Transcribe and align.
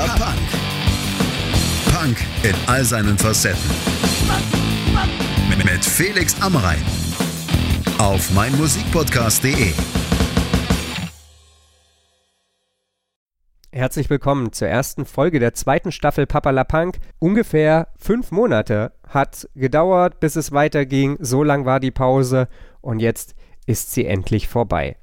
Papala 0.00 0.16
Punk. 0.16 0.48
Punk 1.92 2.18
in 2.42 2.54
all 2.66 2.84
seinen 2.84 3.18
Facetten. 3.18 3.60
Mit 5.62 5.84
Felix 5.84 6.40
Amrein. 6.40 6.78
Auf 7.98 8.30
meinmusikpodcast.de. 8.30 9.72
Herzlich 13.72 14.08
willkommen 14.08 14.54
zur 14.54 14.68
ersten 14.68 15.04
Folge 15.04 15.38
der 15.38 15.52
zweiten 15.52 15.92
Staffel 15.92 16.26
Papala 16.26 16.64
Punk. 16.64 16.96
Ungefähr 17.18 17.88
fünf 17.98 18.30
Monate 18.30 18.92
hat 19.06 19.50
gedauert, 19.54 20.18
bis 20.18 20.34
es 20.34 20.50
weiterging. 20.50 21.18
So 21.20 21.42
lang 21.42 21.66
war 21.66 21.78
die 21.78 21.90
Pause 21.90 22.48
und 22.80 23.00
jetzt 23.00 23.34
ist 23.66 23.92
sie 23.92 24.06
endlich 24.06 24.48
vorbei. 24.48 24.96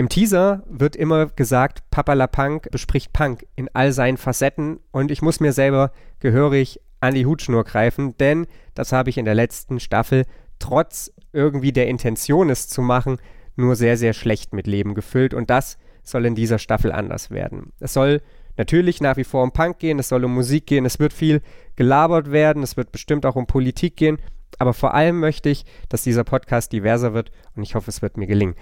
Im 0.00 0.08
Teaser 0.08 0.62
wird 0.66 0.96
immer 0.96 1.26
gesagt, 1.26 1.82
Papala 1.90 2.26
Punk 2.26 2.70
bespricht 2.70 3.12
Punk 3.12 3.46
in 3.54 3.68
all 3.74 3.92
seinen 3.92 4.16
Facetten 4.16 4.80
und 4.92 5.10
ich 5.10 5.20
muss 5.20 5.40
mir 5.40 5.52
selber 5.52 5.92
gehörig 6.20 6.80
an 7.00 7.14
die 7.14 7.26
Hutschnur 7.26 7.64
greifen, 7.64 8.16
denn 8.16 8.46
das 8.72 8.92
habe 8.92 9.10
ich 9.10 9.18
in 9.18 9.26
der 9.26 9.34
letzten 9.34 9.78
Staffel 9.78 10.24
trotz 10.58 11.12
irgendwie 11.34 11.72
der 11.72 11.86
Intention, 11.88 12.48
es 12.48 12.66
zu 12.66 12.80
machen, 12.80 13.18
nur 13.56 13.76
sehr, 13.76 13.98
sehr 13.98 14.14
schlecht 14.14 14.54
mit 14.54 14.66
Leben 14.66 14.94
gefüllt 14.94 15.34
und 15.34 15.50
das 15.50 15.76
soll 16.02 16.24
in 16.24 16.34
dieser 16.34 16.58
Staffel 16.58 16.92
anders 16.92 17.30
werden. 17.30 17.74
Es 17.78 17.92
soll 17.92 18.22
natürlich 18.56 19.02
nach 19.02 19.18
wie 19.18 19.24
vor 19.24 19.42
um 19.42 19.52
Punk 19.52 19.80
gehen, 19.80 19.98
es 19.98 20.08
soll 20.08 20.24
um 20.24 20.32
Musik 20.32 20.66
gehen, 20.66 20.86
es 20.86 20.98
wird 20.98 21.12
viel 21.12 21.42
gelabert 21.76 22.32
werden, 22.32 22.62
es 22.62 22.78
wird 22.78 22.90
bestimmt 22.90 23.26
auch 23.26 23.36
um 23.36 23.46
Politik 23.46 23.98
gehen, 23.98 24.16
aber 24.58 24.72
vor 24.72 24.94
allem 24.94 25.20
möchte 25.20 25.50
ich, 25.50 25.66
dass 25.90 26.04
dieser 26.04 26.24
Podcast 26.24 26.72
diverser 26.72 27.12
wird 27.12 27.30
und 27.54 27.64
ich 27.64 27.74
hoffe, 27.74 27.90
es 27.90 28.00
wird 28.00 28.16
mir 28.16 28.26
gelingen. 28.26 28.54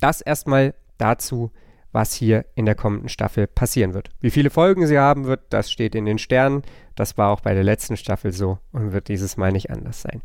Das 0.00 0.20
erstmal 0.20 0.74
dazu, 0.98 1.50
was 1.92 2.14
hier 2.14 2.46
in 2.54 2.64
der 2.64 2.74
kommenden 2.74 3.08
Staffel 3.08 3.46
passieren 3.46 3.94
wird. 3.94 4.08
Wie 4.20 4.30
viele 4.30 4.50
Folgen 4.50 4.86
sie 4.86 4.98
haben 4.98 5.24
wird, 5.24 5.42
das 5.50 5.70
steht 5.70 5.94
in 5.94 6.06
den 6.06 6.18
Sternen. 6.18 6.62
Das 6.94 7.18
war 7.18 7.30
auch 7.30 7.40
bei 7.40 7.54
der 7.54 7.64
letzten 7.64 7.96
Staffel 7.96 8.32
so 8.32 8.58
und 8.72 8.92
wird 8.92 9.08
dieses 9.08 9.36
Mal 9.36 9.52
nicht 9.52 9.70
anders 9.70 10.02
sein. 10.02 10.22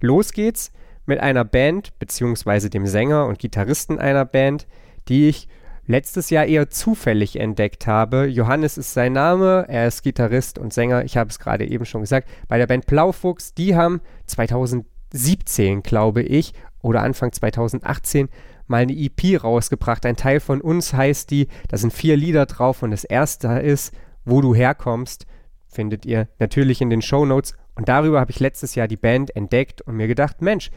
Los 0.00 0.32
geht's 0.32 0.72
mit 1.06 1.20
einer 1.20 1.44
Band, 1.44 1.98
beziehungsweise 1.98 2.70
dem 2.70 2.86
Sänger 2.86 3.26
und 3.26 3.38
Gitarristen 3.38 3.98
einer 3.98 4.24
Band, 4.24 4.66
die 5.08 5.28
ich 5.28 5.48
letztes 5.86 6.30
Jahr 6.30 6.46
eher 6.46 6.70
zufällig 6.70 7.36
entdeckt 7.36 7.86
habe. 7.86 8.26
Johannes 8.26 8.78
ist 8.78 8.94
sein 8.94 9.12
Name, 9.12 9.66
er 9.68 9.88
ist 9.88 10.02
Gitarrist 10.02 10.58
und 10.58 10.72
Sänger, 10.72 11.04
ich 11.04 11.16
habe 11.16 11.30
es 11.30 11.38
gerade 11.38 11.66
eben 11.66 11.84
schon 11.84 12.02
gesagt, 12.02 12.28
bei 12.48 12.58
der 12.58 12.66
Band 12.66 12.86
Blaufuchs, 12.86 13.54
die 13.54 13.74
haben 13.74 14.00
2017, 14.26 15.82
glaube 15.82 16.22
ich, 16.22 16.54
oder 16.80 17.02
Anfang 17.02 17.32
2018 17.32 18.28
mal 18.70 18.82
eine 18.82 18.96
EP 18.96 19.42
rausgebracht. 19.42 20.06
Ein 20.06 20.16
Teil 20.16 20.40
von 20.40 20.60
uns 20.60 20.94
heißt 20.94 21.30
die, 21.30 21.48
da 21.68 21.76
sind 21.76 21.92
vier 21.92 22.16
Lieder 22.16 22.46
drauf 22.46 22.82
und 22.82 22.90
das 22.90 23.04
erste 23.04 23.48
ist, 23.48 23.92
wo 24.24 24.40
du 24.40 24.54
herkommst, 24.54 25.26
findet 25.68 26.06
ihr 26.06 26.28
natürlich 26.38 26.80
in 26.80 26.90
den 26.90 27.02
Show 27.02 27.24
Notes. 27.26 27.54
Und 27.74 27.88
darüber 27.88 28.20
habe 28.20 28.30
ich 28.30 28.40
letztes 28.40 28.74
Jahr 28.74 28.88
die 28.88 28.96
Band 28.96 29.34
entdeckt 29.36 29.82
und 29.82 29.96
mir 29.96 30.06
gedacht, 30.06 30.42
Mensch, 30.42 30.70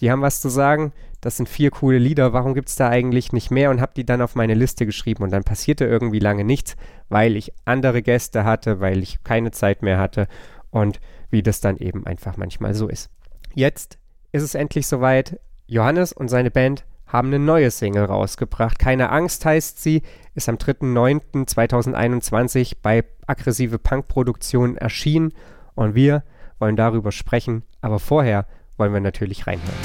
die 0.00 0.10
haben 0.10 0.22
was 0.22 0.40
zu 0.40 0.48
sagen, 0.48 0.92
das 1.20 1.36
sind 1.36 1.48
vier 1.48 1.70
coole 1.70 1.98
Lieder, 1.98 2.32
warum 2.32 2.54
gibt 2.54 2.68
es 2.68 2.76
da 2.76 2.88
eigentlich 2.88 3.32
nicht 3.32 3.50
mehr? 3.50 3.70
Und 3.70 3.80
habe 3.80 3.92
die 3.94 4.04
dann 4.04 4.20
auf 4.20 4.34
meine 4.34 4.54
Liste 4.54 4.84
geschrieben 4.84 5.22
und 5.22 5.30
dann 5.30 5.44
passierte 5.44 5.84
irgendwie 5.84 6.18
lange 6.18 6.44
nichts, 6.44 6.76
weil 7.08 7.36
ich 7.36 7.52
andere 7.64 8.02
Gäste 8.02 8.44
hatte, 8.44 8.80
weil 8.80 9.02
ich 9.02 9.22
keine 9.22 9.52
Zeit 9.52 9.82
mehr 9.82 9.98
hatte 9.98 10.26
und 10.70 11.00
wie 11.30 11.42
das 11.42 11.60
dann 11.60 11.76
eben 11.76 12.04
einfach 12.06 12.36
manchmal 12.36 12.74
so 12.74 12.88
ist. 12.88 13.10
Jetzt 13.54 13.98
ist 14.32 14.42
es 14.42 14.54
endlich 14.54 14.86
soweit. 14.86 15.38
Johannes 15.68 16.12
und 16.12 16.28
seine 16.28 16.50
Band 16.50 16.84
haben 17.12 17.28
eine 17.28 17.38
neue 17.38 17.70
Single 17.70 18.06
rausgebracht. 18.06 18.78
Keine 18.78 19.10
Angst 19.10 19.44
heißt 19.44 19.82
sie, 19.82 20.00
ist 20.34 20.48
am 20.48 20.56
3.9.2021 20.56 22.76
bei 22.82 23.04
Aggressive 23.26 23.78
Punk 23.78 24.08
Produktion 24.08 24.78
erschienen 24.78 25.34
und 25.74 25.94
wir 25.94 26.22
wollen 26.58 26.76
darüber 26.76 27.12
sprechen, 27.12 27.64
aber 27.82 27.98
vorher 27.98 28.46
wollen 28.78 28.94
wir 28.94 29.00
natürlich 29.00 29.46
reinhören. 29.46 29.76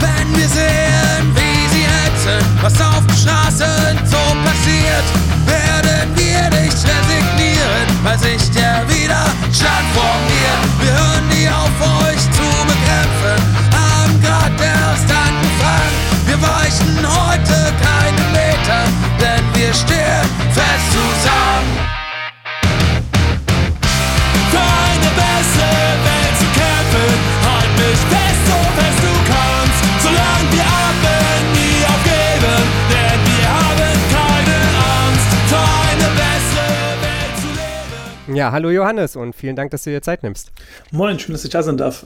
Wenn 0.00 0.36
wir 0.36 0.48
sehen, 0.48 1.32
wie 1.34 1.68
sie 1.68 1.84
hetzen, 1.84 2.44
was 2.60 2.80
auf 2.80 3.06
den 3.06 3.16
Straßen 3.16 4.04
so 4.04 4.16
passiert, 4.16 5.04
werden 5.46 6.10
wir 6.16 6.50
nicht 6.60 6.76
resignieren, 6.76 7.86
weil 8.02 8.18
sich 8.18 8.50
der 8.50 8.84
Widerstand 8.88 9.86
formiert. 9.94 10.66
Wir 10.82 10.92
hören 10.92 11.28
nie 11.28 11.48
auf, 11.48 11.70
euch 12.02 12.18
zu 12.32 12.42
bekämpfen, 12.66 13.65
Wir 16.38 16.48
weichen 16.48 16.98
heute 16.98 17.72
keine 17.82 18.24
Meter, 18.30 18.84
denn 19.18 19.44
wir 19.54 19.72
stehen 19.72 20.28
fest 20.52 20.86
zusammen. 20.92 21.78
Für 24.50 24.58
eine 24.58 25.10
bessere 25.16 25.88
Welt 26.04 26.36
zu 26.38 26.46
kämpfen, 26.60 27.18
halt 27.42 27.72
mich 27.78 28.00
fest, 28.12 28.42
so 28.48 28.58
fest 28.76 29.00
du 29.02 29.15
Ja, 38.36 38.52
hallo 38.52 38.68
Johannes 38.68 39.16
und 39.16 39.34
vielen 39.34 39.56
Dank, 39.56 39.70
dass 39.70 39.84
du 39.84 39.90
dir 39.90 40.02
Zeit 40.02 40.22
nimmst. 40.22 40.52
Moin, 40.90 41.18
schön, 41.18 41.32
dass 41.32 41.42
ich 41.42 41.48
da 41.48 41.62
sein 41.62 41.78
darf. 41.78 42.04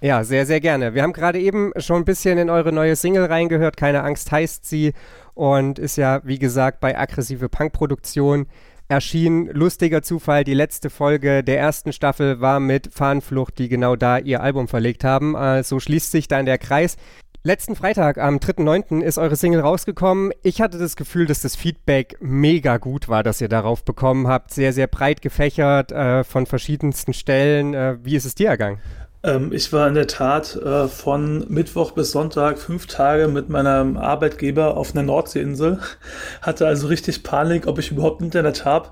Ja, 0.00 0.22
sehr, 0.22 0.46
sehr 0.46 0.60
gerne. 0.60 0.94
Wir 0.94 1.02
haben 1.02 1.12
gerade 1.12 1.40
eben 1.40 1.72
schon 1.78 2.02
ein 2.02 2.04
bisschen 2.04 2.38
in 2.38 2.48
eure 2.48 2.70
neue 2.70 2.94
Single 2.94 3.24
reingehört. 3.24 3.76
Keine 3.76 4.04
Angst 4.04 4.30
heißt 4.30 4.64
sie 4.64 4.92
und 5.34 5.80
ist 5.80 5.96
ja, 5.96 6.20
wie 6.22 6.38
gesagt, 6.38 6.78
bei 6.78 6.96
Aggressive 6.96 7.48
Punk-Produktion 7.48 8.46
erschienen. 8.86 9.48
Lustiger 9.48 10.02
Zufall, 10.02 10.44
die 10.44 10.54
letzte 10.54 10.90
Folge 10.90 11.42
der 11.42 11.58
ersten 11.58 11.92
Staffel 11.92 12.40
war 12.40 12.60
mit 12.60 12.92
Fahnenflucht, 12.92 13.58
die 13.58 13.68
genau 13.68 13.96
da 13.96 14.18
ihr 14.18 14.42
Album 14.42 14.68
verlegt 14.68 15.02
haben. 15.02 15.34
Äh, 15.34 15.64
so 15.64 15.80
schließt 15.80 16.12
sich 16.12 16.28
dann 16.28 16.46
der 16.46 16.58
Kreis. 16.58 16.96
Letzten 17.46 17.76
Freitag, 17.76 18.18
am 18.18 18.38
3.9., 18.38 19.02
ist 19.02 19.18
eure 19.18 19.36
Single 19.36 19.60
rausgekommen. 19.60 20.32
Ich 20.42 20.60
hatte 20.60 20.78
das 20.78 20.96
Gefühl, 20.96 21.26
dass 21.26 21.42
das 21.42 21.54
Feedback 21.54 22.16
mega 22.18 22.76
gut 22.78 23.08
war, 23.08 23.22
das 23.22 23.40
ihr 23.40 23.48
darauf 23.48 23.84
bekommen 23.84 24.26
habt. 24.26 24.52
Sehr, 24.52 24.72
sehr 24.72 24.88
breit 24.88 25.22
gefächert, 25.22 25.92
äh, 25.92 26.24
von 26.24 26.46
verschiedensten 26.46 27.12
Stellen. 27.12 27.72
Äh, 27.72 27.98
wie 28.02 28.16
ist 28.16 28.24
es 28.24 28.34
dir 28.34 28.48
ergangen? 28.48 28.80
Ähm, 29.22 29.52
ich 29.52 29.72
war 29.72 29.86
in 29.86 29.94
der 29.94 30.08
Tat 30.08 30.56
äh, 30.56 30.88
von 30.88 31.46
Mittwoch 31.48 31.92
bis 31.92 32.10
Sonntag 32.10 32.58
fünf 32.58 32.88
Tage 32.88 33.28
mit 33.28 33.48
meinem 33.48 33.96
Arbeitgeber 33.96 34.76
auf 34.76 34.96
einer 34.96 35.04
Nordseeinsel. 35.04 35.78
Hatte 36.42 36.66
also 36.66 36.88
richtig 36.88 37.22
Panik, 37.22 37.68
ob 37.68 37.78
ich 37.78 37.92
überhaupt 37.92 38.22
Internet 38.22 38.64
habe. 38.64 38.88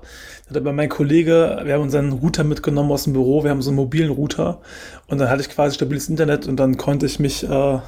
Hat 0.49 0.55
aber 0.55 0.71
mein 0.71 0.87
Kollege, 0.87 1.59
wir 1.65 1.73
haben 1.73 1.81
unseren 1.81 2.13
Router 2.13 2.45
mitgenommen 2.45 2.93
aus 2.93 3.03
dem 3.03 3.11
Büro, 3.11 3.43
wir 3.43 3.51
haben 3.51 3.61
so 3.61 3.71
einen 3.71 3.75
mobilen 3.75 4.11
Router 4.11 4.61
und 5.07 5.17
dann 5.17 5.29
hatte 5.29 5.41
ich 5.41 5.49
quasi 5.49 5.75
stabiles 5.75 6.07
Internet 6.07 6.47
und 6.47 6.55
dann 6.55 6.77
konnte 6.77 7.05
ich 7.05 7.19
mich 7.19 7.43
äh, 7.43 7.79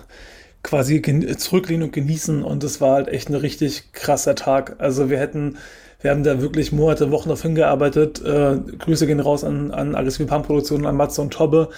quasi 0.67 1.01
zurücklehnen 1.38 1.83
und 1.83 1.94
genießen 1.94 2.44
und 2.44 2.63
es 2.63 2.81
war 2.81 2.95
halt 2.95 3.07
echt 3.07 3.29
ein 3.29 3.35
richtig 3.35 3.94
krasser 3.94 4.35
Tag. 4.35 4.75
Also 4.79 5.09
wir 5.09 5.17
hätten, 5.17 5.57
wir 6.01 6.11
haben 6.11 6.23
da 6.23 6.41
wirklich 6.41 6.73
Monate, 6.73 7.09
Wochen 7.09 7.29
darauf 7.29 7.41
hingearbeitet. 7.41 8.22
Äh, 8.23 8.57
Grüße 8.77 9.07
gehen 9.07 9.22
raus 9.22 9.45
an, 9.45 9.72
an 9.72 9.95
Aggressive 9.95 10.27
Punk 10.27 10.45
Produktionen, 10.45 10.85
an 10.85 10.97
Matze 10.97 11.22
und 11.22 11.31
Tobbe, 11.31 11.69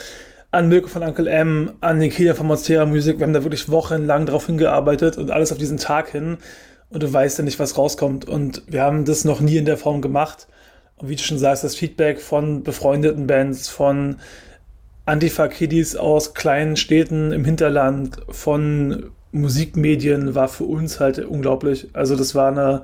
an 0.49 0.69
Mirko 0.69 0.87
von 0.87 1.03
Uncle 1.03 1.27
M, 1.27 1.73
an 1.81 1.99
Nikita 1.99 2.33
von 2.33 2.47
Monstera 2.47 2.87
Music. 2.87 3.19
Wir 3.19 3.27
haben 3.27 3.33
da 3.33 3.43
wirklich 3.43 3.69
wochenlang 3.69 4.25
drauf 4.25 4.47
hingearbeitet 4.47 5.19
und 5.19 5.29
alles 5.29 5.51
auf 5.51 5.59
diesen 5.59 5.77
Tag 5.77 6.09
hin. 6.09 6.39
Und 6.89 7.03
du 7.03 7.13
weißt 7.13 7.37
ja 7.37 7.43
nicht, 7.43 7.59
was 7.59 7.77
rauskommt. 7.77 8.27
Und 8.27 8.63
wir 8.65 8.81
haben 8.81 9.05
das 9.05 9.23
noch 9.23 9.39
nie 9.39 9.57
in 9.57 9.65
der 9.65 9.77
Form 9.77 10.01
gemacht. 10.01 10.47
Und 10.97 11.09
wie 11.09 11.15
du 11.15 11.21
schon 11.21 11.37
sagst, 11.37 11.63
das 11.63 11.75
Feedback 11.75 12.19
von 12.19 12.63
befreundeten 12.63 13.27
Bands, 13.27 13.69
von 13.69 14.15
Antifa-Kiddies 15.09 15.95
aus 15.95 16.33
kleinen 16.33 16.75
Städten 16.75 17.31
im 17.31 17.43
Hinterland, 17.45 18.17
von 18.29 19.11
Musikmedien 19.31 20.35
war 20.35 20.47
für 20.47 20.63
uns 20.63 20.99
halt 20.99 21.19
unglaublich. 21.19 21.89
Also 21.93 22.15
das 22.15 22.35
war 22.35 22.51
eine, 22.51 22.83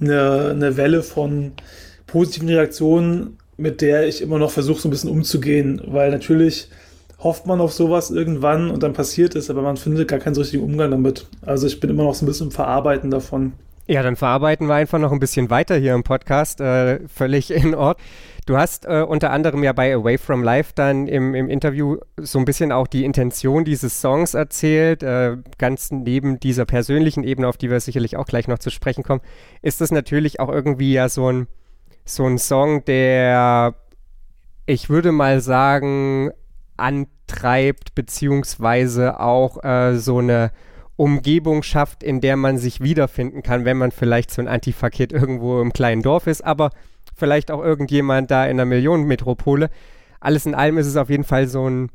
eine, 0.00 0.50
eine 0.50 0.76
Welle 0.76 1.02
von 1.02 1.52
positiven 2.06 2.48
Reaktionen, 2.48 3.38
mit 3.56 3.80
der 3.80 4.06
ich 4.06 4.20
immer 4.20 4.38
noch 4.38 4.50
versuche, 4.50 4.80
so 4.80 4.88
ein 4.88 4.90
bisschen 4.90 5.10
umzugehen, 5.10 5.80
weil 5.86 6.10
natürlich 6.10 6.68
hofft 7.18 7.46
man 7.46 7.60
auf 7.60 7.72
sowas 7.72 8.10
irgendwann 8.10 8.70
und 8.70 8.82
dann 8.82 8.92
passiert 8.92 9.34
es, 9.34 9.48
aber 9.48 9.62
man 9.62 9.76
findet 9.76 10.08
gar 10.08 10.18
keinen 10.18 10.34
so 10.34 10.42
richtigen 10.42 10.62
Umgang 10.62 10.90
damit. 10.90 11.26
Also 11.42 11.66
ich 11.66 11.80
bin 11.80 11.90
immer 11.90 12.04
noch 12.04 12.14
so 12.14 12.24
ein 12.24 12.28
bisschen 12.28 12.48
im 12.48 12.52
Verarbeiten 12.52 13.10
davon. 13.10 13.52
Ja, 13.86 14.02
dann 14.02 14.16
verarbeiten 14.16 14.66
wir 14.66 14.74
einfach 14.74 14.98
noch 14.98 15.12
ein 15.12 15.20
bisschen 15.20 15.50
weiter 15.50 15.76
hier 15.76 15.94
im 15.94 16.04
Podcast. 16.04 16.60
Äh, 16.60 17.00
völlig 17.08 17.50
in 17.50 17.74
Ordnung. 17.74 18.04
Du 18.46 18.58
hast 18.58 18.84
äh, 18.84 19.00
unter 19.00 19.30
anderem 19.30 19.64
ja 19.64 19.72
bei 19.72 19.94
Away 19.94 20.18
From 20.18 20.42
Life 20.42 20.72
dann 20.74 21.08
im, 21.08 21.34
im 21.34 21.48
Interview 21.48 21.96
so 22.18 22.38
ein 22.38 22.44
bisschen 22.44 22.72
auch 22.72 22.86
die 22.86 23.04
Intention 23.04 23.64
dieses 23.64 24.02
Songs 24.02 24.34
erzählt. 24.34 25.02
Äh, 25.02 25.38
ganz 25.56 25.90
neben 25.90 26.40
dieser 26.40 26.66
persönlichen 26.66 27.24
Ebene, 27.24 27.48
auf 27.48 27.56
die 27.56 27.70
wir 27.70 27.80
sicherlich 27.80 28.18
auch 28.18 28.26
gleich 28.26 28.46
noch 28.46 28.58
zu 28.58 28.68
sprechen 28.68 29.02
kommen, 29.02 29.22
ist 29.62 29.80
das 29.80 29.90
natürlich 29.90 30.40
auch 30.40 30.50
irgendwie 30.50 30.92
ja 30.92 31.08
so 31.08 31.32
ein, 31.32 31.46
so 32.04 32.26
ein 32.26 32.36
Song, 32.36 32.84
der, 32.84 33.76
ich 34.66 34.90
würde 34.90 35.10
mal 35.10 35.40
sagen, 35.40 36.30
antreibt, 36.76 37.94
beziehungsweise 37.94 39.20
auch 39.20 39.64
äh, 39.64 39.96
so 39.96 40.18
eine 40.18 40.50
Umgebung 40.96 41.62
schafft, 41.62 42.02
in 42.02 42.20
der 42.20 42.36
man 42.36 42.58
sich 42.58 42.82
wiederfinden 42.82 43.42
kann, 43.42 43.64
wenn 43.64 43.78
man 43.78 43.90
vielleicht 43.90 44.30
so 44.30 44.42
ein 44.42 44.48
Antifa-Kid 44.48 45.12
irgendwo 45.12 45.62
im 45.62 45.72
kleinen 45.72 46.02
Dorf 46.02 46.26
ist. 46.26 46.44
Aber 46.44 46.70
vielleicht 47.14 47.50
auch 47.50 47.62
irgendjemand 47.62 48.30
da 48.30 48.44
in 48.44 48.52
einer 48.52 48.64
Millionenmetropole. 48.64 49.70
Alles 50.20 50.46
in 50.46 50.54
allem 50.54 50.78
ist 50.78 50.86
es 50.86 50.96
auf 50.96 51.10
jeden 51.10 51.24
Fall 51.24 51.46
so 51.48 51.68
ein, 51.68 51.90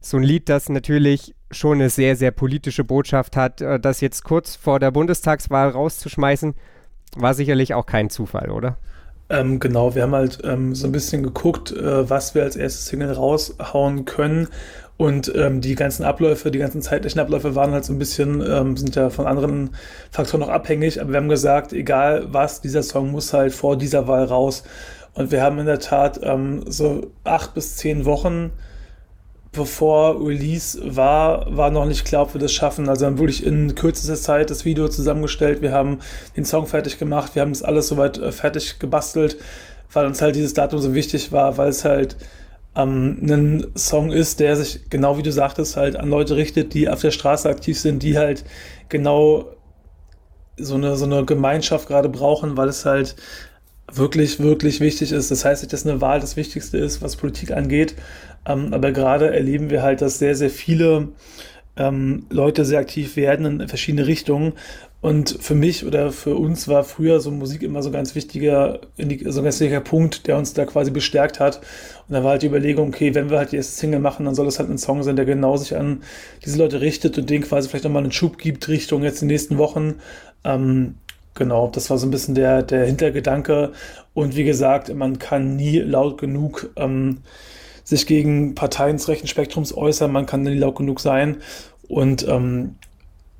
so 0.00 0.16
ein 0.16 0.22
Lied, 0.22 0.48
das 0.48 0.68
natürlich 0.68 1.34
schon 1.50 1.78
eine 1.78 1.90
sehr, 1.90 2.16
sehr 2.16 2.30
politische 2.30 2.84
Botschaft 2.84 3.36
hat. 3.36 3.60
Äh, 3.60 3.80
das 3.80 4.00
jetzt 4.00 4.24
kurz 4.24 4.56
vor 4.56 4.80
der 4.80 4.90
Bundestagswahl 4.90 5.70
rauszuschmeißen, 5.70 6.54
war 7.16 7.34
sicherlich 7.34 7.74
auch 7.74 7.86
kein 7.86 8.10
Zufall, 8.10 8.50
oder? 8.50 8.76
Ähm, 9.30 9.58
genau, 9.58 9.94
wir 9.94 10.02
haben 10.02 10.14
halt 10.14 10.40
ähm, 10.44 10.74
so 10.74 10.86
ein 10.86 10.92
bisschen 10.92 11.22
geguckt, 11.22 11.72
äh, 11.72 12.08
was 12.08 12.34
wir 12.34 12.42
als 12.42 12.56
erstes 12.56 12.86
Single 12.86 13.12
raushauen 13.12 14.04
können. 14.04 14.48
Und 14.96 15.32
ähm, 15.34 15.60
die 15.60 15.74
ganzen 15.74 16.04
Abläufe, 16.04 16.50
die 16.52 16.60
ganzen 16.60 16.80
zeitlichen 16.80 17.20
Abläufe 17.20 17.56
waren 17.56 17.72
halt 17.72 17.84
so 17.84 17.92
ein 17.92 17.98
bisschen, 17.98 18.40
ähm, 18.40 18.76
sind 18.76 18.94
ja 18.94 19.10
von 19.10 19.26
anderen 19.26 19.70
Faktoren 20.10 20.40
noch 20.40 20.48
abhängig. 20.48 21.00
Aber 21.00 21.10
wir 21.10 21.16
haben 21.16 21.28
gesagt, 21.28 21.72
egal 21.72 22.26
was, 22.28 22.60
dieser 22.60 22.82
Song 22.82 23.10
muss 23.10 23.32
halt 23.32 23.52
vor 23.52 23.76
dieser 23.76 24.06
Wahl 24.06 24.24
raus. 24.24 24.62
Und 25.14 25.32
wir 25.32 25.42
haben 25.42 25.58
in 25.58 25.66
der 25.66 25.80
Tat 25.80 26.20
ähm, 26.22 26.62
so 26.66 27.10
acht 27.24 27.54
bis 27.54 27.76
zehn 27.76 28.04
Wochen 28.04 28.52
bevor 29.54 30.20
Release 30.20 30.78
war, 30.84 31.56
war 31.56 31.70
noch 31.70 31.86
nicht 31.86 32.04
klar, 32.04 32.22
ob 32.22 32.34
wir 32.34 32.40
das 32.40 32.52
schaffen. 32.52 32.88
Also 32.88 33.06
haben 33.06 33.18
wirklich 33.18 33.44
in 33.44 33.74
kürzester 33.74 34.16
Zeit 34.16 34.50
das 34.50 34.64
Video 34.64 34.88
zusammengestellt, 34.88 35.62
wir 35.62 35.72
haben 35.72 36.00
den 36.36 36.44
Song 36.44 36.66
fertig 36.66 36.98
gemacht, 36.98 37.34
wir 37.34 37.42
haben 37.42 37.52
das 37.52 37.62
alles 37.62 37.88
soweit 37.88 38.18
äh, 38.18 38.32
fertig 38.32 38.78
gebastelt, 38.78 39.38
weil 39.92 40.06
uns 40.06 40.20
halt 40.20 40.36
dieses 40.36 40.54
Datum 40.54 40.80
so 40.80 40.94
wichtig 40.94 41.32
war, 41.32 41.56
weil 41.56 41.68
es 41.68 41.84
halt 41.84 42.16
ähm, 42.76 43.18
ein 43.22 43.66
Song 43.76 44.12
ist, 44.12 44.40
der 44.40 44.56
sich, 44.56 44.90
genau 44.90 45.16
wie 45.18 45.22
du 45.22 45.32
sagtest, 45.32 45.76
halt 45.76 45.96
an 45.96 46.08
Leute 46.08 46.36
richtet, 46.36 46.74
die 46.74 46.88
auf 46.88 47.00
der 47.00 47.10
Straße 47.10 47.48
aktiv 47.48 47.78
sind, 47.78 48.02
die 48.02 48.18
halt 48.18 48.44
genau 48.88 49.46
so 50.56 50.74
eine, 50.74 50.96
so 50.96 51.04
eine 51.04 51.24
Gemeinschaft 51.24 51.88
gerade 51.88 52.08
brauchen, 52.08 52.56
weil 52.56 52.68
es 52.68 52.84
halt 52.84 53.16
wirklich, 53.92 54.40
wirklich 54.40 54.80
wichtig 54.80 55.12
ist. 55.12 55.30
Das 55.30 55.44
heißt 55.44 55.62
nicht, 55.62 55.72
dass 55.72 55.86
eine 55.86 56.00
Wahl 56.00 56.20
das 56.20 56.36
Wichtigste 56.36 56.78
ist, 56.78 57.02
was 57.02 57.16
Politik 57.16 57.52
angeht. 57.52 57.94
Ähm, 58.46 58.72
aber 58.72 58.92
gerade 58.92 59.32
erleben 59.32 59.70
wir 59.70 59.82
halt, 59.82 60.00
dass 60.00 60.18
sehr, 60.18 60.34
sehr 60.34 60.50
viele 60.50 61.08
ähm, 61.76 62.26
Leute 62.30 62.64
sehr 62.64 62.78
aktiv 62.78 63.16
werden 63.16 63.60
in 63.60 63.68
verschiedene 63.68 64.06
Richtungen. 64.06 64.52
Und 65.04 65.36
für 65.38 65.54
mich 65.54 65.84
oder 65.84 66.12
für 66.12 66.34
uns 66.34 66.66
war 66.66 66.82
früher 66.82 67.20
so 67.20 67.30
Musik 67.30 67.62
immer 67.62 67.82
so 67.82 67.90
ein 67.90 67.92
ganz 67.92 68.14
wichtiger, 68.14 68.80
so 68.96 69.02
ein 69.02 69.44
ganz 69.44 69.60
wichtiger 69.60 69.82
Punkt, 69.82 70.26
der 70.26 70.38
uns 70.38 70.54
da 70.54 70.64
quasi 70.64 70.90
bestärkt 70.90 71.40
hat. 71.40 71.58
Und 72.08 72.14
da 72.14 72.24
war 72.24 72.30
halt 72.30 72.42
die 72.42 72.46
Überlegung, 72.46 72.88
okay, 72.88 73.14
wenn 73.14 73.28
wir 73.28 73.36
halt 73.36 73.52
die 73.52 73.56
erste 73.56 73.74
Single 73.74 74.00
machen, 74.00 74.24
dann 74.24 74.34
soll 74.34 74.46
es 74.46 74.58
halt 74.58 74.70
ein 74.70 74.78
Song 74.78 75.02
sein, 75.02 75.16
der 75.16 75.26
genau 75.26 75.58
sich 75.58 75.76
an 75.76 76.02
diese 76.42 76.56
Leute 76.56 76.80
richtet 76.80 77.18
und 77.18 77.28
denen 77.28 77.44
quasi 77.44 77.68
vielleicht 77.68 77.84
nochmal 77.84 78.02
einen 78.02 78.12
Schub 78.12 78.38
gibt 78.38 78.66
Richtung 78.68 79.02
jetzt 79.02 79.20
in 79.20 79.28
den 79.28 79.34
nächsten 79.34 79.58
Wochen. 79.58 79.96
Ähm, 80.42 80.94
Genau, 81.36 81.68
das 81.68 81.90
war 81.90 81.98
so 81.98 82.06
ein 82.06 82.12
bisschen 82.12 82.36
der, 82.36 82.62
der 82.62 82.86
Hintergedanke. 82.86 83.72
Und 84.14 84.36
wie 84.36 84.44
gesagt, 84.44 84.94
man 84.94 85.18
kann 85.18 85.56
nie 85.56 85.80
laut 85.80 86.16
genug 86.16 86.70
ähm, 86.76 87.18
sich 87.82 88.06
gegen 88.06 88.54
Parteien 88.54 88.96
des 88.96 89.08
rechten 89.08 89.26
Spektrums 89.26 89.76
äußern, 89.76 90.12
man 90.12 90.26
kann 90.26 90.44
nie 90.44 90.54
laut 90.54 90.76
genug 90.76 91.00
sein. 91.00 91.42
Und 91.88 92.26
ähm, 92.28 92.76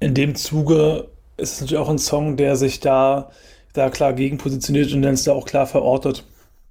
in 0.01 0.13
dem 0.13 0.35
Zuge 0.35 1.09
ist 1.37 1.61
natürlich 1.61 1.83
auch 1.83 1.89
ein 1.89 1.99
Song, 1.99 2.37
der 2.37 2.57
sich 2.57 2.81
da, 2.81 3.31
da 3.73 3.91
klar 3.91 4.13
gegen 4.13 4.39
positioniert 4.39 4.93
und 4.93 5.03
dann 5.03 5.15
ist 5.15 5.27
da 5.27 5.33
auch 5.33 5.47
klar 5.47 5.67
verortet. 5.67 6.25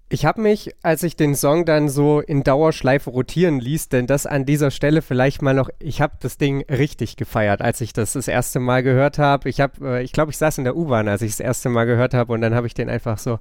Ich 0.10 0.26
habe 0.26 0.42
mich, 0.42 0.76
als 0.84 1.02
ich 1.02 1.16
den 1.16 1.34
Song 1.34 1.66
dann 1.66 1.90
so 1.90 2.20
in 2.20 2.44
Dauerschleife 2.44 3.10
rotieren 3.10 3.60
ließ, 3.60 3.90
denn 3.90 4.06
das 4.06 4.28
an 4.28 4.46
dieser 4.46 4.70
Stelle 4.70 5.02
vielleicht 5.02 5.42
mal 5.42 5.56
noch, 5.56 5.70
ich 5.80 6.02
habe 6.02 6.18
das 6.20 6.38
Ding 6.38 6.64
richtig 6.70 7.16
gefeiert, 7.18 7.62
als 7.62 7.82
ich 7.82 7.94
das 7.94 8.14
das 8.14 8.28
erste 8.28 8.60
Mal 8.60 8.84
gehört 8.84 9.18
habe. 9.18 9.50
Ich 9.50 9.60
habe, 9.60 9.98
äh, 9.98 10.04
ich 10.04 10.12
glaube, 10.12 10.30
ich 10.30 10.38
saß 10.38 10.60
in 10.60 10.66
der 10.66 10.76
U-Bahn, 10.76 11.08
als 11.08 11.24
ich 11.24 11.32
das 11.32 11.40
erste 11.40 11.70
Mal 11.70 11.86
gehört 11.86 12.14
habe 12.14 12.32
und 12.32 12.42
dann 12.42 12.54
habe 12.54 12.68
ich 12.68 12.76
den 12.76 12.90
einfach 12.90 13.18
so 13.18 13.40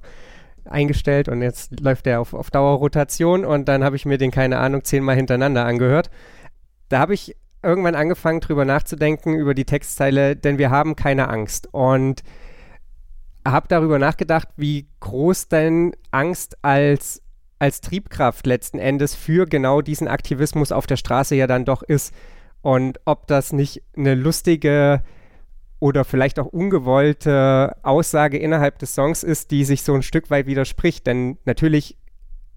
eingestellt 0.65 1.29
und 1.29 1.43
jetzt 1.43 1.79
läuft 1.79 2.07
der 2.07 2.21
auf, 2.21 2.33
auf 2.33 2.49
Dauerrotation 2.49 3.45
und 3.45 3.67
dann 3.67 3.83
habe 3.83 3.95
ich 3.95 4.05
mir 4.05 4.17
den, 4.17 4.31
keine 4.31 4.57
Ahnung, 4.57 4.83
zehnmal 4.83 5.15
hintereinander 5.15 5.65
angehört. 5.65 6.09
Da 6.89 6.99
habe 6.99 7.13
ich 7.13 7.35
irgendwann 7.63 7.95
angefangen, 7.95 8.39
drüber 8.39 8.65
nachzudenken, 8.65 9.35
über 9.35 9.53
die 9.53 9.65
Textzeile, 9.65 10.35
denn 10.35 10.57
wir 10.57 10.69
haben 10.69 10.95
keine 10.95 11.29
Angst. 11.29 11.67
Und 11.71 12.23
habe 13.45 13.67
darüber 13.67 13.99
nachgedacht, 13.99 14.49
wie 14.55 14.87
groß 14.99 15.49
denn 15.49 15.93
Angst 16.11 16.57
als, 16.61 17.21
als 17.59 17.81
Triebkraft 17.81 18.47
letzten 18.47 18.79
Endes 18.79 19.15
für 19.15 19.45
genau 19.45 19.81
diesen 19.81 20.07
Aktivismus 20.07 20.71
auf 20.71 20.87
der 20.87 20.97
Straße 20.97 21.35
ja 21.35 21.47
dann 21.47 21.65
doch 21.65 21.83
ist. 21.83 22.13
Und 22.61 22.99
ob 23.05 23.27
das 23.27 23.51
nicht 23.51 23.83
eine 23.97 24.15
lustige 24.15 25.03
oder 25.79 26.05
vielleicht 26.05 26.39
auch 26.39 26.45
ungewollte 26.45 27.75
Aussage 27.83 28.37
innerhalb 28.37 28.79
des 28.79 28.95
Songs 28.95 29.21
ist, 29.21 29.51
die 29.51 29.65
sich 29.65 29.83
so 29.83 29.93
ein 29.93 30.01
Stück 30.01 30.29
weit 30.29 30.47
widerspricht. 30.47 31.05
Denn 31.05 31.37
natürlich 31.43 31.97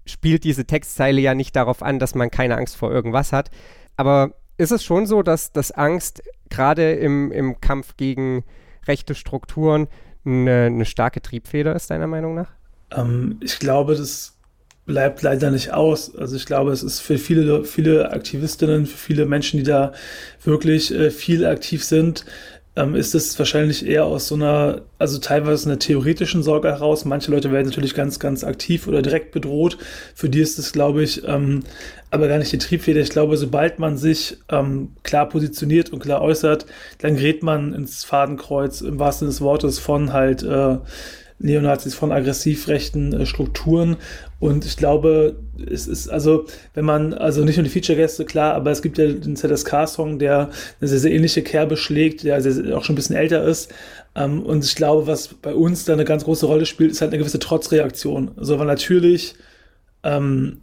spielt 0.05 0.45
diese 0.45 0.65
Textzeile 0.65 1.19
ja 1.19 1.35
nicht 1.35 1.53
darauf 1.53 1.83
an, 1.83 1.99
dass 1.99 2.15
man 2.15 2.31
keine 2.31 2.55
Angst 2.55 2.77
vor 2.77 2.89
irgendwas 2.89 3.33
hat. 3.33 3.49
Aber 3.97 4.33
ist 4.57 4.71
es 4.71 4.83
schon 4.83 5.05
so, 5.05 5.21
dass, 5.21 5.51
dass 5.51 5.71
Angst 5.71 6.23
gerade 6.49 6.93
im, 6.93 7.31
im 7.31 7.61
Kampf 7.61 7.97
gegen 7.97 8.43
rechte 8.87 9.15
Strukturen 9.15 9.87
eine, 10.25 10.65
eine 10.65 10.85
starke 10.85 11.21
Triebfeder 11.21 11.75
ist, 11.75 11.89
deiner 11.89 12.07
Meinung 12.07 12.35
nach? 12.35 12.51
Ähm, 12.91 13.37
ich 13.41 13.59
glaube, 13.59 13.95
das 13.95 14.37
bleibt 14.85 15.21
leider 15.21 15.51
nicht 15.51 15.73
aus. 15.73 16.15
Also 16.15 16.35
ich 16.35 16.45
glaube, 16.45 16.71
es 16.71 16.81
ist 16.81 17.01
für 17.01 17.17
viele, 17.17 17.65
viele 17.65 18.11
Aktivistinnen, 18.11 18.85
für 18.85 18.97
viele 18.97 19.25
Menschen, 19.25 19.57
die 19.57 19.63
da 19.63 19.91
wirklich 20.43 20.93
äh, 20.93 21.11
viel 21.11 21.45
aktiv 21.45 21.83
sind, 21.83 22.25
ähm, 22.77 22.95
ist 22.95 23.15
es 23.15 23.37
wahrscheinlich 23.39 23.85
eher 23.85 24.05
aus 24.05 24.27
so 24.27 24.35
einer, 24.35 24.81
also 24.99 25.17
teilweise 25.17 25.67
einer 25.67 25.79
theoretischen 25.79 26.43
Sorge 26.43 26.69
heraus. 26.69 27.05
Manche 27.05 27.31
Leute 27.31 27.51
werden 27.51 27.65
natürlich 27.65 27.95
ganz, 27.95 28.19
ganz 28.19 28.43
aktiv 28.43 28.87
oder 28.87 29.01
direkt 29.01 29.31
bedroht. 29.31 29.77
Für 30.13 30.29
die 30.29 30.39
ist 30.39 30.59
es, 30.59 30.71
glaube 30.71 31.03
ich, 31.03 31.27
ähm, 31.27 31.63
aber 32.11 32.27
gar 32.27 32.37
nicht 32.37 32.51
die 32.51 32.59
Triebfeder. 32.59 33.01
Ich 33.01 33.09
glaube, 33.09 33.35
sobald 33.35 33.79
man 33.79 33.97
sich 33.97 34.37
ähm, 34.49 34.91
klar 35.03 35.27
positioniert 35.27 35.91
und 35.91 35.99
klar 35.99 36.21
äußert, 36.21 36.67
dann 36.99 37.15
gerät 37.15 37.41
man 37.41 37.73
ins 37.73 38.03
Fadenkreuz 38.03 38.81
im 38.81 38.99
wahrsten 38.99 39.27
Sinne 39.27 39.31
des 39.31 39.41
Wortes 39.41 39.79
von 39.79 40.13
halt 40.13 40.43
äh, 40.43 40.77
Neonazis, 41.39 41.93
von 41.93 42.11
aggressiv 42.11 42.67
rechten 42.67 43.13
äh, 43.13 43.25
Strukturen. 43.25 43.97
Und 44.39 44.65
ich 44.65 44.77
glaube, 44.77 45.37
es 45.71 45.87
ist 45.87 46.09
also, 46.09 46.45
wenn 46.73 46.85
man, 46.85 47.13
also 47.13 47.43
nicht 47.43 47.57
nur 47.57 47.63
die 47.63 47.69
Feature-Gäste, 47.69 48.25
klar, 48.25 48.55
aber 48.55 48.71
es 48.71 48.81
gibt 48.81 48.97
ja 48.97 49.07
den 49.07 49.35
ZSK-Song, 49.35 50.19
der 50.19 50.49
eine 50.79 50.87
sehr, 50.87 50.99
sehr 50.99 51.11
ähnliche 51.11 51.43
Kerbe 51.43 51.77
schlägt, 51.77 52.23
der 52.23 52.41
sehr, 52.41 52.77
auch 52.77 52.83
schon 52.83 52.93
ein 52.93 52.97
bisschen 52.97 53.15
älter 53.15 53.43
ist. 53.43 53.73
Ähm, 54.15 54.43
und 54.43 54.63
ich 54.63 54.75
glaube, 54.75 55.07
was 55.07 55.29
bei 55.29 55.53
uns 55.53 55.85
da 55.85 55.93
eine 55.93 56.05
ganz 56.05 56.23
große 56.23 56.45
Rolle 56.45 56.65
spielt, 56.65 56.91
ist 56.91 57.01
halt 57.01 57.11
eine 57.11 57.19
gewisse 57.19 57.39
Trotzreaktion. 57.39 58.31
Also, 58.37 58.57
weil 58.57 58.67
natürlich 58.67 59.35
ähm, 60.03 60.61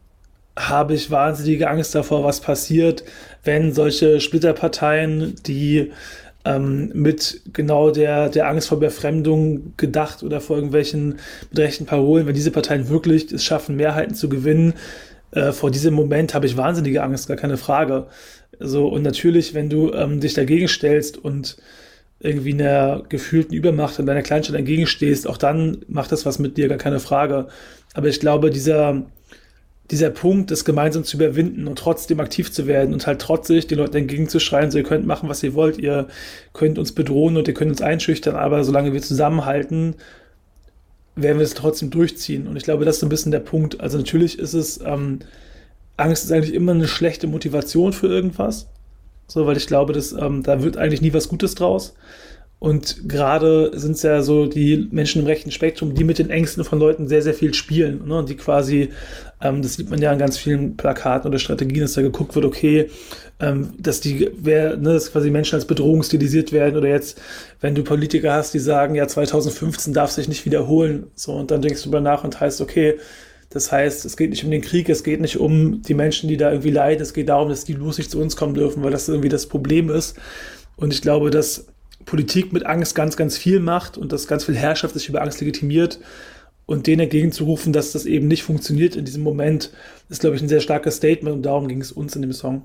habe 0.57 0.95
ich 0.95 1.11
wahnsinnige 1.11 1.69
Angst 1.69 1.95
davor, 1.95 2.25
was 2.25 2.41
passiert, 2.41 3.05
wenn 3.43 3.73
solche 3.73 4.21
Splitterparteien, 4.21 5.35
die 5.47 5.93
ähm, 6.45 6.91
mit 6.95 7.41
genau 7.53 7.91
der, 7.91 8.29
der 8.29 8.49
Angst 8.49 8.69
vor 8.69 8.79
Befremdung 8.81 9.73
gedacht 9.77 10.23
oder 10.23 10.41
vor 10.41 10.57
irgendwelchen 10.57 11.19
mit 11.51 11.59
rechten 11.59 11.87
Parolen, 11.87 12.27
wenn 12.27 12.35
diese 12.35 12.51
Parteien 12.51 12.89
wirklich 12.89 13.33
es 13.33 13.45
schaffen, 13.45 13.77
Mehrheiten 13.77 14.15
zu 14.15 14.29
gewinnen, 14.29 14.75
äh, 15.33 15.53
vor 15.53 15.71
diesem 15.71 15.95
Moment 15.95 16.35
habe 16.35 16.47
ich 16.47 16.57
wahnsinnige 16.57 17.03
Angst, 17.03 17.29
gar 17.29 17.37
keine 17.37 17.57
Frage. 17.57 18.07
So, 18.61 18.89
und 18.89 19.03
natürlich, 19.03 19.55
wenn 19.55 19.69
du 19.69 19.93
ähm, 19.93 20.21
dich 20.21 20.35
dagegen 20.35 20.69
stellst 20.69 21.19
und 21.19 21.57
irgendwie 22.21 22.55
einer 22.55 23.03
gefühlten 23.09 23.55
Übermacht 23.55 23.99
in 23.99 24.07
deiner 24.07 24.23
Kleinstadt 24.23 24.57
entgegenstehst, 24.57 25.27
auch 25.27 25.37
dann 25.37 25.79
macht 25.89 26.13
das 26.13 26.25
was 26.25 26.39
mit 26.39 26.57
dir, 26.57 26.69
gar 26.69 26.79
keine 26.79 27.01
Frage. 27.01 27.49
Aber 27.95 28.09
ich 28.09 28.21
glaube, 28.21 28.51
dieser, 28.51 29.03
dieser 29.91 30.11
Punkt, 30.11 30.51
das 30.51 30.65
gemeinsam 30.65 31.05
zu 31.05 31.17
überwinden 31.17 31.69
und 31.69 31.79
trotzdem 31.79 32.21
aktiv 32.21 32.51
zu 32.51 32.67
werden 32.67 32.95
und 32.95 33.07
halt 33.07 33.21
trotzig 33.21 33.67
den 33.67 33.79
Leuten 33.79 33.99
entgegenzuschreien, 33.99 34.71
so 34.71 34.79
ihr 34.79 34.85
könnt 34.85 35.07
machen, 35.07 35.29
was 35.29 35.43
ihr 35.43 35.55
wollt, 35.55 35.79
ihr 35.79 36.09
könnt 36.55 36.79
uns 36.79 36.93
bedrohen 36.93 37.37
und 37.37 37.49
ihr 37.49 37.55
könnt 37.55 37.71
uns 37.71 37.83
einschüchtern, 37.83 38.35
aber 38.35 38.65
solange 38.65 38.93
wir 38.95 39.03
zusammenhalten, 39.03 39.97
werden 41.17 41.39
wir 41.39 41.45
es 41.45 41.55
trotzdem 41.55 41.91
durchziehen. 41.91 42.47
Und 42.47 42.57
ich 42.57 42.65
glaube, 42.65 42.85
das 42.85 42.97
ist 42.97 43.03
ein 43.03 43.09
bisschen 43.09 43.31
der 43.31 43.41
Punkt. 43.41 43.81
Also 43.81 43.99
natürlich 43.99 44.39
ist 44.39 44.55
es, 44.55 44.81
ähm, 44.85 45.21
Angst 45.97 46.25
ist 46.25 46.33
eigentlich 46.33 46.55
immer 46.55 46.73
eine 46.73 46.89
schlechte 46.89 47.27
Motivation 47.27 47.93
für 47.93 48.09
irgendwas. 48.09 48.67
So, 49.27 49.47
weil 49.47 49.57
ich 49.57 49.67
glaube, 49.67 49.93
dass 49.93 50.13
ähm, 50.13 50.43
da 50.43 50.63
wird 50.63 50.77
eigentlich 50.77 51.03
nie 51.03 51.15
was 51.15 51.29
Gutes 51.29 51.55
draus. 51.55 51.95
Und 52.65 53.11
gerade 53.11 53.79
sind 53.79 53.97
es 53.97 54.03
ja 54.05 54.23
so 54.23 54.47
die 54.47 54.89
Menschen 54.91 55.21
im 55.21 55.27
rechten 55.27 55.51
Spektrum, 55.51 55.93
die 55.93 56.03
mit 56.03 56.19
den 56.19 56.31
Ängsten 56.31 56.65
von 56.65 56.79
Leuten 56.79 57.09
sehr, 57.09 57.21
sehr 57.21 57.35
viel 57.35 57.53
spielen. 57.53 58.09
Ne? 58.09 58.17
Und 58.17 58.31
die 58.31 58.37
quasi, 58.37 58.89
ähm, 59.43 59.61
das 59.61 59.75
sieht 59.75 59.91
man 59.91 60.01
ja 60.01 60.11
an 60.11 60.19
ganz 60.19 60.39
vielen 60.39 60.75
Plakaten 60.75 61.29
oder 61.29 61.39
Strategien, 61.39 61.83
dass 61.83 61.93
da 61.93 62.01
geguckt 62.01 62.35
wird, 62.35 62.47
okay, 62.47 62.89
ähm, 63.39 63.75
dass 63.79 64.01
die, 64.01 64.31
wer, 64.39 64.79
ne, 64.79 64.95
dass 64.95 65.13
quasi 65.13 65.29
Menschen 65.29 65.57
als 65.57 65.67
Bedrohung 65.67 66.03
stilisiert 66.03 66.53
werden 66.53 66.79
oder 66.79 66.89
jetzt, 66.89 67.21
wenn 67.61 67.75
du 67.75 67.85
Politiker 67.85 68.33
hast, 68.33 68.55
die 68.55 68.61
sagen, 68.61 68.95
ja, 68.95 69.07
2015 69.07 69.93
darf 69.93 70.13
sich 70.13 70.27
nicht 70.27 70.47
wiederholen. 70.47 71.09
So, 71.15 71.35
und 71.35 71.51
dann 71.51 71.61
denkst 71.61 71.83
du 71.83 71.91
darüber 71.91 72.01
nach 72.01 72.25
und 72.25 72.41
heißt, 72.41 72.63
okay, 72.63 72.95
das 73.51 73.73
heißt, 73.73 74.07
es 74.07 74.17
geht 74.17 74.31
nicht 74.31 74.43
um 74.43 74.51
den 74.51 74.63
Krieg, 74.63 74.89
es 74.89 75.05
geht 75.05 75.21
nicht 75.21 75.37
um 75.39 75.83
die 75.83 75.93
Menschen, 75.93 76.31
die 76.31 76.39
da 76.39 76.51
irgendwie 76.51 76.71
leiden, 76.71 77.03
es 77.03 77.13
geht 77.13 77.29
darum, 77.29 77.51
dass 77.51 77.67
die 77.67 77.75
bloß 77.75 77.99
nicht 77.99 78.11
zu 78.11 78.19
uns 78.23 78.37
kommen 78.37 78.55
dürfen, 78.55 78.83
weil 78.83 78.91
das 78.91 79.07
irgendwie 79.07 79.29
das 79.29 79.49
Problem 79.49 79.91
ist. 79.91 80.17
Und 80.77 80.95
ich 80.95 81.03
glaube, 81.03 81.31
dass 81.31 81.67
Politik 82.05 82.53
mit 82.53 82.67
Angst 82.67 82.95
ganz, 82.95 83.17
ganz 83.17 83.37
viel 83.37 83.61
macht 83.61 83.97
und 83.99 84.13
dass 84.13 84.27
ganz 84.27 84.45
viel 84.45 84.57
Herrschaft 84.57 84.95
sich 84.95 85.09
über 85.09 85.23
Angst 85.23 85.41
legitimiert. 85.41 85.99
und 86.67 86.87
denen 86.87 87.01
entgegenzurufen, 87.01 87.73
dass 87.73 87.93
das 87.93 88.07
eben 88.07 88.27
nicht 88.27 88.43
funktioniert 88.43 88.97
in 88.97 89.05
diesem 89.05 89.23
Moment, 89.23 89.71
ist, 90.09 90.21
glaube 90.21 90.37
ich, 90.37 90.43
ein 90.43 90.49
sehr 90.49 90.61
starkes 90.61 90.97
Statement 90.97 91.37
und 91.37 91.43
darum 91.43 91.69
ging 91.69 91.81
es 91.81 91.93
uns 91.93 92.17
in 92.17 92.23
dem 92.23 92.33
Song. 92.33 92.65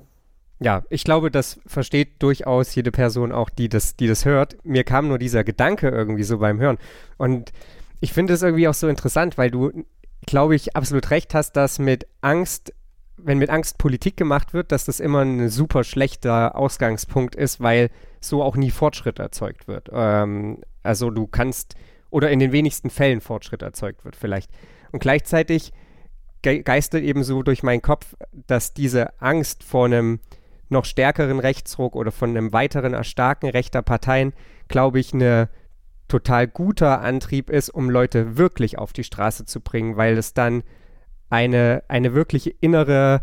Ja, 0.62 0.84
ich 0.90 1.04
glaube, 1.04 1.30
das 1.30 1.58
versteht 1.66 2.22
durchaus 2.22 2.74
jede 2.74 2.92
Person 2.92 3.32
auch, 3.32 3.48
die 3.50 3.68
das, 3.68 3.96
die 3.96 4.06
das 4.06 4.24
hört. 4.24 4.56
Mir 4.64 4.84
kam 4.84 5.08
nur 5.08 5.18
dieser 5.18 5.42
Gedanke 5.42 5.88
irgendwie 5.88 6.22
so 6.22 6.38
beim 6.38 6.60
Hören. 6.60 6.78
Und 7.16 7.52
ich 8.00 8.12
finde 8.12 8.34
es 8.34 8.42
irgendwie 8.42 8.68
auch 8.68 8.74
so 8.74 8.88
interessant, 8.88 9.38
weil 9.38 9.50
du, 9.50 9.84
glaube 10.26 10.54
ich, 10.54 10.76
absolut 10.76 11.10
recht 11.10 11.34
hast, 11.34 11.52
dass 11.52 11.78
mit 11.78 12.06
Angst, 12.20 12.74
wenn 13.24 13.38
mit 13.38 13.50
Angst 13.50 13.78
Politik 13.78 14.16
gemacht 14.16 14.54
wird, 14.54 14.72
dass 14.72 14.84
das 14.84 15.00
immer 15.00 15.20
ein 15.20 15.48
super 15.48 15.84
schlechter 15.84 16.56
Ausgangspunkt 16.56 17.34
ist, 17.34 17.60
weil 17.60 17.90
so 18.20 18.42
auch 18.42 18.56
nie 18.56 18.70
Fortschritt 18.70 19.18
erzeugt 19.18 19.68
wird. 19.68 19.88
Ähm, 19.92 20.62
also 20.82 21.10
du 21.10 21.26
kannst, 21.26 21.74
oder 22.10 22.30
in 22.30 22.38
den 22.38 22.52
wenigsten 22.52 22.90
Fällen 22.90 23.20
Fortschritt 23.20 23.62
erzeugt 23.62 24.04
wird 24.04 24.16
vielleicht. 24.16 24.50
Und 24.92 25.00
gleichzeitig 25.00 25.72
ge 26.42 26.62
geistert 26.62 27.02
eben 27.02 27.22
so 27.22 27.42
durch 27.42 27.62
meinen 27.62 27.82
Kopf, 27.82 28.14
dass 28.46 28.74
diese 28.74 29.20
Angst 29.20 29.62
vor 29.62 29.86
einem 29.86 30.20
noch 30.68 30.84
stärkeren 30.84 31.40
Rechtsruck 31.40 31.96
oder 31.96 32.12
von 32.12 32.30
einem 32.30 32.52
weiteren 32.52 32.94
Erstarken 32.94 33.50
rechter 33.50 33.82
Parteien, 33.82 34.32
glaube 34.68 35.00
ich, 35.00 35.12
eine 35.12 35.48
total 36.08 36.48
guter 36.48 37.00
Antrieb 37.00 37.50
ist, 37.50 37.70
um 37.70 37.90
Leute 37.90 38.36
wirklich 38.36 38.78
auf 38.78 38.92
die 38.92 39.04
Straße 39.04 39.44
zu 39.44 39.60
bringen, 39.60 39.96
weil 39.96 40.16
es 40.16 40.34
dann 40.34 40.62
eine, 41.30 41.82
eine 41.88 42.14
wirkliche 42.14 42.50
innere, 42.60 43.22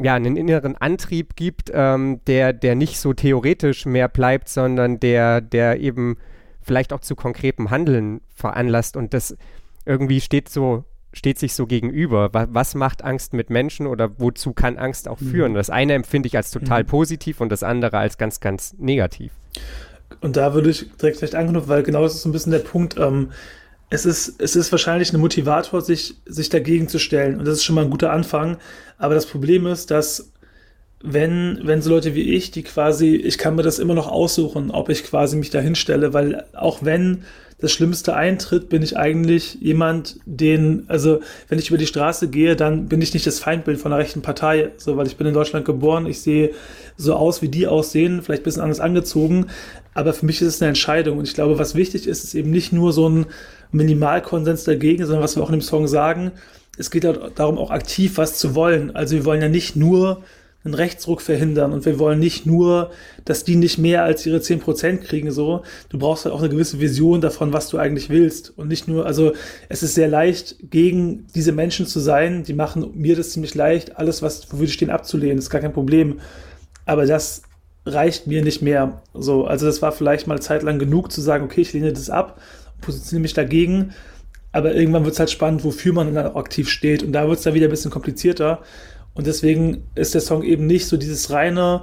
ja, 0.00 0.14
einen 0.14 0.36
inneren 0.36 0.76
Antrieb 0.76 1.36
gibt, 1.36 1.70
ähm, 1.74 2.20
der, 2.26 2.52
der 2.52 2.74
nicht 2.74 2.98
so 2.98 3.12
theoretisch 3.12 3.84
mehr 3.84 4.08
bleibt, 4.08 4.48
sondern 4.48 5.00
der, 5.00 5.40
der 5.40 5.80
eben 5.80 6.16
vielleicht 6.62 6.92
auch 6.92 7.00
zu 7.00 7.14
konkretem 7.14 7.70
Handeln 7.70 8.20
veranlasst 8.34 8.96
und 8.96 9.12
das 9.12 9.36
irgendwie 9.84 10.20
steht 10.20 10.48
so 10.48 10.84
steht 11.14 11.38
sich 11.38 11.54
so 11.54 11.66
gegenüber. 11.66 12.30
Was, 12.32 12.74
macht 12.74 13.04
Angst 13.04 13.32
mit 13.32 13.48
Menschen 13.48 13.86
oder 13.86 14.18
wozu 14.18 14.52
kann 14.52 14.76
Angst 14.76 15.08
auch 15.08 15.18
führen? 15.18 15.52
Mhm. 15.52 15.56
Das 15.56 15.70
eine 15.70 15.94
empfinde 15.94 16.26
ich 16.26 16.36
als 16.36 16.50
total 16.50 16.82
mhm. 16.82 16.88
positiv 16.88 17.40
und 17.40 17.50
das 17.50 17.62
andere 17.62 17.98
als 17.98 18.18
ganz, 18.18 18.40
ganz 18.40 18.74
negativ. 18.78 19.32
Und 20.20 20.36
da 20.36 20.54
würde 20.54 20.70
ich 20.70 20.90
direkt 20.96 21.18
vielleicht 21.18 21.34
anknüpfen, 21.34 21.68
weil 21.68 21.82
genau 21.82 22.02
das 22.02 22.14
ist 22.14 22.22
so 22.22 22.28
ein 22.28 22.32
bisschen 22.32 22.52
der 22.52 22.58
Punkt. 22.58 22.96
Ähm, 22.98 23.30
es, 23.94 24.04
ist, 24.04 24.40
es 24.40 24.56
ist 24.56 24.72
wahrscheinlich 24.72 25.12
ein 25.12 25.20
Motivator, 25.20 25.80
sich, 25.80 26.16
sich 26.26 26.48
dagegen 26.48 26.88
zu 26.88 26.98
stellen. 26.98 27.38
Und 27.38 27.46
das 27.46 27.58
ist 27.58 27.64
schon 27.64 27.76
mal 27.76 27.84
ein 27.84 27.90
guter 27.90 28.12
Anfang. 28.12 28.56
Aber 28.98 29.14
das 29.14 29.26
Problem 29.26 29.66
ist, 29.66 29.90
dass 29.90 30.32
wenn, 31.00 31.60
wenn 31.62 31.80
so 31.80 31.90
Leute 31.90 32.14
wie 32.14 32.34
ich, 32.34 32.50
die 32.50 32.62
quasi, 32.62 33.14
ich 33.14 33.38
kann 33.38 33.54
mir 33.54 33.62
das 33.62 33.78
immer 33.78 33.94
noch 33.94 34.08
aussuchen, 34.08 34.70
ob 34.70 34.88
ich 34.88 35.04
quasi 35.04 35.36
mich 35.36 35.50
da 35.50 35.60
hinstelle, 35.60 36.12
weil 36.12 36.44
auch 36.54 36.78
wenn 36.82 37.24
das 37.60 37.72
Schlimmste 37.72 38.16
eintritt, 38.16 38.68
bin 38.68 38.82
ich 38.82 38.96
eigentlich 38.96 39.58
jemand, 39.60 40.18
den, 40.26 40.84
also 40.88 41.20
wenn 41.48 41.58
ich 41.58 41.68
über 41.68 41.78
die 41.78 41.86
Straße 41.86 42.28
gehe, 42.28 42.56
dann 42.56 42.88
bin 42.88 43.00
ich 43.00 43.14
nicht 43.14 43.26
das 43.26 43.38
Feindbild 43.38 43.78
von 43.78 43.92
der 43.92 44.00
rechten 44.00 44.22
Partei, 44.22 44.72
so, 44.76 44.96
weil 44.96 45.06
ich 45.06 45.16
bin 45.16 45.26
in 45.26 45.34
Deutschland 45.34 45.64
geboren, 45.64 46.06
ich 46.06 46.20
sehe 46.20 46.50
so 46.96 47.14
aus, 47.14 47.42
wie 47.42 47.48
die 47.48 47.66
aussehen, 47.66 48.22
vielleicht 48.22 48.42
ein 48.42 48.44
bisschen 48.44 48.62
anders 48.62 48.80
angezogen, 48.80 49.46
aber 49.94 50.12
für 50.12 50.26
mich 50.26 50.42
ist 50.42 50.48
es 50.48 50.62
eine 50.62 50.70
Entscheidung. 50.70 51.18
Und 51.18 51.28
ich 51.28 51.34
glaube, 51.34 51.58
was 51.58 51.74
wichtig 51.74 52.06
ist, 52.06 52.24
ist 52.24 52.34
eben 52.34 52.50
nicht 52.50 52.72
nur 52.72 52.92
so 52.92 53.08
ein 53.08 53.26
Minimalkonsens 53.74 54.64
dagegen, 54.64 55.04
sondern 55.04 55.22
was 55.22 55.36
wir 55.36 55.42
auch 55.42 55.50
in 55.50 55.58
dem 55.58 55.62
Song 55.62 55.86
sagen, 55.86 56.32
es 56.78 56.90
geht 56.90 57.04
darum, 57.04 57.58
auch 57.58 57.70
aktiv 57.70 58.18
was 58.18 58.38
zu 58.38 58.54
wollen. 58.54 58.94
Also 58.94 59.14
wir 59.14 59.24
wollen 59.24 59.42
ja 59.42 59.48
nicht 59.48 59.76
nur 59.76 60.22
einen 60.64 60.74
Rechtsruck 60.74 61.20
verhindern 61.20 61.72
und 61.72 61.84
wir 61.84 61.98
wollen 61.98 62.18
nicht 62.18 62.46
nur, 62.46 62.90
dass 63.26 63.44
die 63.44 63.56
nicht 63.56 63.76
mehr 63.78 64.02
als 64.02 64.24
ihre 64.24 64.38
10% 64.38 64.98
kriegen, 64.98 65.30
so. 65.30 65.62
Du 65.90 65.98
brauchst 65.98 66.24
halt 66.24 66.34
auch 66.34 66.40
eine 66.40 66.48
gewisse 66.48 66.80
Vision 66.80 67.20
davon, 67.20 67.52
was 67.52 67.68
du 67.68 67.76
eigentlich 67.76 68.08
willst 68.08 68.56
und 68.56 68.68
nicht 68.68 68.88
nur, 68.88 69.04
also 69.04 69.32
es 69.68 69.82
ist 69.82 69.94
sehr 69.94 70.08
leicht, 70.08 70.56
gegen 70.70 71.26
diese 71.34 71.52
Menschen 71.52 71.86
zu 71.86 72.00
sein, 72.00 72.44
die 72.44 72.54
machen 72.54 72.92
mir 72.94 73.14
das 73.14 73.30
ziemlich 73.30 73.54
leicht, 73.54 73.98
alles, 73.98 74.22
was, 74.22 74.50
wofür 74.50 74.66
die 74.66 74.72
stehen, 74.72 74.90
abzulehnen, 74.90 75.38
ist 75.38 75.50
gar 75.50 75.60
kein 75.60 75.74
Problem. 75.74 76.20
Aber 76.86 77.04
das 77.04 77.42
reicht 77.84 78.26
mir 78.26 78.42
nicht 78.42 78.62
mehr, 78.62 79.02
so. 79.12 79.44
Also 79.44 79.66
das 79.66 79.82
war 79.82 79.92
vielleicht 79.92 80.26
mal 80.26 80.40
zeitlang 80.40 80.78
genug 80.78 81.12
zu 81.12 81.20
sagen, 81.20 81.44
okay, 81.44 81.60
ich 81.60 81.74
lehne 81.74 81.92
das 81.92 82.08
ab, 82.08 82.40
positioniere 82.80 83.22
mich 83.22 83.34
dagegen, 83.34 83.92
aber 84.52 84.74
irgendwann 84.74 85.04
wird 85.04 85.14
es 85.14 85.20
halt 85.20 85.30
spannend, 85.30 85.64
wofür 85.64 85.92
man 85.92 86.14
dann 86.14 86.26
auch 86.26 86.36
aktiv 86.36 86.68
steht 86.68 87.02
und 87.02 87.12
da 87.12 87.26
wird 87.26 87.38
es 87.38 87.44
dann 87.44 87.54
wieder 87.54 87.68
ein 87.68 87.70
bisschen 87.70 87.90
komplizierter 87.90 88.62
und 89.14 89.26
deswegen 89.26 89.84
ist 89.94 90.14
der 90.14 90.20
Song 90.20 90.42
eben 90.42 90.66
nicht 90.66 90.86
so 90.86 90.96
dieses 90.96 91.30
reine, 91.30 91.82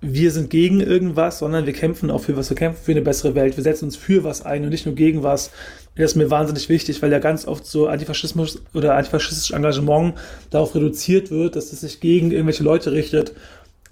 wir 0.00 0.30
sind 0.30 0.50
gegen 0.50 0.80
irgendwas, 0.80 1.40
sondern 1.40 1.66
wir 1.66 1.72
kämpfen 1.72 2.10
auch 2.10 2.20
für 2.20 2.36
was. 2.36 2.50
Wir 2.50 2.56
kämpfen 2.56 2.84
für 2.84 2.92
eine 2.92 3.02
bessere 3.02 3.34
Welt. 3.34 3.56
Wir 3.56 3.64
setzen 3.64 3.86
uns 3.86 3.96
für 3.96 4.22
was 4.22 4.42
ein 4.42 4.62
und 4.62 4.70
nicht 4.70 4.86
nur 4.86 4.94
gegen 4.94 5.24
was. 5.24 5.48
Und 5.48 5.98
das 6.02 6.12
ist 6.12 6.16
mir 6.16 6.30
wahnsinnig 6.30 6.68
wichtig, 6.68 7.02
weil 7.02 7.10
ja 7.10 7.18
ganz 7.18 7.48
oft 7.48 7.66
so 7.66 7.88
Antifaschismus 7.88 8.62
oder 8.74 8.94
antifaschistisches 8.94 9.50
Engagement 9.50 10.14
darauf 10.50 10.74
reduziert 10.74 11.30
wird, 11.30 11.56
dass 11.56 11.72
es 11.72 11.80
sich 11.80 12.00
gegen 12.00 12.30
irgendwelche 12.30 12.62
Leute 12.62 12.92
richtet. 12.92 13.32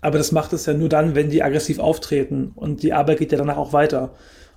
Aber 0.01 0.19
das 0.19 0.31
macht 0.31 0.53
es 0.53 0.67
ja 0.67 0.75
nur 0.75 0.89
dann, 0.89 1.17
wenn 1.17 1.31
die 1.31 1.43
aggressiv 1.43 1.81
auftreten. 1.81 2.53
Und 2.55 2.85
die 2.85 2.93
Arbeit 2.93 3.19
geht 3.19 3.33
ja 3.33 3.39
danach 3.39 3.57
auch 3.57 3.73
weiter. 3.73 4.15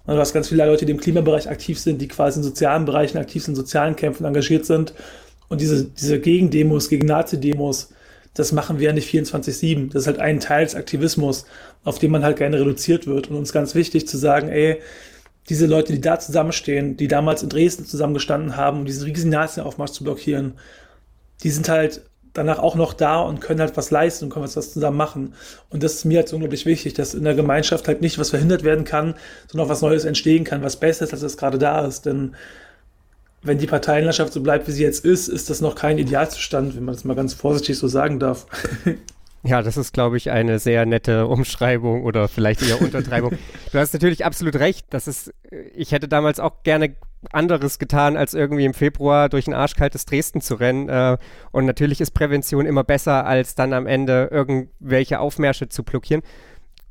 Und 0.09 0.15
du 0.15 0.21
hast 0.21 0.33
ganz 0.33 0.47
viele 0.49 0.65
Leute, 0.65 0.87
die 0.87 0.91
im 0.91 0.99
Klimabereich 0.99 1.47
aktiv 1.51 1.79
sind, 1.79 2.01
die 2.01 2.07
quasi 2.07 2.39
in 2.39 2.43
sozialen 2.43 2.85
Bereichen 2.85 3.19
aktiv 3.19 3.43
sind, 3.43 3.51
in 3.51 3.57
sozialen 3.57 3.95
Kämpfen 3.95 4.25
engagiert 4.25 4.65
sind 4.65 4.95
und 5.49 5.61
diese, 5.61 5.85
diese 5.85 6.19
Gegendemos, 6.19 6.89
gegen 6.89 7.05
Nazi-Demos, 7.05 7.89
das 8.33 8.51
machen 8.51 8.79
wir 8.79 8.87
ja 8.87 8.93
nicht 8.93 9.13
24-7. 9.13 9.93
Das 9.93 10.01
ist 10.01 10.07
halt 10.07 10.17
ein 10.17 10.39
Teil 10.39 10.65
des 10.65 10.73
Aktivismus, 10.73 11.45
auf 11.83 11.99
den 11.99 12.09
man 12.09 12.23
halt 12.23 12.37
gerne 12.37 12.59
reduziert 12.59 13.05
wird. 13.05 13.29
Und 13.29 13.35
uns 13.35 13.53
ganz 13.53 13.75
wichtig 13.75 14.07
zu 14.07 14.17
sagen, 14.17 14.49
ey, 14.49 14.81
diese 15.47 15.67
Leute, 15.67 15.93
die 15.93 16.01
da 16.01 16.17
zusammenstehen, 16.17 16.97
die 16.97 17.07
damals 17.07 17.43
in 17.43 17.49
Dresden 17.49 17.85
zusammengestanden 17.85 18.55
haben, 18.55 18.79
um 18.79 18.85
diesen 18.85 19.03
riesigen 19.03 19.29
Nazi-Aufmarsch 19.29 19.91
zu 19.91 20.03
blockieren, 20.03 20.53
die 21.43 21.51
sind 21.51 21.69
halt 21.69 22.01
danach 22.39 22.59
auch 22.59 22.75
noch 22.75 22.93
da 22.93 23.21
und 23.21 23.41
können 23.41 23.59
halt 23.59 23.77
was 23.77 23.91
leisten 23.91 24.25
und 24.25 24.31
können 24.31 24.45
was 24.45 24.53
zusammen 24.53 24.97
machen. 24.97 25.33
Und 25.69 25.83
das 25.83 25.95
ist 25.95 26.05
mir 26.05 26.19
halt 26.19 26.29
so 26.29 26.35
unglaublich 26.35 26.65
wichtig, 26.65 26.93
dass 26.93 27.13
in 27.13 27.23
der 27.23 27.35
Gemeinschaft 27.35 27.87
halt 27.87 28.01
nicht 28.01 28.17
was 28.17 28.31
verhindert 28.31 28.63
werden 28.63 28.85
kann, 28.85 29.15
sondern 29.47 29.67
auch 29.67 29.71
was 29.71 29.81
Neues 29.81 30.05
entstehen 30.05 30.43
kann, 30.43 30.63
was 30.63 30.77
besser 30.77 31.05
ist, 31.05 31.13
als 31.13 31.21
es 31.21 31.37
gerade 31.37 31.57
da 31.57 31.85
ist. 31.85 32.05
Denn 32.05 32.35
wenn 33.41 33.57
die 33.57 33.67
Parteienlandschaft 33.67 34.33
so 34.33 34.41
bleibt, 34.41 34.67
wie 34.67 34.71
sie 34.71 34.83
jetzt 34.83 35.05
ist, 35.05 35.27
ist 35.27 35.49
das 35.49 35.61
noch 35.61 35.75
kein 35.75 35.97
Idealzustand, 35.97 36.75
wenn 36.75 36.85
man 36.85 36.95
das 36.95 37.05
mal 37.05 37.15
ganz 37.15 37.33
vorsichtig 37.33 37.77
so 37.77 37.87
sagen 37.87 38.19
darf. 38.19 38.45
Ja, 39.43 39.61
das 39.61 39.77
ist, 39.77 39.93
glaube 39.93 40.17
ich, 40.17 40.31
eine 40.31 40.59
sehr 40.59 40.85
nette 40.85 41.27
Umschreibung 41.27 42.03
oder 42.03 42.27
vielleicht 42.27 42.61
eher 42.61 42.81
Untertreibung. 42.81 43.37
du 43.71 43.79
hast 43.79 43.93
natürlich 43.93 44.25
absolut 44.25 44.57
recht. 44.57 44.87
Das 44.89 45.07
ist, 45.07 45.33
ich 45.73 45.93
hätte 45.93 46.09
damals 46.09 46.41
auch 46.41 46.63
gerne 46.63 46.93
anderes 47.31 47.79
getan, 47.79 48.17
als 48.17 48.33
irgendwie 48.33 48.65
im 48.65 48.73
Februar 48.73 49.29
durch 49.29 49.47
ein 49.47 49.53
arschkaltes 49.53 50.05
Dresden 50.05 50.41
zu 50.41 50.55
rennen. 50.55 50.89
Äh, 50.89 51.17
und 51.51 51.65
natürlich 51.65 52.01
ist 52.01 52.11
Prävention 52.11 52.65
immer 52.65 52.83
besser, 52.83 53.25
als 53.25 53.55
dann 53.55 53.73
am 53.73 53.87
Ende 53.87 54.29
irgendwelche 54.31 55.19
Aufmärsche 55.19 55.69
zu 55.69 55.83
blockieren. 55.83 56.21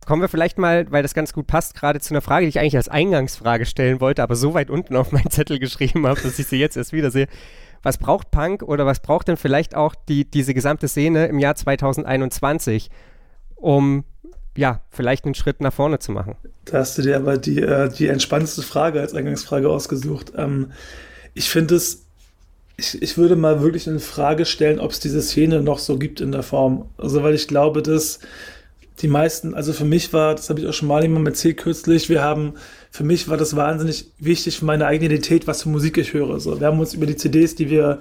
Kommen 0.06 0.23
wir 0.23 0.28
vielleicht 0.28 0.58
mal, 0.58 0.90
weil 0.90 1.02
das 1.02 1.12
ganz 1.12 1.32
gut 1.32 1.47
passt, 1.47 1.75
gerade 1.75 2.00
zu 2.00 2.14
einer 2.14 2.23
Frage, 2.23 2.47
die 2.47 2.50
ich 2.50 2.58
eigentlich 2.58 2.76
als 2.76 2.88
Eingangsfrage 2.88 3.66
stellen 3.66 4.00
wollte, 4.00 4.23
aber 4.23 4.37
so 4.37 4.54
weit 4.54 4.70
unten 4.70 4.97
auf 4.97 5.12
meinen 5.12 5.30
Zettel 5.30 5.58
geschrieben 5.58 6.06
habe, 6.06 6.20
dass 6.20 6.38
ich 6.38 6.47
sie 6.47 6.58
jetzt 6.58 6.76
erst 6.76 6.92
wieder 6.92 7.11
sehe. 7.11 7.26
Was 7.82 7.99
braucht 7.99 8.30
Punk 8.30 8.62
oder 8.62 8.87
was 8.87 9.00
braucht 9.00 9.28
denn 9.28 9.37
vielleicht 9.37 9.75
auch 9.75 9.94
die, 9.94 10.28
diese 10.28 10.54
gesamte 10.54 10.88
Szene 10.88 11.26
im 11.26 11.38
Jahr 11.38 11.54
2021, 11.54 12.90
um 13.54 14.04
ja, 14.58 14.80
vielleicht 14.90 15.24
einen 15.24 15.36
Schritt 15.36 15.60
nach 15.60 15.72
vorne 15.72 16.00
zu 16.00 16.10
machen? 16.10 16.34
Da 16.64 16.78
hast 16.78 16.98
du 16.98 17.02
dir 17.02 17.16
aber 17.16 17.38
die, 17.38 17.62
äh, 17.62 17.88
die 17.88 18.08
entspannendste 18.08 18.62
Frage 18.62 19.00
als 19.00 19.14
Eingangsfrage 19.14 19.70
ausgesucht. 19.70 20.32
Ähm, 20.36 20.72
ich 21.32 21.48
finde 21.48 21.76
es, 21.76 22.06
ich, 22.76 23.00
ich 23.00 23.16
würde 23.16 23.36
mal 23.36 23.62
wirklich 23.62 23.86
in 23.86 24.00
Frage 24.00 24.44
stellen, 24.44 24.80
ob 24.80 24.90
es 24.90 24.98
diese 24.98 25.22
Szene 25.22 25.62
noch 25.62 25.78
so 25.78 25.96
gibt 25.96 26.20
in 26.20 26.32
der 26.32 26.42
Form. 26.42 26.86
Also, 26.98 27.22
weil 27.22 27.34
ich 27.34 27.46
glaube, 27.46 27.82
dass 27.82 28.18
die 29.00 29.06
meisten, 29.06 29.54
also 29.54 29.72
für 29.72 29.84
mich 29.84 30.12
war, 30.12 30.34
das 30.34 30.50
habe 30.50 30.58
ich 30.58 30.66
auch 30.66 30.72
schon 30.72 30.88
mal 30.88 31.02
jemandem 31.02 31.28
erzählt 31.28 31.58
kürzlich, 31.58 32.08
wir 32.08 32.20
haben, 32.20 32.54
für 32.90 33.04
mich 33.04 33.28
war 33.28 33.36
das 33.36 33.54
wahnsinnig 33.54 34.10
wichtig 34.18 34.58
für 34.58 34.64
meine 34.64 34.86
eigene 34.86 35.14
Identität, 35.14 35.46
was 35.46 35.62
für 35.62 35.68
Musik 35.68 35.98
ich 35.98 36.14
höre. 36.14 36.40
So, 36.40 36.58
wir 36.58 36.66
haben 36.66 36.80
uns 36.80 36.94
über 36.94 37.06
die 37.06 37.14
CDs, 37.14 37.54
die 37.54 37.70
wir 37.70 38.00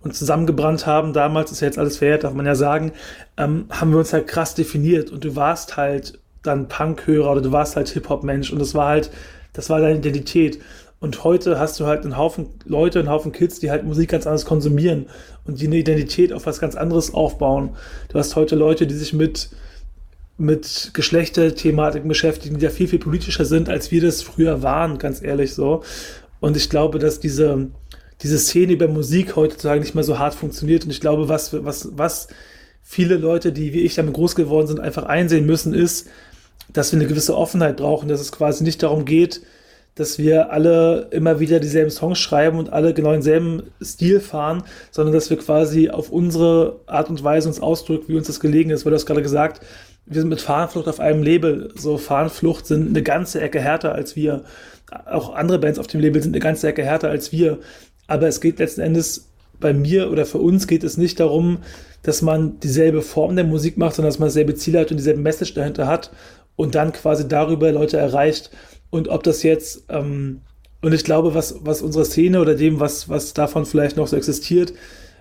uns 0.00 0.18
zusammengebrannt 0.18 0.86
haben, 0.86 1.12
damals 1.12 1.50
ist 1.52 1.60
ja 1.60 1.66
jetzt 1.66 1.78
alles 1.78 1.98
verjährt, 1.98 2.24
darf 2.24 2.34
man 2.34 2.46
ja 2.46 2.54
sagen, 2.54 2.92
ähm, 3.36 3.66
haben 3.70 3.90
wir 3.90 3.98
uns 3.98 4.12
halt 4.12 4.26
krass 4.26 4.54
definiert 4.54 5.10
und 5.10 5.24
du 5.24 5.36
warst 5.36 5.76
halt 5.76 6.18
dann 6.42 6.68
Punk-Hörer 6.68 7.32
oder 7.32 7.40
du 7.40 7.52
warst 7.52 7.76
halt 7.76 7.88
Hip-Hop-Mensch 7.88 8.52
und 8.52 8.60
das 8.60 8.74
war 8.74 8.88
halt, 8.88 9.10
das 9.52 9.70
war 9.70 9.80
deine 9.80 9.98
Identität. 9.98 10.60
Und 11.00 11.22
heute 11.22 11.60
hast 11.60 11.78
du 11.78 11.86
halt 11.86 12.02
einen 12.02 12.16
Haufen 12.16 12.46
Leute, 12.64 12.98
einen 12.98 13.08
Haufen 13.08 13.30
Kids, 13.30 13.60
die 13.60 13.70
halt 13.70 13.84
Musik 13.84 14.10
ganz 14.10 14.26
anders 14.26 14.44
konsumieren 14.44 15.06
und 15.44 15.60
die 15.60 15.66
eine 15.66 15.76
Identität 15.76 16.32
auf 16.32 16.46
was 16.46 16.58
ganz 16.58 16.74
anderes 16.74 17.14
aufbauen. 17.14 17.76
Du 18.08 18.18
hast 18.18 18.34
heute 18.34 18.56
Leute, 18.56 18.86
die 18.86 18.94
sich 18.94 19.12
mit 19.12 19.50
mit 20.40 20.92
Geschlechterthematiken 20.94 22.08
beschäftigen, 22.08 22.58
die 22.58 22.64
ja 22.64 22.70
viel, 22.70 22.86
viel 22.86 23.00
politischer 23.00 23.44
sind, 23.44 23.68
als 23.68 23.90
wir 23.90 24.00
das 24.00 24.22
früher 24.22 24.62
waren, 24.62 24.98
ganz 24.98 25.20
ehrlich 25.20 25.52
so. 25.52 25.82
Und 26.38 26.56
ich 26.56 26.70
glaube, 26.70 27.00
dass 27.00 27.18
diese, 27.18 27.66
diese 28.22 28.38
Szene 28.38 28.72
über 28.72 28.88
Musik 28.88 29.36
heutzutage 29.36 29.80
nicht 29.80 29.94
mehr 29.94 30.04
so 30.04 30.18
hart 30.18 30.34
funktioniert. 30.34 30.84
Und 30.84 30.90
ich 30.90 31.00
glaube, 31.00 31.28
was, 31.28 31.52
was, 31.64 31.88
was 31.92 32.28
viele 32.82 33.16
Leute, 33.16 33.52
die 33.52 33.72
wie 33.72 33.82
ich 33.82 33.94
damit 33.94 34.14
groß 34.14 34.34
geworden 34.34 34.66
sind, 34.66 34.80
einfach 34.80 35.04
einsehen 35.04 35.46
müssen, 35.46 35.74
ist, 35.74 36.08
dass 36.72 36.92
wir 36.92 36.98
eine 36.98 37.08
gewisse 37.08 37.36
Offenheit 37.36 37.76
brauchen, 37.76 38.08
dass 38.08 38.20
es 38.20 38.32
quasi 38.32 38.64
nicht 38.64 38.82
darum 38.82 39.04
geht, 39.04 39.42
dass 39.94 40.18
wir 40.18 40.52
alle 40.52 41.08
immer 41.10 41.40
wieder 41.40 41.58
dieselben 41.58 41.90
Songs 41.90 42.18
schreiben 42.18 42.58
und 42.58 42.72
alle 42.72 42.94
genau 42.94 43.12
denselben 43.12 43.64
Stil 43.82 44.20
fahren, 44.20 44.62
sondern 44.90 45.12
dass 45.12 45.28
wir 45.28 45.38
quasi 45.38 45.90
auf 45.90 46.10
unsere 46.10 46.80
Art 46.86 47.10
und 47.10 47.24
Weise 47.24 47.48
uns 47.48 47.60
ausdrücken, 47.60 48.06
wie 48.08 48.16
uns 48.16 48.28
das 48.28 48.38
gelegen 48.38 48.70
ist. 48.70 48.84
Weil 48.84 48.90
du 48.90 48.96
hast 48.96 49.06
gerade 49.06 49.22
gesagt, 49.22 49.60
wir 50.06 50.20
sind 50.20 50.30
mit 50.30 50.40
Fahnenflucht 50.40 50.88
auf 50.88 51.00
einem 51.00 51.22
Label. 51.22 51.72
So 51.74 51.98
Fahnenflucht 51.98 52.66
sind 52.66 52.88
eine 52.88 53.02
ganze 53.02 53.40
Ecke 53.40 53.60
härter 53.60 53.92
als 53.92 54.14
wir. 54.14 54.44
Auch 55.04 55.34
andere 55.34 55.58
Bands 55.58 55.78
auf 55.78 55.86
dem 55.86 56.00
Label 56.00 56.22
sind 56.22 56.34
eine 56.34 56.40
ganze 56.40 56.68
Ecke 56.68 56.84
härter 56.84 57.10
als 57.10 57.32
wir. 57.32 57.58
Aber 58.08 58.26
es 58.26 58.40
geht 58.40 58.58
letzten 58.58 58.80
Endes 58.80 59.28
bei 59.60 59.72
mir 59.72 60.10
oder 60.10 60.26
für 60.26 60.38
uns 60.38 60.66
geht 60.66 60.82
es 60.82 60.96
nicht 60.96 61.20
darum, 61.20 61.58
dass 62.02 62.22
man 62.22 62.58
dieselbe 62.60 63.02
Form 63.02 63.36
der 63.36 63.44
Musik 63.44 63.76
macht, 63.76 63.94
sondern 63.94 64.10
dass 64.10 64.18
man 64.18 64.28
dasselbe 64.28 64.54
Ziel 64.54 64.78
hat 64.78 64.90
und 64.90 64.96
dieselbe 64.96 65.20
Message 65.20 65.54
dahinter 65.54 65.86
hat 65.86 66.10
und 66.56 66.74
dann 66.74 66.92
quasi 66.92 67.28
darüber 67.28 67.70
Leute 67.70 67.96
erreicht. 67.96 68.50
Und 68.90 69.08
ob 69.08 69.22
das 69.22 69.42
jetzt, 69.42 69.84
ähm, 69.88 70.40
und 70.80 70.94
ich 70.94 71.04
glaube, 71.04 71.34
was, 71.34 71.56
was 71.60 71.82
unsere 71.82 72.04
Szene 72.04 72.40
oder 72.40 72.54
dem, 72.54 72.80
was, 72.80 73.08
was 73.08 73.34
davon 73.34 73.66
vielleicht 73.66 73.96
noch 73.96 74.06
so 74.06 74.16
existiert, 74.16 74.72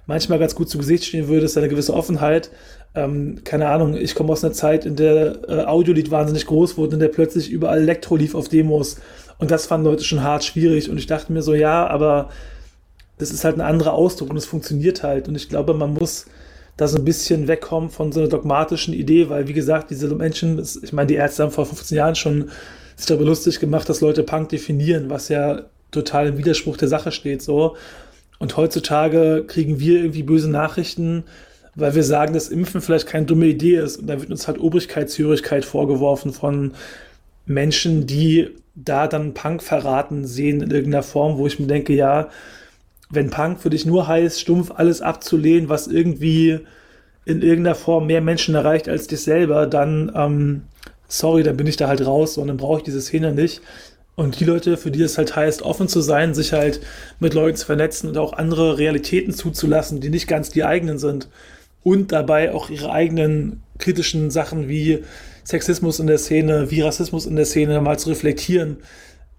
manchmal 0.06 0.39
ganz 0.39 0.56
gut 0.56 0.70
zu 0.70 0.77
Gesicht 0.77 1.06
stehen 1.06 1.27
würde, 1.27 1.46
ist 1.46 1.58
eine 1.58 1.67
gewisse 1.67 1.94
Offenheit. 1.94 2.51
Ähm, 2.96 3.41
keine 3.44 3.67
Ahnung, 3.67 3.96
ich 3.96 4.15
komme 4.15 4.32
aus 4.32 4.44
einer 4.44 4.53
Zeit, 4.53 4.86
in 4.86 4.96
der 4.96 5.50
äh, 5.50 5.65
Audiolied 5.65 6.10
wahnsinnig 6.12 6.46
groß 6.46 6.77
wurde, 6.77 6.94
in 6.94 7.00
der 7.00 7.10
plötzlich 7.10 7.51
überall 7.51 7.82
Elektro 7.82 8.15
lief 8.15 8.34
auf 8.34 8.48
Demos. 8.48 8.98
Und 9.39 9.51
das 9.51 9.65
fanden 9.65 9.88
Leute 9.88 10.03
schon 10.03 10.24
hart 10.24 10.44
schwierig. 10.44 10.89
Und 10.89 10.98
ich 10.98 11.08
dachte 11.08 11.34
mir 11.34 11.41
so, 11.41 11.53
ja, 11.53 11.86
aber 11.86 12.29
das 13.18 13.32
ist 13.32 13.44
halt 13.44 13.56
ein 13.56 13.62
anderer 13.62 13.94
Ausdruck 13.94 14.30
und 14.30 14.38
es 14.38 14.46
funktioniert 14.46 15.04
halt. 15.04 15.28
Und 15.28 15.36
ich 15.36 15.50
glaube, 15.50 15.74
man 15.74 15.94
muss 15.94 16.26
da 16.78 16.88
so 16.88 16.98
ein 16.98 17.06
bisschen 17.06 17.48
wegkommen 17.48 17.90
von 17.90 18.12
so 18.12 18.20
einer 18.20 18.30
dogmatischen 18.30 18.94
Idee, 18.94 19.30
weil, 19.30 19.48
wie 19.48 19.54
gesagt, 19.54 19.90
diese 19.90 20.14
Menschen, 20.14 20.64
ich 20.84 20.94
meine, 20.94 21.08
die 21.08 21.16
Ärzte 21.16 21.44
haben 21.44 21.52
vor 21.52 21.66
15 21.66 21.98
Jahren 21.98 22.16
schon 22.16 22.52
sich 22.96 23.08
darüber 23.08 23.26
lustig 23.26 23.60
gemacht, 23.60 23.90
dass 23.90 24.02
Leute 24.02 24.24
Punk 24.24 24.50
definieren, 24.50 25.10
was 25.10 25.30
ja 25.30 25.64
total 25.92 26.28
im 26.28 26.38
Widerspruch 26.38 26.78
der 26.78 26.88
Sache 26.88 27.12
steht, 27.12 27.42
so. 27.42 27.76
Und 28.40 28.56
heutzutage 28.58 29.44
kriegen 29.48 29.80
wir 29.80 30.02
irgendwie 30.02 30.24
böse 30.24 30.50
Nachrichten, 30.50 31.24
weil 31.74 31.96
wir 31.96 32.04
sagen, 32.04 32.34
dass 32.34 32.50
Impfen 32.50 32.82
vielleicht 32.82 33.08
keine 33.08 33.26
dumme 33.26 33.48
Idee 33.48 33.78
ist. 33.78 33.98
Und 33.98 34.08
da 34.08 34.20
wird 34.20 34.30
uns 34.30 34.48
halt 34.48 34.60
Obrigkeitshörigkeit 34.60 35.66
vorgeworfen 35.66 36.34
von 36.34 36.74
Menschen, 37.46 38.06
die 38.06 38.50
da 38.76 39.08
dann 39.08 39.34
Punk 39.34 39.64
verraten 39.64 40.26
sehen 40.26 40.62
in 40.62 40.70
irgendeiner 40.70 41.04
Form, 41.04 41.38
wo 41.38 41.48
ich 41.48 41.60
mir 41.60 41.68
denke, 41.68 41.94
ja, 41.94 42.30
wenn 43.10 43.30
Punk 43.30 43.60
für 43.60 43.70
dich 43.70 43.86
nur 43.86 44.08
heißt, 44.08 44.40
stumpf 44.40 44.72
alles 44.72 45.02
abzulehnen, 45.02 45.70
was 45.70 45.88
irgendwie 45.88 46.60
in 47.26 47.42
irgendeiner 47.42 47.76
Form 47.76 48.08
mehr 48.08 48.22
Menschen 48.22 48.56
erreicht 48.56 48.88
als 48.90 49.08
dich 49.08 49.22
selber, 49.22 49.68
dann, 49.68 50.12
ähm, 50.16 50.62
sorry, 51.08 51.44
dann 51.44 51.58
bin 51.58 51.68
ich 51.68 51.78
da 51.78 51.88
halt 51.88 52.06
raus 52.06 52.38
und 52.38 52.48
dann 52.48 52.58
brauche 52.58 52.80
ich 52.80 52.84
diese 52.84 53.02
Szene 53.02 53.34
nicht. 53.34 53.62
Und 54.16 54.40
die 54.40 54.46
Leute, 54.46 54.78
für 54.78 54.92
die 54.92 55.04
es 55.04 55.18
halt 55.18 55.36
heißt, 55.36 55.62
offen 55.62 55.88
zu 55.88 56.02
sein, 56.02 56.34
sich 56.34 56.52
halt 56.52 56.82
mit 57.20 57.34
Leuten 57.34 57.58
zu 57.58 57.66
vernetzen 57.66 58.10
und 58.10 58.18
auch 58.18 58.34
andere 58.34 58.78
Realitäten 58.78 59.32
zuzulassen, 59.32 60.02
die 60.02 60.10
nicht 60.10 60.28
ganz 60.28 60.50
die 60.50 60.64
eigenen 60.64 60.98
sind. 60.98 61.30
Und 61.84 62.12
dabei 62.12 62.52
auch 62.52 62.70
ihre 62.70 62.92
eigenen 62.92 63.62
kritischen 63.78 64.32
Sachen 64.32 64.68
wie 64.68 65.04
Sexismus 65.44 66.00
in 66.00 66.08
der 66.08 66.18
Szene, 66.18 66.72
wie 66.72 66.82
Rassismus 66.82 67.26
in 67.26 67.36
der 67.36 67.46
Szene 67.46 67.80
mal 67.80 68.00
zu 68.00 68.10
reflektieren. 68.10 68.78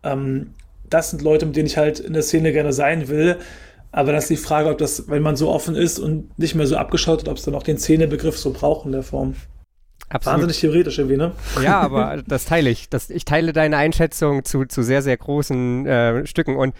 Ähm, 0.04 0.54
das 0.90 1.10
sind 1.10 1.22
Leute, 1.22 1.46
mit 1.46 1.56
denen 1.56 1.66
ich 1.66 1.76
halt 1.76 2.00
in 2.00 2.12
der 2.12 2.22
Szene 2.22 2.52
gerne 2.52 2.72
sein 2.72 3.08
will. 3.08 3.36
Aber 3.90 4.12
das 4.12 4.24
ist 4.24 4.30
die 4.30 4.36
Frage, 4.36 4.68
ob 4.68 4.78
das, 4.78 5.08
wenn 5.08 5.22
man 5.22 5.36
so 5.36 5.48
offen 5.50 5.74
ist 5.74 5.98
und 5.98 6.38
nicht 6.38 6.54
mehr 6.54 6.66
so 6.66 6.76
abgeschottet, 6.76 7.28
ob 7.28 7.38
es 7.38 7.44
dann 7.44 7.54
auch 7.54 7.62
den 7.62 7.78
Szenebegriff 7.78 8.38
so 8.38 8.52
braucht 8.52 8.84
in 8.86 8.92
der 8.92 9.02
Form. 9.02 9.34
Absolut. 10.10 10.34
Wahnsinnig 10.34 10.60
theoretisch 10.60 10.98
irgendwie, 10.98 11.16
ne? 11.16 11.32
Ja, 11.62 11.80
aber 11.82 12.22
das 12.26 12.44
teile 12.44 12.70
ich. 12.70 12.88
Das, 12.88 13.10
ich 13.10 13.24
teile 13.24 13.52
deine 13.52 13.76
Einschätzung 13.76 14.44
zu, 14.44 14.64
zu 14.64 14.82
sehr, 14.82 15.02
sehr 15.02 15.16
großen 15.16 15.86
äh, 15.86 16.26
Stücken. 16.26 16.56
Und 16.56 16.74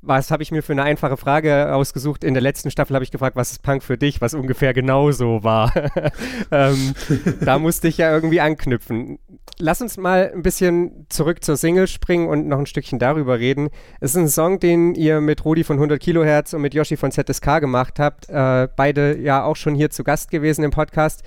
was 0.00 0.30
habe 0.30 0.42
ich 0.42 0.52
mir 0.52 0.62
für 0.62 0.72
eine 0.72 0.84
einfache 0.84 1.16
Frage 1.16 1.74
ausgesucht? 1.74 2.22
In 2.22 2.34
der 2.34 2.40
letzten 2.40 2.70
Staffel 2.70 2.94
habe 2.94 3.04
ich 3.04 3.10
gefragt, 3.10 3.34
was 3.34 3.50
ist 3.52 3.62
Punk 3.62 3.82
für 3.82 3.98
dich, 3.98 4.20
was 4.20 4.32
ungefähr 4.32 4.72
genauso 4.72 5.42
war. 5.42 5.72
ähm, 6.52 6.94
da 7.40 7.58
musste 7.58 7.88
ich 7.88 7.98
ja 7.98 8.12
irgendwie 8.12 8.40
anknüpfen. 8.40 9.18
Lass 9.58 9.80
uns 9.82 9.96
mal 9.96 10.30
ein 10.32 10.42
bisschen 10.42 11.06
zurück 11.08 11.42
zur 11.42 11.56
Single 11.56 11.88
springen 11.88 12.28
und 12.28 12.46
noch 12.46 12.58
ein 12.58 12.66
Stückchen 12.66 13.00
darüber 13.00 13.40
reden. 13.40 13.70
Es 14.00 14.12
ist 14.12 14.16
ein 14.16 14.28
Song, 14.28 14.60
den 14.60 14.94
ihr 14.94 15.20
mit 15.20 15.44
Rudi 15.44 15.64
von 15.64 15.76
100 15.76 16.00
Kilohertz 16.00 16.52
und 16.52 16.62
mit 16.62 16.74
Yoshi 16.74 16.96
von 16.96 17.10
ZSK 17.10 17.60
gemacht 17.60 17.98
habt. 17.98 18.28
Äh, 18.28 18.68
beide 18.76 19.18
ja 19.18 19.42
auch 19.42 19.56
schon 19.56 19.74
hier 19.74 19.90
zu 19.90 20.04
Gast 20.04 20.30
gewesen 20.30 20.62
im 20.62 20.70
Podcast. 20.70 21.24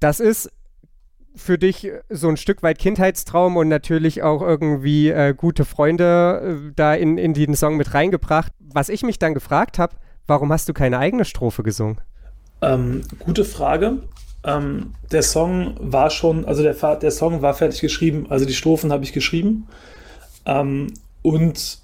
Das 0.00 0.20
ist 0.20 0.50
für 1.38 1.58
dich 1.58 1.90
so 2.08 2.28
ein 2.28 2.36
Stück 2.36 2.62
weit 2.62 2.78
Kindheitstraum 2.78 3.56
und 3.56 3.68
natürlich 3.68 4.22
auch 4.22 4.42
irgendwie 4.42 5.08
äh, 5.10 5.34
gute 5.34 5.64
Freunde 5.64 6.68
äh, 6.68 6.72
da 6.74 6.94
in, 6.94 7.16
in 7.18 7.34
den 7.34 7.54
Song 7.54 7.76
mit 7.76 7.94
reingebracht. 7.94 8.52
Was 8.58 8.88
ich 8.88 9.02
mich 9.02 9.18
dann 9.18 9.34
gefragt 9.34 9.78
habe, 9.78 9.96
warum 10.26 10.52
hast 10.52 10.68
du 10.68 10.72
keine 10.72 10.98
eigene 10.98 11.24
Strophe 11.24 11.62
gesungen? 11.62 12.00
Ähm, 12.60 13.02
gute 13.20 13.44
Frage. 13.44 14.02
Ähm, 14.44 14.94
der 15.10 15.22
Song 15.22 15.76
war 15.80 16.10
schon, 16.10 16.44
also 16.44 16.62
der, 16.62 16.74
der 16.96 17.10
Song 17.10 17.42
war 17.42 17.54
fertig 17.54 17.80
geschrieben, 17.80 18.26
also 18.28 18.44
die 18.44 18.54
Strophen 18.54 18.92
habe 18.92 19.04
ich 19.04 19.12
geschrieben. 19.12 19.66
Ähm, 20.46 20.92
und 21.22 21.78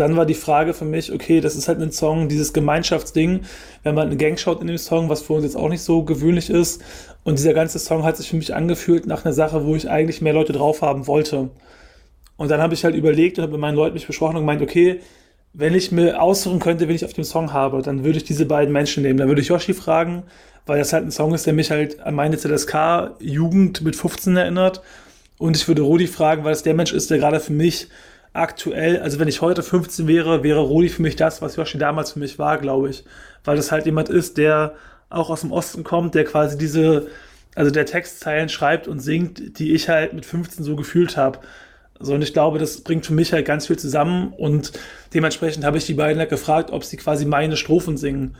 dann 0.00 0.16
war 0.16 0.26
die 0.26 0.34
Frage 0.34 0.74
für 0.74 0.84
mich, 0.84 1.12
okay, 1.12 1.40
das 1.40 1.56
ist 1.56 1.68
halt 1.68 1.80
ein 1.80 1.92
Song, 1.92 2.28
dieses 2.28 2.52
Gemeinschaftsding, 2.52 3.42
wenn 3.82 3.94
man 3.94 4.08
eine 4.08 4.16
Gang 4.16 4.38
schaut 4.38 4.60
in 4.60 4.66
dem 4.66 4.78
Song, 4.78 5.08
was 5.08 5.22
für 5.22 5.34
uns 5.34 5.44
jetzt 5.44 5.56
auch 5.56 5.68
nicht 5.68 5.82
so 5.82 6.02
gewöhnlich 6.02 6.50
ist. 6.50 6.82
Und 7.24 7.38
dieser 7.38 7.54
ganze 7.54 7.78
Song 7.78 8.04
hat 8.04 8.16
sich 8.16 8.28
für 8.28 8.36
mich 8.36 8.54
angefühlt 8.54 9.06
nach 9.06 9.24
einer 9.24 9.34
Sache, 9.34 9.64
wo 9.66 9.76
ich 9.76 9.90
eigentlich 9.90 10.20
mehr 10.20 10.32
Leute 10.32 10.52
drauf 10.52 10.82
haben 10.82 11.06
wollte. 11.06 11.50
Und 12.36 12.50
dann 12.50 12.60
habe 12.60 12.74
ich 12.74 12.84
halt 12.84 12.94
überlegt 12.94 13.38
und 13.38 13.42
habe 13.42 13.52
mit 13.52 13.60
meinen 13.60 13.76
Leuten 13.76 13.94
mich 13.94 14.06
besprochen 14.06 14.36
und 14.36 14.42
gemeint, 14.42 14.62
okay, 14.62 15.00
wenn 15.52 15.74
ich 15.74 15.90
mir 15.90 16.22
aussuchen 16.22 16.60
könnte, 16.60 16.88
wen 16.88 16.94
ich 16.94 17.04
auf 17.04 17.12
dem 17.12 17.24
Song 17.24 17.52
habe, 17.52 17.82
dann 17.82 18.04
würde 18.04 18.18
ich 18.18 18.24
diese 18.24 18.46
beiden 18.46 18.72
Menschen 18.72 19.02
nehmen. 19.02 19.18
Dann 19.18 19.28
würde 19.28 19.40
ich 19.40 19.48
Yoshi 19.48 19.74
fragen, 19.74 20.22
weil 20.66 20.78
das 20.78 20.92
halt 20.92 21.04
ein 21.04 21.10
Song 21.10 21.34
ist, 21.34 21.46
der 21.46 21.54
mich 21.54 21.70
halt 21.70 22.00
an 22.00 22.14
meine 22.14 22.36
ZSK-Jugend 22.36 23.82
mit 23.82 23.96
15 23.96 24.36
erinnert. 24.36 24.82
Und 25.38 25.56
ich 25.56 25.66
würde 25.66 25.82
Rudi 25.82 26.06
fragen, 26.06 26.44
weil 26.44 26.52
es 26.52 26.62
der 26.62 26.74
Mensch 26.74 26.92
ist, 26.92 27.10
der 27.10 27.18
gerade 27.18 27.40
für 27.40 27.52
mich 27.52 27.88
aktuell, 28.32 29.00
also 29.00 29.18
wenn 29.18 29.28
ich 29.28 29.40
heute 29.40 29.62
15 29.62 30.06
wäre, 30.06 30.42
wäre 30.42 30.60
Rudi 30.60 30.88
für 30.88 31.02
mich 31.02 31.16
das, 31.16 31.42
was 31.42 31.56
Yoshi 31.56 31.78
damals 31.78 32.12
für 32.12 32.18
mich 32.18 32.38
war, 32.38 32.58
glaube 32.58 32.90
ich. 32.90 33.04
Weil 33.44 33.56
das 33.56 33.72
halt 33.72 33.86
jemand 33.86 34.08
ist, 34.08 34.38
der 34.38 34.74
auch 35.10 35.30
aus 35.30 35.40
dem 35.40 35.52
Osten 35.52 35.84
kommt, 35.84 36.14
der 36.14 36.24
quasi 36.24 36.58
diese, 36.58 37.08
also 37.54 37.70
der 37.70 37.86
Textzeilen 37.86 38.48
schreibt 38.48 38.88
und 38.88 39.00
singt, 39.00 39.58
die 39.58 39.72
ich 39.72 39.88
halt 39.88 40.12
mit 40.12 40.26
15 40.26 40.64
so 40.64 40.76
gefühlt 40.76 41.16
habe. 41.16 41.40
So, 42.00 42.14
und 42.14 42.22
ich 42.22 42.32
glaube, 42.32 42.58
das 42.58 42.82
bringt 42.82 43.06
für 43.06 43.12
mich 43.12 43.32
halt 43.32 43.46
ganz 43.46 43.66
viel 43.66 43.78
zusammen 43.78 44.32
und 44.32 44.72
dementsprechend 45.14 45.64
habe 45.64 45.78
ich 45.78 45.86
die 45.86 45.94
beiden 45.94 46.20
halt 46.20 46.30
gefragt, 46.30 46.70
ob 46.70 46.84
sie 46.84 46.96
quasi 46.96 47.24
meine 47.24 47.56
Strophen 47.56 47.96
singen. 47.96 48.36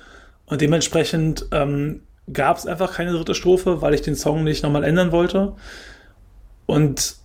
Und 0.46 0.61
dementsprechend 0.61 1.46
ähm, 1.51 2.03
gab 2.33 2.57
es 2.57 2.66
einfach 2.66 2.94
keine 2.94 3.12
dritte 3.12 3.35
Strophe, 3.35 3.83
weil 3.83 3.94
ich 3.94 4.03
den 4.03 4.14
Song 4.14 4.44
nicht 4.44 4.62
nochmal 4.62 4.85
ändern 4.85 5.12
wollte. 5.12 5.55
Und 6.66 7.16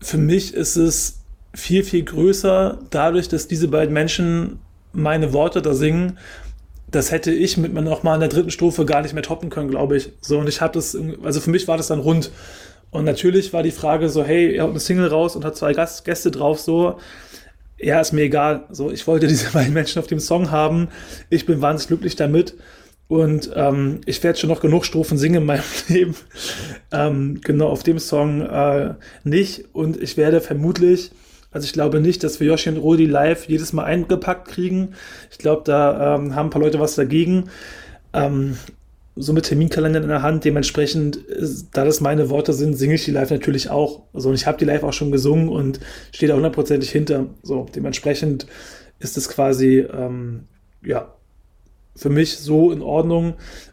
für 0.00 0.18
mich 0.18 0.54
ist 0.54 0.76
es 0.76 1.25
viel, 1.56 1.82
viel 1.84 2.04
größer, 2.04 2.78
dadurch, 2.90 3.28
dass 3.28 3.48
diese 3.48 3.68
beiden 3.68 3.94
Menschen 3.94 4.60
meine 4.92 5.32
Worte 5.32 5.62
da 5.62 5.74
singen. 5.74 6.18
Das 6.90 7.10
hätte 7.10 7.32
ich 7.32 7.56
mit 7.56 7.72
mir 7.72 7.82
noch 7.82 8.02
mal 8.02 8.14
in 8.14 8.20
der 8.20 8.28
dritten 8.28 8.50
Strophe 8.50 8.84
gar 8.84 9.02
nicht 9.02 9.14
mehr 9.14 9.22
toppen 9.22 9.50
können, 9.50 9.70
glaube 9.70 9.96
ich. 9.96 10.12
So, 10.20 10.38
und 10.38 10.48
ich 10.48 10.60
habe 10.60 10.74
das, 10.74 10.96
also 11.24 11.40
für 11.40 11.50
mich 11.50 11.66
war 11.66 11.76
das 11.76 11.88
dann 11.88 11.98
rund. 11.98 12.30
Und 12.90 13.04
natürlich 13.04 13.52
war 13.52 13.62
die 13.62 13.72
Frage 13.72 14.08
so, 14.08 14.22
hey, 14.22 14.54
ihr 14.54 14.62
habt 14.62 14.70
eine 14.70 14.80
Single 14.80 15.08
raus 15.08 15.34
und 15.34 15.44
hat 15.44 15.56
zwei 15.56 15.72
Gast 15.72 16.04
Gäste 16.04 16.30
drauf, 16.30 16.60
so. 16.60 16.98
Ja, 17.78 18.00
ist 18.00 18.12
mir 18.12 18.22
egal. 18.22 18.64
So, 18.70 18.90
ich 18.90 19.06
wollte 19.06 19.26
diese 19.28 19.50
beiden 19.50 19.72
Menschen 19.72 19.98
auf 19.98 20.06
dem 20.06 20.20
Song 20.20 20.50
haben. 20.50 20.88
Ich 21.30 21.46
bin 21.46 21.62
wahnsinnig 21.62 21.88
glücklich 21.88 22.16
damit. 22.16 22.54
Und 23.08 23.50
ähm, 23.54 24.00
ich 24.04 24.22
werde 24.22 24.38
schon 24.38 24.50
noch 24.50 24.60
genug 24.60 24.84
Strophen 24.84 25.16
singen 25.16 25.42
in 25.42 25.46
meinem 25.46 25.62
Leben. 25.88 26.14
ähm, 26.92 27.40
genau, 27.42 27.68
auf 27.68 27.82
dem 27.82 27.98
Song 27.98 28.42
äh, 28.42 28.94
nicht. 29.24 29.64
Und 29.72 30.00
ich 30.02 30.16
werde 30.16 30.40
vermutlich 30.40 31.12
also 31.56 31.64
ich 31.64 31.72
glaube 31.72 32.00
nicht, 32.00 32.22
dass 32.22 32.38
wir 32.38 32.48
Yoshi 32.48 32.68
und 32.68 32.76
Rodi 32.76 33.06
live 33.06 33.48
jedes 33.48 33.72
Mal 33.72 33.84
eingepackt 33.84 34.46
kriegen. 34.46 34.90
Ich 35.30 35.38
glaube, 35.38 35.62
da 35.64 36.16
ähm, 36.16 36.36
haben 36.36 36.48
ein 36.48 36.50
paar 36.50 36.60
Leute 36.60 36.78
was 36.80 36.96
dagegen. 36.96 37.44
Ähm, 38.12 38.58
so 39.16 39.32
mit 39.32 39.46
Terminkalendern 39.46 40.02
in 40.02 40.10
der 40.10 40.20
Hand. 40.20 40.44
Dementsprechend, 40.44 41.20
da 41.72 41.86
das 41.86 42.02
meine 42.02 42.28
Worte 42.28 42.52
sind, 42.52 42.74
singe 42.74 42.96
ich 42.96 43.06
die 43.06 43.10
live 43.10 43.30
natürlich 43.30 43.70
auch. 43.70 44.02
Also 44.12 44.34
ich 44.34 44.46
habe 44.46 44.58
die 44.58 44.66
live 44.66 44.82
auch 44.82 44.92
schon 44.92 45.10
gesungen 45.10 45.48
und 45.48 45.80
stehe 46.12 46.28
da 46.28 46.36
hundertprozentig 46.36 46.90
hinter. 46.90 47.24
So, 47.42 47.64
dementsprechend 47.74 48.46
ist 48.98 49.16
es 49.16 49.30
quasi, 49.30 49.78
ähm, 49.78 50.44
ja, 50.84 51.14
für 51.94 52.10
mich 52.10 52.36
so 52.36 52.70
in 52.70 52.82
Ordnung. 52.82 53.32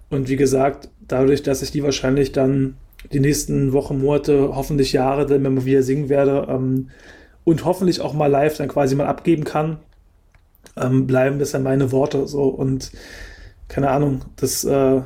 Und 0.10 0.30
wie 0.30 0.38
gesagt, 0.38 0.88
dadurch, 1.06 1.44
dass 1.44 1.62
ich 1.62 1.72
die 1.72 1.84
wahrscheinlich 1.84 2.32
dann 2.32 2.78
die 3.12 3.20
nächsten 3.20 3.74
Wochen, 3.74 4.00
Monate, 4.00 4.56
hoffentlich 4.56 4.94
Jahre 4.94 5.26
dann 5.26 5.44
immer 5.44 5.66
wieder 5.66 5.84
singen 5.84 6.08
werde, 6.08 6.48
ähm, 6.50 6.88
und 7.44 7.66
hoffentlich 7.66 8.02
auch 8.02 8.14
mal 8.14 8.28
live 8.28 8.58
dann 8.58 8.68
quasi 8.68 8.96
mal 8.96 9.08
abgeben 9.08 9.44
kann, 9.44 9.78
ähm, 10.78 11.08
bleiben 11.08 11.40
das 11.40 11.52
dann 11.52 11.64
meine 11.64 11.92
Worte 11.92 12.28
so 12.28 12.44
und 12.46 12.92
keine 13.68 13.90
Ahnung, 13.90 14.22
das 14.36 14.64
äh, 14.64 15.02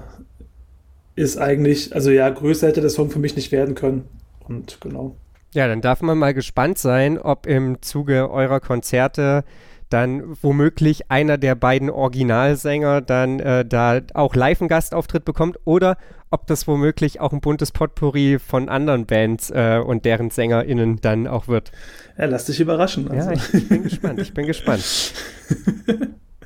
ist 1.16 1.38
eigentlich, 1.38 1.96
also 1.96 2.12
ja, 2.12 2.30
größer 2.30 2.68
hätte 2.68 2.82
der 2.82 2.90
Song 2.90 3.10
für 3.10 3.20
mich 3.20 3.36
nicht 3.36 3.52
werden 3.52 3.76
können 3.76 4.08
und 4.48 4.80
genau. 4.82 5.16
Ja, 5.54 5.68
dann 5.68 5.82
darf 5.82 6.02
man 6.02 6.18
mal 6.18 6.34
gespannt 6.34 6.78
sein, 6.78 7.18
ob 7.18 7.48
im 7.48 7.82
Zuge 7.82 8.30
eurer 8.30 8.60
Konzerte 8.60 9.44
dann 9.90 10.36
womöglich 10.42 11.10
einer 11.12 11.38
der 11.38 11.56
beiden 11.56 11.90
Originalsänger 11.90 13.02
dann 13.02 13.40
äh, 13.40 13.66
da 13.66 14.02
auch 14.14 14.36
live 14.36 14.62
einen 14.62 14.70
Gastauftritt 14.70 15.26
bekommt 15.26 15.58
oder 15.66 15.98
ob 16.30 16.48
das 16.48 16.68
womöglich 16.68 17.20
auch 17.20 17.32
ein 17.32 17.42
buntes 17.42 17.72
Potpourri 17.72 18.40
von 18.40 18.70
anderen 18.70 19.06
Bands 19.06 19.50
äh, 19.50 19.82
und 19.84 20.06
deren 20.06 20.30
SängerInnen 20.30 21.00
dann 21.02 21.28
auch 21.28 21.48
wird. 21.48 21.72
Ja, 22.18 22.26
lass 22.26 22.46
dich 22.46 22.60
überraschen. 22.60 23.10
Also. 23.10 23.32
Ja, 23.32 23.36
ich, 23.36 23.54
ich 23.54 23.70
bin 23.70 23.84
gespannt, 23.84 24.20
ich 24.20 24.34
bin 24.34 24.46
gespannt. 24.46 24.84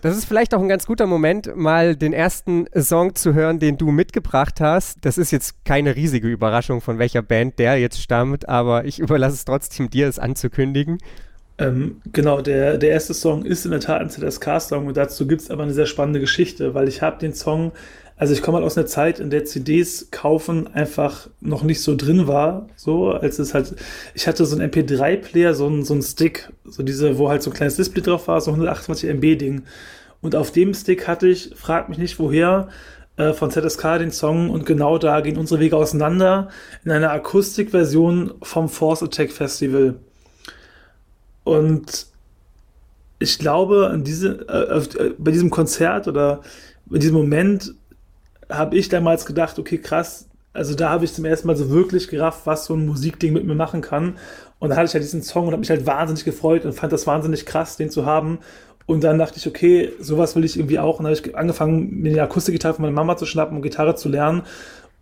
Das 0.01 0.17
ist 0.17 0.25
vielleicht 0.25 0.55
auch 0.55 0.61
ein 0.61 0.67
ganz 0.67 0.87
guter 0.87 1.05
Moment, 1.05 1.55
mal 1.55 1.95
den 1.95 2.11
ersten 2.11 2.65
Song 2.75 3.13
zu 3.13 3.35
hören, 3.35 3.59
den 3.59 3.77
du 3.77 3.91
mitgebracht 3.91 4.59
hast. 4.59 4.97
Das 5.05 5.19
ist 5.19 5.29
jetzt 5.29 5.63
keine 5.63 5.95
riesige 5.95 6.27
Überraschung, 6.27 6.81
von 6.81 6.97
welcher 6.97 7.21
Band 7.21 7.59
der 7.59 7.77
jetzt 7.77 8.01
stammt, 8.01 8.49
aber 8.49 8.85
ich 8.85 8.97
überlasse 8.97 9.35
es 9.35 9.45
trotzdem 9.45 9.91
dir, 9.91 10.07
es 10.07 10.17
anzukündigen. 10.17 10.97
Ähm, 11.61 12.01
genau, 12.11 12.41
der, 12.41 12.79
der 12.79 12.89
erste 12.89 13.13
Song 13.13 13.45
ist 13.45 13.65
in 13.65 13.71
der 13.71 13.79
Tat 13.79 14.01
ein 14.01 14.09
ZSK-Song 14.09 14.87
und 14.87 14.97
dazu 14.97 15.27
gibt 15.27 15.43
es 15.43 15.51
aber 15.51 15.61
eine 15.61 15.73
sehr 15.73 15.85
spannende 15.85 16.19
Geschichte, 16.19 16.73
weil 16.73 16.87
ich 16.87 17.03
habe 17.03 17.19
den 17.19 17.35
Song, 17.35 17.71
also 18.17 18.33
ich 18.33 18.41
komme 18.41 18.57
halt 18.57 18.65
aus 18.65 18.79
einer 18.79 18.87
Zeit, 18.87 19.19
in 19.19 19.29
der 19.29 19.45
CDs 19.45 20.09
kaufen 20.09 20.73
einfach 20.73 21.29
noch 21.39 21.61
nicht 21.61 21.83
so 21.83 21.95
drin 21.95 22.25
war, 22.25 22.67
so, 22.75 23.11
als 23.11 23.37
es 23.37 23.53
halt, 23.53 23.75
ich 24.15 24.27
hatte 24.27 24.43
so 24.43 24.57
einen 24.57 24.71
MP3-Player, 24.71 25.53
so 25.53 25.67
ein, 25.67 25.83
so 25.83 25.93
ein 25.93 26.01
Stick, 26.01 26.49
so 26.65 26.81
diese, 26.81 27.19
wo 27.19 27.29
halt 27.29 27.43
so 27.43 27.51
ein 27.51 27.53
kleines 27.53 27.75
Display 27.75 28.01
drauf 28.01 28.27
war, 28.27 28.41
so 28.41 28.49
128 28.49 29.07
MB-Ding. 29.11 29.61
Und 30.19 30.35
auf 30.35 30.51
dem 30.51 30.73
Stick 30.73 31.07
hatte 31.07 31.27
ich, 31.27 31.51
frag 31.55 31.89
mich 31.89 31.99
nicht 31.99 32.17
woher, 32.17 32.69
äh, 33.17 33.33
von 33.33 33.51
ZSK 33.51 33.99
den 33.99 34.11
Song 34.11 34.49
und 34.49 34.65
genau 34.65 34.97
da 34.97 35.21
gehen 35.21 35.37
unsere 35.37 35.59
Wege 35.59 35.77
auseinander 35.77 36.49
in 36.83 36.89
einer 36.89 37.11
Akustikversion 37.11 38.33
vom 38.41 38.67
Force 38.67 39.03
Attack 39.03 39.31
Festival. 39.31 39.99
Und 41.43 42.07
ich 43.19 43.39
glaube, 43.39 43.99
diese, 44.03 44.47
äh, 44.49 45.03
äh, 45.03 45.13
bei 45.17 45.31
diesem 45.31 45.49
Konzert 45.49 46.07
oder 46.07 46.41
bei 46.85 46.97
diesem 46.97 47.15
Moment 47.15 47.73
habe 48.49 48.77
ich 48.77 48.89
damals 48.89 49.25
gedacht, 49.25 49.57
okay, 49.59 49.77
krass, 49.77 50.27
also 50.53 50.75
da 50.75 50.89
habe 50.89 51.05
ich 51.05 51.13
zum 51.13 51.25
ersten 51.25 51.47
Mal 51.47 51.55
so 51.55 51.69
wirklich 51.69 52.09
gerafft, 52.09 52.41
was 52.45 52.65
so 52.65 52.73
ein 52.73 52.85
Musikding 52.85 53.31
mit 53.31 53.45
mir 53.45 53.55
machen 53.55 53.81
kann. 53.81 54.17
Und 54.59 54.69
da 54.69 54.75
hatte 54.75 54.87
ich 54.87 54.93
halt 54.93 55.03
diesen 55.03 55.23
Song 55.23 55.45
und 55.45 55.51
habe 55.51 55.61
mich 55.61 55.69
halt 55.69 55.85
wahnsinnig 55.85 56.25
gefreut 56.25 56.65
und 56.65 56.73
fand 56.73 56.91
das 56.91 57.07
wahnsinnig 57.07 57.45
krass, 57.45 57.77
den 57.77 57.89
zu 57.89 58.05
haben. 58.05 58.39
Und 58.85 59.03
dann 59.03 59.17
dachte 59.17 59.37
ich, 59.37 59.47
okay, 59.47 59.93
sowas 59.99 60.35
will 60.35 60.43
ich 60.43 60.57
irgendwie 60.57 60.79
auch. 60.79 60.99
Und 60.99 61.05
dann 61.05 61.15
habe 61.15 61.27
ich 61.27 61.35
angefangen, 61.37 62.01
mir 62.01 62.11
die 62.11 62.19
Akustikgitarre 62.19 62.73
von 62.73 62.83
meiner 62.83 62.95
Mama 62.95 63.15
zu 63.15 63.25
schnappen 63.25 63.55
und 63.55 63.61
Gitarre 63.61 63.95
zu 63.95 64.09
lernen. 64.09 64.43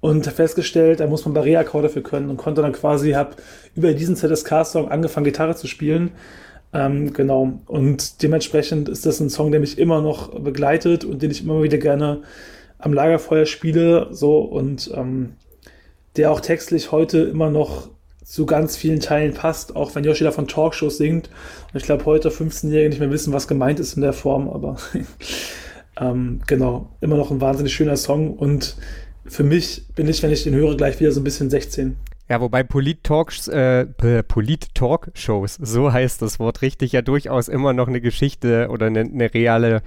Und 0.01 0.25
festgestellt, 0.25 1.01
da 1.01 1.07
muss 1.07 1.25
man 1.25 1.35
Barré-Akkorde 1.35 1.89
für 1.89 2.01
können 2.01 2.29
und 2.29 2.37
konnte 2.37 2.61
dann 2.61 2.71
quasi, 2.71 3.11
habe 3.11 3.35
über 3.75 3.93
diesen 3.93 4.15
ZSK-Song 4.15 4.89
angefangen, 4.89 5.25
Gitarre 5.25 5.55
zu 5.55 5.67
spielen. 5.67 6.11
Ähm, 6.71 7.13
genau. 7.13 7.59
Und 7.65 8.21
dementsprechend 8.21 8.87
ist 8.87 9.05
das 9.05 9.19
ein 9.19 9.29
Song, 9.29 9.51
der 9.51 9.59
mich 9.59 9.77
immer 9.77 10.01
noch 10.01 10.39
begleitet 10.39 11.03
und 11.03 11.21
den 11.21 11.31
ich 11.31 11.43
immer 11.43 11.61
wieder 11.63 11.77
gerne 11.77 12.21
am 12.77 12.93
Lagerfeuer 12.93 13.45
spiele. 13.45 14.07
So 14.11 14.39
und 14.39 14.89
ähm, 14.95 15.33
der 16.15 16.31
auch 16.31 16.39
textlich 16.39 16.91
heute 16.91 17.19
immer 17.19 17.49
noch 17.49 17.89
zu 18.23 18.45
ganz 18.45 18.77
vielen 18.77 18.99
Teilen 18.99 19.33
passt, 19.33 19.75
auch 19.75 19.95
wenn 19.95 20.03
Yoshi 20.03 20.23
da 20.23 20.31
von 20.31 20.47
Talkshows 20.47 20.97
singt. 20.97 21.29
Und 21.73 21.79
ich 21.79 21.83
glaube, 21.83 22.05
heute 22.05 22.29
15-Jährige 22.29 22.89
nicht 22.89 22.99
mehr 22.99 23.09
wissen, 23.09 23.33
was 23.33 23.47
gemeint 23.47 23.79
ist 23.79 23.95
in 23.95 24.03
der 24.03 24.13
Form, 24.13 24.47
aber 24.49 24.77
ähm, 25.99 26.39
genau, 26.45 26.91
immer 27.01 27.17
noch 27.17 27.31
ein 27.31 27.41
wahnsinnig 27.41 27.73
schöner 27.73 27.97
Song. 27.97 28.33
Und 28.33 28.77
für 29.29 29.43
mich 29.43 29.83
bin 29.95 30.07
ich, 30.07 30.21
wenn 30.23 30.31
ich 30.31 30.43
den 30.43 30.55
höre, 30.55 30.75
gleich 30.75 30.99
wieder 30.99 31.11
so 31.11 31.21
ein 31.21 31.23
bisschen 31.23 31.49
16. 31.49 31.95
Ja, 32.29 32.41
wobei 32.41 32.61
äh, 33.47 33.85
Polit-Talk-Shows, 34.23 35.57
so 35.61 35.91
heißt 35.91 36.21
das 36.21 36.39
Wort 36.39 36.61
richtig, 36.61 36.91
ja 36.91 37.01
durchaus 37.01 37.47
immer 37.47 37.73
noch 37.73 37.87
eine 37.87 38.01
Geschichte 38.01 38.67
oder 38.69 38.85
eine, 38.85 38.99
eine 38.99 39.33
reale 39.33 39.81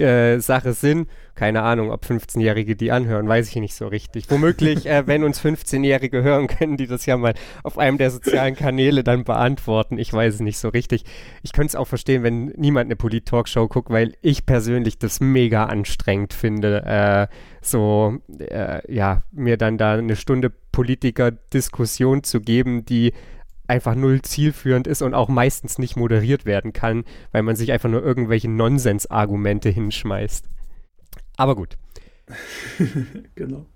äh, 0.00 0.38
Sache 0.40 0.72
sind. 0.72 1.08
Keine 1.34 1.62
Ahnung, 1.62 1.90
ob 1.90 2.04
15-Jährige 2.04 2.76
die 2.76 2.90
anhören, 2.90 3.28
weiß 3.28 3.48
ich 3.48 3.56
nicht 3.56 3.74
so 3.74 3.86
richtig. 3.86 4.30
Womöglich, 4.30 4.86
äh, 4.86 5.06
wenn 5.06 5.22
uns 5.22 5.40
15-Jährige 5.40 6.22
hören, 6.22 6.46
können 6.46 6.76
die 6.76 6.86
das 6.86 7.04
ja 7.06 7.16
mal 7.16 7.34
auf 7.62 7.78
einem 7.78 7.98
der 7.98 8.10
sozialen 8.10 8.56
Kanäle 8.56 9.04
dann 9.04 9.24
beantworten. 9.24 9.98
Ich 9.98 10.12
weiß 10.12 10.34
es 10.34 10.40
nicht 10.40 10.58
so 10.58 10.68
richtig. 10.68 11.04
Ich 11.42 11.52
könnte 11.52 11.68
es 11.68 11.76
auch 11.76 11.88
verstehen, 11.88 12.22
wenn 12.22 12.46
niemand 12.56 12.86
eine 12.86 12.96
Polit-Talkshow 12.96 13.68
guckt, 13.68 13.90
weil 13.90 14.14
ich 14.22 14.46
persönlich 14.46 14.98
das 14.98 15.20
mega 15.20 15.64
anstrengend 15.64 16.32
finde, 16.32 16.82
äh, 16.84 17.34
so, 17.60 18.18
äh, 18.38 18.80
ja, 18.92 19.22
mir 19.32 19.56
dann 19.56 19.76
da 19.76 19.94
eine 19.94 20.16
Stunde 20.16 20.50
Politiker-Diskussion 20.72 22.22
zu 22.22 22.40
geben, 22.40 22.84
die 22.84 23.12
einfach 23.68 23.94
null 23.94 24.22
zielführend 24.22 24.86
ist 24.86 25.02
und 25.02 25.14
auch 25.14 25.28
meistens 25.28 25.78
nicht 25.78 25.96
moderiert 25.96 26.44
werden 26.44 26.72
kann, 26.72 27.04
weil 27.32 27.42
man 27.42 27.56
sich 27.56 27.72
einfach 27.72 27.88
nur 27.88 28.02
irgendwelche 28.02 28.50
Nonsensargumente 28.50 29.68
hinschmeißt. 29.68 30.48
Aber 31.36 31.54
gut. 31.54 31.76
genau. 33.34 33.66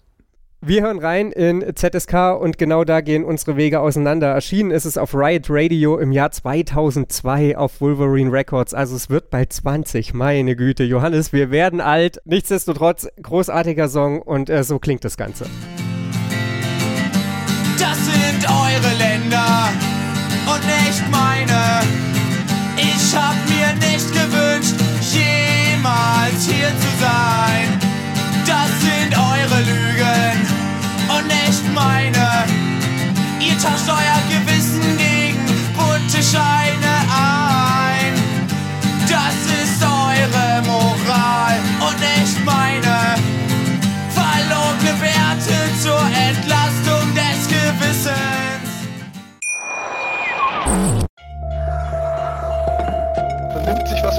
Wir 0.63 0.83
hören 0.83 0.99
rein 0.99 1.33
in 1.33 1.65
ZSK 1.75 2.39
und 2.39 2.59
genau 2.59 2.85
da 2.85 3.01
gehen 3.01 3.25
unsere 3.25 3.57
Wege 3.57 3.81
auseinander. 3.81 4.27
Erschienen 4.27 4.71
ist 4.71 4.85
es 4.85 4.99
auf 4.99 5.15
Riot 5.15 5.47
Radio 5.49 5.97
im 5.97 6.13
Jahr 6.13 6.33
2002 6.33 7.57
auf 7.57 7.81
Wolverine 7.81 8.31
Records. 8.31 8.75
Also 8.75 8.95
es 8.95 9.09
wird 9.09 9.31
bald 9.31 9.55
20. 9.55 10.13
Meine 10.13 10.57
Güte, 10.57 10.85
Johannes, 10.85 11.33
wir 11.33 11.51
werden 11.51 11.81
alt. 11.81 12.21
Nichtsdestotrotz, 12.27 13.09
großartiger 13.23 13.89
Song 13.89 14.21
und 14.21 14.51
äh, 14.51 14.63
so 14.63 14.79
klingt 14.79 15.03
das 15.03 15.17
Ganze. 15.17 15.47
Das 17.79 18.07
Länder 18.07 18.30
und 20.61 20.67
nicht 20.67 21.11
meine. 21.11 21.81
Ich 22.77 23.15
hab 23.15 23.35
mir 23.49 23.73
nicht 23.89 24.09
gewünscht, 24.13 24.75
jemals 25.01 26.47
hier 26.47 26.69
zu 26.69 26.91
sein. 27.01 27.79
Das 28.47 28.71
sind 28.81 29.17
eure 29.17 29.61
Lügen 29.63 30.47
und 31.09 31.27
nicht 31.27 31.75
meine. 31.75 32.45
Ihr 33.39 33.59
tauscht 33.59 33.89
euer 33.89 34.20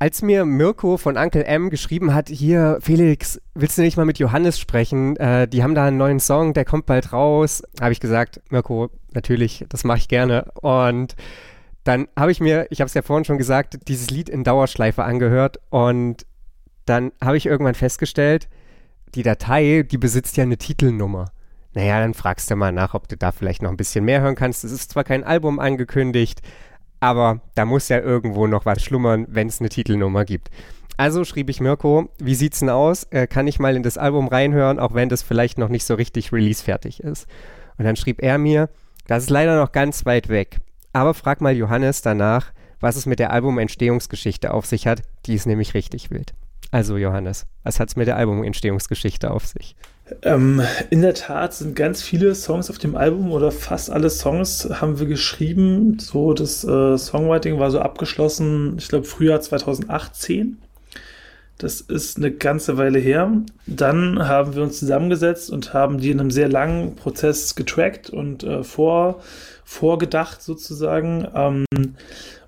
Als 0.00 0.22
mir 0.22 0.44
Mirko 0.44 0.96
von 0.96 1.16
Uncle 1.16 1.44
M 1.44 1.70
geschrieben 1.70 2.14
hat, 2.14 2.28
hier 2.28 2.78
Felix, 2.80 3.40
willst 3.54 3.78
du 3.78 3.82
nicht 3.82 3.96
mal 3.96 4.06
mit 4.06 4.20
Johannes 4.20 4.60
sprechen? 4.60 5.16
Äh, 5.16 5.48
die 5.48 5.64
haben 5.64 5.74
da 5.74 5.86
einen 5.86 5.96
neuen 5.96 6.20
Song, 6.20 6.54
der 6.54 6.64
kommt 6.64 6.86
bald 6.86 7.12
raus. 7.12 7.64
Habe 7.80 7.90
ich 7.90 7.98
gesagt, 7.98 8.40
Mirko, 8.50 8.90
natürlich, 9.12 9.64
das 9.68 9.82
mache 9.82 9.98
ich 9.98 10.06
gerne. 10.06 10.52
Und 10.60 11.16
dann 11.82 12.06
habe 12.16 12.30
ich 12.30 12.38
mir, 12.38 12.68
ich 12.70 12.80
habe 12.80 12.86
es 12.86 12.94
ja 12.94 13.02
vorhin 13.02 13.24
schon 13.24 13.38
gesagt, 13.38 13.88
dieses 13.88 14.08
Lied 14.10 14.28
in 14.28 14.44
Dauerschleife 14.44 15.02
angehört 15.02 15.58
und 15.70 16.26
dann 16.84 17.10
habe 17.20 17.36
ich 17.36 17.46
irgendwann 17.46 17.74
festgestellt, 17.74 18.48
die 19.14 19.24
Datei, 19.24 19.82
die 19.82 19.98
besitzt 19.98 20.36
ja 20.36 20.44
eine 20.44 20.58
Titelnummer. 20.58 21.32
Naja, 21.74 22.00
dann 22.00 22.14
fragst 22.14 22.50
du 22.50 22.56
mal 22.56 22.72
nach, 22.72 22.94
ob 22.94 23.08
du 23.08 23.16
da 23.16 23.32
vielleicht 23.32 23.62
noch 23.62 23.70
ein 23.70 23.76
bisschen 23.76 24.04
mehr 24.04 24.20
hören 24.20 24.34
kannst. 24.36 24.64
Es 24.64 24.72
ist 24.72 24.92
zwar 24.92 25.04
kein 25.04 25.24
Album 25.24 25.58
angekündigt, 25.58 26.40
aber 27.00 27.40
da 27.54 27.64
muss 27.64 27.88
ja 27.88 27.98
irgendwo 27.98 28.46
noch 28.46 28.66
was 28.66 28.82
schlummern, 28.82 29.26
wenn 29.28 29.48
es 29.48 29.60
eine 29.60 29.68
Titelnummer 29.68 30.24
gibt. 30.24 30.50
Also 30.96 31.24
schrieb 31.24 31.48
ich 31.48 31.60
Mirko, 31.60 32.08
wie 32.18 32.34
sieht's 32.34 32.58
denn 32.58 32.70
aus? 32.70 33.04
Äh, 33.10 33.28
kann 33.28 33.46
ich 33.46 33.60
mal 33.60 33.76
in 33.76 33.84
das 33.84 33.98
Album 33.98 34.26
reinhören, 34.26 34.80
auch 34.80 34.94
wenn 34.94 35.08
das 35.08 35.22
vielleicht 35.22 35.56
noch 35.56 35.68
nicht 35.68 35.84
so 35.84 35.94
richtig 35.94 36.32
release-fertig 36.32 37.00
ist? 37.00 37.28
Und 37.76 37.84
dann 37.84 37.94
schrieb 37.94 38.20
er 38.20 38.38
mir, 38.38 38.68
das 39.06 39.24
ist 39.24 39.30
leider 39.30 39.56
noch 39.56 39.70
ganz 39.70 40.04
weit 40.06 40.28
weg. 40.28 40.58
Aber 40.92 41.14
frag 41.14 41.40
mal 41.40 41.54
Johannes 41.56 42.02
danach, 42.02 42.52
was 42.80 42.96
es 42.96 43.06
mit 43.06 43.20
der 43.20 43.32
Albumentstehungsgeschichte 43.32 44.52
auf 44.52 44.66
sich 44.66 44.86
hat. 44.86 45.02
Die 45.26 45.34
ist 45.34 45.46
nämlich 45.46 45.74
richtig 45.74 46.10
wild. 46.10 46.34
Also 46.70 46.96
Johannes, 46.96 47.46
was 47.62 47.80
hat's 47.80 47.96
mit 47.96 48.08
der 48.08 48.16
Albumentstehungsgeschichte 48.16 49.30
auf 49.30 49.46
sich? 49.46 49.76
Ähm, 50.22 50.62
in 50.90 51.02
der 51.02 51.14
Tat 51.14 51.54
sind 51.54 51.76
ganz 51.76 52.02
viele 52.02 52.34
Songs 52.34 52.70
auf 52.70 52.78
dem 52.78 52.96
Album 52.96 53.32
oder 53.32 53.50
fast 53.50 53.90
alle 53.90 54.10
Songs 54.10 54.68
haben 54.80 54.98
wir 54.98 55.06
geschrieben. 55.06 55.98
So, 55.98 56.32
das 56.32 56.64
äh, 56.64 56.96
Songwriting 56.96 57.58
war 57.58 57.70
so 57.70 57.80
abgeschlossen, 57.80 58.76
ich 58.78 58.88
glaube, 58.88 59.04
Frühjahr 59.04 59.40
2018. 59.40 60.58
Das 61.58 61.80
ist 61.80 62.18
eine 62.18 62.30
ganze 62.30 62.76
Weile 62.76 63.00
her. 63.00 63.32
Dann 63.66 64.28
haben 64.28 64.54
wir 64.54 64.62
uns 64.62 64.78
zusammengesetzt 64.78 65.50
und 65.50 65.74
haben 65.74 65.98
die 65.98 66.10
in 66.10 66.20
einem 66.20 66.30
sehr 66.30 66.48
langen 66.48 66.94
Prozess 66.94 67.56
getrackt 67.56 68.10
und 68.10 68.44
äh, 68.44 68.62
vor, 68.62 69.20
vorgedacht 69.64 70.40
sozusagen 70.40 71.26
ähm, 71.34 71.66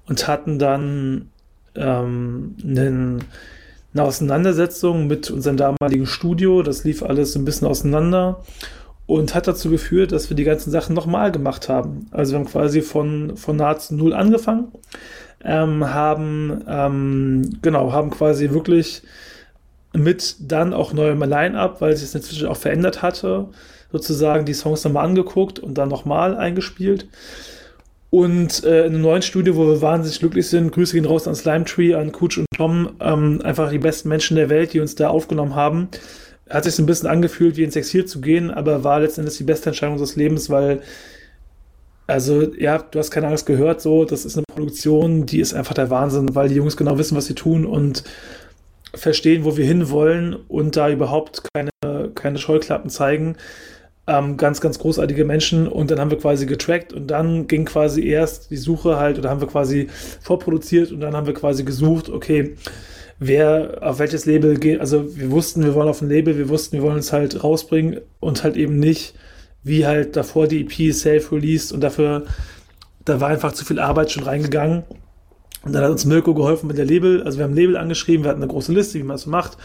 und 0.06 0.28
hatten 0.28 0.60
dann 0.60 1.30
ähm, 1.74 2.54
einen 2.62 3.24
eine 3.92 4.04
Auseinandersetzung 4.04 5.06
mit 5.06 5.30
unserem 5.30 5.56
damaligen 5.56 6.06
Studio. 6.06 6.62
Das 6.62 6.84
lief 6.84 7.02
alles 7.02 7.34
ein 7.36 7.44
bisschen 7.44 7.66
auseinander 7.66 8.42
und 9.06 9.34
hat 9.34 9.48
dazu 9.48 9.70
geführt, 9.70 10.12
dass 10.12 10.30
wir 10.30 10.36
die 10.36 10.44
ganzen 10.44 10.70
Sachen 10.70 10.94
nochmal 10.94 11.32
gemacht 11.32 11.68
haben. 11.68 12.06
Also 12.12 12.32
wir 12.32 12.38
haben 12.38 12.46
quasi 12.46 12.80
von, 12.82 13.36
von 13.36 13.56
nahezu 13.56 13.94
null 13.94 14.14
angefangen, 14.14 14.68
ähm, 15.44 15.92
haben, 15.92 16.64
ähm, 16.68 17.58
genau, 17.62 17.92
haben 17.92 18.10
quasi 18.10 18.50
wirklich 18.50 19.02
mit 19.92 20.36
dann 20.38 20.72
auch 20.72 20.92
neuem 20.92 21.20
Line-Up, 21.20 21.80
weil 21.80 21.96
sich 21.96 22.04
es 22.04 22.14
inzwischen 22.14 22.46
auch 22.46 22.56
verändert 22.56 23.02
hatte, 23.02 23.48
sozusagen 23.90 24.44
die 24.44 24.54
Songs 24.54 24.84
nochmal 24.84 25.04
angeguckt 25.04 25.58
und 25.58 25.74
dann 25.74 25.88
nochmal 25.88 26.36
eingespielt. 26.36 27.08
Und 28.10 28.64
äh, 28.64 28.86
in 28.86 28.94
einem 28.94 29.02
neuen 29.02 29.22
Studio, 29.22 29.54
wo 29.56 29.68
wir 29.68 29.80
wahnsinnig 29.80 30.18
glücklich 30.18 30.48
sind, 30.48 30.72
Grüße 30.72 30.94
gehen 30.94 31.04
raus 31.04 31.28
an 31.28 31.36
Slime 31.36 31.64
Tree, 31.64 31.94
an 31.94 32.10
Kutsch 32.10 32.38
und 32.38 32.46
Tom, 32.56 32.90
ähm, 33.00 33.40
einfach 33.44 33.70
die 33.70 33.78
besten 33.78 34.08
Menschen 34.08 34.36
der 34.36 34.48
Welt, 34.48 34.72
die 34.72 34.80
uns 34.80 34.96
da 34.96 35.08
aufgenommen 35.08 35.54
haben. 35.54 35.88
Hat 36.48 36.64
sich 36.64 36.74
so 36.74 36.82
ein 36.82 36.86
bisschen 36.86 37.08
angefühlt, 37.08 37.56
wie 37.56 37.62
ins 37.62 37.76
Exil 37.76 38.06
zu 38.06 38.20
gehen, 38.20 38.50
aber 38.50 38.82
war 38.82 38.98
letztendlich 38.98 39.38
die 39.38 39.44
beste 39.44 39.70
Entscheidung 39.70 39.92
unseres 39.92 40.16
Lebens, 40.16 40.50
weil, 40.50 40.82
also, 42.08 42.52
ja, 42.54 42.78
du 42.78 42.98
hast 42.98 43.12
keine 43.12 43.28
Angst 43.28 43.46
gehört, 43.46 43.80
so, 43.80 44.04
das 44.04 44.24
ist 44.24 44.36
eine 44.36 44.44
Produktion, 44.52 45.26
die 45.26 45.38
ist 45.38 45.54
einfach 45.54 45.74
der 45.74 45.90
Wahnsinn, 45.90 46.34
weil 46.34 46.48
die 46.48 46.56
Jungs 46.56 46.76
genau 46.76 46.98
wissen, 46.98 47.16
was 47.16 47.26
sie 47.26 47.36
tun 47.36 47.64
und 47.64 48.02
verstehen, 48.92 49.44
wo 49.44 49.56
wir 49.56 49.64
hinwollen 49.64 50.34
und 50.48 50.74
da 50.74 50.90
überhaupt 50.90 51.42
keine, 51.54 51.70
keine 52.16 52.38
Scheuklappen 52.38 52.90
zeigen 52.90 53.36
ähm, 54.06 54.36
ganz, 54.36 54.60
ganz 54.60 54.78
großartige 54.78 55.24
Menschen 55.24 55.68
und 55.68 55.90
dann 55.90 56.00
haben 56.00 56.10
wir 56.10 56.18
quasi 56.18 56.46
getrackt 56.46 56.92
und 56.92 57.06
dann 57.08 57.46
ging 57.46 57.64
quasi 57.64 58.06
erst 58.06 58.50
die 58.50 58.56
Suche 58.56 58.98
halt 58.98 59.18
oder 59.18 59.30
haben 59.30 59.40
wir 59.40 59.48
quasi 59.48 59.88
vorproduziert 60.20 60.90
und 60.90 61.00
dann 61.00 61.14
haben 61.14 61.26
wir 61.26 61.34
quasi 61.34 61.64
gesucht, 61.64 62.08
okay, 62.08 62.56
wer 63.18 63.78
auf 63.82 63.98
welches 63.98 64.24
Label 64.26 64.58
geht, 64.58 64.80
also 64.80 65.16
wir 65.16 65.30
wussten, 65.30 65.62
wir 65.62 65.74
wollen 65.74 65.88
auf 65.88 66.00
ein 66.00 66.08
Label, 66.08 66.38
wir 66.38 66.48
wussten, 66.48 66.78
wir 66.78 66.82
wollen 66.82 66.98
es 66.98 67.12
halt 67.12 67.44
rausbringen 67.44 68.00
und 68.18 68.42
halt 68.42 68.56
eben 68.56 68.78
nicht, 68.78 69.14
wie 69.62 69.86
halt 69.86 70.16
davor 70.16 70.48
die 70.48 70.62
EP 70.62 70.94
self-released 70.94 71.72
und 71.72 71.82
dafür, 71.82 72.24
da 73.04 73.20
war 73.20 73.28
einfach 73.28 73.52
zu 73.52 73.64
viel 73.64 73.78
Arbeit 73.78 74.10
schon 74.10 74.24
reingegangen. 74.24 74.84
Und 75.62 75.74
dann 75.74 75.84
hat 75.84 75.90
uns 75.90 76.06
Mirko 76.06 76.32
geholfen 76.32 76.68
mit 76.68 76.78
der 76.78 76.86
Label, 76.86 77.22
also 77.22 77.36
wir 77.36 77.44
haben 77.44 77.52
ein 77.52 77.56
Label 77.56 77.76
angeschrieben, 77.76 78.24
wir 78.24 78.30
hatten 78.30 78.42
eine 78.42 78.50
große 78.50 78.72
Liste, 78.72 78.98
wie 78.98 79.02
man 79.02 79.16
es 79.16 79.26
macht 79.26 79.58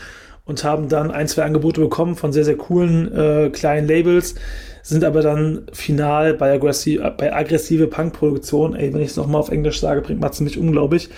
und 0.45 0.63
haben 0.63 0.89
dann 0.89 1.11
ein, 1.11 1.27
zwei 1.27 1.43
Angebote 1.43 1.81
bekommen 1.81 2.15
von 2.15 2.31
sehr, 2.31 2.45
sehr 2.45 2.57
coolen 2.57 3.11
äh, 3.13 3.49
kleinen 3.49 3.87
Labels, 3.87 4.35
sind 4.83 5.03
aber 5.03 5.21
dann 5.21 5.63
final 5.73 6.35
bei, 6.35 6.53
aggressi 6.53 6.99
bei 7.17 7.33
aggressive 7.33 7.87
Punk-Produktion, 7.87 8.75
ey, 8.75 8.93
wenn 8.93 9.01
ich 9.01 9.09
es 9.09 9.17
nochmal 9.17 9.41
auf 9.41 9.49
Englisch 9.49 9.79
sage, 9.79 10.01
bringt 10.01 10.21
Matze 10.21 10.43
mich 10.43 10.57
unglaublich, 10.57 11.09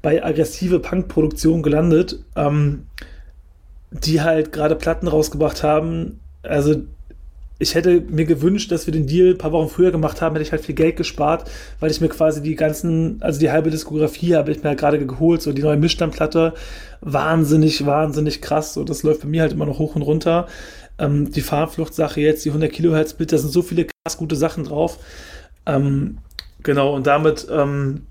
bei 0.00 0.24
aggressive 0.24 0.78
Punk-Produktion 0.78 1.62
gelandet, 1.62 2.20
ähm, 2.36 2.86
die 3.90 4.20
halt 4.20 4.52
gerade 4.52 4.76
Platten 4.76 5.08
rausgebracht 5.08 5.62
haben, 5.62 6.20
also 6.42 6.76
ich 7.58 7.74
hätte 7.74 8.00
mir 8.00 8.24
gewünscht, 8.24 8.70
dass 8.70 8.86
wir 8.86 8.92
den 8.92 9.06
Deal 9.06 9.30
ein 9.30 9.38
paar 9.38 9.52
Wochen 9.52 9.68
früher 9.68 9.90
gemacht 9.90 10.22
haben, 10.22 10.34
hätte 10.34 10.44
ich 10.44 10.52
halt 10.52 10.64
viel 10.64 10.74
Geld 10.74 10.96
gespart, 10.96 11.50
weil 11.80 11.90
ich 11.90 12.00
mir 12.00 12.08
quasi 12.08 12.40
die 12.40 12.54
ganzen, 12.54 13.20
also 13.20 13.40
die 13.40 13.50
halbe 13.50 13.70
Diskografie 13.70 14.36
habe 14.36 14.52
ich 14.52 14.62
mir 14.62 14.70
halt 14.70 14.78
gerade 14.78 15.04
geholt, 15.04 15.42
so 15.42 15.52
die 15.52 15.62
neue 15.62 15.76
Mischstandplatte, 15.76 16.54
wahnsinnig, 17.00 17.84
wahnsinnig 17.84 18.40
krass, 18.40 18.74
so 18.74 18.84
das 18.84 19.02
läuft 19.02 19.22
bei 19.22 19.28
mir 19.28 19.42
halt 19.42 19.52
immer 19.52 19.66
noch 19.66 19.78
hoch 19.78 19.96
und 19.96 20.02
runter. 20.02 20.46
Ähm, 20.98 21.32
die 21.32 21.40
Fahrfluchtsache 21.40 22.20
jetzt, 22.20 22.44
die 22.44 22.50
100 22.50 22.70
Kilohertz 22.70 23.14
Bit, 23.14 23.32
da 23.32 23.38
sind 23.38 23.52
so 23.52 23.62
viele 23.62 23.86
krass 23.86 24.16
gute 24.16 24.36
Sachen 24.36 24.64
drauf. 24.64 24.98
Ähm, 25.66 26.18
genau, 26.62 26.94
und 26.94 27.06
damit, 27.08 27.48
ähm, 27.50 28.02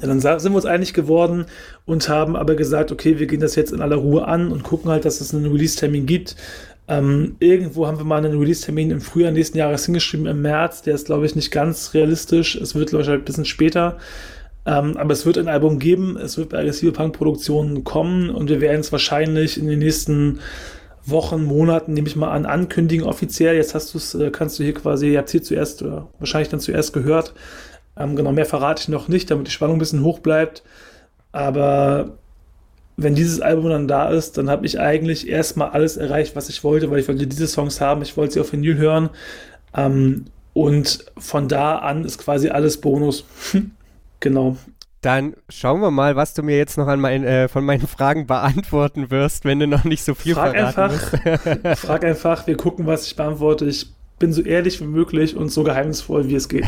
dann 0.00 0.20
sind 0.20 0.52
wir 0.52 0.56
uns 0.56 0.66
einig 0.66 0.92
geworden 0.92 1.46
und 1.86 2.08
haben 2.08 2.36
aber 2.36 2.54
gesagt, 2.54 2.92
okay, 2.92 3.18
wir 3.18 3.26
gehen 3.26 3.40
das 3.40 3.54
jetzt 3.54 3.72
in 3.72 3.80
aller 3.80 3.96
Ruhe 3.96 4.26
an 4.26 4.52
und 4.52 4.62
gucken 4.62 4.90
halt, 4.90 5.04
dass 5.04 5.20
es 5.20 5.34
einen 5.34 5.50
Release-Termin 5.50 6.06
gibt. 6.06 6.36
Ähm, 6.88 7.36
irgendwo 7.40 7.86
haben 7.86 7.98
wir 7.98 8.04
mal 8.04 8.24
einen 8.24 8.38
Release-Termin 8.38 8.90
im 8.92 9.00
Frühjahr 9.00 9.32
nächsten 9.32 9.58
Jahres 9.58 9.86
hingeschrieben, 9.86 10.26
im 10.26 10.42
März. 10.42 10.82
Der 10.82 10.94
ist, 10.94 11.06
glaube 11.06 11.26
ich, 11.26 11.34
nicht 11.34 11.50
ganz 11.50 11.94
realistisch. 11.94 12.54
Es 12.54 12.74
wird, 12.74 12.90
glaube 12.90 13.02
ich, 13.02 13.08
halt 13.08 13.22
ein 13.22 13.24
bisschen 13.24 13.44
später. 13.44 13.98
Ähm, 14.66 14.96
aber 14.96 15.12
es 15.12 15.26
wird 15.26 15.38
ein 15.38 15.48
Album 15.48 15.78
geben. 15.78 16.16
Es 16.16 16.38
wird 16.38 16.50
bei 16.50 16.58
aggressive 16.58 16.92
Punk-Produktionen 16.92 17.84
kommen 17.84 18.30
und 18.30 18.48
wir 18.48 18.60
werden 18.60 18.80
es 18.80 18.92
wahrscheinlich 18.92 19.58
in 19.58 19.66
den 19.66 19.80
nächsten 19.80 20.40
Wochen, 21.04 21.44
Monaten, 21.44 21.92
nehme 21.92 22.08
ich 22.08 22.16
mal 22.16 22.32
an, 22.32 22.46
ankündigen 22.46 23.06
offiziell. 23.06 23.54
Jetzt 23.56 23.74
hast 23.74 23.94
du 23.94 23.98
es, 23.98 24.14
äh, 24.14 24.30
kannst 24.30 24.58
du 24.58 24.64
hier 24.64 24.74
quasi, 24.74 25.12
ihr 25.12 25.18
habt 25.18 25.30
hier 25.30 25.42
zuerst 25.42 25.82
oder 25.82 26.08
wahrscheinlich 26.18 26.48
dann 26.48 26.60
zuerst 26.60 26.92
gehört. 26.92 27.32
Ähm, 27.96 28.16
genau, 28.16 28.32
mehr 28.32 28.46
verrate 28.46 28.82
ich 28.82 28.88
noch 28.88 29.08
nicht, 29.08 29.30
damit 29.30 29.46
die 29.46 29.52
Spannung 29.52 29.76
ein 29.76 29.80
bisschen 29.80 30.02
hoch 30.02 30.18
bleibt. 30.18 30.64
Aber 31.30 32.18
wenn 32.96 33.14
dieses 33.14 33.40
Album 33.40 33.68
dann 33.68 33.88
da 33.88 34.08
ist, 34.08 34.38
dann 34.38 34.48
habe 34.48 34.64
ich 34.64 34.80
eigentlich 34.80 35.28
erstmal 35.28 35.70
alles 35.70 35.96
erreicht, 35.96 36.34
was 36.34 36.48
ich 36.48 36.64
wollte, 36.64 36.90
weil 36.90 37.00
ich 37.00 37.08
wollte 37.08 37.26
diese 37.26 37.46
Songs 37.46 37.80
haben, 37.80 38.02
ich 38.02 38.16
wollte 38.16 38.34
sie 38.34 38.40
auf 38.40 38.52
Vinyl 38.52 38.76
hören. 38.76 39.10
Ähm, 39.74 40.26
und 40.54 41.04
von 41.18 41.48
da 41.48 41.76
an 41.78 42.04
ist 42.04 42.18
quasi 42.18 42.48
alles 42.48 42.80
Bonus. 42.80 43.24
genau. 44.20 44.56
Dann 45.02 45.34
schauen 45.50 45.82
wir 45.82 45.90
mal, 45.90 46.16
was 46.16 46.32
du 46.32 46.42
mir 46.42 46.56
jetzt 46.56 46.78
noch 46.78 46.88
an 46.88 46.98
mein, 46.98 47.22
äh, 47.22 47.48
von 47.48 47.64
meinen 47.64 47.86
Fragen 47.86 48.26
beantworten 48.26 49.10
wirst, 49.10 49.44
wenn 49.44 49.60
du 49.60 49.66
noch 49.66 49.84
nicht 49.84 50.02
so 50.02 50.14
viel 50.14 50.34
frag 50.34 50.56
verraten 50.56 50.80
einfach, 50.80 51.76
frag 51.76 52.04
einfach, 52.04 52.46
wir 52.46 52.56
gucken, 52.56 52.86
was 52.86 53.06
ich 53.06 53.14
beantworte. 53.14 53.66
Ich 53.66 53.92
bin 54.18 54.32
so 54.32 54.40
ehrlich 54.40 54.80
wie 54.80 54.86
möglich 54.86 55.36
und 55.36 55.50
so 55.50 55.62
geheimnisvoll, 55.62 56.28
wie 56.28 56.34
es 56.34 56.48
geht. 56.48 56.64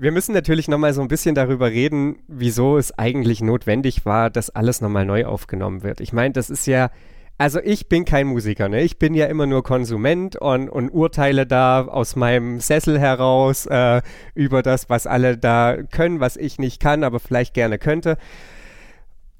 Wir 0.00 0.12
müssen 0.12 0.32
natürlich 0.32 0.68
nochmal 0.68 0.94
so 0.94 1.02
ein 1.02 1.08
bisschen 1.08 1.34
darüber 1.34 1.72
reden, 1.72 2.20
wieso 2.28 2.78
es 2.78 2.96
eigentlich 2.96 3.42
notwendig 3.42 4.06
war, 4.06 4.30
dass 4.30 4.48
alles 4.48 4.80
nochmal 4.80 5.04
neu 5.04 5.26
aufgenommen 5.26 5.82
wird. 5.82 6.00
Ich 6.00 6.12
meine, 6.12 6.32
das 6.32 6.50
ist 6.50 6.68
ja, 6.68 6.92
also 7.36 7.58
ich 7.58 7.88
bin 7.88 8.04
kein 8.04 8.28
Musiker, 8.28 8.68
ne? 8.68 8.82
Ich 8.82 9.00
bin 9.00 9.12
ja 9.14 9.26
immer 9.26 9.46
nur 9.46 9.64
Konsument 9.64 10.36
und, 10.36 10.68
und 10.68 10.90
urteile 10.90 11.48
da 11.48 11.84
aus 11.84 12.14
meinem 12.14 12.60
Sessel 12.60 13.00
heraus 13.00 13.66
äh, 13.66 14.00
über 14.36 14.62
das, 14.62 14.88
was 14.88 15.08
alle 15.08 15.36
da 15.36 15.76
können, 15.90 16.20
was 16.20 16.36
ich 16.36 16.60
nicht 16.60 16.80
kann, 16.80 17.02
aber 17.02 17.18
vielleicht 17.18 17.52
gerne 17.52 17.76
könnte. 17.76 18.18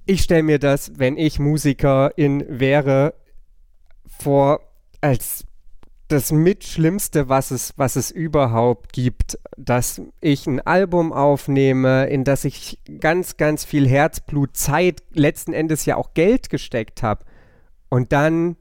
Ich 0.07 0.23
stelle 0.23 0.43
mir 0.43 0.59
das, 0.59 0.99
wenn 0.99 1.19
ich 1.19 1.39
Musikerin 1.39 2.45
wäre, 2.49 3.15
vor 4.09 4.59
als 5.01 5.45
das 6.09 6.33
Mitschlimmste, 6.33 7.29
was 7.29 7.51
es, 7.51 7.75
was 7.77 7.97
es 7.97 8.11
überhaupt 8.11 8.93
gibt, 8.93 9.39
dass 9.57 10.01
ich 10.21 10.47
ein 10.47 10.61
Album 10.61 11.13
aufnehme, 11.13 12.07
in 12.07 12.25
das 12.25 12.45
ich 12.45 12.79
ganz, 13.01 13.37
ganz 13.37 13.65
viel 13.65 13.87
Herzblut, 13.87 14.57
Zeit, 14.57 15.03
letzten 15.13 15.53
Endes 15.53 15.85
ja 15.85 15.97
auch 15.97 16.15
Geld 16.15 16.49
gesteckt 16.49 17.03
habe. 17.03 17.25
Und 17.91 18.13
dann 18.13 18.57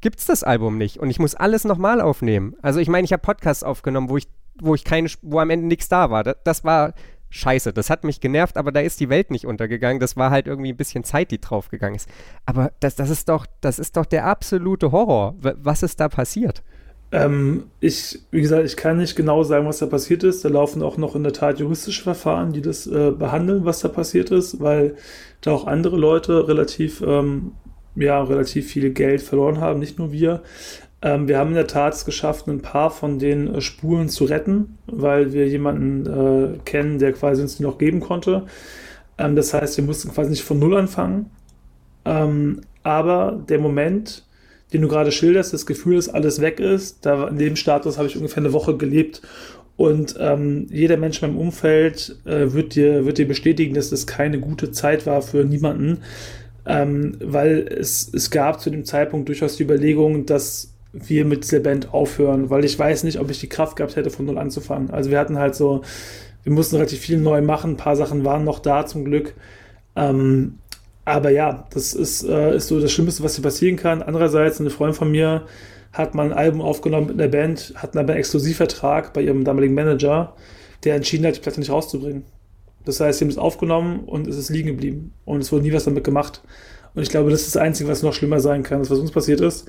gibt 0.00 0.18
es 0.18 0.26
das 0.26 0.42
Album 0.42 0.76
nicht 0.76 0.98
und 0.98 1.08
ich 1.10 1.18
muss 1.18 1.34
alles 1.34 1.64
nochmal 1.64 2.00
aufnehmen. 2.00 2.56
Also 2.60 2.80
ich 2.80 2.88
meine, 2.88 3.04
ich 3.04 3.12
habe 3.12 3.22
Podcasts 3.22 3.62
aufgenommen, 3.62 4.10
wo 4.10 4.16
ich, 4.16 4.28
wo 4.60 4.74
ich 4.74 4.84
keine, 4.84 5.08
wo 5.22 5.38
am 5.38 5.50
Ende 5.50 5.66
nichts 5.66 5.88
da 5.88 6.10
war. 6.10 6.24
Das, 6.24 6.36
das 6.44 6.64
war 6.64 6.92
scheiße. 7.34 7.72
Das 7.72 7.90
hat 7.90 8.04
mich 8.04 8.20
genervt, 8.20 8.56
aber 8.56 8.72
da 8.72 8.80
ist 8.80 9.00
die 9.00 9.08
Welt 9.08 9.30
nicht 9.30 9.46
untergegangen. 9.46 10.00
Das 10.00 10.16
war 10.16 10.30
halt 10.30 10.46
irgendwie 10.46 10.72
ein 10.72 10.76
bisschen 10.76 11.04
Zeit, 11.04 11.30
die 11.30 11.40
draufgegangen 11.40 11.96
ist. 11.96 12.08
Aber 12.46 12.72
das, 12.80 12.94
das 12.94 13.10
ist 13.10 13.28
doch, 13.28 13.46
das 13.60 13.78
ist 13.78 13.96
doch 13.96 14.06
der 14.06 14.26
absolute 14.26 14.92
Horror. 14.92 15.34
Was 15.40 15.82
ist 15.82 16.00
da 16.00 16.08
passiert? 16.08 16.62
Ähm, 17.12 17.64
ich, 17.80 18.20
wie 18.30 18.40
gesagt, 18.40 18.64
ich 18.64 18.76
kann 18.76 18.98
nicht 18.98 19.16
genau 19.16 19.42
sagen, 19.42 19.66
was 19.66 19.78
da 19.78 19.86
passiert 19.86 20.24
ist. 20.24 20.44
Da 20.44 20.48
laufen 20.48 20.82
auch 20.82 20.96
noch 20.96 21.14
in 21.14 21.22
der 21.22 21.32
Tat 21.32 21.58
juristische 21.58 22.02
Verfahren, 22.02 22.52
die 22.52 22.62
das 22.62 22.86
äh, 22.86 23.10
behandeln, 23.10 23.64
was 23.64 23.80
da 23.80 23.88
passiert 23.88 24.30
ist, 24.30 24.60
weil 24.60 24.96
da 25.40 25.52
auch 25.52 25.66
andere 25.66 25.96
Leute 25.96 26.48
relativ, 26.48 27.02
ähm, 27.02 27.52
ja, 27.96 28.22
relativ 28.22 28.68
viel 28.68 28.90
Geld 28.90 29.22
verloren 29.22 29.60
haben, 29.60 29.78
nicht 29.78 29.98
nur 29.98 30.10
wir. 30.12 30.42
Ähm, 31.04 31.28
wir 31.28 31.38
haben 31.38 31.50
in 31.50 31.56
der 31.56 31.68
Tat 31.68 31.94
es 31.94 32.06
geschafft, 32.06 32.48
ein 32.48 32.62
paar 32.62 32.90
von 32.90 33.20
den 33.20 33.54
äh, 33.54 33.60
Spuren 33.60 34.08
zu 34.08 34.24
retten, 34.24 34.78
weil 34.86 35.32
wir 35.34 35.48
jemanden 35.48 36.06
äh, 36.06 36.58
kennen, 36.64 36.98
der 36.98 37.12
quasi 37.12 37.42
uns 37.42 37.58
die 37.58 37.62
noch 37.64 37.78
geben 37.78 38.00
konnte. 38.00 38.46
Ähm, 39.18 39.36
das 39.36 39.54
heißt, 39.54 39.76
wir 39.76 39.84
mussten 39.84 40.10
quasi 40.12 40.30
nicht 40.30 40.44
von 40.44 40.58
Null 40.58 40.76
anfangen. 40.76 41.30
Ähm, 42.06 42.62
aber 42.84 43.44
der 43.48 43.60
Moment, 43.60 44.26
den 44.72 44.82
du 44.82 44.88
gerade 44.88 45.12
schilderst, 45.12 45.52
das 45.52 45.66
Gefühl, 45.66 45.96
dass 45.96 46.08
alles 46.08 46.40
weg 46.40 46.60
ist, 46.60 47.06
da 47.06 47.28
in 47.28 47.38
dem 47.38 47.56
Status 47.56 47.98
habe 47.98 48.08
ich 48.08 48.16
ungefähr 48.16 48.42
eine 48.42 48.54
Woche 48.54 48.76
gelebt. 48.76 49.22
Und 49.76 50.16
ähm, 50.20 50.68
jeder 50.70 50.96
Mensch 50.96 51.22
in 51.22 51.30
meinem 51.30 51.38
Umfeld 51.40 52.16
äh, 52.26 52.52
wird, 52.54 52.76
dir, 52.76 53.06
wird 53.06 53.18
dir 53.18 53.28
bestätigen, 53.28 53.74
dass 53.74 53.90
das 53.90 54.06
keine 54.06 54.40
gute 54.40 54.70
Zeit 54.72 55.06
war 55.06 55.22
für 55.22 55.44
niemanden. 55.44 56.02
ähm, 56.66 57.16
weil 57.20 57.68
es, 57.68 58.12
es 58.12 58.30
gab 58.30 58.60
zu 58.60 58.70
dem 58.70 58.84
Zeitpunkt 58.84 59.28
durchaus 59.28 59.56
die 59.56 59.64
Überlegung, 59.64 60.26
dass 60.26 60.73
wir 60.94 61.24
mit 61.24 61.44
dieser 61.44 61.60
Band 61.60 61.92
aufhören, 61.92 62.50
weil 62.50 62.64
ich 62.64 62.78
weiß 62.78 63.04
nicht, 63.04 63.18
ob 63.18 63.30
ich 63.30 63.40
die 63.40 63.48
Kraft 63.48 63.76
gehabt 63.76 63.96
hätte, 63.96 64.10
von 64.10 64.26
null 64.26 64.38
anzufangen. 64.38 64.90
Also 64.90 65.10
wir 65.10 65.18
hatten 65.18 65.38
halt 65.38 65.54
so, 65.54 65.82
wir 66.44 66.52
mussten 66.52 66.76
relativ 66.76 67.00
viel 67.00 67.18
neu 67.18 67.42
machen, 67.42 67.72
ein 67.72 67.76
paar 67.76 67.96
Sachen 67.96 68.24
waren 68.24 68.44
noch 68.44 68.60
da 68.60 68.86
zum 68.86 69.04
Glück. 69.04 69.34
Ähm, 69.96 70.58
aber 71.04 71.30
ja, 71.30 71.66
das 71.72 71.94
ist, 71.94 72.22
äh, 72.22 72.56
ist 72.56 72.68
so 72.68 72.80
das 72.80 72.92
Schlimmste, 72.92 73.22
was 73.22 73.34
hier 73.34 73.42
passieren 73.42 73.76
kann. 73.76 74.02
Andererseits, 74.02 74.60
eine 74.60 74.70
Freundin 74.70 74.94
von 74.94 75.10
mir 75.10 75.46
hat 75.92 76.14
mal 76.14 76.26
ein 76.26 76.32
Album 76.32 76.60
aufgenommen 76.60 77.08
mit 77.08 77.20
einer 77.20 77.30
Band, 77.30 77.74
hat 77.76 77.96
aber 77.96 78.12
einen 78.12 78.18
Exklusivvertrag 78.18 79.12
bei 79.12 79.22
ihrem 79.22 79.44
damaligen 79.44 79.74
Manager, 79.74 80.34
der 80.84 80.96
entschieden 80.96 81.26
hat, 81.26 81.36
die 81.36 81.40
Platte 81.40 81.60
nicht 81.60 81.70
rauszubringen. 81.70 82.24
Das 82.84 83.00
heißt, 83.00 83.18
sie 83.18 83.24
haben 83.24 83.30
es 83.30 83.38
aufgenommen 83.38 84.00
und 84.00 84.26
es 84.26 84.36
ist 84.36 84.50
liegen 84.50 84.68
geblieben. 84.68 85.12
Und 85.24 85.40
es 85.40 85.52
wurde 85.52 85.64
nie 85.64 85.72
was 85.72 85.84
damit 85.84 86.04
gemacht. 86.04 86.42
Und 86.94 87.02
ich 87.02 87.08
glaube, 87.08 87.30
das 87.30 87.40
ist 87.42 87.54
das 87.54 87.62
Einzige, 87.62 87.88
was 87.88 88.02
noch 88.02 88.12
schlimmer 88.12 88.40
sein 88.40 88.62
kann, 88.62 88.80
das 88.80 88.90
was 88.90 88.98
uns 88.98 89.10
passiert 89.10 89.40
ist. 89.40 89.66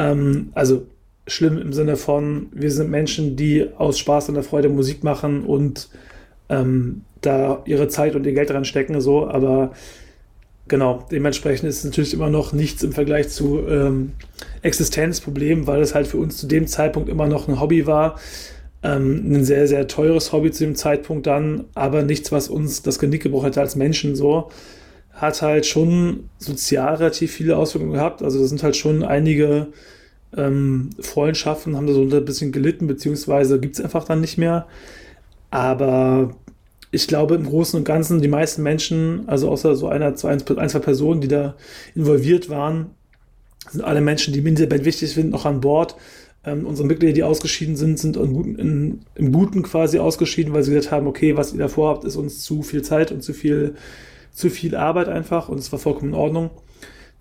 Ähm, 0.00 0.50
also 0.54 0.86
schlimm 1.26 1.58
im 1.58 1.72
Sinne 1.72 1.96
von, 1.96 2.48
wir 2.52 2.70
sind 2.70 2.90
Menschen, 2.90 3.36
die 3.36 3.68
aus 3.76 3.98
Spaß 3.98 4.30
und 4.30 4.34
der 4.34 4.42
Freude 4.42 4.68
Musik 4.68 5.04
machen 5.04 5.44
und 5.44 5.90
ähm, 6.48 7.02
da 7.20 7.62
ihre 7.66 7.88
Zeit 7.88 8.16
und 8.16 8.24
ihr 8.24 8.32
Geld 8.32 8.50
dran 8.50 8.64
stecken, 8.64 8.98
so, 9.00 9.28
aber 9.28 9.72
genau, 10.68 11.06
dementsprechend 11.10 11.68
ist 11.68 11.78
es 11.78 11.84
natürlich 11.84 12.14
immer 12.14 12.30
noch 12.30 12.54
nichts 12.54 12.82
im 12.82 12.92
Vergleich 12.92 13.28
zu 13.28 13.60
ähm, 13.68 14.12
Existenzproblemen, 14.62 15.66
weil 15.66 15.82
es 15.82 15.94
halt 15.94 16.06
für 16.06 16.16
uns 16.16 16.38
zu 16.38 16.46
dem 16.46 16.66
Zeitpunkt 16.66 17.10
immer 17.10 17.26
noch 17.26 17.46
ein 17.46 17.60
Hobby 17.60 17.86
war. 17.86 18.18
Ähm, 18.82 19.30
ein 19.30 19.44
sehr, 19.44 19.68
sehr 19.68 19.86
teures 19.86 20.32
Hobby 20.32 20.50
zu 20.50 20.64
dem 20.64 20.74
Zeitpunkt 20.74 21.26
dann, 21.26 21.64
aber 21.74 22.02
nichts, 22.02 22.32
was 22.32 22.48
uns 22.48 22.80
das 22.82 22.98
Genick 22.98 23.22
gebrochen 23.22 23.46
hätte 23.46 23.60
als 23.60 23.76
Menschen 23.76 24.16
so. 24.16 24.50
Hat 25.20 25.42
halt 25.42 25.66
schon 25.66 26.30
sozial 26.38 26.94
relativ 26.94 27.32
viele 27.32 27.56
Auswirkungen 27.56 27.92
gehabt. 27.92 28.22
Also 28.22 28.40
da 28.40 28.46
sind 28.46 28.62
halt 28.62 28.76
schon 28.76 29.02
einige 29.02 29.68
ähm, 30.36 30.90
Freundschaften, 30.98 31.76
haben 31.76 31.86
da 31.86 31.92
so 31.92 32.02
ein 32.02 32.24
bisschen 32.24 32.52
gelitten, 32.52 32.86
beziehungsweise 32.86 33.60
gibt 33.60 33.78
es 33.78 33.84
einfach 33.84 34.04
dann 34.04 34.20
nicht 34.20 34.38
mehr. 34.38 34.66
Aber 35.50 36.36
ich 36.90 37.06
glaube 37.06 37.34
im 37.34 37.44
Großen 37.44 37.78
und 37.78 37.84
Ganzen, 37.84 38.20
die 38.20 38.28
meisten 38.28 38.62
Menschen, 38.62 39.28
also 39.28 39.48
außer 39.50 39.76
so 39.76 39.88
einer, 39.88 40.14
zwei, 40.14 40.30
ein, 40.30 40.68
zwei 40.68 40.78
Personen, 40.78 41.20
die 41.20 41.28
da 41.28 41.54
involviert 41.94 42.48
waren, 42.48 42.92
sind 43.70 43.84
alle 43.84 44.00
Menschen, 44.00 44.32
die 44.32 44.40
mir 44.40 44.48
in 44.48 44.54
dieser 44.56 44.68
Band 44.68 44.84
wichtig 44.84 45.12
sind, 45.12 45.30
noch 45.30 45.44
an 45.44 45.60
Bord. 45.60 45.96
Ähm, 46.44 46.66
unsere 46.66 46.88
Mitglieder, 46.88 47.12
die 47.12 47.22
ausgeschieden 47.22 47.76
sind, 47.76 47.98
sind 47.98 48.16
in 48.16 48.32
guten, 48.32 48.54
in, 48.56 49.00
im 49.14 49.32
Guten 49.32 49.62
quasi 49.62 49.98
ausgeschieden, 49.98 50.54
weil 50.54 50.62
sie 50.62 50.72
gesagt 50.72 50.90
haben, 50.90 51.06
okay, 51.06 51.36
was 51.36 51.52
ihr 51.52 51.58
da 51.58 51.68
vorhabt, 51.68 52.04
ist 52.04 52.16
uns 52.16 52.40
zu 52.40 52.62
viel 52.62 52.82
Zeit 52.82 53.12
und 53.12 53.22
zu 53.22 53.34
viel, 53.34 53.74
zu 54.32 54.50
viel 54.50 54.76
Arbeit 54.76 55.08
einfach 55.08 55.48
und 55.48 55.58
es 55.58 55.70
war 55.72 55.78
vollkommen 55.78 56.12
in 56.12 56.18
Ordnung. 56.18 56.50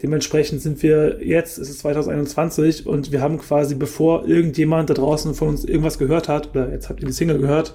Dementsprechend 0.02 0.62
sind 0.62 0.82
wir 0.82 1.26
jetzt, 1.26 1.58
es 1.58 1.70
ist 1.70 1.80
2021 1.80 2.88
und 2.88 3.12
wir 3.12 3.22
haben 3.22 3.38
quasi, 3.38 3.76
bevor 3.76 4.26
irgendjemand 4.28 4.90
da 4.90 4.94
draußen 4.94 5.34
von 5.34 5.50
uns 5.50 5.66
irgendwas 5.66 5.98
gehört 5.98 6.30
hat, 6.30 6.52
oder 6.52 6.72
jetzt 6.72 6.88
habt 6.88 7.02
ihr 7.02 7.08
die 7.08 7.14
Single 7.14 7.40
gehört, 7.40 7.74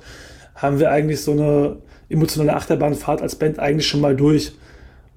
haben 0.55 0.79
wir 0.79 0.91
eigentlich 0.91 1.21
so 1.21 1.33
eine 1.33 1.77
emotionale 2.09 2.55
Achterbahnfahrt 2.57 3.21
als 3.21 3.37
Band 3.37 3.59
eigentlich 3.59 3.87
schon 3.87 4.01
mal 4.01 4.17
durch. 4.17 4.53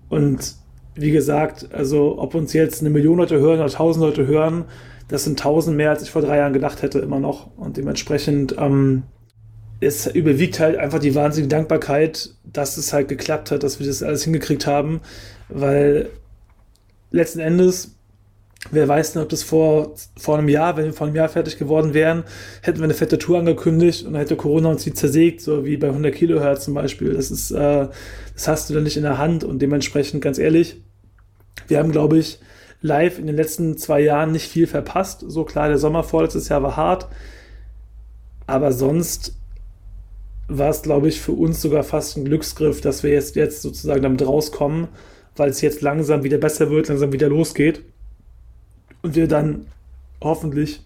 Und 0.09 0.55
wie 0.95 1.11
gesagt, 1.11 1.69
also 1.71 2.17
ob 2.19 2.35
uns 2.35 2.51
jetzt 2.53 2.81
eine 2.81 2.89
Million 2.89 3.17
Leute 3.17 3.39
hören 3.39 3.59
oder 3.59 3.69
tausend 3.69 4.03
Leute 4.03 4.27
hören, 4.27 4.65
das 5.07 5.23
sind 5.23 5.39
tausend 5.39 5.77
mehr, 5.77 5.91
als 5.91 6.03
ich 6.03 6.11
vor 6.11 6.21
drei 6.21 6.37
Jahren 6.37 6.53
gedacht 6.53 6.81
hätte, 6.81 6.99
immer 6.99 7.19
noch. 7.19 7.55
Und 7.55 7.77
dementsprechend 7.77 8.55
ähm, 8.59 9.03
es 9.79 10.07
überwiegt 10.07 10.59
halt 10.59 10.77
einfach 10.77 10.99
die 10.99 11.15
wahnsinnige 11.15 11.49
Dankbarkeit, 11.49 12.31
dass 12.43 12.77
es 12.77 12.93
halt 12.93 13.07
geklappt 13.07 13.51
hat, 13.51 13.63
dass 13.63 13.79
wir 13.79 13.87
das 13.87 14.03
alles 14.03 14.23
hingekriegt 14.23 14.65
haben, 14.65 15.01
weil 15.49 16.09
letzten 17.11 17.39
Endes 17.39 17.97
Wer 18.71 18.87
weiß 18.87 19.13
denn, 19.13 19.21
ob 19.21 19.29
das 19.29 19.43
vor, 19.43 19.93
vor 20.17 20.37
einem 20.37 20.49
Jahr, 20.49 20.75
wenn 20.75 20.85
wir 20.85 20.93
vor 20.93 21.07
einem 21.07 21.15
Jahr 21.15 21.29
fertig 21.29 21.57
geworden 21.57 21.93
wären, 21.93 22.23
hätten 22.61 22.79
wir 22.79 22.85
eine 22.85 22.93
fette 22.93 23.17
Tour 23.17 23.39
angekündigt 23.39 24.03
und 24.03 24.13
dann 24.13 24.19
hätte 24.19 24.35
Corona 24.35 24.69
uns 24.69 24.83
die 24.83 24.93
zersägt, 24.93 25.41
so 25.41 25.63
wie 25.63 25.77
bei 25.77 25.87
100 25.87 26.13
Kilohertz 26.13 26.65
zum 26.65 26.73
Beispiel. 26.73 27.13
Das 27.13 27.31
ist, 27.31 27.51
äh, 27.51 27.87
das 28.33 28.47
hast 28.47 28.69
du 28.69 28.73
dann 28.73 28.83
nicht 28.83 28.97
in 28.97 29.03
der 29.03 29.19
Hand 29.19 29.43
und 29.43 29.61
dementsprechend 29.61 30.21
ganz 30.21 30.37
ehrlich, 30.37 30.81
wir 31.67 31.77
haben, 31.77 31.91
glaube 31.91 32.17
ich, 32.17 32.39
live 32.81 33.19
in 33.19 33.27
den 33.27 33.35
letzten 33.35 33.77
zwei 33.77 34.01
Jahren 34.01 34.31
nicht 34.31 34.49
viel 34.51 34.67
verpasst. 34.67 35.23
So 35.25 35.45
klar, 35.45 35.69
der 35.69 35.77
Sommer 35.77 36.03
vorletztes 36.03 36.49
Jahr 36.49 36.63
war 36.63 36.75
hart, 36.75 37.07
aber 38.47 38.71
sonst 38.71 39.36
war 40.47 40.69
es, 40.69 40.81
glaube 40.81 41.07
ich, 41.07 41.19
für 41.19 41.33
uns 41.33 41.61
sogar 41.61 41.83
fast 41.83 42.17
ein 42.17 42.25
Glücksgriff, 42.25 42.81
dass 42.81 43.03
wir 43.03 43.11
jetzt, 43.11 43.35
jetzt 43.35 43.61
sozusagen 43.61 44.01
damit 44.01 44.25
rauskommen, 44.25 44.87
weil 45.35 45.49
es 45.49 45.61
jetzt 45.61 45.81
langsam 45.81 46.23
wieder 46.23 46.37
besser 46.37 46.69
wird, 46.69 46.87
langsam 46.87 47.11
wieder 47.11 47.29
losgeht 47.29 47.81
und 49.01 49.15
wir 49.15 49.27
dann 49.27 49.67
hoffentlich 50.21 50.81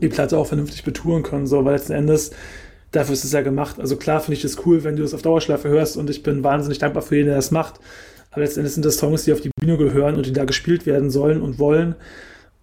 die 0.00 0.08
Platte 0.08 0.38
auch 0.38 0.46
vernünftig 0.46 0.84
betouren 0.84 1.22
können, 1.22 1.46
so, 1.46 1.64
weil 1.64 1.74
letzten 1.74 1.92
Endes 1.92 2.32
dafür 2.92 3.12
ist 3.12 3.24
es 3.24 3.32
ja 3.32 3.42
gemacht. 3.42 3.78
Also 3.78 3.96
klar 3.96 4.20
finde 4.20 4.38
ich 4.38 4.44
es 4.44 4.64
cool, 4.66 4.84
wenn 4.84 4.96
du 4.96 5.02
es 5.02 5.14
auf 5.14 5.22
Dauerschleife 5.22 5.68
hörst 5.68 5.96
und 5.96 6.10
ich 6.10 6.22
bin 6.22 6.42
wahnsinnig 6.44 6.78
dankbar 6.78 7.02
für 7.02 7.16
jeden, 7.16 7.28
der 7.28 7.36
das 7.36 7.50
macht. 7.50 7.80
Aber 8.30 8.42
letztendlich 8.42 8.74
sind 8.74 8.84
das 8.84 8.98
Songs, 8.98 9.24
die 9.24 9.32
auf 9.32 9.40
die 9.40 9.50
Bühne 9.60 9.76
gehören 9.76 10.16
und 10.16 10.26
die 10.26 10.32
da 10.32 10.44
gespielt 10.44 10.86
werden 10.86 11.10
sollen 11.10 11.42
und 11.42 11.58
wollen. 11.58 11.96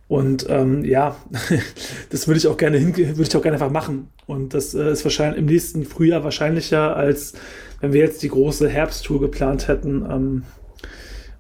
Und 0.08 0.46
ähm, 0.50 0.86
ja, 0.86 1.18
das 2.10 2.28
würde 2.28 2.38
ich 2.38 2.48
auch 2.48 2.58
gerne 2.58 2.82
würde 2.96 3.22
ich 3.22 3.36
auch 3.36 3.42
gerne 3.42 3.56
einfach 3.56 3.72
machen. 3.72 4.10
Und 4.26 4.54
das 4.54 4.74
äh, 4.74 4.92
ist 4.92 5.04
wahrscheinlich 5.04 5.40
im 5.40 5.46
nächsten 5.46 5.86
Frühjahr 5.86 6.24
wahrscheinlicher, 6.24 6.96
als 6.96 7.34
wenn 7.82 7.94
wir 7.94 8.02
jetzt 8.02 8.24
die 8.24 8.30
große 8.30 8.70
Herbsttour 8.70 9.20
geplant 9.20 9.68
hätten. 9.68 10.06
Ähm, 10.10 10.44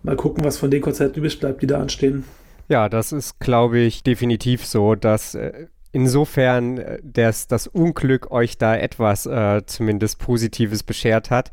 mal 0.03 0.15
gucken, 0.15 0.43
was 0.43 0.57
von 0.57 0.69
den 0.69 0.81
Konzerten 0.81 1.19
übrig 1.19 1.39
bleibt, 1.39 1.61
die 1.61 1.67
da 1.67 1.79
anstehen. 1.79 2.25
Ja, 2.67 2.89
das 2.89 3.13
ist, 3.13 3.39
glaube 3.39 3.79
ich, 3.79 4.03
definitiv 4.03 4.65
so, 4.65 4.95
dass 4.95 5.35
äh, 5.35 5.67
insofern 5.93 6.77
äh, 6.77 6.99
das, 7.01 7.47
das 7.47 7.67
Unglück 7.67 8.31
euch 8.31 8.57
da 8.57 8.75
etwas 8.75 9.25
äh, 9.25 9.61
zumindest 9.65 10.19
Positives 10.19 10.83
beschert 10.83 11.31
hat. 11.31 11.51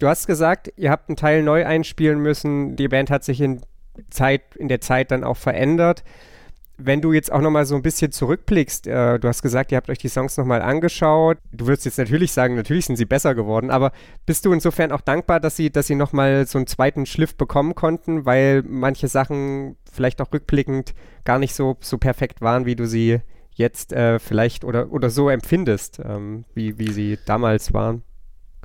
Du 0.00 0.08
hast 0.08 0.26
gesagt, 0.26 0.72
ihr 0.76 0.90
habt 0.90 1.08
einen 1.08 1.16
Teil 1.16 1.44
neu 1.44 1.64
einspielen 1.64 2.18
müssen. 2.18 2.74
Die 2.74 2.88
Band 2.88 3.08
hat 3.08 3.22
sich 3.22 3.40
in, 3.40 3.60
Zeit, 4.10 4.56
in 4.56 4.66
der 4.66 4.80
Zeit 4.80 5.12
dann 5.12 5.22
auch 5.22 5.36
verändert 5.36 6.02
wenn 6.78 7.00
du 7.00 7.12
jetzt 7.12 7.32
auch 7.32 7.40
nochmal 7.40 7.64
so 7.64 7.74
ein 7.74 7.82
bisschen 7.82 8.12
zurückblickst, 8.12 8.86
äh, 8.86 9.18
du 9.18 9.28
hast 9.28 9.42
gesagt, 9.42 9.72
ihr 9.72 9.76
habt 9.76 9.88
euch 9.88 9.98
die 9.98 10.08
Songs 10.08 10.36
nochmal 10.36 10.60
angeschaut. 10.60 11.38
Du 11.52 11.66
würdest 11.66 11.86
jetzt 11.86 11.98
natürlich 11.98 12.32
sagen, 12.32 12.54
natürlich 12.54 12.86
sind 12.86 12.96
sie 12.96 13.06
besser 13.06 13.34
geworden, 13.34 13.70
aber 13.70 13.92
bist 14.26 14.44
du 14.44 14.52
insofern 14.52 14.92
auch 14.92 15.00
dankbar, 15.00 15.40
dass 15.40 15.56
sie, 15.56 15.70
dass 15.70 15.86
sie 15.86 15.94
nochmal 15.94 16.46
so 16.46 16.58
einen 16.58 16.66
zweiten 16.66 17.06
Schliff 17.06 17.36
bekommen 17.36 17.74
konnten, 17.74 18.26
weil 18.26 18.62
manche 18.62 19.08
Sachen 19.08 19.76
vielleicht 19.90 20.20
auch 20.20 20.32
rückblickend 20.32 20.94
gar 21.24 21.38
nicht 21.38 21.54
so, 21.54 21.76
so 21.80 21.98
perfekt 21.98 22.42
waren, 22.42 22.66
wie 22.66 22.76
du 22.76 22.86
sie 22.86 23.20
jetzt 23.52 23.92
äh, 23.92 24.18
vielleicht 24.18 24.64
oder, 24.64 24.92
oder 24.92 25.08
so 25.08 25.30
empfindest, 25.30 26.00
ähm, 26.04 26.44
wie, 26.54 26.78
wie 26.78 26.92
sie 26.92 27.18
damals 27.24 27.72
waren? 27.72 28.02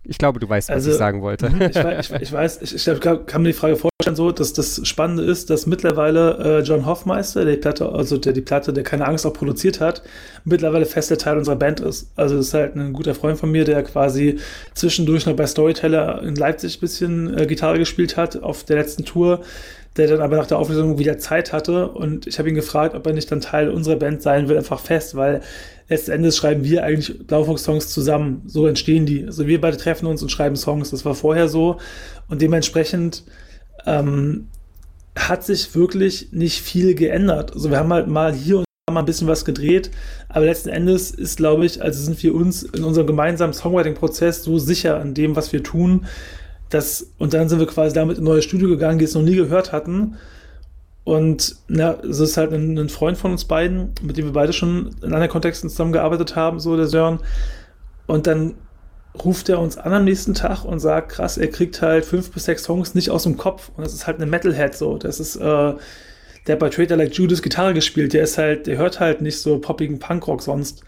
Ich 0.04 0.18
glaube, 0.18 0.40
du 0.40 0.50
weißt, 0.50 0.70
was 0.70 0.76
also, 0.76 0.92
ich 0.92 0.98
sagen 0.98 1.22
wollte. 1.22 1.48
Ich, 1.60 2.12
ich, 2.12 2.22
ich 2.22 2.34
weiß, 2.34 2.62
ich, 2.62 2.88
ich, 2.88 3.02
kann 3.02 3.42
mir 3.42 3.50
die 3.50 3.54
Frage 3.54 3.76
vorstellen, 3.76 3.91
so, 4.16 4.32
dass 4.32 4.54
das 4.54 4.86
Spannende 4.88 5.24
ist, 5.24 5.50
dass 5.50 5.66
mittlerweile 5.66 6.60
äh, 6.60 6.62
John 6.62 6.86
Hoffmeister, 6.86 7.46
der 7.46 7.56
die 7.56 7.62
Platte, 7.62 7.90
also 7.90 8.18
der 8.18 8.34
die 8.34 8.42
Platte, 8.42 8.74
der 8.74 8.84
keine 8.84 9.08
Angst 9.08 9.26
auch 9.26 9.34
produziert 9.34 9.80
hat, 9.80 10.02
mittlerweile 10.44 10.86
fester 10.86 11.18
Teil 11.18 11.38
unserer 11.38 11.56
Band 11.56 11.80
ist. 11.80 12.12
Also 12.16 12.38
das 12.38 12.48
ist 12.48 12.54
halt 12.54 12.76
ein 12.76 12.94
guter 12.94 13.16
Freund 13.16 13.38
von 13.38 13.52
mir, 13.52 13.66
der 13.66 13.84
quasi 13.84 14.40
zwischendurch 14.74 15.26
noch 15.26 15.36
bei 15.36 15.46
Storyteller 15.46 16.22
in 16.24 16.36
Leipzig 16.36 16.78
ein 16.78 16.82
bisschen 16.82 17.38
äh, 17.38 17.46
Gitarre 17.46 17.78
gespielt 17.78 18.18
hat 18.18 18.42
auf 18.42 18.64
der 18.64 18.78
letzten 18.78 19.06
Tour 19.06 19.42
der 19.98 20.08
dann 20.08 20.22
aber 20.22 20.38
nach 20.38 20.48
der 20.48 20.58
Auflösung 20.58 21.00
wieder 21.00 21.18
Zeit 21.18 21.52
hatte 21.52 21.90
und 21.90 22.26
ich 22.26 22.40
habe 22.40 22.48
ihn 22.48 22.56
gefragt, 22.56 22.96
ob 22.96 23.06
er 23.06 23.14
nicht 23.14 23.30
dann 23.30 23.42
Teil 23.42 23.70
unserer 23.70 23.98
Band 23.98 24.22
sein 24.22 24.48
will, 24.48 24.58
einfach 24.58 24.80
fest, 24.80 25.16
weil 25.16 25.42
letzten 25.90 26.12
Endes 26.12 26.38
schreiben 26.38 26.64
wir 26.64 26.84
eigentlich 26.84 27.28
Blaufuchs-Songs 27.28 27.90
zusammen. 27.90 28.44
So 28.48 28.68
entstehen 28.68 29.06
die. 29.06 29.26
Also 29.26 29.48
wir 29.48 29.60
beide 29.60 29.76
treffen 29.76 30.06
uns 30.06 30.22
und 30.22 30.30
schreiben 30.30 30.56
Songs. 30.56 30.92
Das 30.92 31.04
war 31.04 31.14
vorher 31.14 31.50
so 31.50 31.78
und 32.30 32.42
dementsprechend 32.42 33.24
ähm, 33.86 34.48
hat 35.16 35.44
sich 35.44 35.76
wirklich 35.76 36.30
nicht 36.32 36.62
viel 36.62 36.96
geändert. 36.96 37.54
Also 37.54 37.70
wir 37.70 37.78
haben 37.78 37.92
halt 37.92 38.08
mal 38.08 38.34
hier 38.34 38.60
und 38.60 38.66
da 38.88 38.94
mal 38.94 39.02
ein 39.02 39.06
bisschen 39.06 39.28
was 39.28 39.46
gedreht, 39.46 39.92
aber 40.30 40.46
letzten 40.46 40.70
Endes 40.70 41.12
ist, 41.12 41.38
glaube 41.38 41.66
ich, 41.66 41.82
also 41.82 42.02
sind 42.02 42.22
wir 42.24 42.34
uns 42.34 42.64
in 42.64 42.84
unserem 42.84 43.08
gemeinsamen 43.08 43.54
Songwriting-Prozess 43.54 44.44
so 44.44 44.58
sicher 44.58 45.00
an 45.00 45.14
dem, 45.14 45.36
was 45.36 45.52
wir 45.52 45.64
tun, 45.64 46.06
das, 46.72 47.12
und 47.18 47.34
dann 47.34 47.50
sind 47.50 47.60
wir 47.60 47.68
quasi 47.68 47.94
damit 47.94 48.18
in 48.18 48.24
ein 48.24 48.26
neues 48.26 48.46
Studio 48.46 48.70
gegangen, 48.70 48.98
die 48.98 49.06
es 49.06 49.14
noch 49.14 49.22
nie 49.22 49.36
gehört 49.36 49.72
hatten. 49.72 50.16
Und 51.04 51.56
na, 51.68 51.96
es 52.02 52.20
ist 52.20 52.38
halt 52.38 52.54
ein, 52.54 52.78
ein, 52.78 52.90
Freund 52.90 53.18
von 53.18 53.32
uns 53.32 53.46
beiden, 53.46 53.94
mit 54.02 54.18
dem 54.18 54.26
wir 54.26 54.34
beide 54.34 54.54
schon 54.54 54.96
in 55.02 55.14
anderen 55.14 55.30
Kontexten 55.30 55.70
zusammengearbeitet 55.70 56.36
haben, 56.36 56.60
so 56.60 56.78
der 56.78 56.88
Sören. 56.88 57.20
Und 58.08 58.28
dann 58.28 58.54
ruft 59.14 59.50
er 59.50 59.60
uns 59.60 59.78
an 59.78 59.94
am 59.94 60.06
nächsten 60.06 60.34
Tag 60.34 60.64
und 60.64 60.80
sagt, 60.80 61.10
krass, 61.10 61.38
er 61.38 61.50
kriegt 61.50 61.82
halt 61.82 62.06
fünf 62.06 62.32
bis 62.32 62.46
sechs 62.46 62.64
Songs 62.64 62.96
nicht 62.96 63.10
aus 63.10 63.24
dem 63.24 63.38
Kopf. 63.38 63.72
Und 63.76 63.86
das 63.86 63.94
ist 63.94 64.08
halt 64.08 64.18
eine 64.18 64.26
Metalhead 64.26 64.76
so. 64.76 64.98
Das 64.98 65.20
ist, 65.20 65.36
äh, 65.36 65.74
der 66.48 66.56
bei 66.56 66.70
Trader 66.70 66.98
Like 66.98 67.14
Judas 67.14 67.42
Gitarre 67.42 67.74
gespielt. 67.74 68.14
Der 68.14 68.24
ist 68.24 68.38
halt, 68.38 68.68
der 68.68 68.78
hört 68.78 69.00
halt 69.00 69.22
nicht 69.22 69.40
so 69.40 69.60
poppigen 69.60 70.00
Punkrock 70.00 70.42
sonst. 70.42 70.84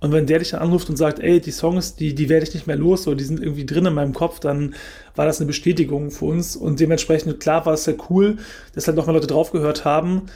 Und 0.00 0.12
wenn 0.12 0.26
der 0.26 0.38
dich 0.38 0.50
dann 0.50 0.60
anruft 0.60 0.88
und 0.88 0.96
sagt, 0.96 1.18
ey, 1.18 1.40
die 1.40 1.50
Songs, 1.50 1.96
die, 1.96 2.14
die 2.14 2.28
werde 2.28 2.46
ich 2.46 2.54
nicht 2.54 2.68
mehr 2.68 2.76
los, 2.76 3.02
so, 3.02 3.14
die 3.16 3.24
sind 3.24 3.40
irgendwie 3.40 3.66
drin 3.66 3.86
in 3.86 3.94
meinem 3.94 4.14
Kopf, 4.14 4.38
dann 4.38 4.74
war 5.16 5.26
das 5.26 5.40
eine 5.40 5.48
Bestätigung 5.48 6.12
für 6.12 6.26
uns. 6.26 6.54
Und 6.54 6.78
dementsprechend, 6.78 7.40
klar, 7.40 7.66
war 7.66 7.74
es 7.74 7.84
sehr 7.84 7.96
cool, 8.08 8.36
dass 8.74 8.86
halt 8.86 8.96
nochmal 8.96 9.16
Leute 9.16 9.26
draufgehört 9.26 9.84
haben 9.84 10.26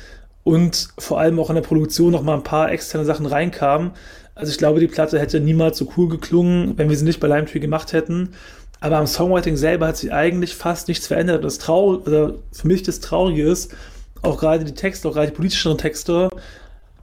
und 0.43 0.89
vor 0.99 1.21
allem 1.21 1.39
auch 1.39 1.51
in 1.51 1.55
der 1.55 1.63
Produktion 1.63 2.11
nochmal 2.11 2.37
ein 2.37 2.43
paar 2.43 2.73
externe 2.73 3.05
Sachen 3.05 3.27
reinkamen. 3.27 3.93
Also 4.43 4.51
ich 4.51 4.59
glaube, 4.59 4.81
die 4.81 4.89
Platte 4.89 5.21
hätte 5.21 5.39
niemals 5.39 5.79
so 5.79 5.89
cool 5.97 6.09
geklungen, 6.09 6.77
wenn 6.77 6.89
wir 6.89 6.97
sie 6.97 7.05
nicht 7.05 7.21
bei 7.21 7.29
Lime 7.29 7.45
Tree 7.45 7.61
gemacht 7.61 7.93
hätten. 7.93 8.31
Aber 8.81 8.97
am 8.97 9.07
Songwriting 9.07 9.57
selber 9.57 9.87
hat 9.87 9.99
sich 9.99 10.13
eigentlich 10.13 10.57
fast 10.57 10.89
nichts 10.89 11.07
verändert. 11.07 11.45
Das 11.45 11.59
Trau 11.59 11.95
oder 11.95 12.35
für 12.51 12.67
mich 12.67 12.83
das 12.83 12.99
Traurige 12.99 13.49
ist, 13.49 13.73
auch 14.21 14.41
gerade 14.41 14.65
die 14.65 14.75
Texte, 14.75 15.09
auch 15.09 15.13
gerade 15.13 15.29
die 15.29 15.37
politischeren 15.37 15.79
Texte, 15.79 16.29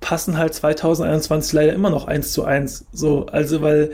passen 0.02 0.38
halt 0.38 0.54
2021 0.54 1.54
leider 1.54 1.72
immer 1.72 1.90
noch 1.90 2.08
eins 2.08 2.34
zu 2.34 2.44
eins. 2.44 2.84
So, 2.92 3.28
also 3.28 3.62
weil 3.62 3.92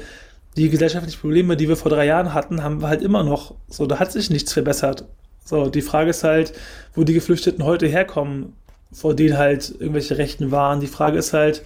die 0.57 0.71
gesellschaftlichen 0.71 1.21
Probleme, 1.21 1.55
die 1.55 1.69
wir 1.69 1.77
vor 1.77 1.91
drei 1.91 2.07
Jahren 2.07 2.33
hatten, 2.33 2.63
haben 2.63 2.81
wir 2.81 2.87
halt 2.87 3.03
immer 3.03 3.23
noch. 3.23 3.53
So, 3.67 3.85
da 3.85 3.99
hat 3.99 4.11
sich 4.11 4.31
nichts 4.31 4.53
verbessert. 4.53 5.05
So, 5.43 5.69
die 5.69 5.83
Frage 5.83 6.09
ist 6.09 6.23
halt, 6.23 6.53
wo 6.95 7.03
die 7.03 7.13
Geflüchteten 7.13 7.63
heute 7.63 7.85
herkommen, 7.85 8.53
vor 8.91 9.15
denen 9.15 9.37
halt 9.37 9.69
irgendwelche 9.77 10.17
Rechten 10.17 10.49
waren. 10.49 10.79
Die 10.79 10.87
Frage 10.87 11.19
ist 11.19 11.31
halt, 11.31 11.61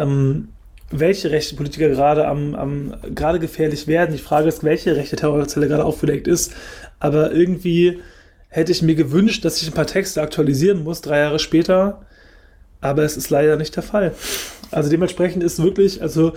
ähm, 0.00 0.48
welche 0.90 1.30
Rechte 1.30 1.54
Politiker 1.54 1.88
gerade 1.88 2.26
am, 2.26 2.54
am 2.54 2.94
gerade 3.14 3.38
gefährlich 3.38 3.86
werden. 3.86 4.12
Die 4.12 4.22
Frage 4.22 4.48
ist, 4.48 4.64
welche 4.64 4.96
rechte 4.96 5.16
Terrorzelle 5.16 5.68
gerade 5.68 5.84
aufgedeckt 5.84 6.26
ist. 6.26 6.52
Aber 6.98 7.32
irgendwie 7.32 8.00
hätte 8.48 8.72
ich 8.72 8.82
mir 8.82 8.96
gewünscht, 8.96 9.44
dass 9.44 9.62
ich 9.62 9.68
ein 9.68 9.74
paar 9.74 9.86
Texte 9.86 10.20
aktualisieren 10.20 10.82
muss, 10.82 11.00
drei 11.00 11.20
Jahre 11.20 11.38
später, 11.38 12.02
aber 12.80 13.04
es 13.04 13.16
ist 13.16 13.30
leider 13.30 13.56
nicht 13.56 13.76
der 13.76 13.82
Fall. 13.84 14.14
Also 14.72 14.90
dementsprechend 14.90 15.42
ist 15.44 15.62
wirklich, 15.62 16.02
also 16.02 16.32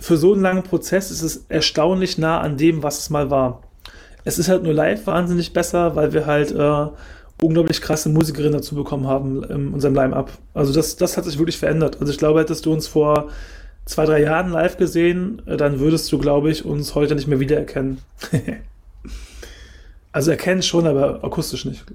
für 0.00 0.16
so 0.16 0.32
einen 0.32 0.42
langen 0.42 0.64
Prozess 0.64 1.10
ist 1.10 1.22
es 1.22 1.44
erstaunlich 1.48 2.18
nah 2.18 2.40
an 2.40 2.56
dem, 2.56 2.82
was 2.82 2.98
es 2.98 3.10
mal 3.10 3.30
war. 3.30 3.62
Es 4.24 4.38
ist 4.38 4.48
halt 4.48 4.64
nur 4.64 4.74
live 4.74 5.06
wahnsinnig 5.06 5.52
besser, 5.52 5.94
weil 5.94 6.12
wir 6.12 6.26
halt 6.26 6.50
äh, 6.50 6.86
unglaublich 7.42 7.80
krasse 7.80 8.08
Musikerinnen 8.08 8.54
dazu 8.54 8.74
bekommen 8.74 9.06
haben 9.06 9.42
in 9.44 9.68
unserem 9.74 9.94
Line-Up. 9.94 10.30
Also 10.54 10.72
das, 10.72 10.96
das 10.96 11.16
hat 11.16 11.24
sich 11.24 11.38
wirklich 11.38 11.58
verändert. 11.58 11.98
Also 12.00 12.12
ich 12.12 12.18
glaube, 12.18 12.40
hättest 12.40 12.66
du 12.66 12.72
uns 12.72 12.86
vor 12.86 13.28
zwei, 13.84 14.06
drei 14.06 14.22
Jahren 14.22 14.50
live 14.50 14.76
gesehen, 14.76 15.42
äh, 15.46 15.56
dann 15.56 15.80
würdest 15.80 16.10
du, 16.12 16.18
glaube 16.18 16.50
ich, 16.50 16.64
uns 16.64 16.94
heute 16.94 17.14
nicht 17.14 17.28
mehr 17.28 17.40
wiedererkennen. 17.40 17.98
Also 20.14 20.30
erkennen 20.30 20.62
schon, 20.62 20.86
aber 20.86 21.24
akustisch 21.24 21.64
nicht. 21.64 21.82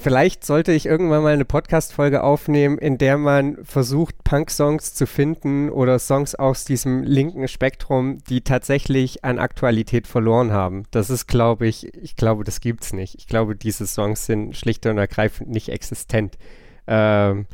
Vielleicht 0.00 0.46
sollte 0.46 0.70
ich 0.70 0.86
irgendwann 0.86 1.24
mal 1.24 1.32
eine 1.32 1.44
Podcast-Folge 1.44 2.22
aufnehmen, 2.22 2.78
in 2.78 2.96
der 2.96 3.18
man 3.18 3.58
versucht, 3.64 4.22
Punk-Songs 4.22 4.94
zu 4.94 5.08
finden 5.08 5.68
oder 5.68 5.98
Songs 5.98 6.36
aus 6.36 6.64
diesem 6.64 7.02
linken 7.02 7.48
Spektrum, 7.48 8.18
die 8.30 8.42
tatsächlich 8.42 9.24
an 9.24 9.40
Aktualität 9.40 10.06
verloren 10.06 10.52
haben. 10.52 10.84
Das 10.92 11.10
ist, 11.10 11.26
glaube 11.26 11.66
ich, 11.66 11.92
ich 11.96 12.14
glaube, 12.14 12.44
das 12.44 12.60
gibt's 12.60 12.92
nicht. 12.92 13.16
Ich 13.16 13.26
glaube, 13.26 13.56
diese 13.56 13.88
Songs 13.88 14.26
sind 14.26 14.56
schlicht 14.56 14.86
und 14.86 14.96
ergreifend 14.96 15.50
nicht 15.50 15.70
existent. 15.70 16.38
Ähm, 16.86 17.46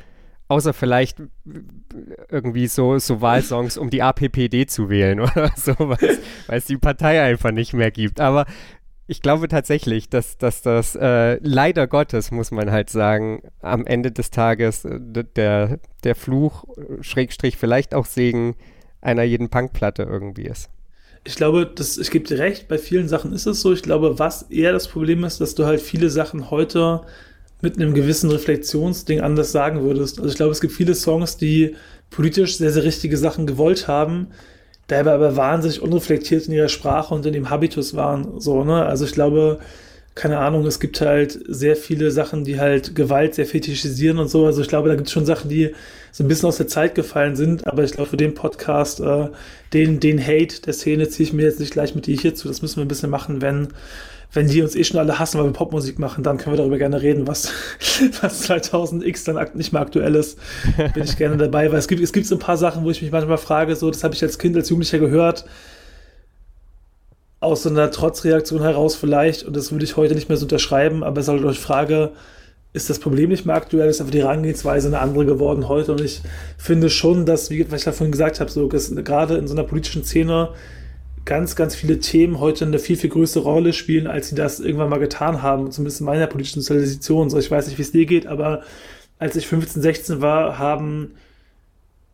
Außer 0.51 0.73
vielleicht 0.73 1.19
irgendwie 2.29 2.67
so, 2.67 2.99
so 2.99 3.21
Wahlsongs, 3.21 3.79
um 3.79 3.89
die 3.89 4.03
APPD 4.03 4.67
zu 4.67 4.91
wählen 4.91 5.21
oder 5.21 5.53
sowas, 5.55 6.01
weil 6.49 6.59
es 6.59 6.65
die 6.65 6.77
Partei 6.77 7.23
einfach 7.23 7.53
nicht 7.53 7.73
mehr 7.73 7.93
gibt. 7.93 8.19
Aber 8.19 8.47
ich 9.07 9.23
glaube 9.23 9.47
tatsächlich, 9.47 10.09
dass, 10.09 10.39
dass 10.39 10.61
das 10.61 10.97
äh, 10.97 11.39
leider 11.41 11.87
Gottes, 11.87 12.33
muss 12.33 12.51
man 12.51 12.73
halt 12.73 12.91
sagen, 12.91 13.43
am 13.61 13.87
Ende 13.87 14.11
des 14.11 14.33
Tages 14.33 14.85
äh, 14.85 14.99
der, 15.37 15.79
der 16.03 16.15
Fluch, 16.17 16.65
Schrägstrich 17.01 17.57
vielleicht 17.57 17.95
auch 17.95 18.07
Segen 18.07 18.57
einer 19.01 19.23
jeden 19.23 19.51
Punkplatte 19.51 20.03
irgendwie 20.03 20.47
ist. 20.47 20.69
Ich 21.23 21.37
glaube, 21.37 21.65
das, 21.65 21.97
ich 21.97 22.11
gebe 22.11 22.27
dir 22.27 22.41
recht, 22.41 22.67
bei 22.67 22.77
vielen 22.79 23.07
Sachen 23.07 23.33
ist 23.33 23.47
es 23.47 23.61
so. 23.61 23.73
Ich 23.73 23.83
glaube, 23.83 24.19
was 24.19 24.43
eher 24.51 24.73
das 24.73 24.89
Problem 24.89 25.23
ist, 25.23 25.41
dass 25.41 25.55
du 25.55 25.65
halt 25.65 25.81
viele 25.81 26.11
Sachen 26.11 26.51
heute 26.51 27.03
mit 27.61 27.77
einem 27.77 27.95
gewissen 27.95 28.31
Reflexionsding 28.31 29.21
anders 29.21 29.53
sagen 29.53 29.83
würdest. 29.83 30.19
Also 30.19 30.31
ich 30.31 30.37
glaube, 30.37 30.53
es 30.53 30.61
gibt 30.61 30.73
viele 30.73 30.95
Songs, 30.95 31.37
die 31.37 31.77
politisch 32.11 32.57
sehr, 32.57 32.73
sehr 32.73 32.85
richtige 32.85 33.17
Sachen 33.17 33.47
gewollt 33.47 33.89
haben, 33.89 34.29
dabei 34.89 35.13
aber 35.13 35.37
wahnsinnig 35.37 35.81
unreflektiert 35.81 36.47
in 36.47 36.55
ihrer 36.55 36.69
Sprache 36.69 37.15
und 37.15 37.25
in 37.27 37.33
dem 37.33 37.51
Habitus 37.51 37.95
waren. 37.95 38.41
So, 38.41 38.65
ne? 38.65 38.85
Also 38.85 39.05
ich 39.05 39.13
glaube, 39.13 39.61
keine 40.15 40.39
Ahnung, 40.39 40.67
es 40.67 40.81
gibt 40.81 41.01
halt 41.01 41.39
sehr 41.47 41.77
viele 41.77 42.11
Sachen, 42.11 42.45
die 42.45 42.59
halt 42.59 42.95
Gewalt 42.97 43.37
sehr 43.37 43.47
fetischisieren 43.47 44.19
und 44.19 44.29
so. 44.29 44.45
Also 44.45 44.61
ich 44.61 44.69
glaube, 44.69 44.89
da 44.89 44.97
gibt 44.97 45.07
es 45.07 45.13
schon 45.13 45.25
Sachen, 45.25 45.49
die 45.49 45.73
so 46.11 46.25
ein 46.25 46.29
bisschen 46.29 46.49
aus 46.49 46.57
der 46.57 46.67
Zeit 46.67 46.95
gefallen 46.95 47.37
sind, 47.37 47.67
aber 47.67 47.85
ich 47.85 47.93
glaube, 47.93 48.11
für 48.11 48.17
den 48.17 48.35
Podcast, 48.35 49.01
äh, 49.01 49.29
den, 49.73 50.01
den 50.01 50.21
Hate 50.21 50.61
der 50.63 50.73
Szene 50.73 51.09
ziehe 51.09 51.29
ich 51.29 51.33
mir 51.33 51.45
jetzt 51.45 51.61
nicht 51.61 51.73
gleich 51.73 51.95
mit 51.95 52.07
dir 52.07 52.17
hierzu. 52.17 52.49
Das 52.49 52.61
müssen 52.61 52.77
wir 52.77 52.85
ein 52.85 52.89
bisschen 52.89 53.11
machen, 53.11 53.41
wenn 53.41 53.69
wenn 54.33 54.49
die 54.49 54.63
uns 54.63 54.77
eh 54.77 54.85
schon 54.85 54.99
alle 54.99 55.19
hassen, 55.19 55.39
weil 55.39 55.47
wir 55.47 55.53
Popmusik 55.53 55.99
machen, 55.99 56.23
dann 56.23 56.39
können 56.39 56.55
wir 56.55 56.59
darüber 56.59 56.79
gerne 56.79 57.03
reden, 57.03 57.27
was, 57.27 57.53
was 58.21 58.49
2000X 58.49 59.25
dann 59.25 59.45
nicht 59.55 59.73
mehr 59.73 59.83
aktuell 59.83 60.15
ist. 60.15 60.39
Bin 60.95 61.05
ich 61.05 61.17
gerne 61.17 61.37
dabei, 61.37 61.71
weil 61.71 61.79
es 61.79 61.89
gibt, 61.89 62.03
es 62.03 62.13
gibt 62.13 62.27
so 62.27 62.37
ein 62.37 62.41
paar 62.41 62.57
Sachen, 62.57 62.85
wo 62.85 62.91
ich 62.91 63.03
mich 63.03 63.11
manchmal 63.11 63.39
frage, 63.39 63.75
so, 63.75 63.91
das 63.91 64.05
habe 64.05 64.15
ich 64.15 64.23
als 64.23 64.39
Kind, 64.39 64.57
als 64.57 64.69
Jugendlicher 64.69 64.99
gehört, 64.99 65.45
aus 67.41 67.63
so 67.63 67.71
einer 67.71 67.91
Trotzreaktion 67.91 68.63
heraus 68.63 68.95
vielleicht, 68.95 69.45
und 69.45 69.57
das 69.57 69.73
würde 69.73 69.85
ich 69.85 69.97
heute 69.97 70.15
nicht 70.15 70.29
mehr 70.29 70.39
so 70.39 70.45
unterschreiben, 70.45 71.03
aber 71.03 71.21
es 71.21 71.27
ist 71.27 71.33
halt 71.33 71.45
euch 71.45 71.59
Frage, 71.59 72.13
ist 72.73 72.89
das 72.89 73.01
Problem 73.01 73.31
nicht 73.31 73.47
mehr 73.47 73.57
aktuell, 73.57 73.89
ist 73.89 74.01
einfach 74.01 74.13
die 74.13 74.23
Herangehensweise 74.23 74.87
eine 74.89 75.01
andere 75.01 75.27
geworden 75.27 75.69
heute. 75.69 75.91
Und 75.91 76.01
ich 76.03 76.21
finde 76.57 76.89
schon, 76.89 77.27
dass, 77.27 77.51
wie 77.51 77.69
was 77.69 77.81
ich 77.81 77.85
da 77.85 77.91
vorhin 77.91 78.13
gesagt 78.13 78.39
habe, 78.39 78.49
so, 78.49 78.69
gerade 78.69 79.39
in 79.39 79.49
so 79.49 79.55
einer 79.55 79.65
politischen 79.65 80.05
Szene 80.05 80.51
ganz, 81.31 81.55
ganz 81.55 81.77
viele 81.77 82.01
Themen 82.01 82.41
heute 82.41 82.65
eine 82.65 82.81
viel, 82.81 82.97
viel 82.97 83.09
größere 83.09 83.45
Rolle 83.45 83.73
spielen, 83.73 84.09
als 84.09 84.31
sie 84.31 84.35
das 84.35 84.59
irgendwann 84.59 84.89
mal 84.89 84.99
getan 84.99 85.43
haben, 85.43 85.71
zumindest 85.71 86.01
in 86.01 86.07
meiner 86.07 86.27
politischen 86.27 86.61
Sozialisation. 86.61 87.31
So, 87.31 87.39
ich 87.39 87.49
weiß 87.49 87.69
nicht, 87.69 87.79
wie 87.79 87.83
es 87.83 87.93
dir 87.93 88.05
geht, 88.05 88.27
aber 88.27 88.63
als 89.21 89.37
ich 89.37 89.47
15, 89.47 89.81
16 89.81 90.21
war, 90.21 90.59
haben 90.59 91.13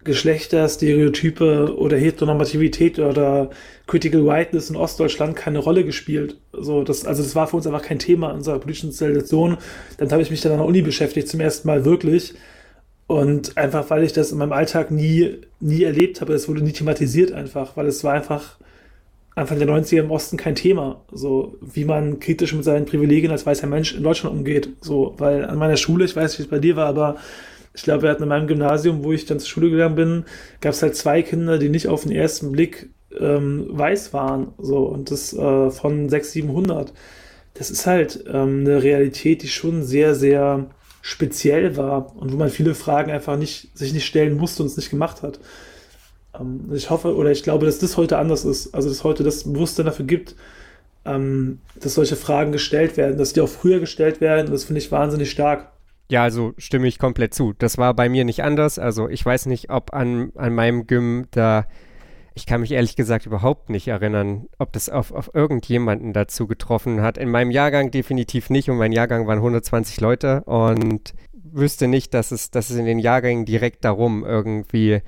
Geschlechterstereotype 0.05 1.75
oder 1.79 1.97
Heteronormativität 1.97 2.99
oder 2.99 3.49
Critical 3.87 4.27
Whiteness 4.27 4.69
in 4.69 4.77
Ostdeutschland 4.77 5.35
keine 5.35 5.61
Rolle 5.61 5.87
gespielt. 5.87 6.37
So, 6.53 6.85
das, 6.85 7.07
also 7.07 7.23
das 7.23 7.35
war 7.35 7.47
für 7.47 7.57
uns 7.57 7.67
einfach 7.67 7.83
kein 7.83 7.99
Thema 7.99 8.29
in 8.33 8.37
unserer 8.37 8.59
politischen 8.59 8.93
Sozialisation. 8.93 9.57
Dann 9.97 10.13
habe 10.13 10.21
ich 10.21 10.31
mich 10.31 10.43
dann 10.43 10.53
an 10.53 10.59
der 10.59 10.67
Uni 10.67 10.83
beschäftigt, 10.83 11.29
zum 11.29 11.41
ersten 11.41 11.67
Mal 11.67 11.87
wirklich. 11.87 12.35
Und 13.07 13.57
einfach, 13.57 13.89
weil 13.89 14.03
ich 14.03 14.13
das 14.13 14.31
in 14.31 14.37
meinem 14.37 14.53
Alltag 14.53 14.91
nie, 14.91 15.39
nie 15.59 15.85
erlebt 15.85 16.21
habe, 16.21 16.35
es 16.35 16.49
wurde 16.51 16.61
nie 16.61 16.73
thematisiert 16.73 17.33
einfach, 17.33 17.79
weil 17.79 17.87
es 17.87 18.05
war 18.05 18.13
einfach 18.13 18.59
Anfang 19.37 19.59
der 19.59 19.69
90er 19.69 20.01
im 20.01 20.11
Osten 20.11 20.39
kein 20.39 20.55
Thema, 20.55 21.03
so 21.13 21.59
wie 21.61 21.85
man 21.85 22.21
kritisch 22.21 22.55
mit 22.55 22.65
seinen 22.65 22.87
Privilegien 22.87 23.31
als 23.31 23.45
weißer 23.45 23.67
Mensch 23.67 23.95
in 23.95 24.03
Deutschland 24.03 24.35
umgeht. 24.35 24.71
So, 24.81 25.15
weil 25.19 25.45
an 25.45 25.59
meiner 25.59 25.77
Schule, 25.77 26.07
ich 26.07 26.17
weiß 26.17 26.31
nicht, 26.33 26.39
wie 26.39 26.43
es 26.45 26.51
bei 26.51 26.59
dir 26.59 26.75
war, 26.77 26.87
aber 26.87 27.17
ich 27.75 27.83
glaube, 27.83 28.05
wir 28.05 28.11
hatten 28.11 28.23
in 28.23 28.31
meinem 28.31 28.47
Gymnasium, 28.47 29.05
wo 29.05 29.13
ich 29.13 29.27
dann 29.27 29.39
zur 29.39 29.51
Schule 29.51 29.71
gegangen 29.71 29.95
bin, 29.95 30.25
gab 30.63 30.73
es 30.73 30.83
halt 30.83 30.97
zwei 30.97 31.21
Kinder, 31.21 31.59
die 31.59 31.69
nicht 31.69 31.87
auf 31.87 32.05
den 32.05 32.13
ersten 32.13 32.51
Blick 32.51 32.89
ähm, 33.21 33.67
weiß 33.69 34.15
waren. 34.15 34.55
So, 34.57 34.79
und 34.87 35.11
das 35.11 35.35
äh, 35.35 35.71
von 35.71 36.09
600, 36.09 36.25
700. 36.25 36.93
Das 37.53 37.71
ist 37.71 37.87
halt 37.87 38.25
ähm, 38.29 38.61
eine 38.61 38.83
Realität, 38.83 39.43
die 39.43 39.49
schon 39.49 39.83
sehr, 39.83 40.15
sehr 40.15 40.71
speziell 41.03 41.77
war 41.77 42.17
und 42.17 42.33
wo 42.33 42.39
man 42.39 42.49
viele 42.49 42.75
Fragen 42.75 43.11
einfach 43.11 43.37
nicht, 43.37 43.77
sich 43.77 43.93
nicht 43.93 44.07
stellen 44.07 44.39
musste 44.39 44.63
und 44.63 44.69
es 44.69 44.79
nicht 44.79 44.91
gemacht 44.91 45.23
hat. 45.23 45.41
Ähm, 46.39 46.71
ich 46.73 46.91
hoffe 46.91 47.15
oder 47.15 47.31
ich 47.31 47.43
glaube, 47.43 47.67
dass 47.67 47.79
das 47.79 47.97
heute 47.97 48.19
anders 48.19 48.45
ist. 48.45 48.75
Also, 48.75 48.89
dass 48.89 49.05
heute 49.05 49.25
das 49.25 49.45
Bewusstsein 49.45 49.87
dafür 49.87 50.07
gibt, 50.07 50.35
ähm, 51.05 51.61
dass 51.81 51.95
solche 51.95 52.17
Fragen 52.17 52.53
gestellt 52.53 52.97
werden, 52.97 53.17
dass 53.19 53.33
die 53.33 53.41
auch 53.41 53.49
früher 53.49 53.81
gestellt 53.81 54.21
werden. 54.21 54.51
Das 54.51 54.65
finde 54.65 54.81
ich 54.81 54.93
wahnsinnig 54.93 55.31
stark. 55.31 55.73
Ja, 56.09 56.23
also 56.23 56.55
stimme 56.57 56.87
ich 56.87 56.99
komplett 56.99 57.35
zu. 57.35 57.53
Das 57.59 57.79
war 57.79 57.95
bei 57.95 58.09
mir 58.09 58.25
nicht 58.25 58.43
anders. 58.43 58.79
Also 58.79 59.09
ich 59.09 59.25
weiß 59.25 59.47
nicht, 59.47 59.71
ob 59.71 59.93
an, 59.93 60.31
an 60.37 60.55
meinem 60.55 60.87
Gym 60.87 61.27
da, 61.33 61.67
ich 62.35 62.47
kann 62.47 62.61
mich 62.61 62.73
ehrlich 62.73 62.95
gesagt 62.95 63.27
überhaupt 63.27 63.71
nicht 63.71 63.89
erinnern, 63.89 64.47
ob 64.59 64.73
das 64.73 64.89
auf, 64.89 65.11
auf 65.11 65.31
irgendjemanden 65.35 66.13
dazu 66.13 66.47
getroffen 66.47 67.03
hat. 67.03 67.19
In 67.19 67.31
meinem 67.31 67.51
Jahrgang 67.51 67.91
definitiv 67.91 68.51
nicht 68.51 68.71
und 68.71 68.77
mein 68.77 68.93
Jahrgang 68.93 69.27
waren 69.27 69.39
120 69.39 70.01
Leute 70.01 70.45
und 70.45 71.15
wüsste 71.33 71.89
nicht, 71.89 72.15
dass 72.15 72.31
es, 72.31 72.51
dass 72.51 72.71
es 72.71 72.77
in 72.77 72.85
den 72.85 73.01
Jahrgängen 73.01 73.45
direkt 73.45 73.85
darum 73.85 74.25
irgendwie 74.25 75.01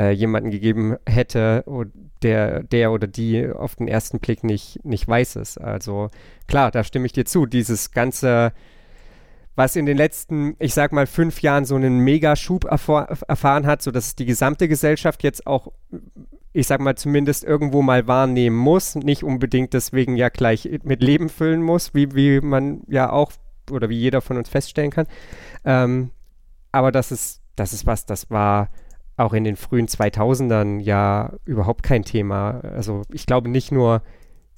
äh, 0.00 0.12
jemanden 0.12 0.50
gegeben 0.50 0.96
hätte, 1.06 1.62
der, 2.22 2.62
der 2.62 2.90
oder 2.90 3.06
die 3.06 3.50
auf 3.50 3.76
den 3.76 3.86
ersten 3.86 4.18
Blick 4.18 4.42
nicht, 4.44 4.82
nicht 4.82 5.06
weiß 5.06 5.36
ist. 5.36 5.58
Also 5.58 6.08
klar, 6.48 6.70
da 6.70 6.84
stimme 6.84 7.04
ich 7.04 7.12
dir 7.12 7.26
zu. 7.26 7.44
Dieses 7.44 7.90
ganze, 7.90 8.54
was 9.56 9.76
in 9.76 9.84
den 9.84 9.98
letzten, 9.98 10.56
ich 10.58 10.72
sag 10.72 10.92
mal, 10.92 11.06
fünf 11.06 11.42
Jahren 11.42 11.66
so 11.66 11.74
einen 11.74 11.98
Megaschub 11.98 12.64
erfahr 12.64 13.10
erfahren 13.28 13.66
hat, 13.66 13.82
sodass 13.82 14.16
die 14.16 14.24
gesamte 14.24 14.68
Gesellschaft 14.68 15.22
jetzt 15.22 15.46
auch, 15.46 15.70
ich 16.54 16.66
sag 16.66 16.80
mal, 16.80 16.96
zumindest 16.96 17.44
irgendwo 17.44 17.82
mal 17.82 18.06
wahrnehmen 18.06 18.56
muss, 18.56 18.94
nicht 18.94 19.22
unbedingt 19.22 19.74
deswegen 19.74 20.16
ja 20.16 20.30
gleich 20.30 20.66
mit 20.82 21.02
Leben 21.02 21.28
füllen 21.28 21.62
muss, 21.62 21.92
wie, 21.92 22.14
wie 22.14 22.40
man 22.40 22.84
ja 22.88 23.12
auch 23.12 23.32
oder 23.70 23.90
wie 23.90 23.98
jeder 23.98 24.22
von 24.22 24.38
uns 24.38 24.48
feststellen 24.48 24.92
kann. 24.92 25.06
Ähm, 25.66 26.10
aber 26.72 26.90
dass 26.90 27.10
es 27.10 27.42
das 27.54 27.74
ist 27.74 27.84
was, 27.84 28.06
das 28.06 28.30
war 28.30 28.70
auch 29.20 29.32
in 29.34 29.44
den 29.44 29.56
frühen 29.56 29.86
2000ern 29.86 30.80
ja 30.80 31.34
überhaupt 31.44 31.82
kein 31.82 32.04
Thema. 32.04 32.60
Also 32.60 33.02
ich 33.12 33.26
glaube 33.26 33.48
nicht 33.48 33.70
nur, 33.70 34.02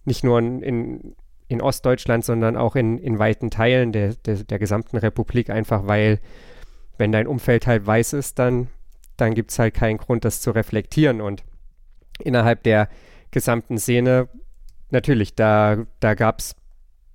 nicht 0.04 0.22
nur 0.24 0.38
in, 0.38 1.14
in 1.48 1.60
Ostdeutschland, 1.60 2.24
sondern 2.24 2.56
auch 2.56 2.76
in, 2.76 2.98
in 2.98 3.18
weiten 3.18 3.50
Teilen 3.50 3.92
der, 3.92 4.14
der, 4.14 4.36
der 4.36 4.58
gesamten 4.58 4.96
Republik, 4.96 5.50
einfach 5.50 5.86
weil, 5.86 6.20
wenn 6.96 7.12
dein 7.12 7.26
Umfeld 7.26 7.66
halt 7.66 7.86
weiß 7.86 8.12
ist, 8.12 8.38
dann, 8.38 8.68
dann 9.16 9.34
gibt 9.34 9.50
es 9.50 9.58
halt 9.58 9.74
keinen 9.74 9.98
Grund, 9.98 10.24
das 10.24 10.40
zu 10.40 10.52
reflektieren. 10.52 11.20
Und 11.20 11.42
innerhalb 12.20 12.62
der 12.62 12.88
gesamten 13.32 13.78
Szene, 13.78 14.28
natürlich, 14.90 15.34
da, 15.34 15.78
da 15.98 16.14
gab 16.14 16.38
es 16.38 16.54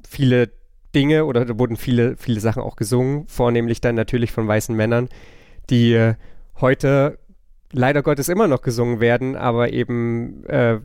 viele 0.08 0.52
Dinge 0.94 1.26
oder 1.26 1.46
da 1.46 1.58
wurden 1.58 1.78
viele, 1.78 2.18
viele 2.18 2.42
Sachen 2.42 2.62
auch 2.62 2.76
gesungen, 2.76 3.26
vornehmlich 3.28 3.80
dann 3.80 3.96
natürlich 3.96 4.32
von 4.32 4.48
weißen 4.48 4.76
Männern, 4.76 5.08
die 5.70 5.94
äh, 5.94 6.16
heute 6.60 7.20
leider 7.72 8.04
Gottes 8.04 8.30
immer 8.30 8.48
noch 8.48 8.62
gesungen 8.62 9.00
werden, 9.00 9.36
aber 9.36 9.72
eben 9.74 10.44
äh, 10.46 10.80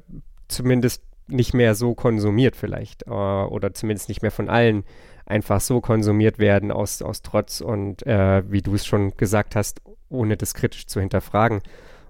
zumindest 0.49 1.03
nicht 1.29 1.55
mehr 1.55 1.75
so 1.75 1.95
konsumiert 1.95 2.57
vielleicht 2.57 3.07
äh, 3.07 3.11
oder 3.11 3.73
zumindest 3.75 4.09
nicht 4.09 4.23
mehr 4.23 4.31
von 4.31 4.49
allen 4.49 4.85
einfach 5.25 5.61
so 5.61 5.81
konsumiert 5.81 6.39
werden 6.39 6.71
aus, 6.71 7.01
aus 7.01 7.23
Trotz 7.23 7.61
und 7.61 8.07
äh, 8.07 8.43
wie 8.51 8.63
du 8.63 8.75
es 8.75 8.85
schon 8.85 9.17
gesagt 9.17 9.57
hast, 9.57 9.81
ohne 10.09 10.37
das 10.37 10.55
kritisch 10.55 10.87
zu 10.87 11.01
hinterfragen. 11.01 11.63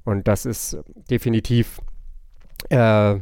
Und 0.04 0.26
das 0.26 0.46
ist 0.46 0.78
definitiv 1.10 1.80
äh, 2.70 3.20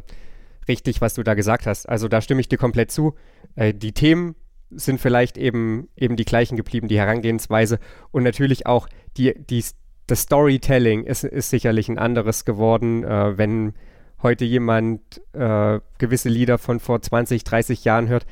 richtig, 0.68 1.00
was 1.00 1.14
du 1.14 1.22
da 1.22 1.34
gesagt 1.34 1.66
hast. 1.66 1.88
Also 1.88 2.08
da 2.08 2.20
stimme 2.20 2.40
ich 2.40 2.48
dir 2.48 2.58
komplett 2.58 2.90
zu. 2.90 3.14
Äh, 3.56 3.74
die 3.74 3.92
Themen 3.92 4.36
sind 4.70 5.00
vielleicht 5.00 5.36
eben, 5.36 5.88
eben 5.96 6.16
die 6.16 6.24
gleichen 6.24 6.56
geblieben, 6.56 6.88
die 6.88 6.98
Herangehensweise 6.98 7.80
und 8.12 8.22
natürlich 8.22 8.66
auch 8.66 8.88
die, 9.16 9.34
die, 9.34 9.64
das 10.10 10.22
Storytelling 10.22 11.04
ist, 11.04 11.24
ist 11.24 11.50
sicherlich 11.50 11.88
ein 11.88 11.98
anderes 11.98 12.44
geworden, 12.44 13.04
äh, 13.04 13.38
wenn 13.38 13.74
heute 14.22 14.44
jemand 14.44 15.00
äh, 15.32 15.78
gewisse 15.98 16.28
Lieder 16.28 16.58
von 16.58 16.80
vor 16.80 17.00
20, 17.00 17.44
30 17.44 17.84
Jahren 17.84 18.08
hört, 18.08 18.26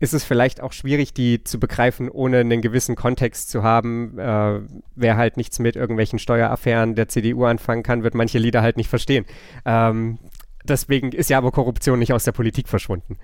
ist 0.00 0.12
es 0.12 0.22
vielleicht 0.22 0.60
auch 0.60 0.72
schwierig, 0.72 1.14
die 1.14 1.42
zu 1.42 1.58
begreifen, 1.58 2.10
ohne 2.10 2.40
einen 2.40 2.60
gewissen 2.60 2.94
Kontext 2.94 3.48
zu 3.48 3.62
haben. 3.62 4.18
Äh, 4.18 4.60
wer 4.96 5.16
halt 5.16 5.38
nichts 5.38 5.58
mit 5.58 5.76
irgendwelchen 5.76 6.18
Steueraffären 6.18 6.94
der 6.94 7.08
CDU 7.08 7.44
anfangen 7.44 7.82
kann, 7.82 8.02
wird 8.02 8.14
manche 8.14 8.38
Lieder 8.38 8.60
halt 8.60 8.76
nicht 8.76 8.88
verstehen. 8.88 9.24
Ähm, 9.64 10.18
deswegen 10.62 11.12
ist 11.12 11.30
ja 11.30 11.38
aber 11.38 11.52
Korruption 11.52 11.98
nicht 11.98 12.12
aus 12.12 12.24
der 12.24 12.32
Politik 12.32 12.68
verschwunden. 12.68 13.16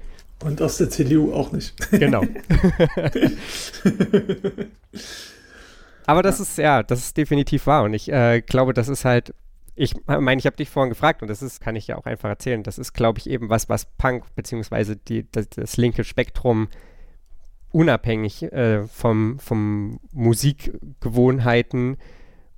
Und 0.43 0.63
aus 0.63 0.79
der 0.79 0.89
CDU 0.89 1.35
auch 1.35 1.53
nicht. 1.53 1.75
Genau. 1.91 2.23
aber 6.11 6.23
das 6.23 6.41
ist, 6.41 6.59
ja, 6.59 6.83
das 6.83 7.01
ist 7.01 7.17
definitiv 7.17 7.67
wahr. 7.67 7.85
Und 7.85 7.95
ich 7.95 8.11
äh, 8.11 8.41
glaube, 8.41 8.75
das 8.75 8.89
ist 8.89 9.05
halt 9.05 9.35
ich 9.77 9.95
meine, 10.07 10.39
ich 10.39 10.45
habe 10.45 10.57
dich 10.57 10.69
vorhin 10.69 10.91
gefragt 10.91 11.23
und 11.23 11.29
das 11.29 11.41
ist, 11.41 11.61
kann 11.63 11.75
ich 11.75 11.87
ja 11.87 11.97
auch 11.97 12.05
einfach 12.05 12.29
erzählen. 12.29 12.63
Das 12.63 12.79
ist, 12.79 12.93
glaube 12.93 13.19
ich, 13.19 13.31
eben 13.31 13.49
was, 13.49 13.71
was 13.71 13.87
Punk 13.87 14.25
beziehungsweise 14.35 14.95
die, 14.95 15.27
das, 15.33 15.49
das 15.49 15.79
linke 15.79 16.05
Spektrum 16.05 16.69
unabhängig 17.73 18.43
äh, 18.43 18.83
vom, 18.89 19.39
vom 19.39 19.99
Musikgewohnheiten 20.13 21.97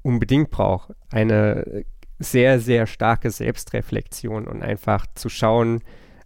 unbedingt 0.03 0.51
braucht. 0.51 0.95
Eine 1.11 1.85
sehr, 2.19 2.59
sehr 2.59 2.89
starke 2.89 3.31
Selbstreflexion 3.31 4.49
und 4.49 4.63
einfach 4.63 5.07
zu 5.15 5.29
schauen, 5.29 5.83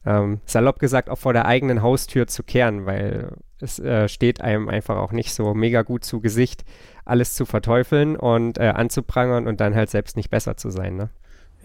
ähm, 0.07 0.41
salopp 0.47 0.79
gesagt, 0.79 1.11
auch 1.11 1.19
vor 1.19 1.33
der 1.33 1.47
eigenen 1.47 1.83
Haustür 1.83 2.27
zu 2.27 2.43
kehren, 2.43 2.87
weil 2.87 3.33
es 3.61 3.79
äh, 3.79 4.09
steht 4.09 4.41
einem 4.41 4.69
einfach 4.69 4.97
auch 4.97 5.13
nicht 5.13 5.35
so 5.35 5.53
mega 5.53 5.83
gut 5.83 6.05
zu 6.05 6.21
Gesicht, 6.21 6.65
alles 7.05 7.35
zu 7.35 7.45
verteufeln 7.45 8.17
und 8.17 8.59
äh, 8.59 8.69
anzuprangern 8.69 9.47
und 9.47 9.61
dann 9.61 9.75
halt 9.75 9.91
selbst 9.91 10.17
nicht 10.17 10.31
besser 10.31 10.57
zu 10.57 10.71
sein. 10.71 10.97
Ne? 10.97 11.11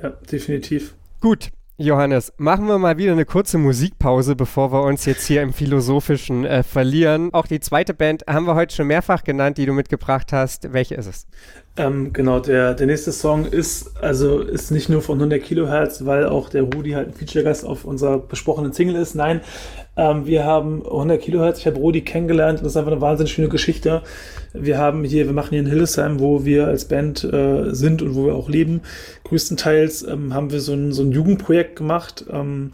Ja, 0.01 0.09
definitiv. 0.09 0.95
Gut, 1.19 1.51
Johannes, 1.77 2.31
machen 2.37 2.67
wir 2.67 2.77
mal 2.77 2.97
wieder 2.97 3.11
eine 3.11 3.25
kurze 3.25 3.57
Musikpause, 3.57 4.35
bevor 4.35 4.71
wir 4.71 4.83
uns 4.83 5.05
jetzt 5.05 5.25
hier 5.25 5.41
im 5.41 5.51
Philosophischen 5.51 6.45
äh, 6.45 6.63
verlieren. 6.63 7.33
Auch 7.33 7.47
die 7.47 7.59
zweite 7.59 7.93
Band 7.93 8.23
haben 8.27 8.45
wir 8.45 8.55
heute 8.55 8.75
schon 8.75 8.87
mehrfach 8.87 9.23
genannt, 9.23 9.57
die 9.57 9.65
du 9.65 9.73
mitgebracht 9.73 10.31
hast. 10.31 10.73
Welche 10.73 10.95
ist 10.95 11.07
es? 11.07 11.27
Ähm, 11.77 12.11
genau, 12.11 12.41
der, 12.41 12.73
der 12.73 12.85
nächste 12.85 13.13
Song 13.13 13.45
ist, 13.45 13.95
also 14.01 14.41
ist 14.41 14.71
nicht 14.71 14.89
nur 14.89 15.01
von 15.01 15.17
100 15.17 15.41
Kilohertz, 15.41 16.05
weil 16.05 16.25
auch 16.25 16.49
der 16.49 16.63
Rudi 16.63 16.91
halt 16.91 17.07
ein 17.07 17.13
Feature-Gast 17.13 17.65
auf 17.65 17.85
unserer 17.85 18.19
besprochenen 18.19 18.73
Single 18.73 18.97
ist. 18.97 19.15
Nein, 19.15 19.39
ähm, 19.95 20.25
wir 20.25 20.43
haben 20.43 20.85
100 20.85 21.21
Kilohertz, 21.21 21.59
ich 21.59 21.67
habe 21.67 21.77
Rudi 21.77 22.01
kennengelernt 22.01 22.59
und 22.59 22.65
das 22.65 22.73
ist 22.73 22.77
einfach 22.77 22.91
eine 22.91 22.99
wahnsinnig 22.99 23.31
schöne 23.31 23.47
Geschichte. 23.47 24.01
Wir 24.53 24.77
haben 24.77 25.05
hier, 25.05 25.27
wir 25.27 25.33
machen 25.33 25.51
hier 25.51 25.59
in 25.59 25.65
Hildesheim, 25.65 26.19
wo 26.19 26.43
wir 26.43 26.67
als 26.67 26.85
Band 26.85 27.23
äh, 27.23 27.73
sind 27.73 28.01
und 28.01 28.15
wo 28.15 28.25
wir 28.25 28.35
auch 28.35 28.49
leben. 28.49 28.81
Größtenteils 29.23 30.03
ähm, 30.03 30.33
haben 30.33 30.51
wir 30.51 30.59
so 30.59 30.73
ein, 30.73 30.91
so 30.91 31.03
ein 31.03 31.13
Jugendprojekt 31.13 31.77
gemacht. 31.77 32.25
Ähm, 32.29 32.73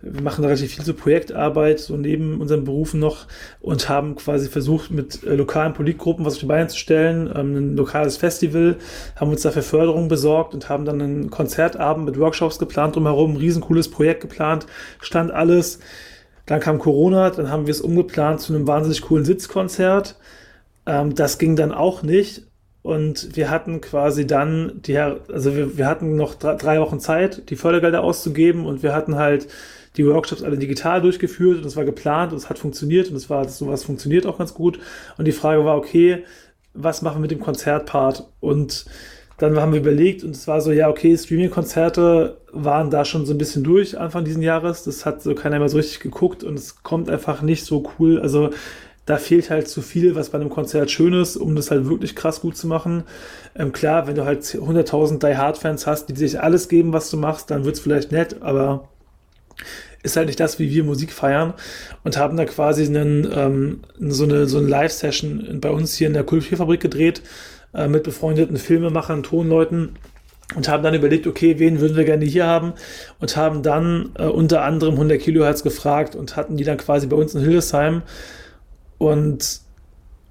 wir 0.00 0.22
machen 0.22 0.44
relativ 0.44 0.74
viel 0.74 0.84
so 0.84 0.94
Projektarbeit, 0.94 1.80
so 1.80 1.96
neben 1.96 2.40
unseren 2.40 2.64
Berufen 2.64 3.00
noch 3.00 3.26
und 3.60 3.88
haben 3.88 4.14
quasi 4.14 4.48
versucht, 4.48 4.90
mit 4.90 5.24
äh, 5.24 5.34
lokalen 5.34 5.72
Politgruppen 5.72 6.24
was 6.24 6.34
auf 6.34 6.40
die 6.40 6.46
Beine 6.46 6.68
zu 6.68 6.78
stellen, 6.78 7.30
ähm, 7.34 7.56
ein 7.56 7.76
lokales 7.76 8.16
Festival, 8.16 8.76
haben 9.16 9.30
uns 9.30 9.42
dafür 9.42 9.62
Förderung 9.62 10.08
besorgt 10.08 10.54
und 10.54 10.68
haben 10.68 10.84
dann 10.84 11.02
einen 11.02 11.30
Konzertabend 11.30 12.06
mit 12.06 12.18
Workshops 12.18 12.58
geplant 12.58 12.96
drumherum, 12.96 13.32
ein 13.32 13.36
riesencooles 13.38 13.90
Projekt 13.90 14.20
geplant, 14.20 14.66
stand 15.00 15.30
alles. 15.30 15.80
Dann 16.46 16.60
kam 16.60 16.78
Corona, 16.78 17.28
dann 17.30 17.50
haben 17.50 17.66
wir 17.66 17.72
es 17.72 17.82
umgeplant 17.82 18.40
zu 18.40 18.54
einem 18.54 18.66
wahnsinnig 18.66 19.02
coolen 19.02 19.24
Sitzkonzert 19.24 20.16
ähm, 20.88 21.14
das 21.14 21.38
ging 21.38 21.54
dann 21.54 21.72
auch 21.72 22.02
nicht. 22.02 22.42
Und 22.82 23.36
wir 23.36 23.50
hatten 23.50 23.80
quasi 23.82 24.26
dann, 24.26 24.80
die, 24.82 24.96
also 24.98 25.54
wir, 25.54 25.76
wir 25.76 25.86
hatten 25.86 26.16
noch 26.16 26.34
drei 26.34 26.80
Wochen 26.80 27.00
Zeit, 27.00 27.50
die 27.50 27.56
Fördergelder 27.56 28.02
auszugeben 28.02 28.64
und 28.64 28.82
wir 28.82 28.94
hatten 28.94 29.16
halt 29.16 29.48
die 29.98 30.06
Workshops 30.06 30.42
alle 30.42 30.56
digital 30.56 31.02
durchgeführt 31.02 31.58
und 31.58 31.66
das 31.66 31.76
war 31.76 31.84
geplant 31.84 32.32
und 32.32 32.38
es 32.38 32.48
hat 32.48 32.58
funktioniert 32.58 33.10
und 33.10 33.16
es 33.16 33.28
war 33.28 33.46
sowas 33.48 33.84
funktioniert 33.84 34.24
auch 34.24 34.38
ganz 34.38 34.54
gut. 34.54 34.78
Und 35.18 35.26
die 35.26 35.32
Frage 35.32 35.64
war, 35.64 35.76
okay, 35.76 36.24
was 36.72 37.02
machen 37.02 37.16
wir 37.16 37.22
mit 37.22 37.32
dem 37.32 37.40
Konzertpart? 37.40 38.28
Und 38.40 38.86
dann 39.38 39.56
haben 39.60 39.72
wir 39.72 39.80
überlegt 39.80 40.24
und 40.24 40.30
es 40.30 40.48
war 40.48 40.60
so, 40.60 40.72
ja, 40.72 40.88
okay, 40.88 41.16
Streaming-Konzerte 41.16 42.38
waren 42.52 42.90
da 42.90 43.04
schon 43.04 43.26
so 43.26 43.34
ein 43.34 43.38
bisschen 43.38 43.62
durch 43.62 43.98
Anfang 43.98 44.24
diesen 44.24 44.42
Jahres. 44.42 44.84
Das 44.84 45.04
hat 45.04 45.22
so 45.22 45.34
keiner 45.34 45.58
mehr 45.58 45.68
so 45.68 45.76
richtig 45.76 46.00
geguckt 46.00 46.42
und 46.44 46.54
es 46.58 46.82
kommt 46.82 47.10
einfach 47.10 47.42
nicht 47.42 47.64
so 47.64 47.88
cool. 47.98 48.20
Also 48.20 48.50
da 49.06 49.16
fehlt 49.16 49.48
halt 49.48 49.68
zu 49.68 49.80
viel, 49.80 50.14
was 50.14 50.30
bei 50.30 50.38
einem 50.38 50.50
Konzert 50.50 50.90
schön 50.90 51.14
ist, 51.14 51.36
um 51.36 51.56
das 51.56 51.70
halt 51.70 51.88
wirklich 51.88 52.14
krass 52.14 52.40
gut 52.40 52.56
zu 52.56 52.66
machen. 52.66 53.04
Ähm, 53.54 53.72
klar, 53.72 54.06
wenn 54.06 54.16
du 54.16 54.24
halt 54.24 54.42
100.000 54.42 55.26
Die 55.26 55.36
Hard 55.36 55.56
Fans 55.56 55.86
hast, 55.86 56.06
die 56.08 56.16
sich 56.16 56.40
alles 56.40 56.68
geben, 56.68 56.92
was 56.92 57.10
du 57.10 57.16
machst, 57.16 57.50
dann 57.50 57.64
wird 57.64 57.76
es 57.76 57.80
vielleicht 57.80 58.12
nett, 58.12 58.42
aber 58.42 58.88
ist 60.02 60.16
halt 60.16 60.26
nicht 60.26 60.40
das, 60.40 60.58
wie 60.58 60.70
wir 60.70 60.84
Musik 60.84 61.12
feiern 61.12 61.54
und 62.04 62.16
haben 62.16 62.36
da 62.36 62.44
quasi 62.44 62.86
einen, 62.86 63.28
ähm, 63.32 63.80
so 63.98 64.24
eine, 64.24 64.46
so 64.46 64.58
eine 64.58 64.68
Live-Session 64.68 65.58
bei 65.60 65.70
uns 65.70 65.94
hier 65.94 66.06
in 66.06 66.14
der 66.14 66.24
Kulturfabrik 66.24 66.80
gedreht 66.80 67.22
äh, 67.74 67.88
mit 67.88 68.04
befreundeten 68.04 68.56
Filmemachern, 68.56 69.22
Tonleuten 69.22 69.96
und 70.54 70.68
haben 70.68 70.82
dann 70.82 70.94
überlegt, 70.94 71.26
okay, 71.26 71.58
wen 71.58 71.80
würden 71.80 71.96
wir 71.96 72.04
gerne 72.04 72.24
hier 72.24 72.46
haben? 72.46 72.72
Und 73.20 73.36
haben 73.36 73.62
dann 73.62 74.10
äh, 74.18 74.24
unter 74.24 74.62
anderem 74.62 74.94
100 74.94 75.20
Kilohertz 75.20 75.62
gefragt 75.62 76.16
und 76.16 76.36
hatten 76.36 76.56
die 76.56 76.64
dann 76.64 76.78
quasi 76.78 77.06
bei 77.06 77.16
uns 77.16 77.34
in 77.34 77.42
Hildesheim. 77.42 78.02
Und 78.96 79.60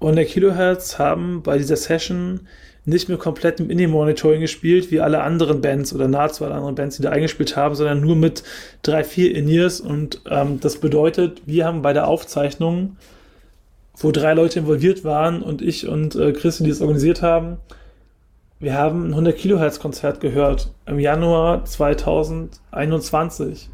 100 0.00 0.26
Kilohertz 0.26 0.98
haben 0.98 1.42
bei 1.42 1.58
dieser 1.58 1.76
Session 1.76 2.48
nicht 2.88 3.08
mehr 3.08 3.18
komplett 3.18 3.60
im 3.60 3.70
Indie-Monitoring 3.70 4.40
gespielt, 4.40 4.90
wie 4.90 5.00
alle 5.00 5.22
anderen 5.22 5.60
Bands 5.60 5.94
oder 5.94 6.08
nahezu 6.08 6.44
alle 6.44 6.54
anderen 6.54 6.74
Bands, 6.74 6.96
die 6.96 7.02
da 7.02 7.10
eingespielt 7.10 7.56
haben, 7.56 7.74
sondern 7.74 8.00
nur 8.00 8.16
mit 8.16 8.42
drei, 8.82 9.04
vier 9.04 9.34
In-Ears. 9.34 9.80
Und 9.80 10.22
ähm, 10.28 10.58
das 10.60 10.78
bedeutet, 10.78 11.42
wir 11.46 11.66
haben 11.66 11.82
bei 11.82 11.92
der 11.92 12.08
Aufzeichnung, 12.08 12.96
wo 13.96 14.10
drei 14.10 14.34
Leute 14.34 14.60
involviert 14.60 15.04
waren 15.04 15.42
und 15.42 15.60
ich 15.60 15.88
und 15.88 16.14
äh, 16.16 16.32
Chris, 16.32 16.58
die 16.58 16.70
es 16.70 16.80
organisiert 16.80 17.20
haben, 17.20 17.58
wir 18.60 18.74
haben 18.74 19.06
ein 19.06 19.10
100 19.10 19.36
Kilohertz 19.36 19.78
Konzert 19.78 20.20
gehört 20.20 20.72
im 20.86 20.98
Januar 20.98 21.64
2021. 21.64 23.68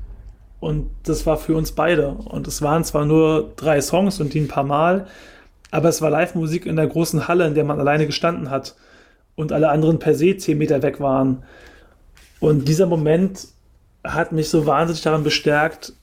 Und 0.60 0.90
das 1.04 1.24
war 1.24 1.38
für 1.38 1.56
uns 1.56 1.72
beide. 1.72 2.10
Und 2.10 2.46
es 2.46 2.60
waren 2.60 2.84
zwar 2.84 3.06
nur 3.06 3.52
drei 3.56 3.80
Songs 3.80 4.20
und 4.20 4.34
die 4.34 4.40
ein 4.40 4.48
paar 4.48 4.64
Mal, 4.64 5.06
aber 5.70 5.88
es 5.88 6.02
war 6.02 6.10
Live-Musik 6.10 6.66
in 6.66 6.76
der 6.76 6.86
großen 6.86 7.28
Halle, 7.28 7.46
in 7.46 7.54
der 7.54 7.64
man 7.64 7.80
alleine 7.80 8.04
gestanden 8.06 8.50
hat 8.50 8.74
und 9.36 9.52
alle 9.52 9.68
anderen 9.70 9.98
per 9.98 10.14
se 10.14 10.36
zehn 10.36 10.58
Meter 10.58 10.82
weg 10.82 11.00
waren. 11.00 11.42
Und 12.40 12.68
dieser 12.68 12.86
Moment 12.86 13.48
hat 14.02 14.32
mich 14.32 14.48
so 14.48 14.66
wahnsinnig 14.66 15.02
daran 15.02 15.24
bestärkt, 15.24 15.94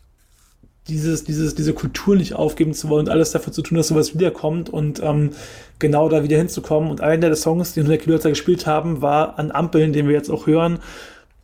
dieses, 0.88 1.24
dieses, 1.24 1.54
diese 1.56 1.74
Kultur 1.74 2.16
nicht 2.16 2.34
aufgeben 2.34 2.74
zu 2.74 2.90
wollen 2.90 3.06
und 3.06 3.12
alles 3.12 3.32
dafür 3.32 3.54
zu 3.54 3.62
tun, 3.62 3.78
dass 3.78 3.90
sowas 3.90 4.16
wiederkommt 4.16 4.70
und 4.70 5.02
ähm, 5.04 5.32
genau 5.80 6.10
da 6.10 6.24
wieder 6.24 6.38
hinzukommen. 6.38 6.90
Und 6.90 7.02
einer 7.02 7.28
der 7.28 7.36
Songs, 7.36 7.74
die 7.74 7.82
100 7.82 8.02
Kilohertz 8.02 8.24
gespielt 8.24 8.66
haben, 8.66 9.02
war 9.02 9.38
an 9.38 9.52
Ampeln, 9.52 9.94
den 9.94 10.08
wir 10.08 10.16
jetzt 10.16 10.32
auch 10.32 10.48
hören. 10.48 10.80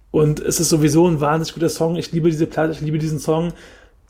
Und 0.10 0.40
es 0.40 0.60
ist 0.60 0.70
sowieso 0.70 1.08
ein 1.08 1.22
wahnsinnig 1.22 1.54
guter 1.54 1.70
Song. 1.70 1.96
Ich 1.96 2.12
liebe 2.12 2.30
diese 2.30 2.48
Platte, 2.48 2.72
ich 2.72 2.82
liebe 2.82 2.98
diesen 2.98 3.20
Song. 3.20 3.54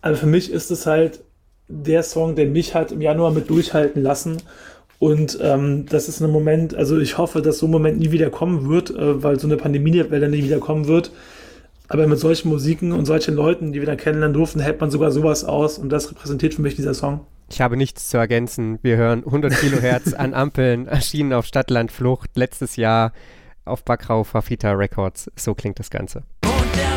Aber 0.01 0.15
für 0.15 0.27
mich 0.27 0.51
ist 0.51 0.71
es 0.71 0.85
halt 0.85 1.19
der 1.67 2.03
Song, 2.03 2.35
der 2.35 2.45
mich 2.45 2.75
halt 2.75 2.91
im 2.93 3.01
Januar 3.01 3.31
mit 3.31 3.49
durchhalten 3.49 4.01
lassen. 4.01 4.37
Und 4.99 5.37
ähm, 5.41 5.85
das 5.87 6.09
ist 6.09 6.21
ein 6.21 6.31
Moment, 6.31 6.73
also 6.75 6.99
ich 6.99 7.17
hoffe, 7.17 7.41
dass 7.41 7.59
so 7.59 7.67
ein 7.67 7.71
Moment 7.71 7.99
nie 7.99 8.11
wieder 8.11 8.29
kommen 8.29 8.67
wird, 8.67 8.89
äh, 8.89 9.23
weil 9.23 9.39
so 9.39 9.47
eine 9.47 9.57
Pandemiewelle 9.57 10.27
nie 10.27 10.43
wieder 10.43 10.59
kommen 10.59 10.87
wird. 10.87 11.11
Aber 11.87 12.07
mit 12.07 12.19
solchen 12.19 12.49
Musiken 12.49 12.91
und 12.91 13.05
solchen 13.05 13.35
Leuten, 13.35 13.71
die 13.71 13.79
wir 13.79 13.85
dann 13.85 13.97
kennenlernen 13.97 14.33
durften, 14.33 14.59
hält 14.59 14.81
man 14.81 14.91
sogar 14.91 15.11
sowas 15.11 15.45
aus 15.45 15.77
und 15.77 15.89
das 15.89 16.11
repräsentiert 16.11 16.55
für 16.55 16.61
mich 16.61 16.75
dieser 16.75 16.93
Song. 16.93 17.21
Ich 17.49 17.61
habe 17.61 17.77
nichts 17.77 18.09
zu 18.09 18.17
ergänzen. 18.17 18.79
Wir 18.81 18.97
hören 18.97 19.23
100 19.25 19.53
Kilohertz 19.53 20.13
an 20.13 20.33
Ampeln, 20.33 20.87
erschienen 20.87 21.31
auf 21.31 21.45
Stadtlandflucht 21.45 22.31
letztes 22.35 22.75
Jahr 22.75 23.13
auf 23.63 23.85
Backrau 23.85 24.23
Fafita 24.23 24.71
Records. 24.71 25.31
So 25.35 25.55
klingt 25.55 25.79
das 25.79 25.89
Ganze. 25.89 26.23
Und 26.43 26.75
der 26.75 26.96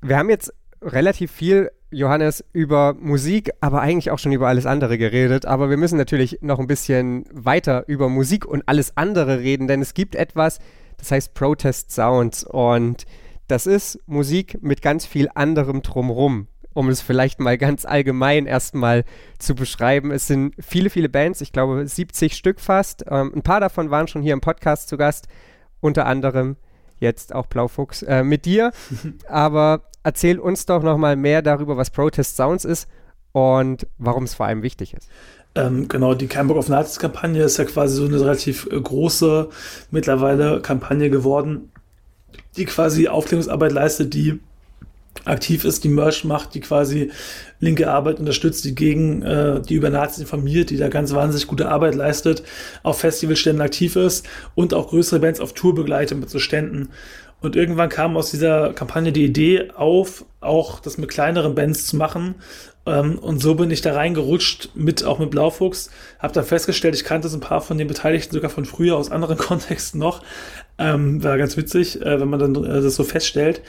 Wir 0.00 0.16
haben 0.16 0.30
jetzt 0.30 0.52
relativ 0.82 1.32
viel, 1.32 1.70
Johannes, 1.90 2.44
über 2.52 2.94
Musik, 2.94 3.50
aber 3.60 3.80
eigentlich 3.80 4.10
auch 4.10 4.18
schon 4.18 4.32
über 4.32 4.48
alles 4.48 4.66
andere 4.66 4.98
geredet. 4.98 5.46
Aber 5.46 5.70
wir 5.70 5.76
müssen 5.76 5.96
natürlich 5.96 6.38
noch 6.42 6.58
ein 6.58 6.66
bisschen 6.66 7.24
weiter 7.32 7.84
über 7.86 8.08
Musik 8.08 8.44
und 8.44 8.62
alles 8.66 8.96
andere 8.96 9.40
reden, 9.40 9.66
denn 9.68 9.80
es 9.80 9.94
gibt 9.94 10.14
etwas, 10.14 10.58
das 10.98 11.10
heißt 11.10 11.34
Protest 11.34 11.90
Sounds. 11.90 12.44
Und 12.44 13.06
das 13.46 13.66
ist 13.66 13.98
Musik 14.06 14.58
mit 14.62 14.82
ganz 14.82 15.06
viel 15.06 15.28
anderem 15.34 15.82
drumrum. 15.82 16.48
Um 16.74 16.90
es 16.90 17.00
vielleicht 17.00 17.40
mal 17.40 17.58
ganz 17.58 17.84
allgemein 17.84 18.46
erstmal 18.46 19.04
zu 19.38 19.54
beschreiben. 19.56 20.12
Es 20.12 20.28
sind 20.28 20.54
viele, 20.60 20.90
viele 20.90 21.08
Bands, 21.08 21.40
ich 21.40 21.52
glaube 21.52 21.84
70 21.84 22.34
Stück 22.34 22.60
fast. 22.60 23.04
Ähm, 23.10 23.32
ein 23.34 23.42
paar 23.42 23.58
davon 23.58 23.90
waren 23.90 24.06
schon 24.06 24.22
hier 24.22 24.34
im 24.34 24.40
Podcast 24.40 24.88
zu 24.88 24.96
Gast, 24.96 25.26
unter 25.80 26.06
anderem 26.06 26.56
jetzt 27.00 27.34
auch 27.34 27.46
Blaufuchs, 27.46 28.02
äh, 28.02 28.22
mit 28.22 28.44
dir. 28.44 28.72
Aber 29.28 29.82
erzähl 30.02 30.38
uns 30.38 30.66
doch 30.66 30.82
nochmal 30.82 31.16
mehr 31.16 31.42
darüber, 31.42 31.76
was 31.76 31.90
Protest 31.90 32.36
Sounds 32.36 32.64
ist 32.64 32.88
und 33.32 33.86
warum 33.98 34.24
es 34.24 34.34
vor 34.34 34.46
allem 34.46 34.62
wichtig 34.62 34.94
ist. 34.94 35.08
Ähm, 35.54 35.88
genau, 35.88 36.14
die 36.14 36.26
Kein 36.26 36.46
Bock 36.46 36.56
auf 36.56 36.68
Nazis-Kampagne 36.68 37.42
ist 37.42 37.56
ja 37.56 37.64
quasi 37.64 37.96
so 37.96 38.04
eine 38.04 38.20
relativ 38.20 38.68
äh, 38.70 38.80
große 38.80 39.48
mittlerweile 39.90 40.60
Kampagne 40.60 41.10
geworden, 41.10 41.72
die 42.56 42.64
quasi 42.64 43.08
Aufklärungsarbeit 43.08 43.72
leistet, 43.72 44.14
die 44.14 44.40
aktiv 45.24 45.64
ist, 45.64 45.84
die 45.84 45.88
Merch 45.88 46.24
macht, 46.24 46.54
die 46.54 46.60
quasi 46.60 47.10
linke 47.60 47.90
Arbeit 47.90 48.18
unterstützt, 48.18 48.64
die 48.64 48.74
gegen 48.74 49.22
äh, 49.22 49.60
die 49.60 49.74
über 49.74 49.90
Nazis 49.90 50.20
informiert, 50.20 50.70
die 50.70 50.76
da 50.76 50.88
ganz 50.88 51.12
wahnsinnig 51.12 51.46
gute 51.46 51.68
Arbeit 51.68 51.94
leistet, 51.94 52.42
auf 52.82 53.00
Festivalständen 53.00 53.62
aktiv 53.62 53.96
ist 53.96 54.26
und 54.54 54.74
auch 54.74 54.88
größere 54.88 55.20
Bands 55.20 55.40
auf 55.40 55.52
Tour 55.52 55.74
begleitet 55.74 56.18
mit 56.18 56.30
so 56.30 56.38
Ständen. 56.38 56.90
Und 57.40 57.54
irgendwann 57.54 57.88
kam 57.88 58.16
aus 58.16 58.30
dieser 58.30 58.72
Kampagne 58.72 59.12
die 59.12 59.24
Idee 59.24 59.70
auf, 59.76 60.24
auch 60.40 60.80
das 60.80 60.98
mit 60.98 61.08
kleineren 61.08 61.54
Bands 61.54 61.86
zu 61.86 61.96
machen. 61.96 62.34
Ähm, 62.84 63.18
und 63.18 63.40
so 63.40 63.54
bin 63.54 63.70
ich 63.70 63.80
da 63.80 63.92
reingerutscht, 63.92 64.70
mit 64.74 65.04
auch 65.04 65.20
mit 65.20 65.30
Blaufuchs. 65.30 65.90
Hab 66.18 66.32
dann 66.32 66.44
festgestellt, 66.44 66.96
ich 66.96 67.04
kannte 67.04 67.28
so 67.28 67.36
ein 67.36 67.40
paar 67.40 67.60
von 67.60 67.78
den 67.78 67.86
Beteiligten 67.86 68.34
sogar 68.34 68.50
von 68.50 68.64
früher 68.64 68.96
aus 68.96 69.12
anderen 69.12 69.38
Kontexten 69.38 70.00
noch. 70.00 70.22
Ähm, 70.78 71.22
war 71.22 71.38
ganz 71.38 71.56
witzig, 71.56 72.00
äh, 72.02 72.20
wenn 72.20 72.28
man 72.28 72.40
dann 72.40 72.64
äh, 72.64 72.80
das 72.80 72.96
so 72.96 73.04
feststellt. 73.04 73.62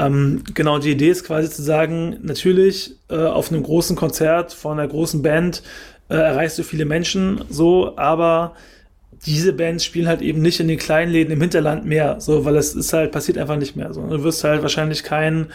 Ähm, 0.00 0.42
genau, 0.54 0.78
die 0.78 0.92
Idee 0.92 1.10
ist 1.10 1.24
quasi 1.24 1.50
zu 1.50 1.62
sagen, 1.62 2.18
natürlich 2.22 2.96
äh, 3.10 3.16
auf 3.16 3.52
einem 3.52 3.62
großen 3.62 3.96
Konzert 3.96 4.52
von 4.52 4.78
einer 4.78 4.88
großen 4.88 5.20
Band 5.20 5.62
äh, 6.08 6.14
erreichst 6.14 6.58
du 6.58 6.62
viele 6.62 6.86
Menschen, 6.86 7.44
so, 7.50 7.96
aber 7.96 8.54
diese 9.26 9.52
Bands 9.52 9.84
spielen 9.84 10.08
halt 10.08 10.22
eben 10.22 10.40
nicht 10.40 10.58
in 10.60 10.68
den 10.68 10.78
kleinen 10.78 11.12
Läden 11.12 11.32
im 11.32 11.40
Hinterland 11.40 11.84
mehr, 11.84 12.20
so, 12.20 12.44
weil 12.46 12.56
es 12.56 12.74
ist 12.74 12.92
halt, 12.94 13.12
passiert 13.12 13.36
einfach 13.36 13.56
nicht 13.56 13.76
mehr. 13.76 13.92
So. 13.92 14.06
Du 14.06 14.22
wirst 14.22 14.42
halt 14.42 14.62
wahrscheinlich 14.62 15.02
kein 15.02 15.48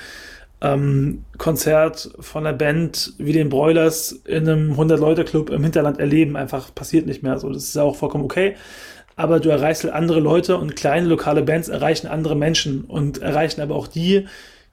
ähm, 0.61 1.25
Konzert 1.39 2.11
von 2.19 2.45
einer 2.45 2.55
Band 2.55 3.13
wie 3.17 3.33
den 3.33 3.49
Broilers 3.49 4.11
in 4.25 4.47
einem 4.47 4.73
100-Leute-Club 4.73 5.49
im 5.49 5.63
Hinterland 5.63 5.99
erleben. 5.99 6.35
Einfach 6.35 6.73
passiert 6.73 7.07
nicht 7.07 7.23
mehr. 7.23 7.39
So, 7.39 7.49
das 7.49 7.63
ist 7.63 7.75
ja 7.75 7.81
auch 7.81 7.95
vollkommen 7.95 8.23
okay. 8.23 8.55
Aber 9.15 9.39
du 9.39 9.49
erreichst 9.49 9.83
halt 9.83 9.93
andere 9.93 10.19
Leute 10.19 10.57
und 10.57 10.75
kleine 10.75 11.07
lokale 11.07 11.41
Bands 11.41 11.69
erreichen 11.69 12.07
andere 12.07 12.35
Menschen 12.35 12.83
und 12.83 13.19
erreichen 13.19 13.61
aber 13.61 13.75
auch 13.75 13.87
die, 13.87 14.27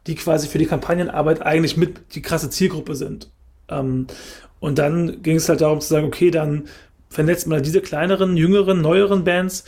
die 0.07 0.17
quasi 0.17 0.49
für 0.49 0.59
die 0.59 0.67
Kampagnenarbeit 0.67 1.43
eigentlich 1.43 1.77
mit 1.77 2.15
die 2.15 2.23
krasse 2.23 2.51
Zielgruppe 2.51 2.97
sind. 2.97 3.31
Ähm, 3.69 4.07
und 4.59 4.79
dann 4.79 5.23
ging 5.23 5.37
es 5.37 5.49
halt 5.49 5.61
darum 5.61 5.81
zu 5.81 5.89
sagen, 5.89 6.07
okay, 6.07 6.31
dann 6.31 6.65
vernetzt 7.09 7.47
man 7.47 7.57
halt 7.57 7.67
diese 7.67 7.81
kleineren, 7.81 8.37
jüngeren, 8.37 8.81
neueren 8.81 9.25
Bands, 9.25 9.65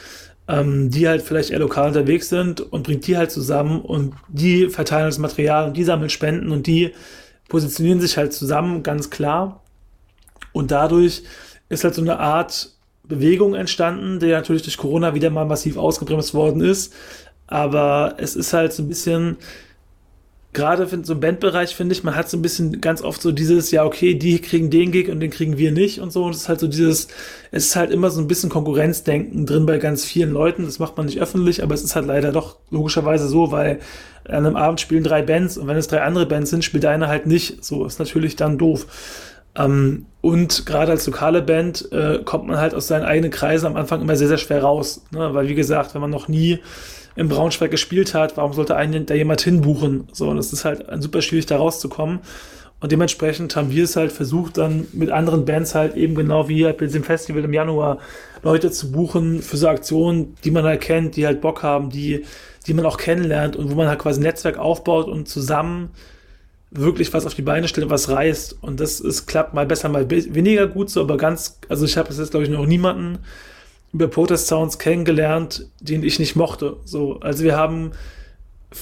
ähm, 0.48 0.90
die 0.90 1.08
halt 1.08 1.22
vielleicht 1.22 1.50
eher 1.50 1.58
lokal 1.58 1.88
unterwegs 1.88 2.28
sind 2.28 2.60
und 2.60 2.82
bringt 2.82 3.06
die 3.06 3.16
halt 3.16 3.30
zusammen 3.30 3.80
und 3.80 4.14
die 4.28 4.68
verteilen 4.68 5.06
das 5.06 5.18
Material 5.18 5.66
und 5.66 5.76
die 5.76 5.84
sammeln 5.84 6.10
Spenden 6.10 6.50
und 6.50 6.66
die 6.66 6.92
positionieren 7.48 8.00
sich 8.00 8.16
halt 8.16 8.32
zusammen, 8.32 8.82
ganz 8.82 9.10
klar. 9.10 9.62
Und 10.52 10.70
dadurch 10.70 11.22
ist 11.68 11.84
halt 11.84 11.94
so 11.94 12.02
eine 12.02 12.18
Art 12.18 12.70
Bewegung 13.07 13.55
entstanden, 13.55 14.18
die 14.18 14.28
natürlich 14.28 14.62
durch 14.62 14.76
Corona 14.76 15.14
wieder 15.14 15.30
mal 15.30 15.44
massiv 15.44 15.76
ausgebremst 15.76 16.34
worden 16.34 16.62
ist. 16.62 16.92
Aber 17.46 18.14
es 18.18 18.36
ist 18.36 18.52
halt 18.52 18.72
so 18.72 18.82
ein 18.82 18.88
bisschen, 18.88 19.36
gerade 20.55 20.84
in 20.84 21.05
so 21.05 21.12
einem 21.12 21.20
Bandbereich, 21.20 21.74
finde 21.74 21.94
ich, 21.94 22.05
man 22.05 22.16
hat 22.16 22.30
so 22.30 22.38
ein 22.38 22.42
bisschen 22.42 22.80
ganz 22.80 23.02
oft 23.02 23.20
so 23.20 23.32
dieses, 23.32 23.70
ja, 23.70 23.84
okay, 23.84 24.14
die 24.14 24.38
kriegen 24.38 24.70
den 24.70 24.92
Gig 24.92 25.11
und 25.11 25.20
den 25.20 25.30
kriegen 25.30 25.59
wir 25.59 25.72
nicht 25.72 26.00
und 26.00 26.12
so. 26.12 26.24
Und 26.24 26.30
es 26.30 26.42
ist 26.42 26.48
halt 26.48 26.61
so 26.61 26.68
dieses, 26.68 27.09
es 27.50 27.66
ist 27.66 27.76
halt 27.76 27.90
immer 27.90 28.09
so 28.11 28.20
ein 28.20 28.28
bisschen 28.28 28.48
Konkurrenzdenken 28.48 29.44
drin 29.44 29.66
bei 29.66 29.78
ganz 29.78 30.05
vielen 30.07 30.30
Leuten. 30.30 30.64
Das 30.64 30.78
macht 30.78 30.96
man 30.96 31.07
nicht 31.07 31.20
öffentlich, 31.20 31.62
aber 31.62 31.74
es 31.74 31.84
ist 31.84 31.96
halt 31.96 32.07
leider 32.07 32.32
doch 32.32 32.57
logischerweise 32.70 33.28
so, 33.28 33.52
weil 33.52 33.80
an 34.26 34.46
einem 34.46 34.57
Abend 34.57 34.80
spielen 34.80 35.05
drei 35.05 35.20
Bands 35.20 35.59
und 35.59 35.66
wenn 35.66 35.76
es 35.76 35.88
drei 35.88 36.00
andere 36.00 36.24
Bands 36.24 36.48
sind, 36.48 36.64
spielt 36.64 36.86
eine 36.86 37.09
halt 37.09 37.26
nicht. 37.26 37.62
So 37.62 37.84
ist 37.84 37.98
natürlich 37.98 38.36
dann 38.36 38.57
doof. 38.57 38.86
Ähm, 39.57 40.07
und 40.20 40.66
gerade 40.66 40.92
als 40.92 41.07
lokale 41.07 41.42
Band 41.42 41.90
äh, 41.92 42.20
kommt 42.24 42.46
man 42.46 42.57
halt 42.57 42.74
aus 42.74 42.86
seinen 42.86 43.05
eigenen 43.05 43.30
Kreisen 43.30 43.66
am 43.66 43.76
Anfang 43.76 44.00
immer 44.00 44.16
sehr, 44.16 44.28
sehr 44.28 44.38
schwer 44.38 44.62
raus. 44.62 45.05
Ne? 45.11 45.34
Weil, 45.34 45.48
wie 45.48 45.55
gesagt, 45.55 45.94
wenn 45.94 46.00
man 46.00 46.11
noch 46.11 46.28
nie 46.28 46.61
im 47.16 47.28
Braunschweig 47.28 47.70
gespielt 47.70 48.14
hat, 48.14 48.36
warum 48.36 48.52
sollte 48.52 48.76
einen 48.76 49.07
da 49.07 49.14
jemand 49.14 49.40
hinbuchen? 49.42 50.09
So, 50.12 50.28
und 50.28 50.38
es 50.38 50.52
ist 50.52 50.64
halt 50.64 50.84
super 51.00 51.22
schwierig, 51.22 51.46
da 51.46 51.59
rauszukommen. 51.59 52.20
Und 52.80 52.92
dementsprechend 52.92 53.55
haben 53.57 53.70
wir 53.70 53.84
es 53.84 53.96
halt 53.96 54.12
versucht, 54.12 54.59
dann 54.59 54.86
mit 54.92 55.11
anderen 55.11 55.44
Bands 55.44 55.74
halt 55.74 55.96
eben 55.96 56.14
genau 56.14 56.48
wie 56.48 56.66
halt 56.66 56.78
bei 56.78 56.86
diesem 56.86 57.05
Festival 57.05 57.44
im 57.44 57.52
Januar 57.52 57.98
Leute 58.42 58.70
zu 58.70 58.92
buchen 58.92 59.40
für 59.40 59.57
so 59.57 59.68
Aktionen, 59.68 60.36
die 60.44 60.50
man 60.50 60.64
halt 60.64 60.82
kennt, 60.82 61.16
die 61.16 61.24
halt 61.24 61.40
Bock 61.40 61.62
haben, 61.62 61.88
die, 61.88 62.24
die 62.66 62.74
man 62.74 62.84
auch 62.84 62.98
kennenlernt 62.98 63.57
und 63.57 63.70
wo 63.70 63.74
man 63.74 63.88
halt 63.88 64.00
quasi 64.00 64.20
ein 64.20 64.24
Netzwerk 64.24 64.59
aufbaut 64.59 65.07
und 65.07 65.28
zusammen 65.28 65.90
wirklich 66.74 67.12
was 67.14 67.26
auf 67.26 67.34
die 67.34 67.42
Beine 67.42 67.68
stellt, 67.68 67.88
was 67.90 68.08
reißt. 68.08 68.58
Und 68.60 68.80
das 68.80 69.00
ist, 69.00 69.26
klappt 69.26 69.54
mal 69.54 69.66
besser, 69.66 69.88
mal 69.88 70.10
weniger 70.10 70.66
gut 70.66 70.90
so, 70.90 71.00
aber 71.00 71.16
ganz, 71.16 71.58
also 71.68 71.84
ich 71.84 71.96
habe 71.96 72.12
jetzt, 72.12 72.30
glaube 72.30 72.44
ich, 72.44 72.50
noch 72.50 72.66
niemanden 72.66 73.18
über 73.92 74.08
Protest 74.08 74.48
Sounds 74.48 74.78
kennengelernt, 74.78 75.68
den 75.80 76.02
ich 76.02 76.18
nicht 76.18 76.34
mochte. 76.34 76.76
So, 76.84 77.20
also 77.20 77.44
wir 77.44 77.56
haben 77.56 77.92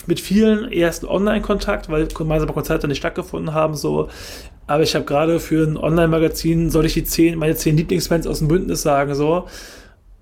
mit 0.06 0.20
vielen 0.20 0.72
ersten 0.72 1.06
Online-Kontakt, 1.06 1.90
weil 1.90 2.06
gemeinsame 2.06 2.54
Konzerte 2.54 2.88
nicht 2.88 2.98
stattgefunden 2.98 3.52
haben, 3.52 3.74
so. 3.74 4.08
Aber 4.66 4.82
ich 4.82 4.94
habe 4.94 5.04
gerade 5.04 5.38
für 5.38 5.66
ein 5.66 5.76
Online-Magazin, 5.76 6.70
soll 6.70 6.86
ich 6.86 6.94
die 6.94 7.04
zehn, 7.04 7.38
meine 7.38 7.56
zehn 7.56 7.76
Lieblingsbands 7.76 8.26
aus 8.26 8.38
dem 8.38 8.48
Bündnis 8.48 8.82
sagen, 8.82 9.14
so. 9.14 9.46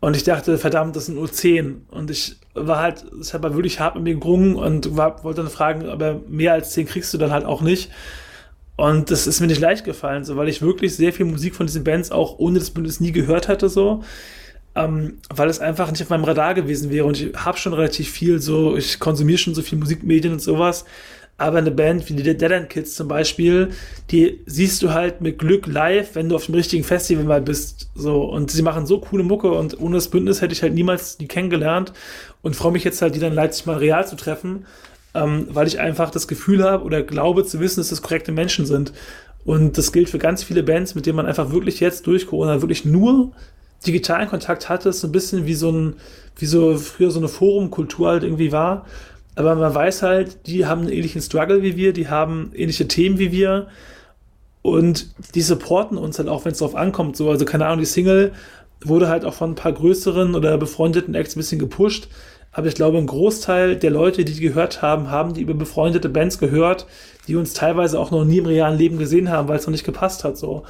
Und 0.01 0.17
ich 0.17 0.25
dachte, 0.25 0.57
verdammt, 0.57 0.97
das 0.97 1.07
sind 1.07 1.17
nur 1.17 1.31
10. 1.31 1.87
Und 1.91 2.11
ich 2.11 2.37
war 2.55 2.79
halt, 2.81 3.05
ich 3.21 3.35
habe 3.35 3.55
wirklich 3.55 3.81
hart 3.81 3.95
mit 3.97 4.05
mir 4.05 4.15
gerungen 4.15 4.57
und 4.57 4.97
war, 4.97 5.23
wollte 5.23 5.43
dann 5.43 5.51
fragen, 5.51 5.87
aber 5.89 6.21
mehr 6.27 6.55
als 6.55 6.73
10 6.73 6.87
kriegst 6.87 7.13
du 7.13 7.19
dann 7.19 7.31
halt 7.31 7.45
auch 7.45 7.61
nicht. 7.61 7.91
Und 8.77 9.11
das 9.11 9.27
ist 9.27 9.41
mir 9.41 9.47
nicht 9.47 9.61
leicht 9.61 9.85
gefallen, 9.85 10.25
so, 10.25 10.37
weil 10.37 10.49
ich 10.49 10.63
wirklich 10.63 10.97
sehr 10.97 11.13
viel 11.13 11.27
Musik 11.27 11.55
von 11.55 11.67
diesen 11.67 11.85
Bands 11.85 12.11
auch 12.11 12.39
ohne 12.39 12.59
das 12.59 12.71
Bündnis 12.71 12.99
nie 12.99 13.13
gehört 13.13 13.47
hatte, 13.47 13.69
so. 13.69 14.03
Ähm, 14.75 15.19
weil 15.29 15.51
es 15.51 15.59
einfach 15.61 15.91
nicht 15.91 16.03
auf 16.03 16.09
meinem 16.09 16.25
Radar 16.25 16.55
gewesen 16.55 16.91
wäre. 16.91 17.05
Und 17.05 17.21
ich 17.21 17.35
habe 17.37 17.59
schon 17.59 17.75
relativ 17.75 18.09
viel 18.09 18.41
so, 18.41 18.79
ich 18.79 18.99
konsumiere 18.99 19.37
schon 19.37 19.55
so 19.55 19.61
viel 19.61 19.79
Musikmedien 19.79 20.33
und 20.33 20.41
sowas. 20.41 20.87
Aber 21.41 21.59
eine 21.59 21.71
Band 21.71 22.09
wie 22.09 22.15
die 22.15 22.23
Dead 22.23 22.43
End 22.43 22.71
Kids 22.71 22.95
zum 22.95 23.09
Beispiel, 23.09 23.71
die 24.11 24.41
siehst 24.47 24.83
du 24.83 24.93
halt 24.93 25.21
mit 25.21 25.39
Glück 25.39 25.67
live, 25.67 26.15
wenn 26.15 26.29
du 26.29 26.37
auf 26.37 26.47
dem 26.47 26.55
richtigen 26.55 26.85
Festival 26.85 27.25
mal 27.25 27.41
bist. 27.41 27.91
So. 27.95 28.23
Und 28.25 28.51
sie 28.51 28.63
machen 28.63 28.87
so 28.87 29.01
coole 29.01 29.25
Mucke 29.25 29.51
und 29.51 29.81
ohne 29.81 29.97
das 29.97 30.09
Bündnis 30.09 30.41
hätte 30.41 30.53
ich 30.53 30.63
halt 30.63 30.75
niemals 30.75 31.17
die 31.17 31.29
kennengelernt 31.29 31.93
und 32.43 32.57
freue 32.57 32.73
mich 32.73 32.85
jetzt 32.85 33.03
halt, 33.03 33.15
die 33.15 33.21
dann 33.21 33.33
Leipzig 33.33 33.67
mal 33.67 33.77
real 33.77 34.07
zu 34.07 34.17
treffen 34.17 34.65
ähm, 35.15 35.49
weil 35.51 35.67
ich 35.67 35.81
einfach 35.81 36.11
das 36.11 36.29
Gefühl 36.29 36.65
habe 36.65 36.85
oder 36.85 37.03
glaube 37.03 37.45
zu 37.45 37.61
wissen, 37.61 37.81
dass 37.81 37.89
das 37.89 38.03
korrekte 38.03 38.33
Menschen 38.33 38.67
sind. 38.67 38.93
Und 39.45 39.79
das 39.79 39.93
gilt 39.93 40.11
für 40.11 40.19
ganz 40.19 40.43
viele 40.43 40.63
Bands, 40.63 40.95
mit 40.95 41.07
denen 41.07 41.17
man 41.17 41.27
einfach 41.27 41.51
wirklich 41.51 41.81
jetzt 41.81 42.07
durch 42.07 42.27
Corona 42.27 42.61
wirklich 42.61 42.85
nur 42.85 43.33
digitalen 43.87 44.29
Kontakt 44.29 44.69
hatte, 44.69 44.93
so 44.93 45.09
ein 45.09 45.13
bisschen 45.13 45.47
wie 45.47 45.55
so 45.55 45.73
ein, 45.73 45.95
wie 46.37 46.47
so 46.47 46.77
früher 46.77 47.11
so 47.11 47.19
eine 47.19 47.29
Forumkultur 47.29 48.09
halt 48.09 48.23
irgendwie 48.23 48.53
war. 48.53 48.87
Aber 49.41 49.55
man 49.55 49.75
weiß 49.75 50.03
halt, 50.03 50.47
die 50.47 50.67
haben 50.67 50.83
einen 50.83 50.91
ähnlichen 50.91 51.23
Struggle 51.23 51.63
wie 51.63 51.77
wir, 51.77 51.93
die 51.93 52.09
haben 52.09 52.53
ähnliche 52.55 52.89
Themen 52.89 53.19
wie 53.19 53.33
wir 53.33 53.69
und 54.63 55.15
die 55.35 55.43
supporten 55.43 55.97
uns 55.97 56.19
halt 56.19 56.29
auch, 56.29 56.45
wenn 56.45 56.53
es 56.53 56.59
darauf 56.59 56.75
ankommt. 56.75 57.17
So, 57.17 57.31
also 57.31 57.45
keine 57.45 57.67
Ahnung, 57.67 57.81
die 57.81 57.87
Single 57.87 58.33
wurde 58.83 59.09
halt 59.09 59.25
auch 59.25 59.35
von 59.35 59.53
ein 59.53 59.55
paar 59.57 59.73
größeren 59.73 60.35
oder 60.35 60.57
befreundeten 60.59 61.15
Acts 61.15 61.37
ein 61.37 61.41
bisschen 61.41 61.59
gepusht 61.59 62.09
aber 62.53 62.67
ich 62.67 62.75
glaube, 62.75 62.99
ein 62.99 63.07
Großteil 63.07 63.77
der 63.77 63.91
Leute, 63.91 64.25
die 64.25 64.35
die 64.35 64.41
gehört 64.41 64.83
haben, 64.83 65.11
haben 65.11 65.35
die 65.35 65.43
über 65.43 65.55
befreundete 65.55 66.09
Bands 66.09 66.39
gehört, 66.39 66.87
die 67.29 67.37
uns 67.37 67.55
teilweise 67.55 67.99
auch 67.99 68.11
noch 68.11 68.25
nie 68.25 68.39
im 68.39 68.47
realen 68.47 68.77
Leben 68.77 68.99
gesehen 68.99 69.31
haben, 69.31 69.49
weil 69.49 69.59
es 69.59 69.67
noch 69.67 69.73
nicht 69.73 69.85
gepasst 69.85 70.25
hat, 70.25 70.37
so. 70.37 70.65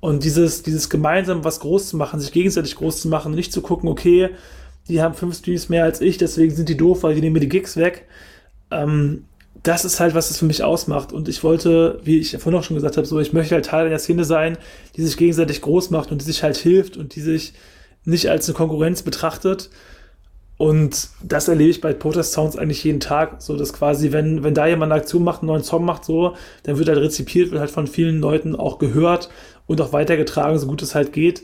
Und 0.00 0.22
dieses, 0.22 0.62
dieses 0.62 0.90
gemeinsam 0.90 1.44
was 1.44 1.60
groß 1.60 1.88
zu 1.88 1.96
machen, 1.96 2.20
sich 2.20 2.30
gegenseitig 2.30 2.76
groß 2.76 3.00
zu 3.00 3.08
machen, 3.08 3.32
nicht 3.34 3.52
zu 3.52 3.62
gucken, 3.62 3.88
okay, 3.88 4.30
die 4.88 5.02
haben 5.02 5.14
fünf 5.14 5.36
Streams 5.36 5.68
mehr 5.68 5.84
als 5.84 6.00
ich, 6.00 6.18
deswegen 6.18 6.54
sind 6.54 6.68
die 6.68 6.76
doof, 6.76 7.02
weil 7.02 7.14
die 7.14 7.20
nehmen 7.20 7.34
mir 7.34 7.40
die 7.40 7.48
Gigs 7.48 7.76
weg. 7.76 8.06
Ähm, 8.70 9.24
das 9.62 9.84
ist 9.84 10.00
halt, 10.00 10.14
was 10.14 10.30
es 10.30 10.38
für 10.38 10.44
mich 10.44 10.62
ausmacht. 10.62 11.12
Und 11.12 11.28
ich 11.28 11.42
wollte, 11.42 12.00
wie 12.04 12.18
ich 12.18 12.32
vorhin 12.32 12.58
auch 12.58 12.64
schon 12.64 12.76
gesagt 12.76 12.96
habe, 12.96 13.06
so, 13.06 13.18
ich 13.20 13.32
möchte 13.32 13.54
halt 13.54 13.64
Teil 13.64 13.86
einer 13.86 13.98
Szene 13.98 14.24
sein, 14.24 14.58
die 14.96 15.02
sich 15.02 15.16
gegenseitig 15.16 15.62
groß 15.62 15.90
macht 15.90 16.12
und 16.12 16.20
die 16.20 16.26
sich 16.26 16.42
halt 16.42 16.56
hilft 16.56 16.96
und 16.96 17.14
die 17.14 17.20
sich 17.20 17.54
nicht 18.04 18.28
als 18.28 18.46
eine 18.46 18.56
Konkurrenz 18.56 19.02
betrachtet, 19.02 19.70
und 20.56 21.08
das 21.22 21.48
erlebe 21.48 21.70
ich 21.70 21.80
bei 21.80 21.92
Protest 21.92 22.32
Sounds 22.32 22.56
eigentlich 22.56 22.84
jeden 22.84 23.00
Tag, 23.00 23.42
so 23.42 23.56
dass 23.56 23.72
quasi, 23.72 24.12
wenn, 24.12 24.44
wenn 24.44 24.54
da 24.54 24.66
jemand 24.66 24.92
eine 24.92 25.00
Aktion 25.00 25.24
macht, 25.24 25.42
einen 25.42 25.48
neuen 25.48 25.64
Song 25.64 25.84
macht, 25.84 26.04
so, 26.04 26.36
dann 26.62 26.78
wird 26.78 26.88
halt 26.88 26.98
rezipiert, 26.98 27.50
wird 27.50 27.60
halt 27.60 27.70
von 27.70 27.86
vielen 27.88 28.20
Leuten 28.20 28.54
auch 28.54 28.78
gehört 28.78 29.30
und 29.66 29.80
auch 29.80 29.92
weitergetragen, 29.92 30.58
so 30.58 30.66
gut 30.66 30.82
es 30.82 30.94
halt 30.94 31.12
geht. 31.12 31.42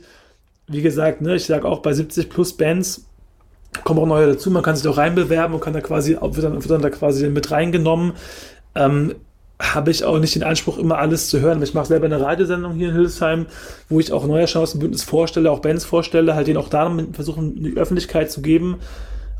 Wie 0.69 0.83
gesagt, 0.83 1.23
ne, 1.23 1.35
ich 1.35 1.47
sage 1.47 1.67
auch 1.67 1.81
bei 1.81 1.93
70 1.93 2.31
plus 2.31 2.57
Bands 2.57 3.07
kommen 3.85 4.01
auch 4.01 4.07
neue 4.07 4.27
dazu, 4.27 4.51
man 4.51 4.63
kann 4.63 4.77
sich 4.77 4.87
auch 4.89 4.97
reinbewerben 4.97 5.55
und 5.55 5.61
kann 5.61 5.73
da 5.73 5.81
quasi, 5.81 6.17
wird 6.21 6.43
dann, 6.43 6.55
wird 6.55 6.71
dann 6.71 6.83
da 6.83 6.91
quasi 6.91 7.29
mit 7.29 7.51
reingenommen. 7.51 8.13
Ähm, 8.75 9.15
habe 9.61 9.91
ich 9.91 10.05
auch 10.05 10.19
nicht 10.19 10.35
den 10.35 10.43
Anspruch, 10.43 10.79
immer 10.79 10.99
alles 10.99 11.29
zu 11.29 11.41
hören. 11.41 11.63
Ich 11.63 11.75
mache 11.75 11.87
selber 11.87 12.07
eine 12.07 12.21
Radiosendung 12.21 12.73
hier 12.73 12.89
in 12.89 12.95
Hildesheim, 12.95 13.47
wo 13.91 14.01
ich 14.01 14.11
auch 14.11 14.27
neue 14.27 14.49
Chancenbündnis 14.49 15.03
vorstelle, 15.03 15.51
auch 15.51 15.61
Bands 15.61 15.85
vorstelle, 15.85 16.35
halt 16.35 16.47
denen 16.47 16.57
auch 16.57 16.71
da 16.71 16.91
versuchen, 17.13 17.63
die 17.63 17.77
Öffentlichkeit 17.77 18.31
zu 18.31 18.41
geben, 18.41 18.77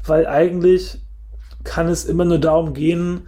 weil 0.07 0.27
eigentlich 0.27 0.99
kann 1.65 1.89
es 1.89 2.05
immer 2.05 2.27
nur 2.27 2.39
darum 2.39 2.75
gehen, 2.75 3.23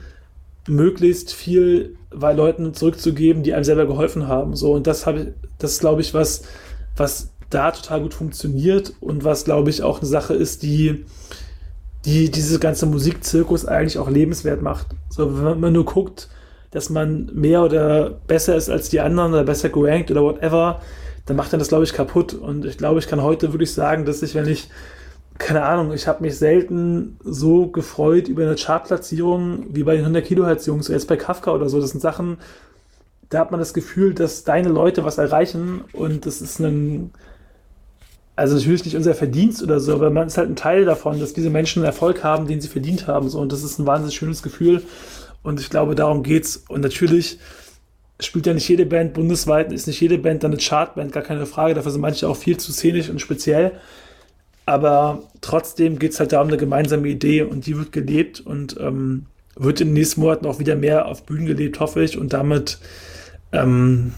möglichst 0.69 1.33
viel 1.33 1.97
bei 2.15 2.35
Leuten 2.35 2.75
zurückzugeben, 2.75 3.43
die 3.43 3.55
einem 3.55 3.65
selber 3.65 3.87
geholfen 3.87 4.29
haben. 4.29 4.55
So, 4.55 4.73
und 4.73 4.87
das 4.87 5.07
habe 5.07 5.21
ich, 5.21 5.27
das 5.59 5.73
ist, 5.73 5.81
glaube 5.81 6.03
ich, 6.03 6.13
was, 6.13 6.43
was 6.97 7.31
da 7.55 7.71
total 7.71 8.03
gut 8.03 8.15
funktioniert 8.15 8.95
und 9.01 9.25
was, 9.25 9.45
glaube 9.45 9.71
ich, 9.71 9.83
auch 9.83 10.01
eine 10.01 10.09
Sache 10.09 10.35
ist, 10.35 10.63
die, 10.63 11.05
die 12.05 12.31
diese 12.31 12.59
ganze 12.59 12.87
Musikzirkus 12.87 13.67
eigentlich 13.67 13.99
auch 13.99 14.09
lebenswert 14.09 14.63
macht. 14.63 14.89
So, 15.09 15.45
wenn 15.45 15.61
man 15.61 15.73
nur 15.73 15.85
guckt, 15.85 16.29
dass 16.71 16.91
man 16.91 17.31
mehr 17.35 17.63
oder 17.63 18.11
besser 18.27 18.57
ist 18.57 18.71
als 18.71 18.89
die 18.89 19.01
anderen 19.01 19.33
oder 19.33 19.45
besser 19.45 19.69
gerankt 19.69 20.11
oder 20.11 20.23
whatever, 20.23 20.81
dann 21.27 21.37
macht 21.37 21.53
dann 21.53 21.61
das, 21.61 21.69
glaube 21.69 21.85
ich, 21.85 21.93
kaputt. 21.93 22.35
Und 22.35 22.65
ich 22.65 22.79
glaube, 22.79 22.99
ich 22.99 23.07
kann 23.07 23.23
heute 23.23 23.53
wirklich 23.53 23.73
sagen, 23.73 24.05
dass 24.05 24.23
ich, 24.23 24.35
wenn 24.35 24.49
ich, 24.49 24.69
keine 25.39 25.65
Ahnung, 25.65 25.93
ich 25.93 26.09
habe 26.09 26.23
mich 26.23 26.39
selten 26.39 27.19
so 27.23 27.69
gefreut 27.69 28.29
über 28.29 28.43
eine 28.43 28.57
Chartplatzierung 28.57 29.67
wie 29.71 29.85
bei 29.85 29.93
den 29.95 30.03
100 30.03 30.25
Kilohertz 30.25 30.67
Jungs, 30.67 30.89
jetzt 30.89 31.09
bei 31.09 31.17
Kafka 31.17 31.53
oder 31.53 31.69
so. 31.69 31.81
Das 31.81 31.91
sind 31.91 32.01
Sachen, 32.01 32.39
da 33.29 33.41
hat 33.41 33.51
man 33.51 33.61
das 33.61 33.75
Gefühl, 33.75 34.15
dass 34.15 34.45
deine 34.45 34.69
Leute 34.69 35.05
was 35.05 35.19
erreichen 35.19 35.85
und 35.93 36.27
das 36.27 36.43
ist 36.43 36.59
ein, 36.61 37.13
also 38.35 38.57
natürlich 38.57 38.85
nicht 38.85 38.97
unser 38.97 39.15
Verdienst 39.15 39.63
oder 39.63 39.79
so, 39.79 39.95
aber 39.95 40.11
man 40.11 40.27
ist 40.27 40.39
halt 40.39 40.49
ein 40.49 40.57
Teil 40.57 40.85
davon, 40.85 41.21
dass 41.21 41.35
diese 41.35 41.51
Menschen 41.51 41.85
Erfolg 41.85 42.25
haben, 42.25 42.47
den 42.47 42.61
sie 42.61 42.69
verdient 42.69 43.07
haben. 43.07 43.29
So, 43.29 43.39
und 43.39 43.53
das 43.53 43.63
ist 43.63 43.79
ein 43.79 43.87
wahnsinnig 43.87 44.17
schönes 44.17 44.43
Gefühl. 44.43 44.83
Und 45.43 45.61
ich 45.61 45.71
glaube, 45.71 45.95
darum 45.95 46.23
geht's. 46.23 46.65
Und 46.69 46.81
natürlich 46.81 47.39
spielt 48.21 48.47
ja 48.47 48.55
nicht 48.55 48.69
jede 48.69 48.87
Band 48.87 49.15
bundesweit, 49.15 49.73
ist 49.73 49.87
nicht 49.87 50.01
jede 50.01 50.19
Band 50.19 50.45
dann 50.45 50.53
eine 50.53 50.61
Chartband, 50.61 51.13
gar 51.13 51.23
keine 51.23 51.45
Frage. 51.47 51.75
Dafür 51.75 51.91
sind 51.91 52.01
manche 52.01 52.29
auch 52.29 52.37
viel 52.37 52.57
zu 52.57 52.73
szenisch 52.73 53.11
und 53.11 53.21
speziell. 53.21 53.73
Aber 54.65 55.25
trotzdem 55.41 55.99
geht 55.99 56.13
es 56.13 56.21
halt 56.21 56.33
darum, 56.33 56.49
eine 56.49 56.57
gemeinsame 56.57 57.09
Idee 57.09 57.43
und 57.43 57.67
die 57.67 57.77
wird 57.77 57.93
gelebt 57.93 58.41
und 58.41 58.77
ähm, 58.81 59.27
wird 59.57 59.81
in 59.81 59.89
den 59.89 59.95
nächsten 59.95 60.21
Monaten 60.21 60.47
auch 60.47 60.59
wieder 60.59 60.77
mehr 60.77 61.07
auf 61.07 61.25
Bühnen 61.25 61.47
gelebt, 61.47 61.81
hoffe 61.81 62.03
ich. 62.03 62.17
Und 62.17 62.33
damit 62.33 62.79
ähm, 63.51 64.15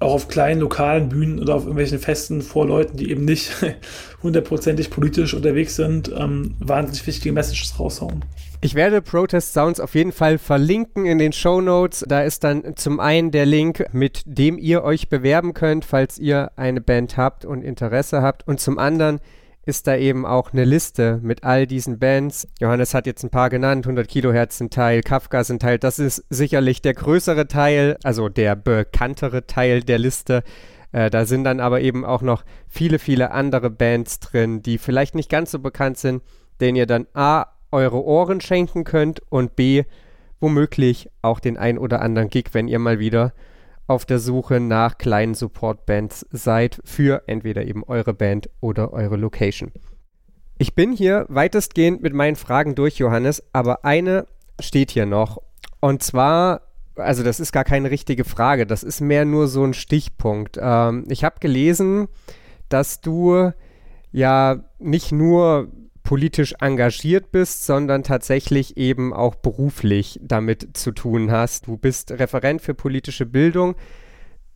auch 0.00 0.14
auf 0.14 0.28
kleinen 0.28 0.60
lokalen 0.60 1.08
Bühnen 1.08 1.40
oder 1.40 1.54
auf 1.54 1.62
irgendwelchen 1.62 1.98
Festen 1.98 2.42
vor 2.42 2.66
Leuten, 2.66 2.96
die 2.96 3.10
eben 3.10 3.24
nicht 3.24 3.50
hundertprozentig 4.22 4.90
politisch 4.90 5.34
unterwegs 5.34 5.76
sind, 5.76 6.10
ähm, 6.16 6.54
wahnsinnig 6.60 7.06
wichtige 7.06 7.32
Messages 7.32 7.78
raushauen. 7.78 8.24
Ich 8.60 8.74
werde 8.74 9.02
Protest 9.02 9.52
Sounds 9.52 9.78
auf 9.78 9.94
jeden 9.94 10.10
Fall 10.10 10.38
verlinken 10.38 11.06
in 11.06 11.18
den 11.18 11.32
Show 11.32 11.60
Notes. 11.60 12.04
Da 12.08 12.22
ist 12.22 12.42
dann 12.42 12.76
zum 12.76 12.98
einen 12.98 13.30
der 13.30 13.46
Link, 13.46 13.84
mit 13.92 14.22
dem 14.26 14.58
ihr 14.58 14.82
euch 14.82 15.08
bewerben 15.08 15.54
könnt, 15.54 15.84
falls 15.84 16.18
ihr 16.18 16.50
eine 16.56 16.80
Band 16.80 17.16
habt 17.16 17.44
und 17.44 17.62
Interesse 17.62 18.20
habt. 18.20 18.46
Und 18.48 18.58
zum 18.58 18.78
anderen 18.78 19.20
ist 19.68 19.86
da 19.86 19.94
eben 19.96 20.24
auch 20.24 20.54
eine 20.54 20.64
Liste 20.64 21.20
mit 21.22 21.44
all 21.44 21.66
diesen 21.66 21.98
Bands. 21.98 22.48
Johannes 22.58 22.94
hat 22.94 23.06
jetzt 23.06 23.22
ein 23.22 23.28
paar 23.28 23.50
genannt, 23.50 23.84
100 23.84 24.08
Kilohertz 24.08 24.60
ein 24.60 24.70
Teil, 24.70 25.02
Kafka 25.02 25.42
ein 25.46 25.58
Teil. 25.58 25.78
Das 25.78 25.98
ist 25.98 26.24
sicherlich 26.30 26.80
der 26.80 26.94
größere 26.94 27.48
Teil, 27.48 27.98
also 28.02 28.30
der 28.30 28.56
bekanntere 28.56 29.46
Teil 29.46 29.82
der 29.82 29.98
Liste. 29.98 30.42
Äh, 30.92 31.10
da 31.10 31.26
sind 31.26 31.44
dann 31.44 31.60
aber 31.60 31.82
eben 31.82 32.06
auch 32.06 32.22
noch 32.22 32.44
viele, 32.66 32.98
viele 32.98 33.30
andere 33.30 33.68
Bands 33.68 34.20
drin, 34.20 34.62
die 34.62 34.78
vielleicht 34.78 35.14
nicht 35.14 35.28
ganz 35.28 35.50
so 35.50 35.58
bekannt 35.58 35.98
sind, 35.98 36.22
denen 36.62 36.76
ihr 36.76 36.86
dann 36.86 37.06
A, 37.12 37.44
eure 37.70 38.02
Ohren 38.02 38.40
schenken 38.40 38.84
könnt 38.84 39.20
und 39.28 39.54
B, 39.54 39.84
womöglich 40.40 41.10
auch 41.20 41.40
den 41.40 41.58
ein 41.58 41.76
oder 41.76 42.00
anderen 42.00 42.30
Gig, 42.30 42.46
wenn 42.52 42.68
ihr 42.68 42.78
mal 42.78 42.98
wieder 42.98 43.34
auf 43.88 44.04
der 44.04 44.20
Suche 44.20 44.60
nach 44.60 44.98
kleinen 44.98 45.34
Support-Bands 45.34 46.26
seid 46.30 46.80
für 46.84 47.24
entweder 47.26 47.64
eben 47.64 47.82
eure 47.84 48.14
Band 48.14 48.48
oder 48.60 48.92
eure 48.92 49.16
Location. 49.16 49.72
Ich 50.58 50.74
bin 50.74 50.92
hier 50.92 51.24
weitestgehend 51.28 52.02
mit 52.02 52.12
meinen 52.12 52.36
Fragen 52.36 52.74
durch, 52.74 52.98
Johannes, 52.98 53.42
aber 53.52 53.84
eine 53.84 54.26
steht 54.60 54.90
hier 54.90 55.06
noch. 55.06 55.38
Und 55.80 56.02
zwar, 56.02 56.62
also 56.96 57.22
das 57.22 57.40
ist 57.40 57.52
gar 57.52 57.64
keine 57.64 57.90
richtige 57.90 58.24
Frage, 58.24 58.66
das 58.66 58.82
ist 58.82 59.00
mehr 59.00 59.24
nur 59.24 59.48
so 59.48 59.64
ein 59.64 59.74
Stichpunkt. 59.74 60.58
Ähm, 60.60 61.06
ich 61.08 61.24
habe 61.24 61.40
gelesen, 61.40 62.08
dass 62.68 63.00
du 63.00 63.52
ja 64.12 64.64
nicht 64.78 65.12
nur 65.12 65.68
politisch 66.08 66.54
engagiert 66.58 67.32
bist, 67.32 67.66
sondern 67.66 68.02
tatsächlich 68.02 68.78
eben 68.78 69.12
auch 69.12 69.34
beruflich 69.34 70.18
damit 70.22 70.74
zu 70.74 70.92
tun 70.92 71.30
hast. 71.30 71.66
Du 71.66 71.76
bist 71.76 72.12
Referent 72.12 72.62
für 72.62 72.72
politische 72.72 73.26
Bildung. 73.26 73.74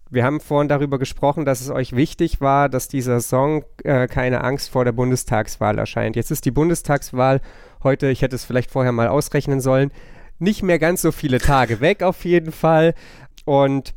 Wir 0.09 0.25
haben 0.25 0.41
vorhin 0.41 0.71
darüber 0.71 0.99
gesprochen, 0.99 1.45
dass 1.45 1.61
es 1.61 1.69
euch 1.69 1.95
wichtig 1.95 2.41
war, 2.41 2.71
dass 2.71 2.89
dieser 2.89 3.21
Song 3.21 3.67
äh, 3.85 4.07
keine 4.07 4.45
Angst 4.45 4.71
vor 4.71 4.87
der 4.87 4.93
Bundestagswahl 4.93 5.77
erscheint. 5.77 6.17
Jetzt 6.17 6.31
ist 6.31 6.47
die 6.47 6.51
Bundestagswahl 6.51 7.43
heute, 7.83 8.09
ich 8.09 8.23
hätte 8.23 8.37
es 8.37 8.47
vielleicht 8.47 8.71
vorher 8.71 8.93
mal 8.93 9.09
ausrechnen 9.09 9.61
sollen, 9.61 9.91
nicht 10.39 10.63
mehr 10.63 10.79
ganz 10.79 11.03
so 11.03 11.13
viele 11.13 11.37
Tage 11.39 11.83
weg 11.83 12.03
auf 12.03 12.25
jeden 12.25 12.53
Fall. 12.53 12.95
Und 13.45 13.93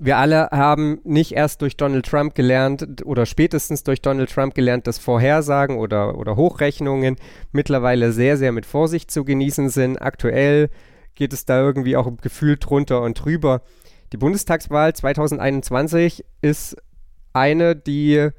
wir 0.00 0.18
alle 0.18 0.48
haben 0.50 1.00
nicht 1.04 1.32
erst 1.32 1.62
durch 1.62 1.76
Donald 1.76 2.06
Trump 2.06 2.34
gelernt 2.34 3.04
oder 3.04 3.26
spätestens 3.26 3.82
durch 3.84 4.02
Donald 4.02 4.30
Trump 4.30 4.54
gelernt, 4.54 4.86
dass 4.86 4.98
Vorhersagen 4.98 5.78
oder, 5.78 6.18
oder 6.18 6.36
Hochrechnungen 6.36 7.16
mittlerweile 7.52 8.12
sehr, 8.12 8.36
sehr 8.36 8.52
mit 8.52 8.66
Vorsicht 8.66 9.10
zu 9.10 9.24
genießen 9.24 9.68
sind. 9.68 10.00
Aktuell 10.00 10.70
geht 11.14 11.32
es 11.32 11.44
da 11.44 11.60
irgendwie 11.60 11.96
auch 11.96 12.10
gefühlt 12.20 12.68
drunter 12.68 13.02
und 13.02 13.24
drüber. 13.24 13.62
Die 14.12 14.16
Bundestagswahl 14.16 14.94
2021 14.94 16.24
ist 16.40 16.76
eine, 17.32 17.74
die 17.74 18.30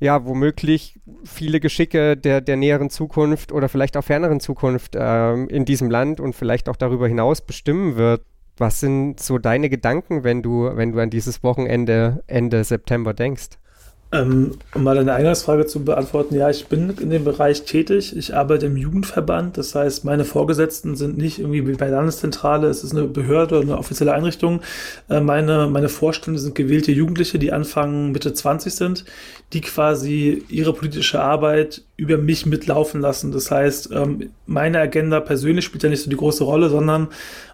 ja 0.00 0.26
womöglich 0.26 0.98
viele 1.24 1.60
Geschicke 1.60 2.16
der, 2.16 2.40
der 2.40 2.56
näheren 2.56 2.90
Zukunft 2.90 3.52
oder 3.52 3.68
vielleicht 3.68 3.96
auch 3.96 4.02
ferneren 4.02 4.40
Zukunft 4.40 4.96
ähm, 4.98 5.48
in 5.48 5.64
diesem 5.64 5.90
Land 5.90 6.18
und 6.18 6.34
vielleicht 6.34 6.68
auch 6.68 6.76
darüber 6.76 7.06
hinaus 7.06 7.40
bestimmen 7.40 7.96
wird. 7.96 8.22
Was 8.56 8.80
sind 8.80 9.18
so 9.18 9.38
deine 9.38 9.70
Gedanken, 9.70 10.24
wenn 10.24 10.42
du, 10.42 10.70
wenn 10.76 10.92
du 10.92 11.00
an 11.00 11.10
dieses 11.10 11.42
Wochenende 11.42 12.22
Ende 12.26 12.64
September 12.64 13.14
denkst? 13.14 13.58
Ähm, 14.14 14.58
um 14.74 14.82
mal 14.82 14.94
deine 14.94 15.14
Eingangsfrage 15.14 15.64
zu 15.64 15.84
beantworten, 15.84 16.34
ja, 16.34 16.50
ich 16.50 16.66
bin 16.66 16.90
in 17.00 17.08
dem 17.08 17.24
Bereich 17.24 17.64
tätig. 17.64 18.14
Ich 18.14 18.36
arbeite 18.36 18.66
im 18.66 18.76
Jugendverband. 18.76 19.56
Das 19.56 19.74
heißt, 19.74 20.04
meine 20.04 20.26
Vorgesetzten 20.26 20.96
sind 20.96 21.16
nicht 21.16 21.38
irgendwie 21.38 21.62
bei 21.62 21.86
der 21.86 21.96
Landeszentrale. 21.96 22.68
Es 22.68 22.84
ist 22.84 22.92
eine 22.92 23.04
Behörde 23.04 23.56
oder 23.56 23.64
eine 23.64 23.78
offizielle 23.78 24.12
Einrichtung. 24.12 24.60
Äh, 25.08 25.20
meine, 25.20 25.66
meine 25.66 25.88
Vorstände 25.88 26.38
sind 26.38 26.54
gewählte 26.54 26.92
Jugendliche, 26.92 27.38
die 27.38 27.52
Anfang 27.52 28.12
Mitte 28.12 28.34
20 28.34 28.74
sind, 28.74 29.06
die 29.54 29.62
quasi 29.62 30.44
ihre 30.50 30.74
politische 30.74 31.22
Arbeit 31.22 31.82
über 31.96 32.18
mich 32.18 32.44
mitlaufen 32.44 33.00
lassen. 33.00 33.32
Das 33.32 33.50
heißt, 33.50 33.92
ähm, 33.92 34.28
meine 34.44 34.78
Agenda 34.78 35.20
persönlich 35.20 35.64
spielt 35.64 35.84
ja 35.84 35.88
nicht 35.88 36.02
so 36.02 36.10
die 36.10 36.16
große 36.16 36.44
Rolle, 36.44 36.68
sondern 36.68 37.08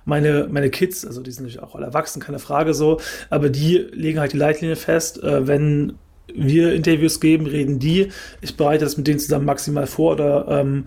meine, 0.05 0.49
meine 0.51 0.71
Kids, 0.71 1.07
also 1.07 1.23
die 1.23 1.31
sind 1.31 1.45
natürlich 1.45 1.63
auch 1.63 1.77
alle 1.77 1.87
erwachsen, 1.87 2.21
keine 2.21 2.41
Frage 2.41 2.75
so, 2.75 2.99
aber 3.31 3.49
die 3.49 3.77
legen 3.93 4.19
halt 4.19 4.33
die 4.33 4.39
Leitlinie 4.39 4.75
fest, 4.75 5.23
äh, 5.23 5.47
wenn 5.47 5.93
wir 6.35 6.73
Interviews 6.73 7.21
geben, 7.21 7.47
reden 7.47 7.79
die. 7.79 8.09
Ich 8.41 8.57
bereite 8.57 8.85
das 8.85 8.97
mit 8.97 9.07
denen 9.07 9.19
zusammen 9.19 9.45
maximal 9.45 9.87
vor 9.87 10.13
oder 10.13 10.47
ähm, 10.49 10.85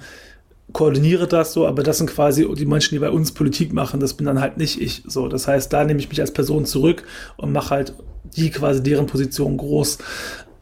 koordiniere 0.74 1.28
das 1.28 1.54
so, 1.54 1.68
aber 1.68 1.84
das 1.84 1.98
sind 1.98 2.10
quasi 2.10 2.48
die 2.56 2.66
Menschen, 2.66 2.96
die 2.96 3.00
bei 3.00 3.10
uns 3.10 3.34
Politik 3.34 3.74
machen. 3.74 4.00
Das 4.00 4.14
bin 4.14 4.26
dann 4.26 4.40
halt 4.40 4.58
nicht 4.58 4.82
ich. 4.82 5.04
So, 5.06 5.28
das 5.28 5.48
heißt, 5.48 5.72
da 5.72 5.84
nehme 5.84 6.00
ich 6.00 6.10
mich 6.10 6.22
als 6.22 6.32
Person 6.32 6.66
zurück 6.66 7.04
und 7.38 7.52
mache 7.52 7.72
halt 7.72 7.94
die 8.36 8.50
quasi 8.50 8.82
deren 8.82 9.08
Position 9.08 9.58
groß. 9.58 9.98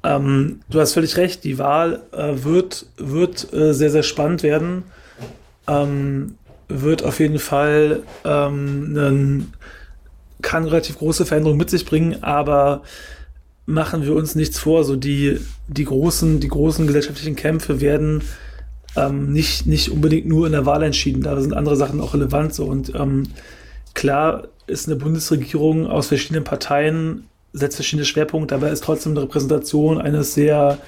Ähm, 0.03 0.61
du 0.69 0.79
hast 0.79 0.93
völlig 0.93 1.17
recht, 1.17 1.43
die 1.43 1.57
Wahl 1.57 2.01
äh, 2.11 2.43
wird, 2.43 2.87
wird 2.97 3.53
äh, 3.53 3.73
sehr, 3.73 3.91
sehr 3.91 4.03
spannend 4.03 4.43
werden. 4.43 4.83
Ähm, 5.67 6.35
wird 6.69 7.03
auf 7.03 7.19
jeden 7.19 7.39
Fall 7.39 8.03
ähm, 8.23 8.95
einen, 8.95 9.53
kann 10.41 10.65
relativ 10.65 10.99
große 10.99 11.25
Veränderungen 11.25 11.57
mit 11.57 11.69
sich 11.69 11.85
bringen, 11.85 12.23
aber 12.23 12.83
machen 13.69 14.03
wir 14.03 14.15
uns 14.15 14.35
nichts 14.35 14.59
vor. 14.59 14.83
So 14.83 14.95
die, 14.95 15.39
die 15.67 15.85
großen, 15.85 16.39
die 16.39 16.47
großen 16.47 16.87
gesellschaftlichen 16.87 17.35
Kämpfe 17.35 17.79
werden 17.81 18.23
ähm, 18.95 19.31
nicht, 19.31 19.67
nicht 19.67 19.91
unbedingt 19.91 20.27
nur 20.27 20.47
in 20.47 20.53
der 20.53 20.65
Wahl 20.65 20.83
entschieden. 20.83 21.21
Da 21.21 21.39
sind 21.39 21.53
andere 21.53 21.75
Sachen 21.75 22.01
auch 22.01 22.13
relevant. 22.13 22.53
So. 22.53 22.65
Und 22.65 22.93
ähm, 22.95 23.23
klar 23.93 24.47
ist 24.65 24.87
eine 24.87 24.95
Bundesregierung 24.95 25.87
aus 25.87 26.07
verschiedenen 26.07 26.43
Parteien, 26.43 27.27
setzt 27.53 27.75
verschiedene 27.75 28.05
Schwerpunkte, 28.05 28.55
aber 28.55 28.71
ist 28.71 28.83
trotzdem 28.83 29.13
eine 29.13 29.23
Repräsentation 29.23 29.99
eines 29.99 30.33
sehr, 30.33 30.79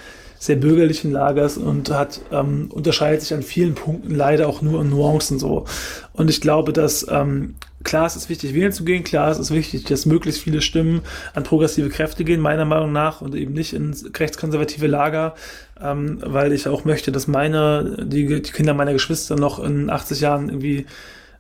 sehr 0.42 0.56
bürgerlichen 0.56 1.12
Lagers 1.12 1.56
und 1.58 1.92
hat, 1.92 2.20
ähm, 2.32 2.72
unterscheidet 2.72 3.22
sich 3.22 3.32
an 3.32 3.44
vielen 3.44 3.76
Punkten 3.76 4.16
leider 4.16 4.48
auch 4.48 4.64
nur 4.64 4.82
in 4.82 4.90
Nuancen 4.90 5.38
so. 5.38 5.66
Und 6.14 6.32
ich 6.32 6.42
glaube, 6.42 6.74
dass 6.74 7.06
ähm, 7.12 7.54
klar, 7.84 8.08
es 8.08 8.16
ist 8.16 8.28
wichtig, 8.28 8.56
wählen 8.56 8.72
zu 8.72 8.84
gehen, 8.84 9.04
klar, 9.04 9.30
es 9.30 9.38
ist 9.38 9.52
wichtig, 9.52 9.84
dass 9.84 10.08
möglichst 10.08 10.42
viele 10.42 10.62
Stimmen 10.62 11.02
an 11.36 11.44
progressive 11.44 11.90
Kräfte 11.90 12.24
gehen, 12.24 12.42
meiner 12.42 12.66
Meinung 12.66 12.92
nach, 12.92 13.22
und 13.22 13.36
eben 13.36 13.54
nicht 13.54 13.74
ins 13.74 14.04
rechtskonservative 14.18 14.88
Lager, 14.88 15.36
ähm, 15.80 16.18
weil 16.26 16.54
ich 16.54 16.68
auch 16.68 16.86
möchte, 16.86 17.12
dass 17.12 17.28
meine, 17.28 18.08
die, 18.08 18.42
die 18.42 18.52
Kinder 18.52 18.74
meiner 18.74 18.94
Geschwister 18.94 19.36
noch 19.36 19.60
in 19.60 19.92
80 19.92 20.22
Jahren 20.22 20.50
irgendwie 20.50 20.88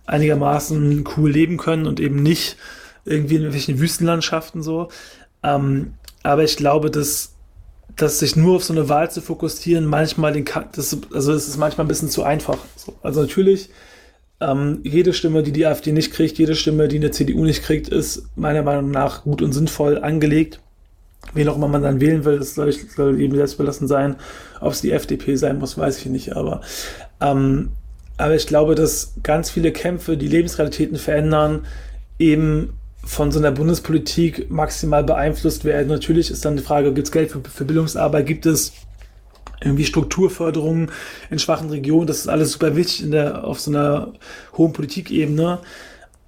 einigermaßen 0.05 1.05
cool 1.17 1.31
leben 1.31 1.57
können 1.57 1.87
und 1.87 1.99
eben 1.99 2.21
nicht 2.21 2.55
irgendwie 3.05 3.33
in 3.33 3.41
irgendwelchen 3.41 3.79
Wüstenlandschaften 3.79 4.61
so. 4.61 4.89
Ähm, 5.41 5.95
aber 6.21 6.43
ich 6.43 6.55
glaube, 6.55 6.91
dass 6.91 7.33
dass 7.95 8.19
sich 8.19 8.35
nur 8.35 8.57
auf 8.57 8.63
so 8.63 8.73
eine 8.73 8.89
Wahl 8.89 9.11
zu 9.11 9.21
fokussieren, 9.21 9.85
manchmal 9.85 10.33
den, 10.33 10.45
das, 10.73 10.97
also 11.13 11.33
es 11.33 11.47
ist 11.47 11.57
manchmal 11.57 11.85
ein 11.85 11.89
bisschen 11.89 12.09
zu 12.09 12.23
einfach. 12.23 12.57
Also 13.01 13.21
natürlich, 13.21 13.69
ähm, 14.39 14.79
jede 14.83 15.13
Stimme, 15.13 15.43
die 15.43 15.51
die 15.51 15.65
AfD 15.65 15.91
nicht 15.91 16.11
kriegt, 16.11 16.37
jede 16.37 16.55
Stimme, 16.55 16.87
die 16.87 16.97
eine 16.97 17.11
CDU 17.11 17.45
nicht 17.45 17.63
kriegt, 17.63 17.89
ist 17.89 18.23
meiner 18.35 18.63
Meinung 18.63 18.91
nach 18.91 19.23
gut 19.23 19.41
und 19.41 19.53
sinnvoll 19.53 19.99
angelegt. 19.99 20.59
Wen 21.33 21.47
auch 21.47 21.55
immer 21.55 21.67
man 21.67 21.83
dann 21.83 22.01
wählen 22.01 22.25
will, 22.25 22.39
das 22.39 22.55
soll, 22.55 22.73
soll 22.73 23.19
jedem 23.19 23.37
selbst 23.37 23.57
belassen 23.57 23.87
sein. 23.87 24.15
Ob 24.59 24.73
es 24.73 24.81
die 24.81 24.91
FDP 24.91 25.35
sein 25.35 25.59
muss, 25.59 25.77
weiß 25.77 25.99
ich 25.99 26.07
nicht, 26.07 26.35
aber, 26.35 26.61
ähm, 27.19 27.69
aber 28.17 28.35
ich 28.35 28.47
glaube, 28.47 28.73
dass 28.73 29.13
ganz 29.21 29.51
viele 29.51 29.71
Kämpfe, 29.71 30.17
die 30.17 30.27
Lebensrealitäten 30.27 30.97
verändern, 30.97 31.65
eben 32.17 32.73
von 33.03 33.31
so 33.31 33.39
einer 33.39 33.51
Bundespolitik 33.51 34.51
maximal 34.51 35.03
beeinflusst 35.03 35.65
werden. 35.65 35.87
Natürlich 35.87 36.29
ist 36.29 36.45
dann 36.45 36.57
die 36.57 36.63
Frage, 36.63 36.93
gibt 36.93 37.07
es 37.07 37.11
Geld 37.11 37.31
für, 37.31 37.41
für 37.41 37.65
Bildungsarbeit, 37.65 38.25
gibt 38.25 38.45
es 38.45 38.73
irgendwie 39.63 39.85
Strukturförderung 39.85 40.89
in 41.29 41.39
schwachen 41.39 41.69
Regionen, 41.69 42.07
das 42.07 42.19
ist 42.19 42.27
alles 42.27 42.51
super 42.53 42.75
wichtig 42.75 43.03
in 43.03 43.11
der, 43.11 43.43
auf 43.43 43.59
so 43.59 43.71
einer 43.71 44.13
hohen 44.57 44.73
Politikebene. 44.73 45.59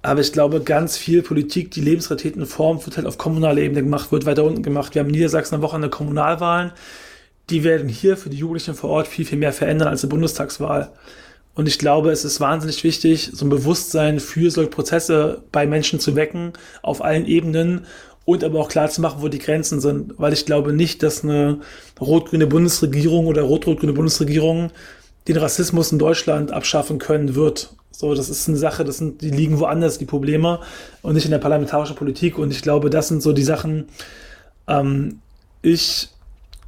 Aber 0.02 0.20
ich 0.20 0.32
glaube, 0.32 0.60
ganz 0.60 0.98
viel 0.98 1.22
Politik, 1.22 1.70
die 1.70 1.80
Lebensrealitäten 1.80 2.44
formt, 2.44 2.84
wird 2.84 2.98
halt 2.98 3.06
auf 3.06 3.16
kommunaler 3.16 3.62
Ebene 3.62 3.82
gemacht, 3.82 4.12
wird 4.12 4.26
weiter 4.26 4.44
unten 4.44 4.62
gemacht. 4.62 4.94
Wir 4.94 5.00
haben 5.00 5.08
in 5.08 5.14
Niedersachsen 5.14 5.54
eine 5.54 5.62
Woche 5.62 5.76
eine 5.76 5.88
Kommunalwahlen. 5.88 6.72
Die 7.48 7.64
werden 7.64 7.88
hier 7.88 8.16
für 8.16 8.28
die 8.28 8.36
Jugendlichen 8.36 8.74
vor 8.74 8.90
Ort 8.90 9.08
viel, 9.08 9.24
viel 9.24 9.38
mehr 9.38 9.52
verändern 9.52 9.88
als 9.88 10.02
eine 10.02 10.10
Bundestagswahl. 10.10 10.92
Und 11.54 11.68
ich 11.68 11.78
glaube, 11.78 12.10
es 12.10 12.24
ist 12.24 12.40
wahnsinnig 12.40 12.82
wichtig, 12.82 13.30
so 13.32 13.46
ein 13.46 13.48
Bewusstsein 13.48 14.18
für 14.18 14.50
solche 14.50 14.70
Prozesse 14.70 15.44
bei 15.52 15.66
Menschen 15.66 16.00
zu 16.00 16.16
wecken, 16.16 16.52
auf 16.82 17.02
allen 17.02 17.26
Ebenen 17.26 17.86
und 18.24 18.42
aber 18.42 18.60
auch 18.60 18.68
klar 18.68 18.88
zu 18.90 19.00
machen, 19.00 19.22
wo 19.22 19.28
die 19.28 19.38
Grenzen 19.38 19.80
sind. 19.80 20.14
Weil 20.18 20.32
ich 20.32 20.46
glaube 20.46 20.72
nicht, 20.72 21.02
dass 21.02 21.22
eine 21.22 21.60
rot-grüne 22.00 22.46
Bundesregierung 22.46 23.26
oder 23.26 23.42
rot-rot-grüne 23.42 23.92
Bundesregierung 23.92 24.70
den 25.28 25.36
Rassismus 25.36 25.92
in 25.92 25.98
Deutschland 25.98 26.50
abschaffen 26.50 26.98
können 26.98 27.34
wird. 27.34 27.74
So, 27.90 28.14
das 28.14 28.28
ist 28.28 28.48
eine 28.48 28.58
Sache, 28.58 28.84
das 28.84 28.98
sind, 28.98 29.20
die 29.22 29.30
liegen 29.30 29.60
woanders, 29.60 29.98
die 29.98 30.04
Probleme, 30.04 30.60
und 31.02 31.14
nicht 31.14 31.24
in 31.24 31.30
der 31.30 31.38
parlamentarischen 31.38 31.94
Politik. 31.94 32.38
Und 32.38 32.50
ich 32.50 32.62
glaube, 32.62 32.90
das 32.90 33.08
sind 33.08 33.22
so 33.22 33.32
die 33.32 33.44
Sachen, 33.44 33.86
ähm, 34.66 35.20
ich 35.62 36.08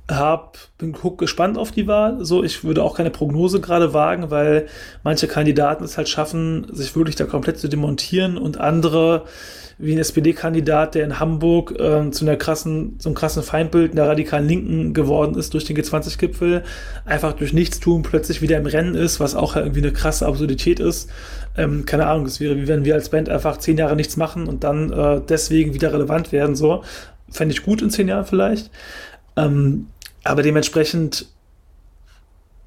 hab, 0.09 0.59
bin 0.79 0.93
guck 0.93 1.19
gespannt 1.19 1.59
auf 1.59 1.73
die 1.73 1.89
Wahl. 1.89 2.25
So, 2.25 2.45
ich 2.45 2.63
würde 2.63 2.83
auch 2.83 2.97
keine 2.97 3.11
Prognose 3.11 3.61
gerade 3.61 3.93
wagen, 3.93 4.31
weil 4.31 4.67
manche 5.03 5.27
Kandidaten 5.27 5.83
es 5.83 5.97
halt 5.97 6.09
schaffen, 6.09 6.67
sich 6.73 6.95
wirklich 6.95 7.17
da 7.17 7.25
komplett 7.25 7.59
zu 7.59 7.69
demontieren 7.69 8.39
und 8.39 8.61
andere, 8.61 9.25
wie 9.79 9.93
ein 9.93 9.99
SPD-Kandidat, 9.99 10.95
der 10.95 11.05
in 11.05 11.19
Hamburg 11.19 11.73
äh, 11.73 12.11
zu 12.13 12.25
einer 12.25 12.37
krassen, 12.37 13.01
zum 13.01 13.15
krassen 13.15 13.43
Feindbild 13.43 13.93
einer 13.93 14.09
radikalen 14.09 14.47
Linken 14.47 14.95
geworden 14.95 15.35
ist 15.35 15.53
durch 15.55 15.65
den 15.65 15.77
G20-Gipfel, 15.77 16.63
einfach 17.05 17.33
durch 17.33 17.53
Nichtstun 17.53 18.03
plötzlich 18.03 18.41
wieder 18.41 18.59
im 18.59 18.67
Rennen 18.67 18.95
ist, 18.95 19.19
was 19.19 19.35
auch 19.35 19.57
irgendwie 19.57 19.81
eine 19.81 19.93
krasse 19.93 20.25
Absurdität 20.25 20.79
ist. 20.79 21.11
Ähm, 21.57 21.85
keine 21.85 22.07
Ahnung, 22.07 22.27
es 22.27 22.39
wäre 22.39 22.57
wie 22.57 22.69
wenn 22.69 22.85
wir 22.85 22.95
als 22.95 23.09
Band 23.09 23.29
einfach 23.29 23.57
zehn 23.59 23.77
Jahre 23.77 23.97
nichts 23.97 24.17
machen 24.17 24.47
und 24.47 24.63
dann 24.63 24.93
äh, 24.93 25.21
deswegen 25.29 25.75
wieder 25.75 25.93
relevant 25.93 26.31
werden. 26.31 26.55
So, 26.55 26.85
fände 27.29 27.53
ich 27.53 27.65
gut 27.65 27.83
in 27.83 27.91
zehn 27.91 28.07
Jahren 28.07 28.25
vielleicht. 28.25 28.71
Ähm, 29.37 29.89
aber 30.27 30.43
dementsprechend, 30.43 31.27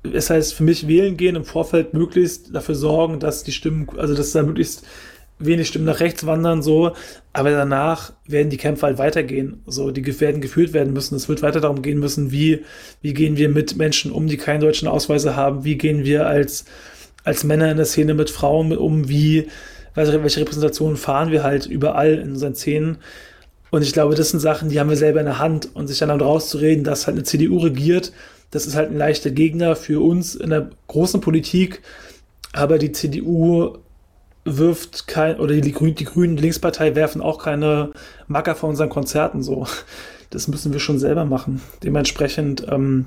es 0.03 0.29
heißt 0.29 0.53
für 0.53 0.63
mich 0.63 0.87
wählen 0.87 1.17
gehen 1.17 1.35
im 1.35 1.43
Vorfeld 1.43 1.93
möglichst 1.93 2.55
dafür 2.55 2.75
sorgen, 2.75 3.19
dass 3.19 3.43
die 3.43 3.51
Stimmen, 3.51 3.87
also 3.97 4.15
dass 4.15 4.31
da 4.31 4.43
möglichst 4.43 4.85
wenig 5.39 5.67
Stimmen 5.69 5.85
nach 5.85 5.99
rechts 5.99 6.25
wandern, 6.25 6.61
so, 6.61 6.93
aber 7.31 7.51
danach 7.51 8.13
werden 8.25 8.49
die 8.49 8.57
Kämpfe 8.57 8.85
halt 8.85 8.97
weitergehen. 8.97 9.61
So, 9.65 9.91
die 9.91 10.19
werden 10.19 10.41
geführt 10.41 10.73
werden 10.73 10.93
müssen. 10.93 11.15
Es 11.15 11.29
wird 11.29 11.41
weiter 11.41 11.61
darum 11.61 11.81
gehen 11.81 11.99
müssen, 11.99 12.31
wie, 12.31 12.65
wie 13.01 13.13
gehen 13.13 13.37
wir 13.37 13.49
mit 13.49 13.77
Menschen 13.77 14.11
um, 14.11 14.27
die 14.27 14.37
keinen 14.37 14.59
deutschen 14.59 14.87
Ausweise 14.87 15.35
haben, 15.35 15.63
wie 15.63 15.77
gehen 15.77 16.03
wir 16.03 16.27
als, 16.27 16.65
als 17.23 17.43
Männer 17.43 17.71
in 17.71 17.77
der 17.77 17.85
Szene 17.85 18.13
mit 18.13 18.29
Frauen 18.29 18.75
um, 18.75 19.07
wie, 19.07 19.47
welche 19.95 20.13
Repräsentationen 20.13 20.97
fahren 20.97 21.31
wir 21.31 21.43
halt 21.43 21.65
überall 21.65 22.15
in 22.15 22.31
unseren 22.31 22.55
Szenen. 22.55 22.97
Und 23.71 23.83
ich 23.83 23.93
glaube, 23.93 24.15
das 24.15 24.29
sind 24.29 24.39
Sachen, 24.39 24.69
die 24.69 24.79
haben 24.79 24.89
wir 24.89 24.97
selber 24.97 25.19
in 25.19 25.25
der 25.25 25.39
Hand. 25.39 25.69
Und 25.73 25.87
sich 25.87 25.99
dann 25.99 26.09
damit 26.09 26.23
rauszureden, 26.23 26.83
dass 26.83 27.07
halt 27.07 27.17
eine 27.17 27.23
CDU 27.23 27.59
regiert, 27.59 28.11
das 28.51 28.65
ist 28.65 28.75
halt 28.75 28.89
ein 28.89 28.97
leichter 28.97 29.29
Gegner 29.29 29.75
für 29.75 30.03
uns 30.03 30.35
in 30.35 30.49
der 30.49 30.71
großen 30.87 31.21
Politik. 31.21 31.81
Aber 32.53 32.79
die 32.79 32.91
CDU 32.91 33.77
wirft 34.43 35.07
kein, 35.07 35.39
oder 35.39 35.53
die, 35.53 35.71
Grün, 35.71 35.95
die 35.95 36.05
Grünen, 36.05 36.35
die 36.35 36.41
Linkspartei 36.41 36.95
werfen 36.95 37.21
auch 37.21 37.43
keine 37.43 37.91
Macker 38.27 38.55
vor 38.55 38.69
unseren 38.69 38.89
Konzerten 38.89 39.43
so. 39.43 39.67
Das 40.31 40.47
müssen 40.47 40.73
wir 40.73 40.79
schon 40.79 40.99
selber 40.99 41.25
machen. 41.25 41.59
Dementsprechend 41.83 42.65
ähm, 42.69 43.05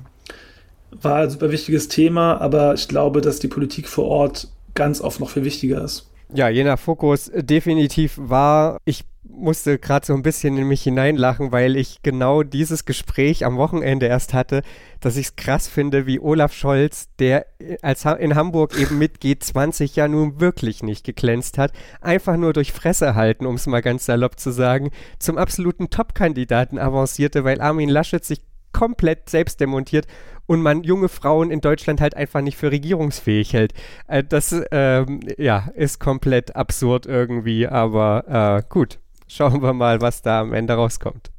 war 0.91 1.21
ein 1.21 1.29
super 1.29 1.51
wichtiges 1.51 1.87
Thema, 1.87 2.39
aber 2.41 2.73
ich 2.73 2.89
glaube, 2.89 3.21
dass 3.21 3.39
die 3.39 3.47
Politik 3.47 3.87
vor 3.87 4.05
Ort 4.05 4.49
ganz 4.73 4.99
oft 4.99 5.19
noch 5.19 5.29
viel 5.29 5.45
wichtiger 5.45 5.81
ist. 5.83 6.09
Ja, 6.33 6.49
je 6.49 6.63
nach 6.63 6.79
Fokus 6.79 7.31
definitiv 7.33 8.17
war. 8.17 8.77
Ich 8.85 9.05
musste 9.35 9.79
gerade 9.79 10.05
so 10.05 10.13
ein 10.13 10.23
bisschen 10.23 10.57
in 10.57 10.67
mich 10.67 10.83
hineinlachen, 10.83 11.51
weil 11.51 11.75
ich 11.75 12.01
genau 12.03 12.43
dieses 12.43 12.85
Gespräch 12.85 13.45
am 13.45 13.57
Wochenende 13.57 14.05
erst 14.05 14.33
hatte, 14.33 14.61
dass 14.99 15.17
ich 15.17 15.27
es 15.27 15.35
krass 15.35 15.67
finde, 15.67 16.05
wie 16.05 16.19
Olaf 16.19 16.53
Scholz, 16.53 17.09
der 17.19 17.45
als 17.81 18.05
in 18.05 18.35
Hamburg 18.35 18.77
eben 18.79 18.97
mit 18.97 19.19
G20 19.21 19.95
ja 19.95 20.07
nun 20.07 20.39
wirklich 20.39 20.83
nicht 20.83 21.05
geglänzt 21.05 21.57
hat, 21.57 21.73
einfach 22.01 22.37
nur 22.37 22.53
durch 22.53 22.71
Fresse 22.71 23.15
halten, 23.15 23.45
um 23.45 23.55
es 23.55 23.67
mal 23.67 23.81
ganz 23.81 24.05
salopp 24.05 24.39
zu 24.39 24.51
sagen, 24.51 24.91
zum 25.19 25.37
absoluten 25.37 25.89
Top-Kandidaten 25.89 26.77
avancierte, 26.77 27.43
weil 27.43 27.61
Armin 27.61 27.89
Laschet 27.89 28.23
sich 28.23 28.41
komplett 28.71 29.29
selbst 29.29 29.59
demontiert 29.59 30.07
und 30.45 30.61
man 30.61 30.83
junge 30.83 31.07
Frauen 31.07 31.51
in 31.51 31.61
Deutschland 31.61 32.01
halt 32.01 32.17
einfach 32.17 32.41
nicht 32.41 32.57
für 32.57 32.71
regierungsfähig 32.71 33.53
hält. 33.53 33.73
Äh, 34.07 34.23
das 34.23 34.53
ähm, 34.71 35.21
ja, 35.37 35.69
ist 35.75 35.99
komplett 35.99 36.55
absurd 36.55 37.05
irgendwie, 37.05 37.67
aber 37.67 38.63
äh, 38.63 38.63
gut. 38.67 38.99
Schauen 39.27 39.61
wir 39.61 39.73
mal, 39.73 40.01
was 40.01 40.21
da 40.21 40.41
am 40.41 40.53
Ende 40.53 40.73
rauskommt. 40.73 41.31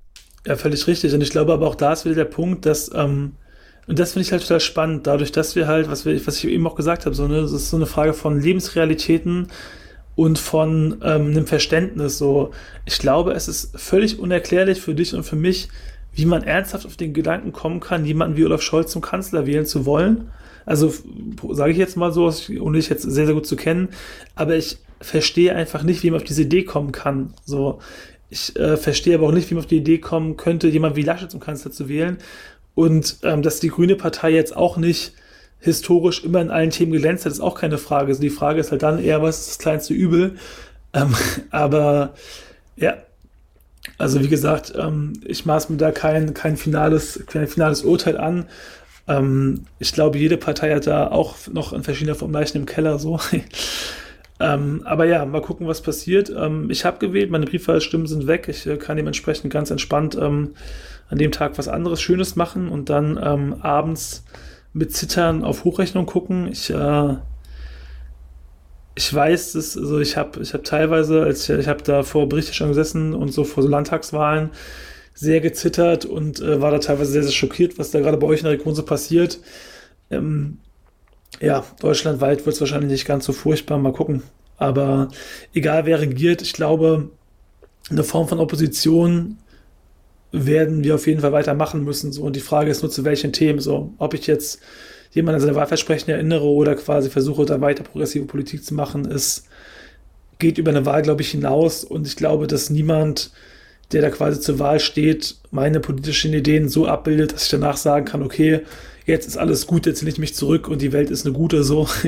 Ja, 0.47 0.57
völlig 0.57 0.87
richtig. 0.87 1.15
Und 1.15 1.23
ich 1.23 1.31
glaube 1.31 1.53
aber 1.53 1.67
auch 1.67 1.75
da 1.75 1.93
ist 1.93 2.05
wieder 2.05 2.17
der 2.17 2.25
Punkt, 2.25 2.67
dass, 2.67 2.93
ähm, 2.95 3.33
und 3.87 3.99
das 3.99 4.13
finde 4.13 4.27
ich 4.27 4.33
halt 4.33 4.43
total 4.43 4.61
spannend, 4.61 5.07
dadurch, 5.07 5.33
dass 5.33 5.57
wir 5.57 5.67
halt, 5.67 5.91
was, 5.91 6.05
wir, 6.05 6.27
was 6.27 6.39
ich 6.39 6.47
eben 6.47 6.67
auch 6.67 6.75
gesagt 6.75 7.07
habe, 7.07 7.15
so 7.15 7.25
eine, 7.25 7.41
das 7.41 7.53
ist 7.53 7.71
so 7.71 7.77
eine 7.77 7.87
Frage 7.87 8.15
von 8.15 8.41
Lebensrealitäten 8.41 9.49
und 10.17 10.39
von 10.39 11.01
ähm, 11.03 11.29
einem 11.29 11.47
Verständnis. 11.47 12.19
So, 12.19 12.51
ich 12.85 12.99
glaube, 12.99 13.33
es 13.33 13.49
ist 13.49 13.79
völlig 13.79 14.19
unerklärlich 14.19 14.81
für 14.81 14.95
dich 14.95 15.15
und 15.15 15.25
für 15.25 15.37
mich, 15.37 15.69
wie 16.13 16.27
man 16.27 16.43
ernsthaft 16.43 16.87
auf 16.87 16.97
den 16.97 17.15
Gedanken 17.15 17.53
kommen 17.53 17.81
kann, 17.81 18.05
jemanden 18.05 18.37
wie 18.37 18.45
Olaf 18.45 18.63
Scholz 18.63 18.93
zum 18.93 19.03
Kanzler 19.03 19.47
wählen 19.47 19.67
zu 19.67 19.87
wollen. 19.87 20.31
Also 20.67 20.93
sage 21.53 21.73
ich 21.73 21.79
jetzt 21.79 21.97
mal 21.97 22.13
so, 22.13 22.33
ohne 22.61 22.79
dich 22.79 22.89
jetzt 22.89 23.03
sehr, 23.03 23.27
sehr 23.27 23.35
gut 23.35 23.47
zu 23.47 23.57
kennen, 23.57 23.89
aber 24.35 24.57
ich 24.57 24.79
verstehe 25.05 25.55
einfach 25.55 25.83
nicht, 25.83 26.03
wie 26.03 26.11
man 26.11 26.21
auf 26.21 26.27
diese 26.27 26.43
Idee 26.43 26.65
kommen 26.65 26.93
kann. 26.93 27.35
So, 27.45 27.81
ich 28.31 28.57
äh, 28.57 28.77
verstehe 28.77 29.15
aber 29.15 29.29
auch 29.29 29.33
nicht, 29.33 29.51
wie 29.51 29.55
man 29.55 29.63
auf 29.63 29.69
die 29.69 29.77
Idee 29.77 29.99
kommen 29.99 30.37
könnte, 30.37 30.69
jemand 30.69 30.97
wie 30.97 31.03
Laschet 31.03 31.31
zum 31.31 31.41
Kanzler 31.41 31.71
zu 31.71 31.89
wählen. 31.89 32.19
Und 32.75 33.19
ähm, 33.23 33.43
dass 33.43 33.61
die 33.61 33.69
Grüne 33.69 33.97
Partei 33.97 34.31
jetzt 34.31 34.57
auch 34.57 34.77
nicht 34.77 35.13
historisch 35.61 36.25
immer 36.25 36.41
in 36.41 36.51
allen 36.51 36.71
Themen 36.71 36.93
glänzt 36.93 37.25
hat, 37.25 37.33
ist 37.33 37.41
auch 37.41 37.55
keine 37.55 37.79
Frage. 37.79 38.09
Also 38.09 38.21
die 38.21 38.31
Frage 38.31 38.61
ist 38.61 38.71
halt 38.71 38.83
dann 38.83 38.99
eher, 38.99 39.23
was 39.23 39.41
ist 39.41 39.49
das 39.51 39.59
kleinste 39.59 39.95
Übel? 39.95 40.37
Ähm, 40.93 41.15
aber 41.51 42.15
ja, 42.77 42.97
also 43.99 44.21
wie 44.23 44.29
gesagt, 44.29 44.73
ähm, 44.77 45.13
ich 45.25 45.47
maß 45.47 45.69
mir 45.69 45.77
da 45.77 45.93
kein, 45.93 46.35
kein, 46.35 46.57
finales, 46.57 47.23
kein 47.27 47.47
finales 47.47 47.83
Urteil 47.83 48.17
an. 48.17 48.47
Ähm, 49.07 49.67
ich 49.79 49.93
glaube, 49.93 50.19
jede 50.19 50.37
Partei 50.37 50.75
hat 50.75 50.87
da 50.87 51.09
auch 51.09 51.37
noch 51.53 51.73
in 51.73 51.83
verschiedener 51.83 52.17
Form 52.17 52.33
Leichen 52.33 52.59
im 52.59 52.67
Keller 52.67 52.99
so. 52.99 53.21
Ähm, 54.41 54.83
aber 54.85 55.05
ja, 55.05 55.25
mal 55.25 55.43
gucken, 55.43 55.67
was 55.69 55.81
passiert. 55.81 56.33
Ähm, 56.37 56.69
ich 56.71 56.85
habe 56.85 56.99
gewählt, 56.99 57.31
meine 57.31 57.47
Briefwahlstimmen 57.47 58.07
sind 58.07 58.27
weg. 58.27 58.49
Ich 58.49 58.67
äh, 58.67 58.77
kann 58.77 58.97
dementsprechend 58.97 59.53
ganz 59.53 59.71
entspannt 59.71 60.17
ähm, 60.21 60.55
an 61.09 61.19
dem 61.19 61.31
Tag 61.31 61.57
was 61.57 61.69
anderes 61.69 62.01
Schönes 62.01 62.35
machen 62.35 62.69
und 62.69 62.91
dann 62.91 63.19
ähm, 63.23 63.57
abends 63.61 64.25
mit 64.73 64.93
Zittern 64.93 65.45
auf 65.45 65.65
Hochrechnung 65.65 66.07
gucken. 66.07 66.49
Ich, 66.51 66.69
äh, 66.71 67.17
ich 68.97 69.13
weiß, 69.15 69.53
dass, 69.53 69.77
also 69.77 70.01
ich 70.01 70.17
habe 70.17 70.41
ich 70.41 70.53
hab 70.53 70.65
teilweise, 70.65 71.23
als 71.23 71.49
ich, 71.49 71.57
ich 71.57 71.69
habe 71.69 71.83
da 71.83 72.03
vor 72.03 72.29
Berichterstattung 72.29 72.73
gesessen 72.73 73.15
und 73.15 73.33
so 73.33 73.45
vor 73.45 73.63
so 73.63 73.69
Landtagswahlen 73.69 74.51
sehr 75.15 75.41
gezittert 75.41 76.05
und 76.05 76.41
äh, 76.41 76.61
war 76.61 76.73
da 76.73 76.79
teilweise 76.79 77.13
sehr, 77.13 77.23
sehr 77.23 77.33
schockiert, 77.33 77.79
was 77.79 77.93
da 77.93 78.01
gerade 78.01 78.17
bei 78.17 78.27
euch 78.27 78.41
in 78.41 78.47
der 78.47 78.55
Region 78.55 78.75
so 78.75 78.83
passiert. 78.83 79.39
Ähm, 80.11 80.59
ja, 81.41 81.65
deutschlandweit 81.81 82.47
wird 82.47 82.55
es 82.55 82.61
wahrscheinlich 82.61 82.91
nicht 82.91 83.07
ganz 83.07 83.25
so 83.25 83.33
furchtbar. 83.33 83.79
Mal 83.79 83.93
gucken. 83.93 84.23
Aber 84.57 85.09
egal 85.53 85.87
wer 85.87 86.01
regiert, 86.01 86.43
ich 86.43 86.53
glaube, 86.53 87.11
eine 87.91 88.05
Form 88.05 88.29
von 88.29 88.39
Opposition 88.39 89.39
werden 90.33 90.83
wir 90.83 90.97
auf 90.97 91.07
jeden 91.07 91.21
Fall 91.21 91.33
weitermachen 91.33 91.85
müssen. 91.85 92.13
So. 92.13 92.23
Und 92.23 92.37
die 92.37 92.41
Frage 92.41 92.71
ist 92.71 92.83
nur, 92.83 92.91
zu 92.91 93.05
welchen 93.05 93.33
Themen. 93.33 93.61
So, 93.61 93.93
ob 93.99 94.15
ich 94.15 94.27
jetzt 94.27 94.61
jemanden 95.13 95.37
an 95.37 95.41
seine 95.43 95.55
Wahlversprechen 95.55 96.11
erinnere 96.11 96.45
oder 96.45 96.75
quasi 96.75 97.09
versuche, 97.09 97.45
da 97.45 97.61
weiter 97.61 97.85
progressive 97.85 98.27
Politik 98.27 98.65
zu 98.65 98.75
machen, 98.75 99.05
ist, 99.05 99.47
geht 100.39 100.59
über 100.59 100.71
eine 100.71 100.87
Wahl, 100.87 101.03
glaube 101.03 101.23
ich, 101.23 101.31
hinaus. 101.31 101.85
Und 101.85 102.07
ich 102.07 102.17
glaube, 102.17 102.47
dass 102.49 102.69
niemand, 102.69 103.31
der 103.93 104.03
da 104.03 104.11
quasi 104.11 104.41
zur 104.41 104.59
Wahl 104.59 104.81
steht, 104.81 105.37
meine 105.53 105.79
politischen 105.79 106.33
Ideen 106.35 106.69
so 106.69 106.87
abbildet, 106.87 107.33
dass 107.33 107.45
ich 107.45 107.51
danach 107.51 107.77
sagen 107.77 108.05
kann, 108.05 108.23
okay, 108.23 108.63
jetzt 109.05 109.27
ist 109.27 109.37
alles 109.37 109.67
gut, 109.67 109.87
jetzt 109.87 110.01
lehne 110.03 110.13
ich 110.13 110.19
mich 110.19 110.35
zurück 110.35 110.69
und 110.69 110.83
die 110.83 110.93
Welt 110.93 111.11
ist 111.11 111.27
eine 111.27 111.35
gute, 111.35 111.65
so. 111.65 111.89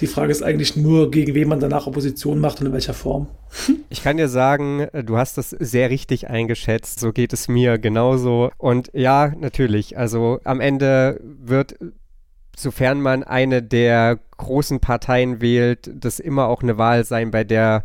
Die 0.00 0.08
Frage 0.08 0.32
ist 0.32 0.42
eigentlich 0.42 0.74
nur, 0.74 1.12
gegen 1.12 1.34
wen 1.34 1.46
man 1.46 1.60
danach 1.60 1.86
Opposition 1.86 2.40
macht 2.40 2.60
und 2.60 2.66
in 2.66 2.72
welcher 2.72 2.94
Form. 2.94 3.28
Ich 3.90 4.02
kann 4.02 4.16
dir 4.16 4.28
sagen, 4.28 4.88
du 5.04 5.16
hast 5.16 5.38
das 5.38 5.50
sehr 5.50 5.88
richtig 5.88 6.28
eingeschätzt. 6.28 6.98
So 6.98 7.12
geht 7.12 7.32
es 7.32 7.46
mir 7.46 7.78
genauso. 7.78 8.50
Und 8.58 8.90
ja, 8.92 9.32
natürlich. 9.38 9.96
Also 9.96 10.40
am 10.42 10.60
Ende 10.60 11.20
wird, 11.22 11.76
sofern 12.56 13.00
man 13.00 13.22
eine 13.22 13.62
der 13.62 14.18
großen 14.36 14.80
Parteien 14.80 15.40
wählt, 15.40 15.88
das 15.94 16.18
immer 16.18 16.48
auch 16.48 16.64
eine 16.64 16.76
Wahl 16.76 17.04
sein, 17.04 17.30
bei 17.30 17.44
der 17.44 17.84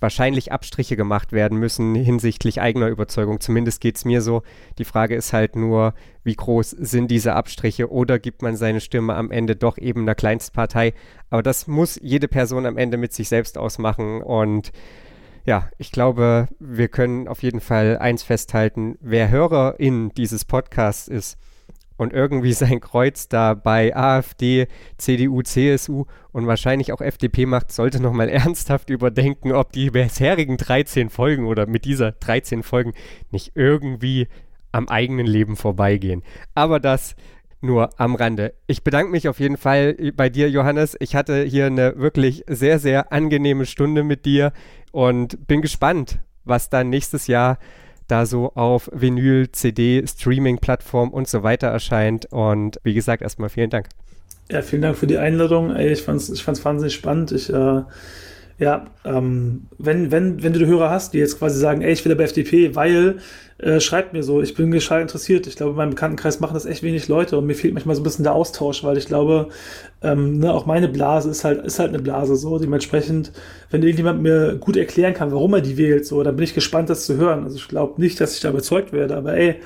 wahrscheinlich 0.00 0.50
Abstriche 0.50 0.96
gemacht 0.96 1.32
werden 1.32 1.58
müssen 1.58 1.94
hinsichtlich 1.94 2.60
eigener 2.60 2.88
Überzeugung. 2.88 3.40
Zumindest 3.40 3.80
geht 3.80 3.96
es 3.96 4.04
mir 4.04 4.22
so. 4.22 4.42
Die 4.78 4.84
Frage 4.84 5.14
ist 5.14 5.32
halt 5.32 5.56
nur, 5.56 5.94
wie 6.24 6.34
groß 6.34 6.70
sind 6.70 7.10
diese 7.10 7.34
Abstriche 7.34 7.90
oder 7.90 8.18
gibt 8.18 8.42
man 8.42 8.56
seine 8.56 8.80
Stimme 8.80 9.14
am 9.14 9.30
Ende 9.30 9.56
doch 9.56 9.78
eben 9.78 10.02
einer 10.02 10.14
Kleinstpartei. 10.14 10.94
Aber 11.28 11.42
das 11.42 11.66
muss 11.66 11.98
jede 12.02 12.28
Person 12.28 12.66
am 12.66 12.78
Ende 12.78 12.96
mit 12.96 13.12
sich 13.12 13.28
selbst 13.28 13.58
ausmachen 13.58 14.22
und 14.22 14.72
ja, 15.46 15.70
ich 15.78 15.90
glaube, 15.90 16.48
wir 16.58 16.88
können 16.88 17.26
auf 17.26 17.42
jeden 17.42 17.60
Fall 17.60 17.98
eins 17.98 18.22
festhalten, 18.22 18.98
wer 19.00 19.30
Hörerin 19.30 20.10
dieses 20.14 20.44
Podcasts 20.44 21.08
ist, 21.08 21.38
und 22.00 22.14
irgendwie 22.14 22.52
sein 22.54 22.80
Kreuz 22.80 23.28
da 23.28 23.52
bei 23.52 23.94
AfD, 23.94 24.68
CDU, 24.96 25.42
CSU 25.42 26.06
und 26.32 26.46
wahrscheinlich 26.46 26.94
auch 26.94 27.02
FDP 27.02 27.44
macht, 27.44 27.70
sollte 27.70 28.00
nochmal 28.02 28.28
ernsthaft 28.30 28.88
überdenken, 28.88 29.52
ob 29.52 29.72
die 29.72 29.90
bisherigen 29.90 30.56
13 30.56 31.10
Folgen 31.10 31.46
oder 31.46 31.66
mit 31.66 31.84
dieser 31.84 32.12
13 32.12 32.62
Folgen 32.62 32.94
nicht 33.30 33.52
irgendwie 33.54 34.28
am 34.72 34.88
eigenen 34.88 35.26
Leben 35.26 35.56
vorbeigehen. 35.56 36.22
Aber 36.54 36.80
das 36.80 37.16
nur 37.60 37.90
am 38.00 38.14
Rande. 38.14 38.54
Ich 38.66 38.82
bedanke 38.82 39.10
mich 39.12 39.28
auf 39.28 39.38
jeden 39.38 39.58
Fall 39.58 39.94
bei 40.16 40.30
dir, 40.30 40.48
Johannes. 40.48 40.96
Ich 41.00 41.14
hatte 41.14 41.44
hier 41.44 41.66
eine 41.66 41.98
wirklich 41.98 42.44
sehr, 42.48 42.78
sehr 42.78 43.12
angenehme 43.12 43.66
Stunde 43.66 44.04
mit 44.04 44.24
dir 44.24 44.54
und 44.92 45.46
bin 45.46 45.60
gespannt, 45.60 46.20
was 46.44 46.70
dann 46.70 46.88
nächstes 46.88 47.26
Jahr 47.26 47.58
da 48.10 48.26
so 48.26 48.52
auf 48.54 48.90
Vinyl, 48.92 49.50
CD, 49.52 50.04
Streaming-Plattform 50.06 51.10
und 51.10 51.28
so 51.28 51.42
weiter 51.42 51.68
erscheint. 51.68 52.26
Und 52.30 52.78
wie 52.82 52.94
gesagt, 52.94 53.22
erstmal 53.22 53.48
vielen 53.48 53.70
Dank. 53.70 53.88
Ja, 54.50 54.62
vielen 54.62 54.82
Dank 54.82 54.96
für 54.96 55.06
die 55.06 55.18
Einladung. 55.18 55.74
Ey, 55.74 55.92
ich 55.92 56.02
fand 56.02 56.20
es 56.20 56.28
ich 56.28 56.42
fand's 56.42 56.64
wahnsinnig 56.64 56.94
spannend. 56.94 57.30
Ich, 57.32 57.50
äh, 57.50 57.82
ja, 58.60 58.84
ähm, 59.06 59.68
wenn, 59.78 60.10
wenn, 60.12 60.42
wenn 60.42 60.52
du 60.52 60.66
Hörer 60.66 60.90
hast, 60.90 61.14
die 61.14 61.18
jetzt 61.18 61.38
quasi 61.38 61.58
sagen, 61.58 61.80
ey, 61.80 61.92
ich 61.92 62.04
will 62.04 62.14
bei 62.14 62.24
FDP, 62.24 62.74
weil 62.76 63.16
äh, 63.56 63.80
schreibt 63.80 64.12
mir 64.12 64.22
so, 64.22 64.42
ich 64.42 64.54
bin 64.54 64.70
gescheit 64.70 65.00
interessiert. 65.00 65.46
Ich 65.46 65.56
glaube, 65.56 65.70
in 65.70 65.76
meinem 65.78 65.90
Bekanntenkreis 65.90 66.40
machen 66.40 66.52
das 66.52 66.66
echt 66.66 66.82
wenig 66.82 67.08
Leute 67.08 67.38
und 67.38 67.46
mir 67.46 67.54
fehlt 67.54 67.72
manchmal 67.72 67.94
so 67.96 68.02
ein 68.02 68.04
bisschen 68.04 68.22
der 68.22 68.34
Austausch, 68.34 68.84
weil 68.84 68.98
ich 68.98 69.06
glaube, 69.06 69.48
ähm, 70.02 70.40
ne, 70.40 70.52
auch 70.52 70.66
meine 70.66 70.88
Blase 70.88 71.30
ist 71.30 71.42
halt, 71.42 71.64
ist 71.64 71.78
halt 71.78 71.88
eine 71.88 72.00
Blase 72.00 72.36
so. 72.36 72.58
Dementsprechend, 72.58 73.32
wenn 73.70 73.82
irgendjemand 73.82 74.20
mir 74.20 74.56
gut 74.56 74.76
erklären 74.76 75.14
kann, 75.14 75.32
warum 75.32 75.54
er 75.54 75.62
die 75.62 75.78
wählt, 75.78 76.06
so, 76.06 76.22
dann 76.22 76.36
bin 76.36 76.44
ich 76.44 76.52
gespannt, 76.52 76.90
das 76.90 77.06
zu 77.06 77.16
hören. 77.16 77.44
Also 77.44 77.56
ich 77.56 77.66
glaube 77.66 77.98
nicht, 77.98 78.20
dass 78.20 78.34
ich 78.34 78.40
da 78.42 78.50
überzeugt 78.50 78.92
werde, 78.92 79.16
aber 79.16 79.38
ey, 79.38 79.56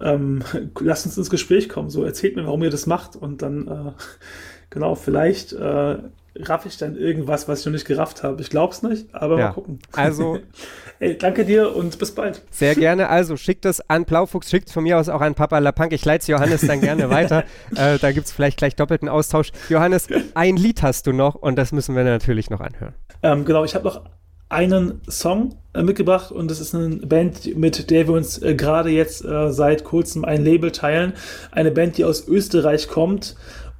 ähm, 0.00 0.42
lasst 0.80 1.04
uns 1.04 1.18
ins 1.18 1.28
Gespräch 1.28 1.68
kommen. 1.68 1.90
So, 1.90 2.02
erzählt 2.02 2.36
mir, 2.36 2.46
warum 2.46 2.62
ihr 2.62 2.70
das 2.70 2.86
macht 2.86 3.14
und 3.14 3.42
dann, 3.42 3.68
äh, 3.68 3.92
genau, 4.70 4.94
vielleicht 4.94 5.52
äh, 5.52 5.98
raff 6.38 6.66
ich 6.66 6.76
dann 6.78 6.96
irgendwas, 6.96 7.48
was 7.48 7.60
ich 7.60 7.66
noch 7.66 7.72
nicht 7.72 7.86
gerafft 7.86 8.22
habe. 8.22 8.40
Ich 8.40 8.50
glaube 8.50 8.72
es 8.72 8.82
nicht, 8.82 9.14
aber 9.14 9.38
ja. 9.38 9.46
mal 9.48 9.52
gucken. 9.52 9.78
Also, 9.92 10.38
Ey, 11.02 11.18
danke 11.18 11.44
dir 11.44 11.74
und 11.74 11.98
bis 11.98 12.12
bald. 12.12 12.42
Sehr 12.52 12.74
gerne. 12.76 13.08
Also 13.08 13.36
schickt 13.36 13.64
es 13.64 13.80
an 13.90 14.04
Plaufuchs, 14.04 14.48
schickt 14.48 14.68
es 14.68 14.72
von 14.72 14.84
mir 14.84 14.98
aus 14.98 15.08
auch 15.08 15.20
an 15.20 15.34
Papa 15.34 15.58
Lapunk. 15.58 15.92
Ich 15.92 16.04
leite 16.04 16.30
Johannes 16.30 16.60
dann 16.60 16.80
gerne 16.80 17.10
weiter. 17.10 17.42
Äh, 17.74 17.98
da 17.98 18.12
gibt 18.12 18.26
es 18.26 18.32
vielleicht 18.32 18.58
gleich 18.58 18.76
doppelten 18.76 19.08
Austausch. 19.08 19.50
Johannes, 19.68 20.06
ein 20.34 20.56
Lied 20.56 20.82
hast 20.82 21.08
du 21.08 21.12
noch 21.12 21.34
und 21.34 21.56
das 21.56 21.72
müssen 21.72 21.96
wir 21.96 22.04
natürlich 22.04 22.50
noch 22.50 22.60
anhören. 22.60 22.94
Ähm, 23.24 23.44
genau, 23.44 23.64
ich 23.64 23.74
habe 23.74 23.84
noch 23.84 24.04
einen 24.48 25.00
Song 25.08 25.56
äh, 25.72 25.82
mitgebracht 25.82 26.30
und 26.30 26.50
das 26.50 26.60
ist 26.60 26.74
eine 26.74 26.96
Band, 26.98 27.56
mit 27.56 27.90
der 27.90 28.06
wir 28.06 28.14
uns 28.14 28.40
äh, 28.40 28.54
gerade 28.54 28.90
jetzt 28.90 29.24
äh, 29.24 29.50
seit 29.50 29.82
kurzem 29.82 30.24
ein 30.24 30.44
Label 30.44 30.70
teilen. 30.70 31.14
Eine 31.50 31.72
Band, 31.72 31.96
die 31.96 32.04
aus 32.04 32.28
Österreich 32.28 32.86
kommt 32.86 33.34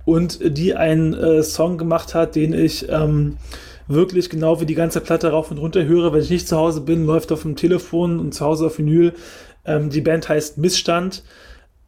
und 0.04 0.38
die 0.56 0.74
einen 0.74 1.14
äh, 1.14 1.42
Song 1.42 1.78
gemacht 1.78 2.14
hat, 2.14 2.34
den 2.34 2.52
ich 2.52 2.88
ähm, 2.88 3.36
wirklich 3.88 4.30
genau 4.30 4.60
wie 4.60 4.66
die 4.66 4.74
ganze 4.74 5.00
Platte 5.00 5.30
rauf 5.30 5.50
und 5.50 5.58
runter 5.58 5.84
höre. 5.84 6.12
Wenn 6.12 6.22
ich 6.22 6.30
nicht 6.30 6.48
zu 6.48 6.56
Hause 6.56 6.80
bin, 6.80 7.06
läuft 7.06 7.32
auf 7.32 7.42
dem 7.42 7.56
Telefon 7.56 8.18
und 8.18 8.34
zu 8.34 8.44
Hause 8.44 8.66
auf 8.66 8.78
Vinyl. 8.78 9.12
Ähm, 9.64 9.90
die 9.90 10.00
Band 10.00 10.28
heißt 10.28 10.58
Missstand 10.58 11.22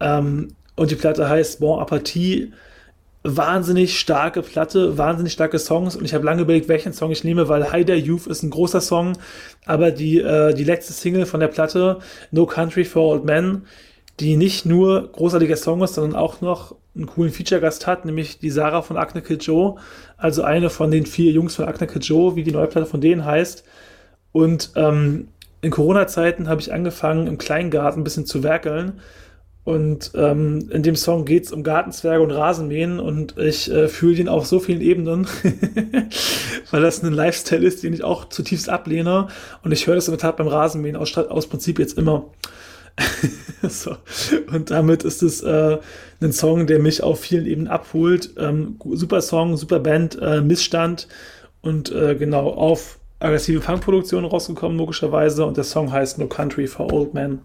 ähm, 0.00 0.48
und 0.76 0.90
die 0.90 0.96
Platte 0.96 1.28
heißt 1.28 1.60
Bon 1.60 1.80
Appetit. 1.80 2.52
Wahnsinnig 3.26 3.98
starke 3.98 4.42
Platte, 4.42 4.98
wahnsinnig 4.98 5.32
starke 5.32 5.58
Songs 5.58 5.96
und 5.96 6.04
ich 6.04 6.12
habe 6.12 6.26
lange 6.26 6.42
überlegt, 6.42 6.68
welchen 6.68 6.92
Song 6.92 7.10
ich 7.10 7.24
nehme, 7.24 7.48
weil 7.48 7.72
Heider 7.72 7.94
Youth 7.94 8.26
ist 8.26 8.42
ein 8.42 8.50
großer 8.50 8.82
Song, 8.82 9.16
aber 9.64 9.92
die, 9.92 10.20
äh, 10.20 10.52
die 10.52 10.64
letzte 10.64 10.92
Single 10.92 11.24
von 11.24 11.40
der 11.40 11.48
Platte, 11.48 12.00
No 12.32 12.44
Country 12.44 12.84
for 12.84 13.14
Old 13.14 13.24
Men, 13.24 13.62
die 14.20 14.36
nicht 14.36 14.66
nur 14.66 15.10
großartiger 15.10 15.56
Song 15.56 15.82
ist, 15.82 15.94
sondern 15.94 16.20
auch 16.20 16.42
noch 16.42 16.76
einen 16.94 17.06
coolen 17.06 17.32
Feature-Gast 17.32 17.86
hat, 17.86 18.04
nämlich 18.04 18.38
die 18.38 18.50
Sarah 18.50 18.82
von 18.82 18.96
Acne 18.96 19.22
Kid 19.22 19.44
Joe, 19.44 19.76
also 20.16 20.42
eine 20.42 20.70
von 20.70 20.90
den 20.90 21.06
vier 21.06 21.32
Jungs 21.32 21.56
von 21.56 21.64
Acne 21.66 21.86
Kid 21.86 22.04
Joe, 22.04 22.36
wie 22.36 22.44
die 22.44 22.52
neue 22.52 22.68
Platte 22.68 22.86
von 22.86 23.00
denen 23.00 23.24
heißt. 23.24 23.64
Und 24.32 24.72
ähm, 24.76 25.28
in 25.60 25.70
Corona-Zeiten 25.70 26.48
habe 26.48 26.60
ich 26.60 26.72
angefangen, 26.72 27.26
im 27.26 27.38
Kleingarten 27.38 28.00
ein 28.00 28.04
bisschen 28.04 28.26
zu 28.26 28.42
werkeln 28.42 29.00
Und 29.64 30.12
ähm, 30.14 30.68
in 30.70 30.82
dem 30.82 30.94
Song 30.94 31.24
geht 31.24 31.44
es 31.46 31.52
um 31.52 31.62
Gartenzwerge 31.62 32.22
und 32.22 32.30
Rasenmähen 32.30 33.00
und 33.00 33.38
ich 33.38 33.70
äh, 33.70 33.88
fühle 33.88 34.16
den 34.16 34.28
auf 34.28 34.46
so 34.46 34.60
vielen 34.60 34.82
Ebenen, 34.82 35.26
weil 36.70 36.82
das 36.82 37.02
ein 37.02 37.14
Lifestyle 37.14 37.66
ist, 37.66 37.82
den 37.82 37.94
ich 37.94 38.04
auch 38.04 38.28
zutiefst 38.28 38.68
ablehne. 38.68 39.28
Und 39.62 39.72
ich 39.72 39.86
höre 39.86 39.94
das 39.94 40.06
in 40.06 40.12
der 40.12 40.18
Tat 40.20 40.36
beim 40.36 40.48
Rasenmähen 40.48 40.96
aus, 40.96 41.16
aus 41.16 41.46
Prinzip 41.46 41.78
jetzt 41.78 41.96
immer. 41.96 42.26
so. 43.68 43.96
Und 44.52 44.70
damit 44.70 45.02
ist 45.04 45.22
es 45.22 45.42
äh, 45.42 45.78
ein 46.20 46.32
Song, 46.32 46.66
der 46.66 46.78
mich 46.78 47.02
auf 47.02 47.20
vielen 47.20 47.46
Ebenen 47.46 47.68
abholt. 47.68 48.30
Ähm, 48.38 48.78
super 48.92 49.20
Song, 49.20 49.56
super 49.56 49.80
Band, 49.80 50.18
äh, 50.20 50.40
Missstand 50.40 51.08
und 51.60 51.90
äh, 51.90 52.14
genau 52.14 52.50
auf 52.50 52.98
aggressive 53.20 53.60
Punkproduktion 53.60 54.24
rausgekommen, 54.24 54.78
logischerweise. 54.78 55.44
Und 55.44 55.56
der 55.56 55.64
Song 55.64 55.90
heißt 55.90 56.18
No 56.18 56.26
Country 56.26 56.66
for 56.66 56.92
Old 56.92 57.14
Men. 57.14 57.40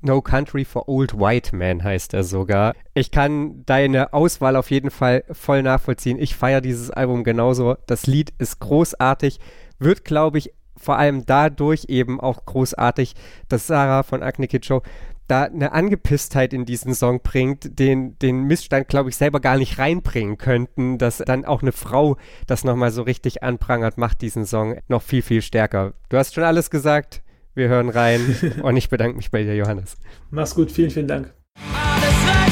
No 0.00 0.20
Country 0.20 0.66
for 0.66 0.86
Old 0.86 1.18
White 1.18 1.56
Men 1.56 1.82
heißt 1.82 2.12
er 2.12 2.24
sogar. 2.24 2.74
Ich 2.92 3.10
kann 3.10 3.64
deine 3.64 4.12
Auswahl 4.12 4.54
auf 4.56 4.70
jeden 4.70 4.90
Fall 4.90 5.24
voll 5.32 5.62
nachvollziehen. 5.62 6.18
Ich 6.18 6.36
feiere 6.36 6.60
dieses 6.60 6.90
Album 6.90 7.24
genauso. 7.24 7.76
Das 7.86 8.06
Lied 8.06 8.34
ist 8.38 8.60
großartig, 8.60 9.40
wird, 9.78 10.04
glaube 10.04 10.36
ich, 10.36 10.52
vor 10.76 10.98
allem 10.98 11.26
dadurch 11.26 11.86
eben 11.88 12.20
auch 12.20 12.44
großartig, 12.44 13.14
dass 13.48 13.66
Sarah 13.66 14.02
von 14.02 14.22
Acne 14.22 14.48
Kid 14.48 14.66
Show 14.66 14.82
da 15.26 15.44
eine 15.44 15.72
Angepisstheit 15.72 16.52
in 16.52 16.64
diesen 16.66 16.94
Song 16.94 17.20
bringt, 17.22 17.78
den, 17.78 18.18
den 18.18 18.44
Missstand, 18.44 18.88
glaube 18.88 19.08
ich, 19.08 19.16
selber 19.16 19.40
gar 19.40 19.56
nicht 19.56 19.78
reinbringen 19.78 20.36
könnten, 20.36 20.98
dass 20.98 21.18
dann 21.18 21.44
auch 21.44 21.62
eine 21.62 21.72
Frau 21.72 22.16
das 22.46 22.64
nochmal 22.64 22.90
so 22.90 23.02
richtig 23.02 23.42
anprangert, 23.42 23.96
macht 23.96 24.20
diesen 24.20 24.44
Song 24.44 24.78
noch 24.88 25.02
viel, 25.02 25.22
viel 25.22 25.42
stärker. 25.42 25.94
Du 26.10 26.18
hast 26.18 26.34
schon 26.34 26.44
alles 26.44 26.70
gesagt. 26.70 27.22
Wir 27.54 27.68
hören 27.68 27.88
rein 27.88 28.36
und 28.62 28.76
ich 28.76 28.90
bedanke 28.90 29.16
mich 29.16 29.30
bei 29.30 29.44
dir, 29.44 29.54
Johannes. 29.54 29.96
Mach's 30.30 30.54
gut, 30.54 30.70
vielen, 30.70 30.90
vielen 30.90 31.08
Dank. 31.08 31.32
Alles 31.72 32.28
richtig 32.28 32.43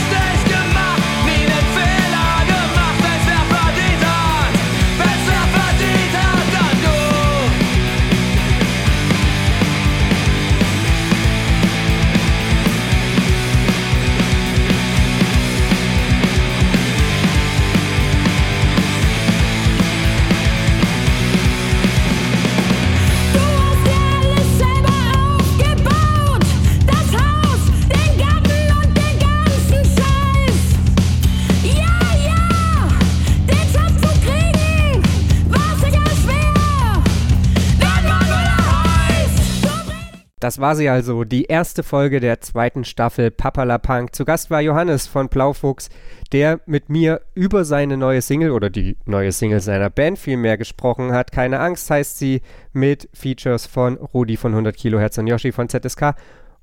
Das 40.43 40.59
war 40.59 40.75
sie 40.75 40.89
also, 40.89 41.23
die 41.23 41.45
erste 41.45 41.85
Folge 41.85 42.19
der 42.19 42.41
zweiten 42.41 42.83
Staffel 42.83 43.31
Papalapunk. 43.31 44.13
Zu 44.13 44.25
Gast 44.25 44.51
war 44.51 44.61
Johannes 44.61 45.07
von 45.07 45.29
Blaufuchs, 45.29 45.89
der 46.33 46.59
mit 46.67 46.89
mir 46.89 47.21
über 47.37 47.65
seine 47.65 47.97
neue 47.97 48.23
Single 48.23 48.51
oder 48.51 48.69
die 48.69 48.97
neue 49.07 49.31
Single 49.31 49.61
seiner 49.61 49.89
Band 49.89 50.19
vielmehr 50.19 50.59
gesprochen 50.59 51.13
hat. 51.13 51.31
Keine 51.31 51.61
Angst 51.61 51.89
heißt 51.89 52.19
sie 52.19 52.41
mit 52.73 53.09
Features 53.13 53.67
von 53.67 53.99
Rudi 53.99 54.37
von 54.37 54.51
100 54.51 54.77
Kilohertz 54.77 55.17
und 55.17 55.29
Yoshi 55.29 55.53
von 55.53 55.69
ZSK 55.69 56.17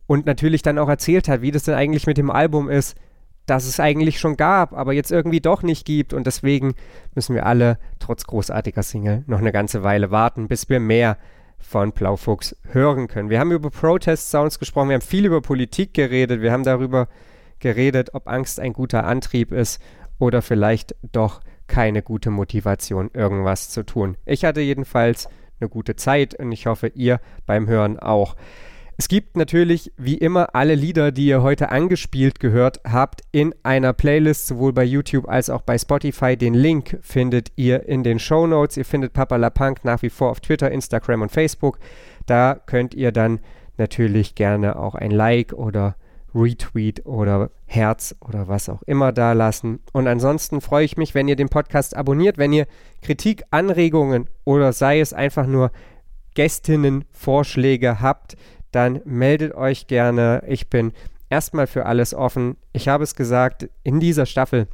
und 0.07 0.25
natürlich 0.25 0.61
dann 0.61 0.77
auch 0.77 0.89
erzählt 0.89 1.30
hat, 1.30 1.41
wie 1.41 1.51
das 1.51 1.63
denn 1.63 1.75
eigentlich 1.75 2.05
mit 2.05 2.17
dem 2.17 2.32
Album 2.32 2.69
ist, 2.69 2.97
dass 3.45 3.65
es 3.65 3.80
eigentlich 3.80 4.19
schon 4.19 4.36
gab, 4.36 4.73
aber 4.73 4.91
jetzt 4.91 5.09
irgendwie 5.09 5.39
doch 5.39 5.63
nicht 5.63 5.86
gibt 5.86 6.13
und 6.13 6.27
deswegen 6.27 6.73
müssen 7.15 7.34
wir 7.34 7.45
alle 7.45 7.80
trotz 7.99 8.25
großartiger 8.25 8.84
Single 8.84 9.23
noch 9.25 9.39
eine 9.39 9.53
ganze 9.53 9.84
Weile 9.84 10.11
warten, 10.11 10.49
bis 10.49 10.67
wir 10.67 10.82
mehr 10.82 11.17
von 11.60 11.91
Blaufuchs 11.91 12.55
hören 12.72 13.07
können. 13.07 13.30
Wir 13.30 13.39
haben 13.39 13.51
über 13.51 13.70
Protest-Sounds 13.70 14.60
gesprochen, 14.60 14.89
wir 14.89 14.95
haben 14.95 15.01
viel 15.01 15.26
über 15.26 15.41
Politik 15.41 15.93
geredet, 15.93 16.41
wir 16.41 16.51
haben 16.51 16.64
darüber 16.64 17.07
geredet, 17.60 18.14
ob 18.14 18.28
Angst 18.28 18.60
ein 18.60 18.74
guter 18.74 19.05
Antrieb 19.05 19.51
ist 19.51 19.82
oder 20.18 20.41
vielleicht 20.41 20.95
doch 21.12 21.41
keine 21.68 22.01
gute 22.01 22.32
Motivation, 22.32 23.12
irgendwas 23.14 23.70
zu 23.70 23.86
tun. 23.86 24.18
Ich 24.26 24.43
hatte 24.45 24.62
jedenfalls 24.62 25.30
eine 25.60 25.70
gute 25.70 25.95
Zeit 25.95 26.34
und 26.36 26.51
ich 26.51 26.66
hoffe, 26.66 26.88
ihr 26.88 27.20
beim 27.45 27.68
Hören 27.68 27.99
auch. 27.99 28.36
Es 29.00 29.08
gibt 29.08 29.38
natürlich 29.38 29.93
wie 29.95 30.18
immer 30.18 30.56
alle 30.56 30.76
Lieder, 30.76 31.14
die 31.14 31.28
ihr 31.28 31.41
heute 31.41 31.72
angespielt 31.72 32.41
gehört 32.41 32.82
habt, 32.84 33.22
in 33.32 33.56
einer 33.64 33.93
Playlist, 33.93 34.47
sowohl 34.47 34.74
bei 34.74 34.84
YouTube 34.84 35.30
als 35.30 35.50
auch 35.50 35.62
bei 35.62 35.78
Spotify. 35.78 36.36
Den 36.36 36.54
Link 36.54 37.00
findet 37.02 37.54
ihr 37.56 37.88
in 37.88 38.04
den 38.04 38.20
Show 38.20 38.45
Notes. 38.45 38.76
Ihr 38.76 38.84
findet 38.84 39.14
Papa 39.14 39.38
La 39.38 39.52
Punk 39.52 39.86
nach 39.86 40.02
wie 40.02 40.10
vor 40.10 40.32
auf 40.32 40.41
Twitter, 40.41 40.70
Instagram 40.70 41.22
und 41.22 41.32
Facebook. 41.32 41.80
Da 42.26 42.60
könnt 42.66 42.93
ihr 42.93 43.14
dann 43.14 43.39
natürlich 43.78 44.36
gerne 44.36 44.78
auch 44.78 44.95
ein 44.95 45.12
Like 45.12 45.54
oder 45.54 45.95
Retweet 46.36 47.06
oder 47.06 47.52
Herz 47.68 48.18
oder 48.20 48.50
was 48.50 48.68
auch 48.68 48.82
immer 48.82 49.14
da 49.14 49.32
lassen. 49.32 49.80
Und 49.93 50.10
ansonsten 50.10 50.60
freue 50.60 50.84
ich 50.84 50.97
mich, 50.97 51.16
wenn 51.16 51.30
ihr 51.30 51.38
den 51.38 51.47
Podcast 51.47 51.95
abonniert, 51.95 52.38
wenn 52.38 52.52
ihr 52.52 52.68
Kritik, 53.02 53.43
Anregungen 53.50 54.28
oder 54.43 54.74
sei 54.74 55.00
es 55.00 55.14
einfach 55.14 55.47
nur 55.47 55.72
Gästinnen-Vorschläge 56.36 58.02
habt, 58.02 58.36
dann 58.72 59.01
meldet 59.05 59.53
euch 59.55 59.88
gerne. 59.88 60.43
Ich 60.47 60.70
bin 60.70 60.93
erstmal 61.30 61.67
für 61.67 61.86
alles 61.86 62.13
offen. 62.13 62.57
Ich 62.74 62.88
habe 62.88 63.03
es 63.03 63.15
gesagt, 63.15 63.70
in 63.84 63.99
dieser 63.99 64.26
Staffel 64.26 64.67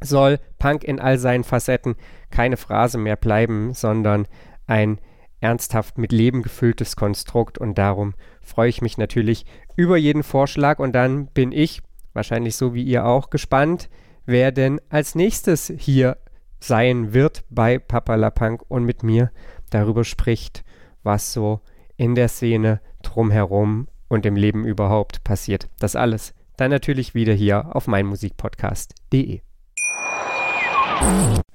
soll 0.00 0.38
Punk 0.58 0.84
in 0.84 1.00
all 1.00 1.18
seinen 1.18 1.44
Facetten 1.44 1.96
keine 2.30 2.56
Phrase 2.56 2.98
mehr 2.98 3.16
bleiben, 3.16 3.74
sondern 3.74 4.26
ein 4.66 4.98
ernsthaft 5.40 5.98
mit 5.98 6.12
Leben 6.12 6.42
gefülltes 6.42 6.96
Konstrukt 6.96 7.58
und 7.58 7.78
darum 7.78 8.14
freue 8.42 8.68
ich 8.68 8.82
mich 8.82 8.98
natürlich 8.98 9.46
über 9.76 9.96
jeden 9.96 10.22
Vorschlag 10.22 10.78
und 10.78 10.92
dann 10.92 11.26
bin 11.26 11.52
ich, 11.52 11.82
wahrscheinlich 12.12 12.56
so 12.56 12.74
wie 12.74 12.82
ihr 12.82 13.06
auch, 13.06 13.30
gespannt, 13.30 13.88
wer 14.26 14.50
denn 14.50 14.80
als 14.88 15.14
nächstes 15.14 15.72
hier 15.76 16.16
sein 16.60 17.12
wird 17.12 17.44
bei 17.50 17.78
Papa 17.78 18.16
La 18.16 18.30
Punk 18.30 18.62
und 18.68 18.84
mit 18.84 19.02
mir 19.02 19.30
darüber 19.70 20.04
spricht, 20.04 20.64
was 21.02 21.32
so 21.32 21.60
in 21.98 22.14
der 22.14 22.28
Szene 22.28 22.80
drumherum 23.02 23.88
und 24.08 24.24
im 24.24 24.36
Leben 24.36 24.64
überhaupt 24.64 25.22
passiert. 25.24 25.68
Das 25.78 25.94
alles 25.94 26.32
dann 26.56 26.70
natürlich 26.70 27.14
wieder 27.14 27.34
hier 27.34 27.76
auf 27.76 27.86
meinmusikpodcast.de. 27.86 29.40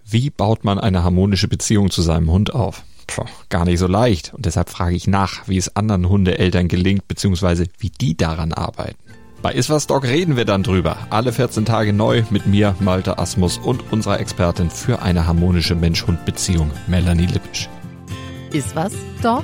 Wie 0.05 0.29
baut 0.29 0.63
man 0.63 0.79
eine 0.79 1.03
harmonische 1.03 1.47
Beziehung 1.47 1.89
zu 1.89 2.01
seinem 2.01 2.31
Hund 2.31 2.53
auf? 2.53 2.83
Puh, 3.07 3.25
gar 3.49 3.65
nicht 3.65 3.79
so 3.79 3.87
leicht. 3.87 4.33
Und 4.33 4.45
deshalb 4.45 4.69
frage 4.69 4.95
ich 4.95 5.07
nach, 5.07 5.47
wie 5.47 5.57
es 5.57 5.75
anderen 5.75 6.07
Hundeeltern 6.07 6.67
gelingt, 6.67 7.07
beziehungsweise 7.07 7.65
wie 7.79 7.89
die 7.89 8.15
daran 8.15 8.53
arbeiten. 8.53 8.97
Bei 9.41 9.51
Iswas 9.51 9.87
Dog 9.87 10.05
reden 10.05 10.37
wir 10.37 10.45
dann 10.45 10.63
drüber. 10.63 10.97
Alle 11.09 11.33
14 11.33 11.65
Tage 11.65 11.91
neu 11.91 12.23
mit 12.29 12.45
mir, 12.45 12.75
Malte 12.79 13.19
Asmus 13.19 13.57
und 13.57 13.91
unserer 13.91 14.21
Expertin 14.21 14.69
für 14.69 15.01
eine 15.01 15.27
harmonische 15.27 15.75
Mensch-Hund-Beziehung, 15.75 16.71
Melanie 16.87 17.25
Lippisch. 17.25 17.67
Ist 18.53 18.73
was, 18.73 18.93
Dog? 19.21 19.43